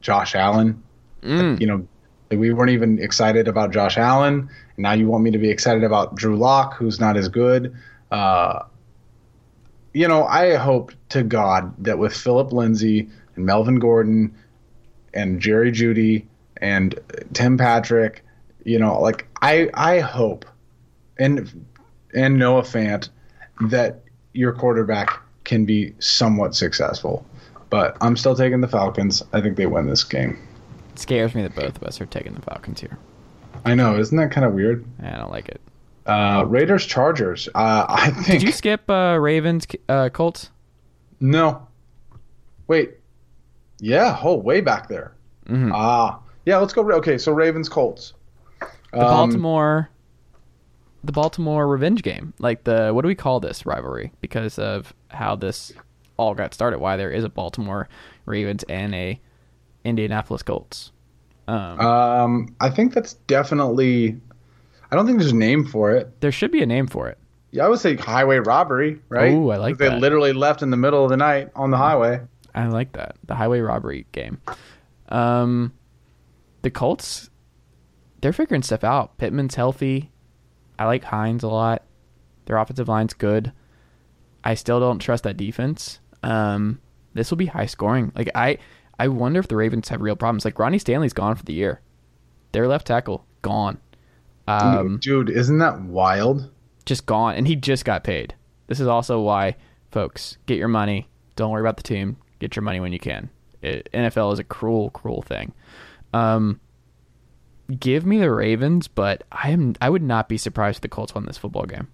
Josh 0.00 0.34
Allen. 0.34 0.82
Mm. 1.22 1.60
You 1.60 1.66
know, 1.66 1.88
we 2.30 2.52
weren't 2.52 2.70
even 2.70 2.98
excited 3.00 3.48
about 3.48 3.72
Josh 3.72 3.98
Allen. 3.98 4.48
And 4.76 4.82
now 4.82 4.92
you 4.92 5.08
want 5.08 5.24
me 5.24 5.30
to 5.32 5.38
be 5.38 5.50
excited 5.50 5.84
about 5.84 6.14
Drew 6.14 6.36
Lock, 6.36 6.76
who's 6.76 7.00
not 7.00 7.16
as 7.16 7.28
good. 7.28 7.74
Uh, 8.10 8.64
you 9.92 10.06
know, 10.06 10.24
I 10.24 10.54
hope 10.54 10.92
to 11.10 11.24
God 11.24 11.74
that 11.84 11.98
with 11.98 12.16
Phillip 12.16 12.52
Lindsay 12.52 13.08
and 13.34 13.44
Melvin 13.44 13.80
Gordon 13.80 14.34
and 15.12 15.40
Jerry 15.40 15.72
Jeudy 15.72 16.26
and 16.60 16.98
Tim 17.32 17.56
Patrick, 17.58 18.24
you 18.64 18.78
know, 18.78 19.00
like 19.00 19.26
I 19.42 19.70
I 19.74 20.00
hope 20.00 20.44
and 21.18 21.64
and 22.14 22.38
Noah 22.38 22.62
Fant 22.62 23.08
that 23.68 24.02
your 24.32 24.52
quarterback 24.52 25.18
can 25.44 25.64
be 25.64 25.94
somewhat 25.98 26.54
successful. 26.54 27.24
But 27.70 27.96
I'm 28.00 28.16
still 28.16 28.34
taking 28.34 28.60
the 28.60 28.68
Falcons. 28.68 29.22
I 29.32 29.40
think 29.40 29.56
they 29.56 29.66
win 29.66 29.86
this 29.88 30.02
game. 30.04 30.38
It 30.92 30.98
scares 30.98 31.34
me 31.34 31.42
that 31.42 31.54
both 31.54 31.76
of 31.76 31.82
us 31.84 32.00
are 32.00 32.06
taking 32.06 32.34
the 32.34 32.42
Falcons 32.42 32.80
here. 32.80 32.98
I 33.64 33.74
know, 33.74 33.96
isn't 33.98 34.16
that 34.16 34.30
kind 34.32 34.44
of 34.44 34.54
weird? 34.54 34.84
I 35.02 35.16
don't 35.16 35.30
like 35.30 35.48
it. 35.48 35.60
Uh, 36.06 36.44
Raiders 36.48 36.86
Chargers. 36.86 37.48
Uh, 37.54 37.84
I 37.88 38.10
think 38.10 38.26
Did 38.26 38.42
you 38.42 38.52
skip 38.52 38.90
uh, 38.90 39.18
Ravens 39.20 39.66
uh, 39.88 40.08
Colts? 40.08 40.50
no. 41.20 41.66
Wait. 42.66 42.94
Yeah. 43.80 44.18
Oh, 44.22 44.34
way 44.36 44.60
back 44.60 44.88
there. 44.88 45.12
Mhm. 45.48 45.72
Ah. 45.74 46.20
Yeah. 46.46 46.58
Let's 46.58 46.72
go. 46.72 46.90
Okay. 46.92 47.18
So 47.18 47.32
Ravens 47.32 47.68
Colts. 47.68 48.14
The 48.92 48.98
Um, 49.06 49.30
Baltimore, 49.30 49.88
the 51.04 51.12
Baltimore 51.12 51.66
revenge 51.68 52.02
game. 52.02 52.34
Like 52.38 52.64
the 52.64 52.90
what 52.92 53.02
do 53.02 53.08
we 53.08 53.14
call 53.14 53.40
this 53.40 53.64
rivalry? 53.64 54.12
Because 54.20 54.58
of 54.58 54.92
how 55.08 55.36
this 55.36 55.72
all 56.16 56.34
got 56.34 56.52
started. 56.54 56.78
Why 56.80 56.96
there 56.96 57.10
is 57.10 57.24
a 57.24 57.28
Baltimore 57.28 57.88
Ravens 58.26 58.64
and 58.68 58.94
a 58.94 59.20
Indianapolis 59.84 60.42
Colts. 60.42 60.92
Um, 61.48 61.80
Um, 61.80 62.56
I 62.60 62.68
think 62.70 62.94
that's 62.94 63.14
definitely. 63.14 64.20
I 64.92 64.96
don't 64.96 65.06
think 65.06 65.18
there's 65.20 65.32
a 65.32 65.36
name 65.36 65.64
for 65.64 65.92
it. 65.92 66.20
there 66.20 66.32
should 66.32 66.50
be 66.50 66.62
a 66.62 66.66
name 66.66 66.86
for 66.88 67.08
it. 67.08 67.16
Yeah, 67.52 67.64
I 67.64 67.68
would 67.68 67.78
say 67.78 67.96
highway 67.96 68.38
robbery, 68.38 69.00
right? 69.08 69.32
Ooh, 69.32 69.50
I 69.50 69.56
like 69.56 69.74
'Cause 69.74 69.78
They 69.78 69.88
that. 69.88 70.00
literally 70.00 70.32
left 70.32 70.62
in 70.62 70.70
the 70.70 70.76
middle 70.76 71.02
of 71.04 71.10
the 71.10 71.16
night 71.16 71.48
on 71.56 71.70
the 71.70 71.76
highway. 71.76 72.20
I 72.54 72.66
like 72.66 72.92
that. 72.92 73.16
The 73.26 73.34
highway 73.36 73.60
robbery 73.60 74.06
game. 74.12 74.38
Um, 75.08 75.72
the 76.62 76.70
Colts, 76.70 77.30
they're 78.20 78.32
figuring 78.32 78.62
stuff 78.62 78.84
out. 78.84 79.16
Pittman's 79.18 79.54
healthy. 79.54 80.10
I 80.78 80.86
like 80.86 81.04
Hines 81.04 81.42
a 81.42 81.48
lot. 81.48 81.84
Their 82.46 82.56
offensive 82.56 82.88
line's 82.88 83.14
good. 83.14 83.52
I 84.42 84.54
still 84.54 84.80
don't 84.80 84.98
trust 84.98 85.24
that 85.24 85.36
defense. 85.36 86.00
Um, 86.22 86.80
this 87.14 87.30
will 87.30 87.36
be 87.36 87.46
high 87.46 87.66
scoring. 87.66 88.12
Like 88.14 88.30
I, 88.34 88.58
I 88.98 89.08
wonder 89.08 89.40
if 89.40 89.48
the 89.48 89.56
Ravens 89.56 89.88
have 89.88 90.00
real 90.00 90.16
problems. 90.16 90.44
Like 90.44 90.58
Ronnie 90.58 90.78
Stanley's 90.78 91.12
gone 91.12 91.36
for 91.36 91.44
the 91.44 91.52
year. 91.52 91.80
Their 92.52 92.66
left 92.66 92.86
tackle 92.86 93.24
gone. 93.42 93.78
Um, 94.48 94.98
Dude, 95.00 95.30
isn't 95.30 95.58
that 95.58 95.80
wild? 95.82 96.50
just 96.86 97.06
gone, 97.06 97.34
and 97.36 97.46
he 97.46 97.54
just 97.54 97.84
got 97.84 98.02
paid. 98.02 98.34
This 98.66 98.80
is 98.80 98.88
also 98.88 99.20
why, 99.20 99.56
folks, 99.92 100.38
get 100.46 100.58
your 100.58 100.68
money. 100.68 101.08
Don't 101.36 101.50
worry 101.50 101.60
about 101.60 101.76
the 101.76 101.82
team. 101.84 102.16
Get 102.40 102.56
your 102.56 102.62
money 102.62 102.80
when 102.80 102.92
you 102.92 102.98
can. 102.98 103.30
It, 103.62 103.88
NFL 103.92 104.32
is 104.32 104.38
a 104.38 104.44
cruel, 104.44 104.90
cruel 104.90 105.22
thing. 105.22 105.52
Um, 106.12 106.60
give 107.78 108.04
me 108.04 108.18
the 108.18 108.30
Ravens, 108.30 108.88
but 108.88 109.24
I 109.30 109.50
am 109.50 109.74
I 109.80 109.90
would 109.90 110.02
not 110.02 110.28
be 110.28 110.36
surprised 110.36 110.78
if 110.78 110.82
the 110.82 110.88
Colts 110.88 111.14
won 111.14 111.24
this 111.26 111.38
football 111.38 111.64
game. 111.64 111.88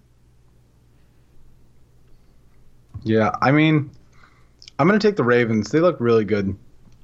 Yeah, 3.03 3.31
I 3.41 3.51
mean, 3.51 3.91
I'm 4.79 4.87
gonna 4.87 4.99
take 4.99 5.15
the 5.15 5.23
Ravens. 5.23 5.71
They 5.71 5.79
look 5.79 5.99
really 5.99 6.25
good. 6.25 6.57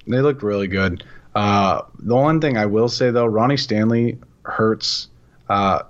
They 0.08 0.22
looked 0.22 0.44
really 0.44 0.68
good. 0.68 1.04
Uh, 1.36 1.82
the 2.00 2.16
one 2.16 2.42
thing 2.42 2.58
I 2.58 2.66
will 2.66 2.90
say 2.90 3.12
though, 3.12 3.26
Ronnie 3.26 3.58
Stanley 3.58 4.20
hurts. 4.44 5.10
Uh, 5.50 5.84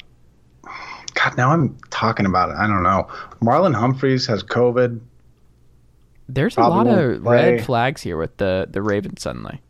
God, 1.13 1.38
now 1.38 1.51
I'm 1.51 1.78
talking 1.89 2.26
about 2.26 2.49
it. 2.49 2.55
I 2.57 2.67
don't 2.67 2.84
know. 2.84 3.07
Marlon 3.41 3.76
Humphreys 3.76 4.26
has 4.28 4.43
COVID. 4.43 4.99
There's 6.30 6.57
a 6.57 6.61
lot 6.61 6.88
of 6.88 7.24
play. 7.24 7.53
red 7.53 7.65
flags 7.65 8.01
here 8.01 8.17
with 8.17 8.38
the 8.38 8.67
the 8.69 8.82
Ravens. 8.82 9.21
Suddenly, 9.21 9.61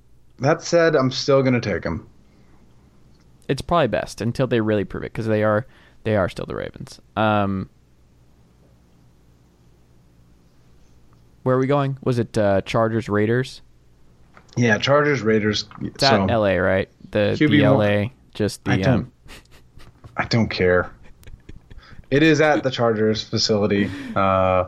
That 0.43 0.61
said, 0.61 0.93
I'm 0.95 1.09
still 1.09 1.41
gonna 1.41 1.61
take 1.61 1.83
him. 1.85 2.05
it's 3.47 3.61
probably 3.61 3.87
best 3.87 4.19
until 4.21 4.45
they 4.47 4.59
really 4.61 4.83
prove 4.83 5.03
it 5.03 5.11
because 5.13 5.25
they 5.25 5.41
are 5.43 5.65
they 6.03 6.15
are 6.17 6.27
still 6.29 6.45
the 6.45 6.55
Ravens. 6.55 6.99
Um, 7.15 7.69
where 11.43 11.55
are 11.55 11.59
we 11.59 11.67
going? 11.67 11.97
Was 12.03 12.19
it 12.19 12.37
uh, 12.37 12.61
Chargers 12.61 13.07
Raiders? 13.09 13.61
Yeah, 14.55 14.77
Chargers 14.77 15.21
Raiders. 15.21 15.65
It's 15.81 16.05
so 16.07 16.25
LA, 16.25 16.55
right? 16.55 16.89
The, 17.11 17.35
the 17.37 17.45
QB 17.45 17.75
one- 17.77 17.87
LA, 18.03 18.09
just 18.33 18.61
I 18.67 18.75
the 18.77 18.83
don't- 18.83 18.93
um, 18.93 19.11
I 20.17 20.25
don't 20.25 20.49
care. 20.49 20.91
It 22.11 22.21
is 22.21 22.41
at 22.41 22.63
the 22.63 22.69
Chargers 22.69 23.23
facility. 23.23 23.89
Uh, 24.15 24.65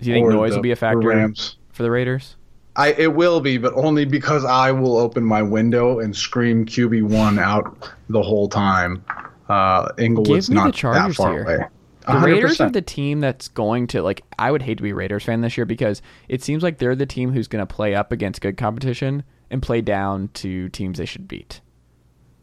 do 0.00 0.08
you 0.10 0.14
think 0.14 0.28
noise 0.28 0.50
the- 0.50 0.56
will 0.58 0.62
be 0.62 0.70
a 0.70 0.76
factor 0.76 0.98
Rams. 1.08 1.56
for 1.72 1.82
the 1.82 1.90
Raiders? 1.90 2.36
I 2.76 2.92
it 2.92 3.14
will 3.14 3.40
be, 3.40 3.58
but 3.58 3.72
only 3.74 4.04
because 4.04 4.44
I 4.44 4.72
will 4.72 4.96
open 4.98 5.24
my 5.24 5.42
window 5.42 6.00
and 6.00 6.14
scream 6.16 6.66
QB 6.66 7.04
one 7.04 7.38
out 7.38 7.92
the 8.08 8.22
whole 8.22 8.48
time. 8.48 9.04
Uh, 9.48 9.88
Inglewood's 9.98 10.50
me 10.50 10.56
the 10.56 10.64
not 10.64 10.74
that 10.74 11.14
far 11.14 11.32
here. 11.32 11.42
away. 11.42 11.66
The 12.06 12.18
Raiders 12.18 12.60
are 12.60 12.70
the 12.70 12.82
team 12.82 13.20
that's 13.20 13.48
going 13.48 13.86
to 13.88 14.02
like. 14.02 14.24
I 14.38 14.50
would 14.50 14.62
hate 14.62 14.76
to 14.76 14.82
be 14.82 14.90
a 14.90 14.94
Raiders 14.94 15.24
fan 15.24 15.40
this 15.40 15.56
year 15.56 15.64
because 15.64 16.02
it 16.28 16.42
seems 16.42 16.62
like 16.62 16.78
they're 16.78 16.94
the 16.94 17.06
team 17.06 17.32
who's 17.32 17.48
going 17.48 17.66
to 17.66 17.74
play 17.74 17.94
up 17.94 18.12
against 18.12 18.42
good 18.42 18.56
competition 18.56 19.22
and 19.50 19.62
play 19.62 19.80
down 19.80 20.28
to 20.34 20.68
teams 20.70 20.98
they 20.98 21.06
should 21.06 21.28
beat. 21.28 21.60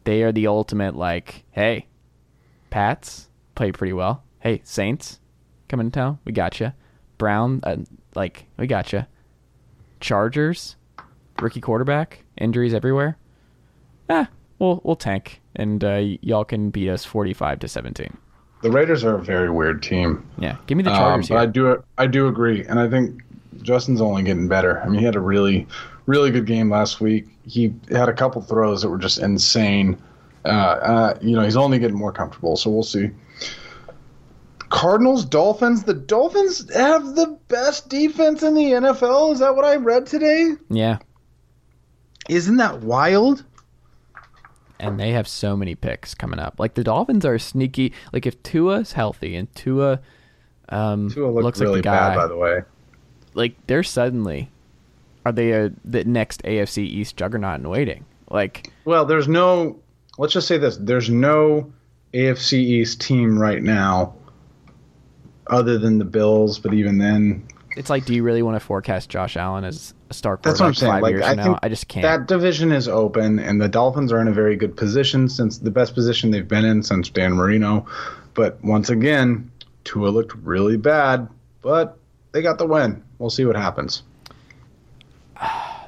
They 0.04 0.22
are 0.22 0.32
the 0.32 0.48
ultimate 0.48 0.96
like, 0.96 1.44
hey, 1.52 1.86
Pats 2.70 3.28
play 3.54 3.70
pretty 3.70 3.92
well. 3.92 4.24
Hey, 4.40 4.62
Saints, 4.64 5.20
come 5.68 5.78
in 5.78 5.92
town, 5.92 6.18
we 6.24 6.32
got 6.32 6.58
you. 6.58 6.72
Brown, 7.18 7.60
uh, 7.62 7.76
like 8.16 8.46
we 8.56 8.66
got 8.66 8.92
you. 8.92 9.06
Chargers, 10.02 10.76
rookie 11.40 11.60
quarterback, 11.62 12.24
injuries 12.36 12.74
everywhere. 12.74 13.16
Ah, 14.10 14.28
we'll 14.58 14.80
we'll 14.84 14.96
tank 14.96 15.40
and 15.56 15.82
uh, 15.82 16.02
y'all 16.20 16.44
can 16.44 16.70
beat 16.70 16.90
us 16.90 17.04
forty-five 17.04 17.58
to 17.60 17.68
seventeen. 17.68 18.16
the 18.62 18.70
Raiders 18.70 19.04
are 19.04 19.14
a 19.14 19.22
very 19.22 19.50
weird 19.50 19.82
team. 19.82 20.28
Yeah, 20.38 20.56
give 20.66 20.76
me 20.76 20.82
the 20.84 20.90
Um, 20.90 20.96
Chargers 20.96 21.28
but 21.28 21.38
I 21.38 21.46
do 21.46 21.82
I 21.98 22.06
do 22.06 22.26
agree, 22.28 22.64
and 22.66 22.78
I 22.78 22.88
think 22.88 23.22
Justin's 23.62 24.00
only 24.00 24.22
getting 24.22 24.48
better. 24.48 24.80
I 24.82 24.88
mean, 24.88 24.98
he 24.98 25.04
had 25.04 25.16
a 25.16 25.20
really 25.20 25.66
really 26.06 26.30
good 26.32 26.46
game 26.46 26.68
last 26.68 27.00
week. 27.00 27.26
He 27.46 27.72
had 27.90 28.08
a 28.08 28.12
couple 28.12 28.42
throws 28.42 28.82
that 28.82 28.88
were 28.90 28.98
just 28.98 29.18
insane. 29.18 29.96
Uh, 30.44 30.48
uh, 30.48 31.18
you 31.22 31.36
know, 31.36 31.42
he's 31.42 31.56
only 31.56 31.78
getting 31.78 31.96
more 31.96 32.10
comfortable, 32.12 32.56
so 32.56 32.70
we'll 32.70 32.82
see. 32.82 33.10
Cardinals, 34.72 35.24
Dolphins. 35.26 35.82
The 35.84 35.92
Dolphins 35.94 36.72
have 36.74 37.14
the 37.14 37.38
best 37.48 37.88
defense 37.90 38.42
in 38.42 38.54
the 38.54 38.64
NFL. 38.72 39.32
Is 39.34 39.38
that 39.40 39.54
what 39.54 39.66
I 39.66 39.76
read 39.76 40.06
today? 40.06 40.52
Yeah, 40.70 40.98
Isn't 42.28 42.56
that 42.56 42.80
wild? 42.80 43.44
and 44.80 44.98
they 44.98 45.12
have 45.12 45.28
so 45.28 45.56
many 45.56 45.76
picks 45.76 46.12
coming 46.12 46.40
up. 46.40 46.58
Like 46.58 46.74
the 46.74 46.82
Dolphins 46.82 47.24
are 47.24 47.38
sneaky. 47.38 47.92
Like 48.12 48.26
if 48.26 48.42
Tua's 48.42 48.92
healthy 48.92 49.36
and 49.36 49.54
Tua, 49.54 50.00
um, 50.70 51.08
Tua 51.10 51.30
looked 51.30 51.44
looks 51.44 51.60
really 51.60 51.74
like 51.74 51.82
the 51.84 51.88
guy, 51.90 52.08
bad, 52.08 52.16
by 52.16 52.26
the 52.26 52.36
way. 52.36 52.62
like 53.34 53.54
they're 53.68 53.84
suddenly 53.84 54.50
are 55.24 55.30
they 55.30 55.52
a, 55.52 55.70
the 55.84 56.02
next 56.04 56.42
AFC 56.42 56.78
East 56.78 57.16
juggernaut 57.16 57.60
in 57.60 57.68
waiting? 57.68 58.04
Like, 58.30 58.72
Well, 58.84 59.04
there's 59.04 59.28
no. 59.28 59.78
Let's 60.18 60.32
just 60.32 60.48
say 60.48 60.56
this: 60.58 60.78
there's 60.78 61.08
no 61.10 61.72
AFC 62.14 62.54
East 62.54 63.00
team 63.02 63.38
right 63.38 63.62
now, 63.62 64.14
other 65.46 65.78
than 65.78 65.98
the 65.98 66.04
Bills. 66.04 66.58
But 66.58 66.74
even 66.74 66.98
then, 66.98 67.46
it's 67.76 67.90
like, 67.90 68.04
do 68.04 68.14
you 68.14 68.22
really 68.22 68.42
want 68.42 68.56
to 68.56 68.60
forecast 68.60 69.08
Josh 69.08 69.36
Allen 69.36 69.64
as 69.64 69.94
a 70.10 70.14
star 70.14 70.38
that's 70.42 70.60
what 70.60 70.66
I'm 70.66 70.74
saying. 70.74 70.92
five 70.92 71.02
Like, 71.02 71.12
years 71.12 71.24
I 71.24 71.34
now? 71.34 71.44
think 71.44 71.58
I 71.62 71.68
just 71.68 71.88
can't. 71.88 72.02
that 72.02 72.26
division 72.26 72.72
is 72.72 72.88
open, 72.88 73.38
and 73.38 73.60
the 73.60 73.68
Dolphins 73.68 74.12
are 74.12 74.20
in 74.20 74.28
a 74.28 74.32
very 74.32 74.56
good 74.56 74.76
position 74.76 75.28
since 75.28 75.58
the 75.58 75.70
best 75.70 75.94
position 75.94 76.30
they've 76.30 76.46
been 76.46 76.64
in 76.64 76.82
since 76.82 77.08
Dan 77.08 77.32
Marino. 77.34 77.86
But 78.34 78.62
once 78.64 78.88
again, 78.90 79.50
Tua 79.84 80.08
looked 80.08 80.34
really 80.36 80.76
bad, 80.76 81.28
but 81.60 81.98
they 82.32 82.42
got 82.42 82.58
the 82.58 82.66
win. 82.66 83.02
We'll 83.18 83.30
see 83.30 83.44
what 83.44 83.56
happens. 83.56 84.02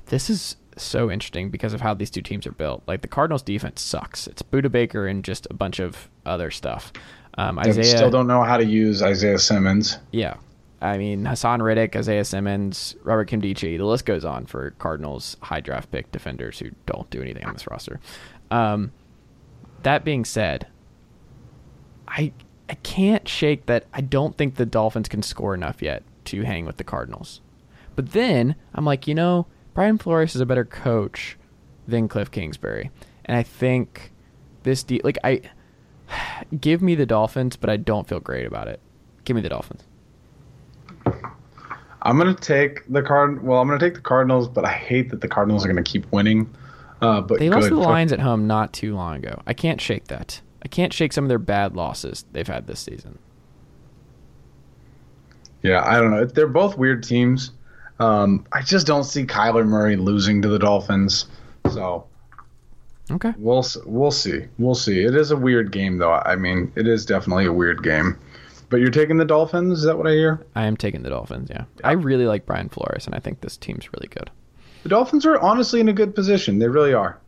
this 0.07 0.29
is 0.31 0.57
so 0.77 1.11
interesting 1.11 1.51
because 1.51 1.73
of 1.73 1.81
how 1.81 1.95
these 1.95 2.11
two 2.11 2.23
teams 2.23 2.47
are 2.47 2.53
built. 2.53 2.83
Like 2.87 3.03
the 3.03 3.09
Cardinals 3.09 3.43
defense 3.43 3.81
sucks. 3.81 4.27
It's 4.27 4.43
Budda 4.43 4.71
Baker 4.71 5.07
and 5.07 5.25
just 5.25 5.47
a 5.51 5.55
bunch 5.55 5.79
of 5.79 6.09
other 6.27 6.51
stuff. 6.51 6.93
Um, 7.37 7.59
I 7.59 7.63
Isaiah, 7.63 7.85
still 7.85 8.11
don't 8.11 8.27
know 8.27 8.43
how 8.43 8.57
to 8.57 8.65
use 8.65 9.03
Isaiah 9.03 9.39
Simmons. 9.39 9.99
yeah. 10.13 10.37
I 10.81 10.99
mean, 10.99 11.25
Haason 11.25 11.63
Reddick, 11.63 11.97
Isaiah 11.97 12.27
Simmons, 12.27 12.95
Robert 13.05 13.31
Nkemdiche, 13.31 13.79
the 13.79 13.85
list 13.87 14.05
goes 14.05 14.23
on 14.23 14.45
for 14.45 14.73
Cardinals 14.73 15.35
high 15.41 15.61
draft 15.61 15.91
pick 15.91 16.13
defenders 16.13 16.59
who 16.59 16.73
don't 16.85 17.09
do 17.09 17.23
anything 17.23 17.45
on 17.47 17.55
this 17.55 17.67
roster. 17.67 18.01
Um, 18.51 18.93
that 19.83 20.05
being 20.05 20.27
said, 20.27 20.67
I 22.07 22.33
I 22.69 22.75
can't 22.75 23.27
shake 23.27 23.65
that 23.67 23.87
I 23.95 24.03
don't 24.03 24.37
think 24.37 24.57
the 24.57 24.67
Dolphins 24.67 25.09
can 25.09 25.23
score 25.23 25.55
enough 25.55 25.81
yet 25.81 26.03
to 26.27 26.43
hang 26.43 26.67
with 26.67 26.77
the 26.77 26.85
Cardinals. 26.85 27.41
But 27.97 28.13
then 28.13 28.55
I'm 28.75 28.85
like, 28.85 29.07
you 29.07 29.15
know, 29.15 29.47
Brian 29.73 29.97
Flores 29.97 30.35
is 30.35 30.41
a 30.43 30.47
better 30.47 30.65
coach 30.67 31.39
than 31.89 32.09
Cliff 32.09 32.31
Kingsbury. 32.31 32.91
And 33.25 33.37
I 33.39 33.43
think 33.43 34.13
this 34.65 34.83
de- 34.83 35.01
like 35.03 35.19
I 35.25 35.41
give 36.61 36.83
me 36.83 36.95
the 36.95 37.07
Dolphins, 37.07 37.57
but 37.57 37.71
I 37.71 37.77
don't 37.77 38.09
feel 38.09 38.21
great 38.21 38.47
about 38.47 38.69
it. 38.69 38.81
Give 39.25 39.35
me 39.37 39.43
the 39.43 39.49
Dolphins. 39.49 39.83
I'm 42.03 42.19
gonna 42.19 42.35
take 42.35 42.83
the 42.93 43.03
card. 43.03 43.43
Well, 43.43 43.61
I'm 43.61 43.67
gonna 43.67 43.81
take 43.81 43.95
the 43.95 44.01
Cardinals, 44.01 44.47
but 44.47 44.65
I 44.65 44.73
hate 44.73 45.11
that 45.11 45.21
the 45.23 45.29
Cardinals 45.29 45.65
are 45.65 45.69
gonna 45.69 45.83
keep 45.83 46.11
winning. 46.13 46.55
Uh, 47.01 47.21
but 47.21 47.39
They 47.39 47.49
lost 47.51 47.69
to 47.69 47.75
the 47.75 47.81
Lions 47.81 48.13
at 48.13 48.21
home 48.21 48.47
not 48.47 48.73
too 48.73 48.95
long 48.95 49.17
ago. 49.17 49.43
I 49.47 49.55
can't 49.55 49.81
shake 49.81 50.09
that. 50.09 50.41
I 50.63 50.69
can't 50.69 50.93
shake 50.93 51.13
some 51.13 51.25
of 51.25 51.29
their 51.29 51.39
bad 51.39 51.75
losses 51.75 52.25
they've 52.33 52.47
had 52.47 52.67
this 52.67 52.81
season. 52.81 53.19
Yeah, 55.63 55.83
I 55.87 55.99
don't 55.99 56.11
know. 56.11 56.25
They're 56.25 56.47
both 56.47 56.77
weird 56.77 57.03
teams. 57.03 57.53
Um, 57.99 58.47
I 58.53 58.61
just 58.61 58.87
don't 58.87 59.05
see 59.05 59.25
Kyler 59.25 59.67
Murray 59.67 59.97
losing 59.97 60.43
to 60.43 60.49
the 60.49 60.59
Dolphins. 60.59 61.27
So 61.71 62.07
Okay. 63.11 63.33
we'll 63.37 63.65
we'll 63.85 64.11
see. 64.11 64.47
We'll 64.59 64.75
see. 64.75 65.05
It 65.05 65.15
is 65.15 65.31
a 65.31 65.37
weird 65.37 65.73
game, 65.73 65.99
though. 65.99 66.13
I 66.13 66.37
mean, 66.37 66.73
it 66.75 66.87
is 66.89 67.05
definitely 67.05 67.45
a 67.47 67.53
weird 67.53 67.83
game. 67.83 68.19
But 68.71 68.81
you're 68.81 68.91
taking 68.91 69.19
the 69.19 69.27
Dolphins? 69.27 69.79
Is 69.81 69.85
that 69.85 69.99
what 69.99 70.07
I 70.07 70.13
hear? 70.13 70.45
I 70.57 70.65
am 70.65 70.77
taking 70.77 71.03
the 71.03 71.11
Dolphins, 71.11 71.49
yeah. 71.51 71.65
I 71.85 71.93
really 71.93 72.27
like 72.27 72.47
Brian 72.47 72.69
Flores 72.71 73.07
and 73.07 73.15
I 73.15 73.19
think 73.21 73.41
this 73.41 73.57
team's 73.59 73.93
really 73.93 74.09
good. 74.09 74.31
The 74.83 74.89
Dolphins 74.89 75.25
are 75.27 75.39
honestly 75.39 75.81
in 75.81 75.89
a 75.89 75.93
good 75.93 76.15
position. 76.15 76.59
They 76.59 76.67
really 76.69 76.95
are. 76.95 77.21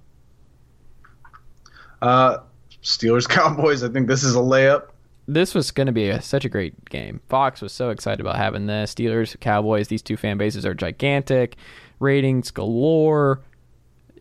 Uh, 2.02 2.38
Steelers 2.82 3.28
Cowboys. 3.28 3.82
I 3.82 3.88
think 3.88 4.08
this 4.08 4.22
is 4.24 4.34
a 4.34 4.40
layup. 4.40 4.88
this 5.28 5.54
was 5.54 5.70
going 5.70 5.86
to 5.86 5.92
be 5.92 6.08
a, 6.08 6.20
such 6.22 6.44
a 6.44 6.48
great 6.48 6.88
game. 6.88 7.20
Fox 7.28 7.60
was 7.60 7.72
so 7.72 7.90
excited 7.90 8.20
about 8.20 8.36
having 8.36 8.66
this. 8.66 8.94
Steelers, 8.94 9.38
Cowboys, 9.40 9.88
these 9.88 10.02
two 10.02 10.16
fan 10.16 10.38
bases 10.38 10.64
are 10.64 10.74
gigantic. 10.74 11.56
Ratings 12.00 12.50
galore. 12.50 13.40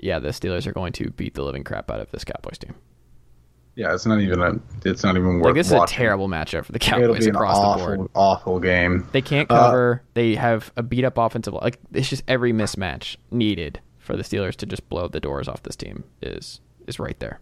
Yeah, 0.02 0.20
the 0.20 0.30
Steelers 0.30 0.68
are 0.68 0.72
going 0.74 0.94
to 0.94 1.10
beat 1.12 1.34
the 1.36 1.44
living 1.44 1.64
crap 1.64 1.90
out 1.90 2.00
of 2.00 2.12
this 2.12 2.24
Cowboys 2.24 2.58
team. 2.58 2.76
Yeah, 3.76 3.94
it's 3.94 4.06
not 4.06 4.22
even 4.22 4.42
a. 4.42 4.54
It's 4.86 5.04
not 5.04 5.18
even 5.18 5.36
worth. 5.40 5.46
Like 5.48 5.56
this 5.56 5.68
is 5.68 5.74
a 5.74 5.86
terrible 5.86 6.30
matchup 6.30 6.64
for 6.66 6.72
the 6.72 6.78
It'll 6.78 7.00
Cowboys 7.14 7.28
across 7.28 7.58
awful, 7.58 7.88
the 7.90 7.96
board. 7.98 8.10
awful 8.16 8.60
game. 8.60 9.06
They 9.12 9.22
can't 9.22 9.52
Uh, 9.52 9.56
cover. 9.66 10.02
they 10.14 10.36
have 10.36 10.72
a 10.78 10.84
beat 10.84 11.04
up 11.04 11.18
offensive. 11.18 11.54
Like 11.54 11.80
it's 11.92 12.08
just 12.10 12.24
every 12.28 12.54
mismatch 12.54 13.18
needed 13.32 13.82
for 14.00 14.16
the 14.16 14.24
Steelers 14.24 14.56
to 14.58 14.66
just 14.66 14.88
blow 14.88 15.08
the 15.10 15.20
doors 15.20 15.48
off 15.50 15.64
this 15.64 15.76
team 15.76 16.06
is 16.22 16.62
is 16.88 17.00
right 17.00 17.20
there. 17.20 17.40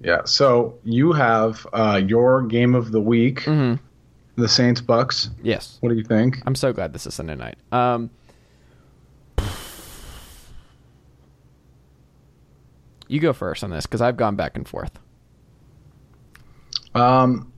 Yeah. 0.00 0.22
So 0.24 0.74
you 0.82 1.12
have 1.12 1.64
uh, 1.72 2.02
your 2.04 2.42
game 2.42 2.74
of 2.74 2.90
the 2.90 3.00
week, 3.00 3.42
Mhm. 3.42 3.78
the 4.34 4.48
Saints 4.48 4.80
Bucs. 4.80 5.28
Yes. 5.44 5.78
What 5.80 5.90
do 5.90 5.94
you 5.94 6.02
think? 6.04 6.42
I'm 6.44 6.54
so 6.56 6.72
glad 6.72 6.92
this 6.92 7.06
is 7.06 7.14
Sunday 7.14 7.36
night. 7.36 7.56
Um, 7.70 8.10
you 13.08 13.20
go 13.20 13.32
first 13.32 13.62
on 13.64 13.70
this 13.70 13.86
because 13.86 14.00
I've 14.00 14.16
gone 14.16 14.36
back 14.36 14.56
and 14.56 14.66
forth. 14.66 14.98
Um, 16.94 17.52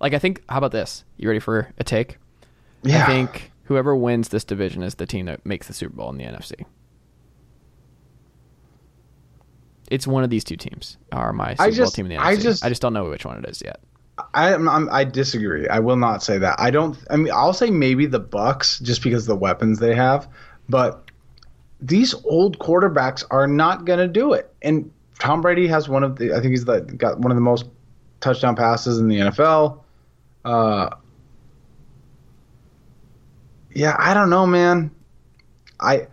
Like 0.00 0.14
I 0.14 0.18
think, 0.18 0.42
how 0.48 0.58
about 0.58 0.72
this? 0.72 1.04
You 1.16 1.28
ready 1.28 1.40
for 1.40 1.72
a 1.78 1.84
take? 1.84 2.18
yeah. 2.82 3.02
I 3.02 3.06
think 3.06 3.50
whoever 3.64 3.94
wins 3.96 4.28
this 4.28 4.44
division 4.44 4.82
is 4.82 4.94
the 4.94 5.06
team 5.06 5.26
that 5.26 5.44
makes 5.44 5.66
the 5.66 5.74
Super 5.74 5.94
Bowl 5.96 6.10
in 6.10 6.16
the 6.18 6.24
NFC. 6.24 6.64
It's 9.90 10.06
one 10.06 10.22
of 10.22 10.30
these 10.30 10.44
two 10.44 10.56
teams 10.56 10.98
are 11.12 11.32
my 11.32 11.52
Super 11.54 11.62
I 11.62 11.70
Bowl 11.70 11.86
team 11.90 12.06
in 12.06 12.10
the 12.10 12.16
NFC. 12.16 12.26
I 12.26 12.36
just- 12.36 12.64
I 12.64 12.68
just 12.68 12.82
don't 12.82 12.92
know 12.92 13.08
which 13.08 13.24
one 13.24 13.38
it 13.42 13.48
is 13.48 13.62
yet. 13.64 13.80
I 14.34 14.52
I'm, 14.52 14.68
I'm, 14.68 14.88
I 14.90 15.04
disagree. 15.04 15.68
I 15.68 15.78
will 15.78 15.96
not 15.96 16.22
say 16.24 16.38
that. 16.38 16.56
I 16.58 16.70
don't. 16.72 16.98
I 17.08 17.16
mean, 17.16 17.32
I'll 17.32 17.52
say 17.52 17.70
maybe 17.70 18.04
the 18.06 18.20
Bucs 18.20 18.82
just 18.82 19.00
because 19.02 19.22
of 19.22 19.28
the 19.28 19.36
weapons 19.36 19.78
they 19.78 19.94
have, 19.94 20.26
but 20.68 21.07
these 21.80 22.14
old 22.24 22.58
quarterbacks 22.58 23.24
are 23.30 23.46
not 23.46 23.84
going 23.84 23.98
to 23.98 24.08
do 24.08 24.32
it. 24.32 24.52
And 24.62 24.90
Tom 25.18 25.40
Brady 25.40 25.66
has 25.68 25.88
one 25.88 26.02
of 26.04 26.16
the. 26.16 26.32
I 26.32 26.40
think 26.40 26.50
he's 26.50 26.64
the, 26.64 26.80
got 26.80 27.18
one 27.20 27.30
of 27.30 27.36
the 27.36 27.42
most 27.42 27.66
touchdown 28.20 28.56
passes 28.56 28.98
in 28.98 29.08
the 29.08 29.16
NFL. 29.18 29.80
Uh, 30.44 30.90
yeah, 33.74 33.96
I 33.98 34.14
don't 34.14 34.30
know, 34.30 34.46
man. 34.46 34.90
I 35.80 36.06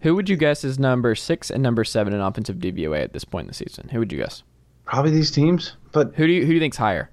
Who 0.00 0.14
would 0.14 0.28
you 0.28 0.36
guess 0.36 0.64
is 0.64 0.78
number 0.78 1.14
six 1.14 1.50
and 1.50 1.62
number 1.62 1.84
seven 1.84 2.12
in 2.12 2.20
offensive 2.20 2.56
DVOA 2.56 3.02
at 3.02 3.12
this 3.12 3.24
point 3.24 3.44
in 3.44 3.48
the 3.48 3.54
season? 3.54 3.88
Who 3.88 3.98
would 4.00 4.12
you 4.12 4.18
guess? 4.18 4.42
probably 4.86 5.12
these 5.12 5.30
teams, 5.30 5.76
but 5.92 6.12
Who 6.16 6.26
do 6.26 6.32
you 6.32 6.40
who 6.42 6.48
do 6.48 6.54
you 6.54 6.60
think's 6.60 6.76
higher? 6.76 7.10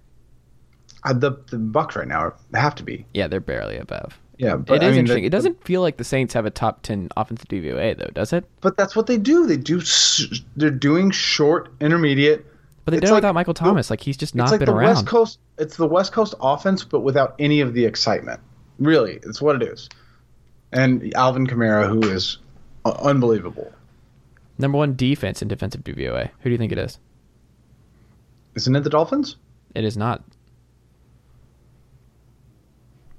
uh, 1.03 1.13
the 1.13 1.31
the 1.51 1.57
Bucs 1.57 1.95
right 1.95 2.07
now 2.07 2.33
have 2.55 2.73
to 2.75 2.83
be. 2.83 3.05
Yeah, 3.13 3.27
they're 3.27 3.39
barely 3.39 3.77
above. 3.77 4.19
Yeah, 4.37 4.55
but 4.55 4.75
it 4.75 4.83
is 4.83 4.87
I 4.87 4.91
mean, 4.91 4.99
interesting. 4.99 5.23
it 5.23 5.29
doesn't 5.31 5.63
feel 5.63 5.81
like 5.81 5.97
the 5.97 6.03
Saints 6.03 6.33
have 6.33 6.45
a 6.45 6.51
top 6.51 6.83
ten 6.83 7.09
offensive 7.17 7.47
DVOA 7.47 7.97
though, 7.97 8.11
does 8.13 8.33
it? 8.33 8.45
But 8.61 8.77
that's 8.77 8.95
what 8.95 9.07
they 9.07 9.17
do. 9.17 9.47
They 9.47 9.57
do. 9.57 9.81
They're 10.55 10.69
doing 10.69 11.09
short, 11.11 11.71
intermediate. 11.79 12.45
But 12.85 12.91
they 12.91 12.99
did 12.99 13.09
it 13.09 13.11
like 13.11 13.17
without 13.17 13.33
Michael 13.33 13.55
Thomas. 13.55 13.89
Like 13.89 14.01
he's 14.01 14.17
just 14.17 14.35
not 14.35 14.45
it's 14.45 14.51
like 14.51 14.59
been 14.59 14.67
the 14.67 14.75
around. 14.75 14.95
West 14.95 15.07
Coast. 15.07 15.39
It's 15.57 15.77
the 15.77 15.87
West 15.87 16.11
Coast 16.13 16.35
offense, 16.39 16.83
but 16.83 16.99
without 16.99 17.35
any 17.39 17.61
of 17.61 17.73
the 17.73 17.85
excitement. 17.85 18.39
Really, 18.79 19.19
it's 19.23 19.41
what 19.41 19.61
it 19.61 19.67
is. 19.67 19.89
And 20.71 21.13
Alvin 21.15 21.47
Kamara, 21.47 21.87
who 21.89 22.03
is 22.03 22.37
uh, 22.85 22.95
unbelievable, 23.01 23.73
Number 24.59 24.77
one 24.77 24.95
defense 24.95 25.41
in 25.41 25.47
defensive 25.47 25.83
DVOA. 25.83 26.29
Who 26.39 26.43
do 26.45 26.51
you 26.51 26.57
think 26.57 26.71
it 26.71 26.77
is? 26.77 26.99
isn't 28.55 28.75
it? 28.75 28.83
The 28.83 28.89
Dolphins. 28.89 29.35
It 29.75 29.83
is 29.83 29.95
not. 29.95 30.23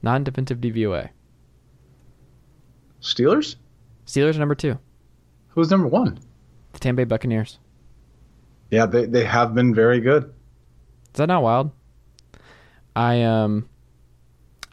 Non 0.08 0.24
defensive 0.24 0.56
DVOA. 0.56 1.10
Steelers. 3.02 3.56
Steelers 4.06 4.36
are 4.36 4.38
number 4.38 4.54
two. 4.54 4.78
Who's 5.48 5.70
number 5.70 5.86
one? 5.86 6.18
The 6.72 6.78
Tampa 6.78 7.00
Bay 7.00 7.04
Buccaneers. 7.04 7.58
Yeah, 8.70 8.86
they 8.86 9.04
they 9.04 9.26
have 9.26 9.54
been 9.54 9.74
very 9.74 10.00
good. 10.00 10.32
Is 11.12 11.18
that 11.18 11.26
not 11.26 11.42
wild? 11.42 11.72
I 12.96 13.20
um 13.22 13.68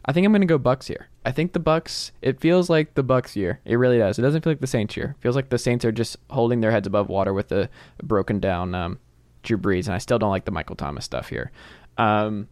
I 0.06 0.14
think 0.14 0.24
I'm 0.24 0.32
gonna 0.32 0.46
go 0.46 0.58
Bucs 0.58 0.86
here. 0.86 1.08
I 1.26 1.32
think 1.32 1.52
the 1.52 1.60
Bucs 1.60 2.12
it 2.22 2.40
feels 2.40 2.70
like 2.70 2.94
the 2.94 3.04
Bucs 3.04 3.36
year. 3.36 3.60
It 3.66 3.76
really 3.76 3.98
does. 3.98 4.18
It 4.18 4.22
doesn't 4.22 4.42
feel 4.42 4.52
like 4.52 4.60
the 4.60 4.66
Saints 4.66 4.96
year. 4.96 5.16
It 5.18 5.22
feels 5.22 5.36
like 5.36 5.50
the 5.50 5.58
Saints 5.58 5.84
are 5.84 5.92
just 5.92 6.16
holding 6.30 6.62
their 6.62 6.70
heads 6.70 6.86
above 6.86 7.10
water 7.10 7.34
with 7.34 7.52
a 7.52 7.68
broken 8.02 8.40
down 8.40 8.74
um 8.74 8.98
Drew 9.42 9.58
Brees, 9.58 9.84
and 9.84 9.94
I 9.94 9.98
still 9.98 10.18
don't 10.18 10.30
like 10.30 10.46
the 10.46 10.50
Michael 10.50 10.76
Thomas 10.76 11.04
stuff 11.04 11.28
here. 11.28 11.52
Um 11.98 12.48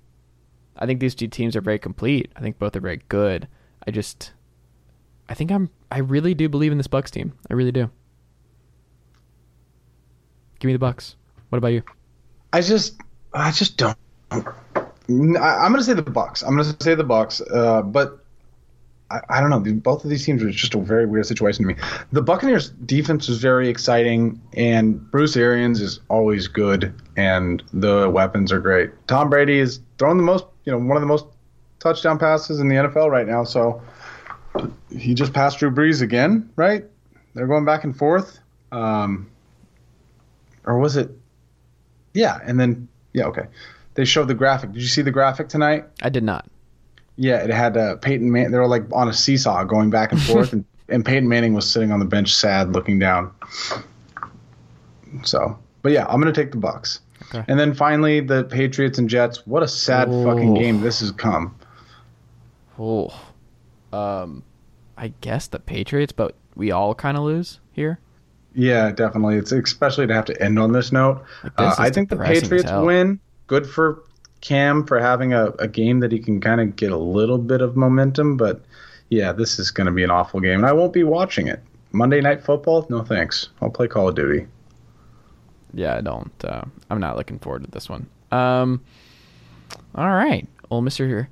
I 0.76 0.86
think 0.86 1.00
these 1.00 1.14
two 1.14 1.28
teams 1.28 1.56
are 1.56 1.60
very 1.60 1.78
complete. 1.78 2.32
I 2.36 2.40
think 2.40 2.58
both 2.58 2.74
are 2.76 2.80
very 2.80 3.00
good. 3.08 3.48
I 3.86 3.90
just 3.90 4.32
I 5.28 5.34
think 5.34 5.50
I'm 5.50 5.70
I 5.90 5.98
really 5.98 6.34
do 6.34 6.48
believe 6.48 6.72
in 6.72 6.78
this 6.78 6.88
Bucs 6.88 7.10
team. 7.10 7.32
I 7.50 7.54
really 7.54 7.72
do. 7.72 7.90
Give 10.58 10.68
me 10.68 10.76
the 10.76 10.84
Bucs. 10.84 11.14
What 11.50 11.58
about 11.58 11.68
you? 11.68 11.82
I 12.52 12.60
just 12.60 13.00
I 13.32 13.50
just 13.50 13.76
don't. 13.76 13.98
I'm 14.30 14.42
gonna 15.32 15.82
say 15.82 15.92
the 15.94 16.02
Bucs. 16.02 16.42
I'm 16.42 16.56
gonna 16.56 16.76
say 16.80 16.94
the 16.94 17.04
Bucs. 17.04 17.42
Uh, 17.54 17.82
but 17.82 18.24
I, 19.10 19.20
I 19.28 19.40
don't 19.40 19.50
know. 19.50 19.60
Both 19.74 20.04
of 20.04 20.10
these 20.10 20.24
teams 20.24 20.42
are 20.42 20.50
just 20.50 20.74
a 20.74 20.78
very 20.78 21.06
weird 21.06 21.26
situation 21.26 21.64
to 21.64 21.74
me. 21.74 21.80
The 22.12 22.22
Buccaneers 22.22 22.70
defense 22.70 23.28
is 23.28 23.38
very 23.38 23.68
exciting, 23.68 24.40
and 24.54 25.10
Bruce 25.10 25.36
Arians 25.36 25.80
is 25.80 26.00
always 26.08 26.48
good, 26.48 26.94
and 27.16 27.62
the 27.72 28.08
weapons 28.10 28.50
are 28.50 28.60
great. 28.60 28.90
Tom 29.06 29.28
Brady 29.30 29.58
is 29.58 29.80
throwing 29.98 30.16
the 30.16 30.22
most, 30.22 30.46
you 30.64 30.72
know, 30.72 30.78
one 30.78 30.96
of 30.96 31.00
the 31.00 31.06
most 31.06 31.26
touchdown 31.78 32.18
passes 32.18 32.60
in 32.60 32.68
the 32.68 32.76
NFL 32.76 33.10
right 33.10 33.26
now. 33.26 33.44
So 33.44 33.82
he 34.90 35.14
just 35.14 35.32
passed 35.32 35.58
Drew 35.58 35.70
Brees 35.70 36.02
again, 36.02 36.50
right? 36.56 36.84
They're 37.34 37.46
going 37.46 37.64
back 37.64 37.84
and 37.84 37.96
forth. 37.96 38.40
Um, 38.72 39.30
or 40.64 40.78
was 40.78 40.96
it? 40.96 41.10
Yeah, 42.14 42.38
and 42.44 42.58
then 42.58 42.88
yeah, 43.12 43.24
okay. 43.26 43.46
They 43.94 44.04
showed 44.04 44.28
the 44.28 44.34
graphic. 44.34 44.72
Did 44.72 44.82
you 44.82 44.88
see 44.88 45.02
the 45.02 45.10
graphic 45.10 45.48
tonight? 45.48 45.84
I 46.02 46.08
did 46.08 46.24
not. 46.24 46.46
Yeah, 47.16 47.42
it 47.42 47.50
had 47.50 47.76
uh, 47.76 47.96
Peyton 47.96 48.30
Man. 48.32 48.50
They 48.50 48.58
were 48.58 48.66
like 48.66 48.84
on 48.92 49.08
a 49.08 49.12
seesaw 49.12 49.64
going 49.64 49.90
back 49.90 50.10
and 50.10 50.20
forth, 50.20 50.52
and, 50.52 50.64
and 50.88 51.04
Peyton 51.04 51.28
Manning 51.28 51.54
was 51.54 51.70
sitting 51.70 51.92
on 51.92 52.00
the 52.00 52.04
bench, 52.04 52.34
sad, 52.34 52.72
looking 52.72 52.98
down. 52.98 53.32
So, 55.22 55.56
but 55.82 55.92
yeah, 55.92 56.06
I'm 56.06 56.20
gonna 56.20 56.32
take 56.32 56.50
the 56.50 56.58
Bucs. 56.58 57.00
Okay. 57.28 57.44
And 57.48 57.58
then 57.58 57.74
finally, 57.74 58.20
the 58.20 58.44
Patriots 58.44 58.98
and 58.98 59.08
Jets. 59.08 59.46
What 59.46 59.62
a 59.62 59.68
sad 59.68 60.08
fucking 60.08 60.54
game 60.54 60.80
this 60.80 61.00
has 61.00 61.10
come. 61.10 61.56
Oh, 62.78 63.14
um, 63.92 64.42
I 64.96 65.12
guess 65.20 65.46
the 65.46 65.58
Patriots, 65.58 66.12
but 66.12 66.34
we 66.54 66.70
all 66.70 66.94
kind 66.94 67.16
of 67.16 67.22
lose 67.24 67.60
here. 67.72 67.98
Yeah, 68.54 68.92
definitely. 68.92 69.36
It's 69.36 69.52
especially 69.52 70.06
to 70.06 70.14
have 70.14 70.24
to 70.26 70.42
end 70.42 70.58
on 70.58 70.72
this 70.72 70.92
note. 70.92 71.22
Like, 71.42 71.56
this 71.56 71.78
Uh, 71.78 71.82
I 71.82 71.90
think 71.90 72.08
the 72.08 72.16
Patriots 72.16 72.70
win. 72.72 73.18
Good 73.46 73.66
for 73.68 74.02
Cam 74.40 74.86
for 74.86 75.00
having 75.00 75.32
a, 75.32 75.46
a 75.58 75.66
game 75.68 76.00
that 76.00 76.12
he 76.12 76.18
can 76.18 76.40
kind 76.40 76.60
of 76.60 76.76
get 76.76 76.92
a 76.92 76.96
little 76.96 77.38
bit 77.38 77.60
of 77.60 77.76
momentum. 77.76 78.36
But 78.36 78.60
yeah, 79.08 79.32
this 79.32 79.58
is 79.58 79.70
going 79.70 79.86
to 79.86 79.92
be 79.92 80.04
an 80.04 80.10
awful 80.10 80.40
game, 80.40 80.60
and 80.60 80.66
I 80.66 80.72
won't 80.72 80.92
be 80.92 81.04
watching 81.04 81.48
it. 81.48 81.60
Monday 81.92 82.20
Night 82.20 82.42
Football? 82.42 82.86
No 82.90 83.02
thanks. 83.02 83.48
I'll 83.60 83.70
play 83.70 83.86
Call 83.86 84.08
of 84.08 84.14
Duty. 84.16 84.46
Yeah, 85.74 85.96
I 85.96 86.00
don't. 86.00 86.32
Uh, 86.44 86.62
I'm 86.90 87.00
not 87.00 87.16
looking 87.16 87.38
forward 87.38 87.64
to 87.64 87.70
this 87.70 87.88
one. 87.88 88.08
Um, 88.32 88.80
all 89.94 90.08
right. 90.10 90.46
Well, 90.70 90.80
Mister 90.82 91.06
here. 91.06 91.28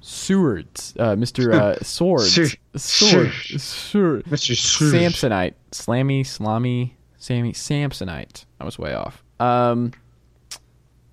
Swords, 0.00 0.92
uh, 0.98 1.16
Mister 1.16 1.52
uh, 1.52 1.76
Swords, 1.80 2.30
Sure. 2.30 2.46
Sword, 2.76 3.32
Sword, 3.58 4.24
Mr. 4.26 4.52
Samsonite, 4.54 5.54
Slammy, 5.72 6.20
Slamy, 6.20 6.92
Sammy, 7.16 7.52
Samsonite. 7.54 8.44
I 8.60 8.64
was 8.64 8.78
way 8.78 8.92
off. 8.92 9.22
Um, 9.40 9.92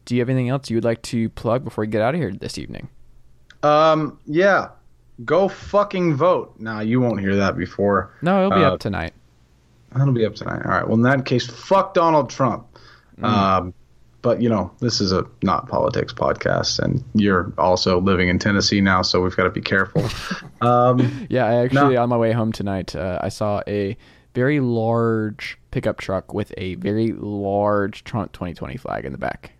do 0.03 0.15
you 0.15 0.19
have 0.21 0.27
anything 0.27 0.49
else 0.49 0.69
you 0.69 0.75
would 0.75 0.83
like 0.83 1.01
to 1.03 1.29
plug 1.29 1.63
before 1.63 1.83
we 1.83 1.87
get 1.87 2.01
out 2.01 2.15
of 2.15 2.19
here 2.19 2.33
this 2.33 2.57
evening? 2.57 2.89
Um, 3.63 4.19
yeah. 4.25 4.69
Go 5.23 5.47
fucking 5.47 6.15
vote. 6.15 6.55
Now, 6.59 6.81
you 6.81 6.99
won't 6.99 7.21
hear 7.21 7.35
that 7.37 7.55
before. 7.55 8.13
No, 8.21 8.45
it'll 8.45 8.57
be 8.57 8.65
Uh, 8.65 8.73
up 8.73 8.79
tonight. 8.81 9.13
That'll 9.93 10.13
be 10.13 10.25
up 10.25 10.35
tonight. 10.35 10.61
All 10.65 10.71
right. 10.71 10.85
Well, 10.85 10.95
in 10.95 11.01
that 11.03 11.25
case, 11.25 11.45
fuck 11.45 11.93
Donald 11.93 12.29
Trump. 12.29 12.67
Um, 13.21 13.73
but 14.21 14.41
you 14.41 14.49
know, 14.49 14.71
this 14.79 15.01
is 15.01 15.11
a 15.11 15.25
not 15.41 15.67
politics 15.67 16.13
podcast, 16.13 16.79
and 16.79 17.03
you're 17.13 17.53
also 17.57 17.99
living 17.99 18.29
in 18.29 18.39
Tennessee 18.39 18.81
now, 18.81 19.01
so 19.01 19.21
we've 19.21 19.35
got 19.35 19.43
to 19.43 19.49
be 19.49 19.61
careful. 19.61 20.05
um, 20.61 21.27
Yeah, 21.29 21.45
I 21.45 21.55
actually 21.55 21.97
on 21.97 22.09
my 22.09 22.17
way 22.17 22.31
home 22.31 22.51
tonight, 22.51 22.95
uh, 22.95 23.19
I 23.21 23.29
saw 23.29 23.61
a 23.67 23.97
very 24.33 24.59
large 24.59 25.57
pickup 25.71 25.97
truck 25.97 26.33
with 26.33 26.53
a 26.57 26.75
very 26.75 27.11
large 27.13 28.03
Trump 28.03 28.31
2020 28.31 28.77
flag 28.77 29.05
in 29.05 29.11
the 29.11 29.17
back. 29.17 29.51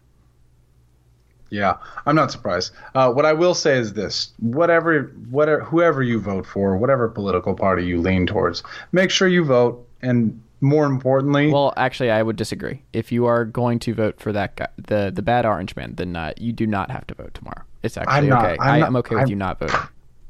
yeah, 1.49 1.77
I'm 2.05 2.15
not 2.15 2.31
surprised. 2.31 2.71
Uh, 2.95 3.11
what 3.11 3.25
I 3.25 3.33
will 3.33 3.53
say 3.53 3.77
is 3.77 3.93
this: 3.93 4.31
whatever, 4.39 5.11
whatever, 5.29 5.63
whoever 5.63 6.03
you 6.03 6.19
vote 6.19 6.45
for, 6.45 6.77
whatever 6.77 7.09
political 7.09 7.55
party 7.55 7.85
you 7.85 7.99
lean 7.99 8.27
towards, 8.27 8.63
make 8.91 9.09
sure 9.09 9.27
you 9.27 9.43
vote, 9.43 9.87
and 10.01 10.41
more 10.61 10.85
importantly, 10.85 11.51
Well, 11.51 11.73
actually, 11.77 12.11
I 12.11 12.21
would 12.21 12.35
disagree. 12.35 12.81
If 12.93 13.11
you 13.11 13.25
are 13.25 13.45
going 13.45 13.79
to 13.79 13.93
vote 13.93 14.19
for 14.19 14.31
that 14.31 14.55
guy, 14.55 14.67
the 14.77 15.11
the 15.13 15.21
bad 15.21 15.45
orange 15.45 15.75
man, 15.75 15.95
then 15.95 16.15
uh, 16.15 16.33
you 16.37 16.53
do 16.53 16.67
not 16.67 16.91
have 16.91 17.07
to 17.07 17.15
vote 17.15 17.33
tomorrow. 17.33 17.63
It's 17.83 17.97
actually 17.97 18.27
not- 18.27 18.45
okay. 18.45 18.57
I'm 18.59 18.69
I 18.75 18.79
not- 18.79 18.87
am 18.87 18.95
okay 18.97 19.15
with 19.15 19.21
I'm- 19.21 19.29
you 19.29 19.35
not 19.35 19.59
voting. 19.59 19.75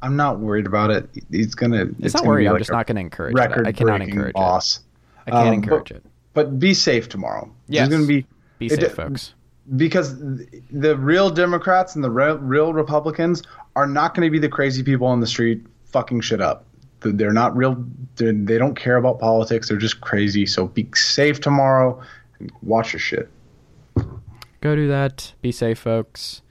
I'm 0.03 0.15
not 0.15 0.39
worried 0.39 0.65
about 0.65 0.89
it. 0.89 1.07
He's 1.29 1.53
gonna. 1.53 1.85
It's, 1.99 2.13
not 2.15 2.21
gonna 2.23 2.29
worried. 2.29 2.47
I'm 2.47 2.53
like 2.53 2.61
just 2.61 2.71
not 2.71 2.87
going 2.87 2.95
to 2.95 3.01
encourage 3.01 3.35
it. 3.37 3.67
I 3.67 3.71
cannot 3.71 4.01
encourage 4.01 4.35
loss. 4.35 4.77
it. 4.77 4.83
I 5.27 5.31
can't 5.31 5.47
Um, 5.49 5.53
encourage 5.53 5.89
but- 5.89 5.97
it. 5.97 6.03
But 6.33 6.59
be 6.59 6.73
safe 6.73 7.07
tomorrow. 7.09 7.51
Yes. 7.67 7.87
There's 7.89 7.99
gonna 7.99 8.07
be 8.07 8.25
Be 8.57 8.67
it- 8.67 8.79
safe, 8.81 8.93
folks. 8.93 9.33
because 9.75 10.15
the 10.71 10.97
real 10.97 11.29
Democrats 11.29 11.93
and 11.95 12.03
the 12.03 12.09
real, 12.09 12.37
real 12.37 12.73
Republicans 12.73 13.43
are 13.75 13.85
not 13.85 14.15
going 14.15 14.25
to 14.25 14.31
be 14.31 14.39
the 14.39 14.49
crazy 14.49 14.81
people 14.81 15.05
on 15.07 15.19
the 15.19 15.27
street 15.27 15.63
fucking 15.85 16.21
shit 16.21 16.41
up. 16.41 16.65
They're 17.01 17.33
not 17.33 17.55
real. 17.55 17.83
They're, 18.15 18.33
they 18.33 18.57
don't 18.57 18.75
care 18.75 18.97
about 18.97 19.19
politics. 19.19 19.69
They're 19.69 19.77
just 19.77 20.01
crazy. 20.01 20.45
So 20.45 20.67
be 20.67 20.87
safe 20.93 21.41
tomorrow. 21.41 22.01
And 22.39 22.51
watch 22.61 22.93
your 22.93 22.99
shit. 22.99 23.29
Go 24.61 24.75
do 24.75 24.87
that. 24.87 25.33
Be 25.41 25.51
safe, 25.51 25.79
folks. 25.79 26.41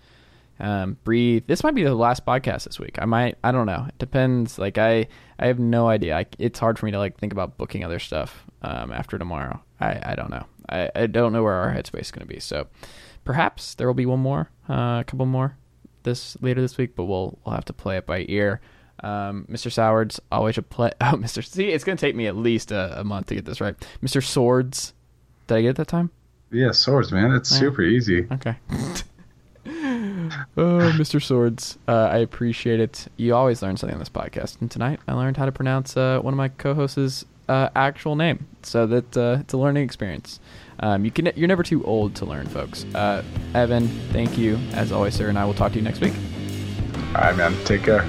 Um, 0.59 0.99
breathe. 1.05 1.45
This 1.47 1.63
might 1.63 1.75
be 1.75 1.85
the 1.85 1.95
last 1.95 2.27
podcast 2.27 2.65
this 2.65 2.79
week. 2.79 2.99
I 3.01 3.07
might. 3.07 3.39
I 3.43 3.53
don't 3.53 3.67
know. 3.67 3.87
It 3.89 3.99
depends. 3.99 4.59
Like 4.59 4.77
I, 4.77 5.07
I 5.39 5.47
have 5.47 5.59
no 5.59 5.89
idea. 5.89 6.19
I, 6.19 6.27
it's 6.39 6.59
hard 6.59 6.79
for 6.79 6.87
me 6.87 6.93
to 6.93 6.99
like 6.99 7.19
think 7.19 7.33
about 7.33 7.57
booking 7.57 7.85
other 7.85 7.99
stuff 7.99 8.45
um, 8.63 8.93
after 8.93 9.19
tomorrow. 9.19 9.63
I, 9.81 10.01
I 10.13 10.15
don't 10.15 10.31
know. 10.31 10.45
I, 10.69 10.91
I 10.95 11.07
don't 11.07 11.33
know 11.33 11.43
where 11.43 11.55
our 11.55 11.73
headspace 11.73 12.01
is 12.01 12.11
going 12.11 12.27
to 12.27 12.33
be. 12.33 12.41
So 12.41 12.67
perhaps 13.25 13.75
there 13.75 13.87
will 13.87 13.95
be 13.95 14.07
one 14.07 14.21
more, 14.21 14.51
uh, 14.69 15.01
a 15.01 15.05
couple 15.07 15.27
more 15.27 15.57
this 16.03 16.37
later 16.41 16.61
this 16.61 16.77
week, 16.77 16.95
but 16.97 17.05
we'll 17.05 17.39
we'll 17.45 17.55
have 17.55 17.65
to 17.67 17.73
play 17.73 17.97
it 17.97 18.07
by 18.07 18.27
ear. 18.29 18.61
Um, 19.03 19.47
Mr. 19.51 19.71
Sowards, 19.71 20.21
always 20.31 20.59
a 20.59 20.63
play. 20.63 20.91
Oh, 21.01 21.15
Mr. 21.17 21.45
See, 21.45 21.69
it's 21.69 21.85
going 21.85 21.97
to 21.97 22.01
take 22.01 22.15
me 22.15 22.27
at 22.27 22.37
least 22.37 22.71
a, 22.71 23.01
a 23.01 23.05
month 23.05 23.27
to 23.29 23.35
get 23.35 23.45
this 23.45 23.61
right. 23.61 23.75
Mr. 24.03 24.23
Swords, 24.25 24.93
did 25.47 25.57
I 25.57 25.63
get 25.63 25.69
it 25.71 25.77
that 25.77 25.89
time? 25.89 26.11
Yeah, 26.53 26.73
swords, 26.73 27.13
man. 27.13 27.33
It's 27.33 27.49
super 27.49 27.83
easy. 27.83 28.27
Okay. 28.31 28.57
oh, 29.67 30.93
Mr. 30.97 31.23
Swords, 31.23 31.79
uh, 31.87 32.09
I 32.11 32.19
appreciate 32.19 32.81
it. 32.81 33.07
You 33.17 33.35
always 33.35 33.63
learn 33.63 33.77
something 33.77 33.95
on 33.95 34.01
this 34.01 34.09
podcast, 34.09 34.61
and 34.61 34.71
tonight 34.71 35.01
I 35.07 35.13
learned 35.13 35.37
how 35.37 35.47
to 35.47 35.53
pronounce 35.53 35.97
uh, 35.97 36.19
one 36.21 36.35
of 36.35 36.39
my 36.39 36.49
co-hosts' 36.49 37.25
uh, 37.49 37.69
actual 37.77 38.17
name, 38.17 38.47
so 38.63 38.87
that 38.87 39.17
uh, 39.17 39.39
it's 39.41 39.53
a 39.53 39.59
learning 39.59 39.85
experience. 39.85 40.41
Um, 40.81 41.05
you 41.05 41.11
can, 41.11 41.31
you're 41.37 41.49
never 41.49 41.63
too 41.63 41.85
old 41.85 42.15
to 42.17 42.25
learn, 42.25 42.47
folks. 42.47 42.85
Uh, 42.95 43.23
Evan, 43.55 43.87
thank 44.13 44.39
you 44.39 44.57
as 44.73 44.93
always, 44.93 45.15
sir, 45.15 45.29
and 45.29 45.39
I 45.39 45.45
will 45.45 45.55
talk 45.55 45.73
to 45.73 45.79
you 45.79 45.85
next 45.85 46.01
week. 46.01 46.15
All 47.15 47.23
right, 47.23 47.37
man. 47.37 47.55
Take 47.65 47.83
care. 47.83 48.09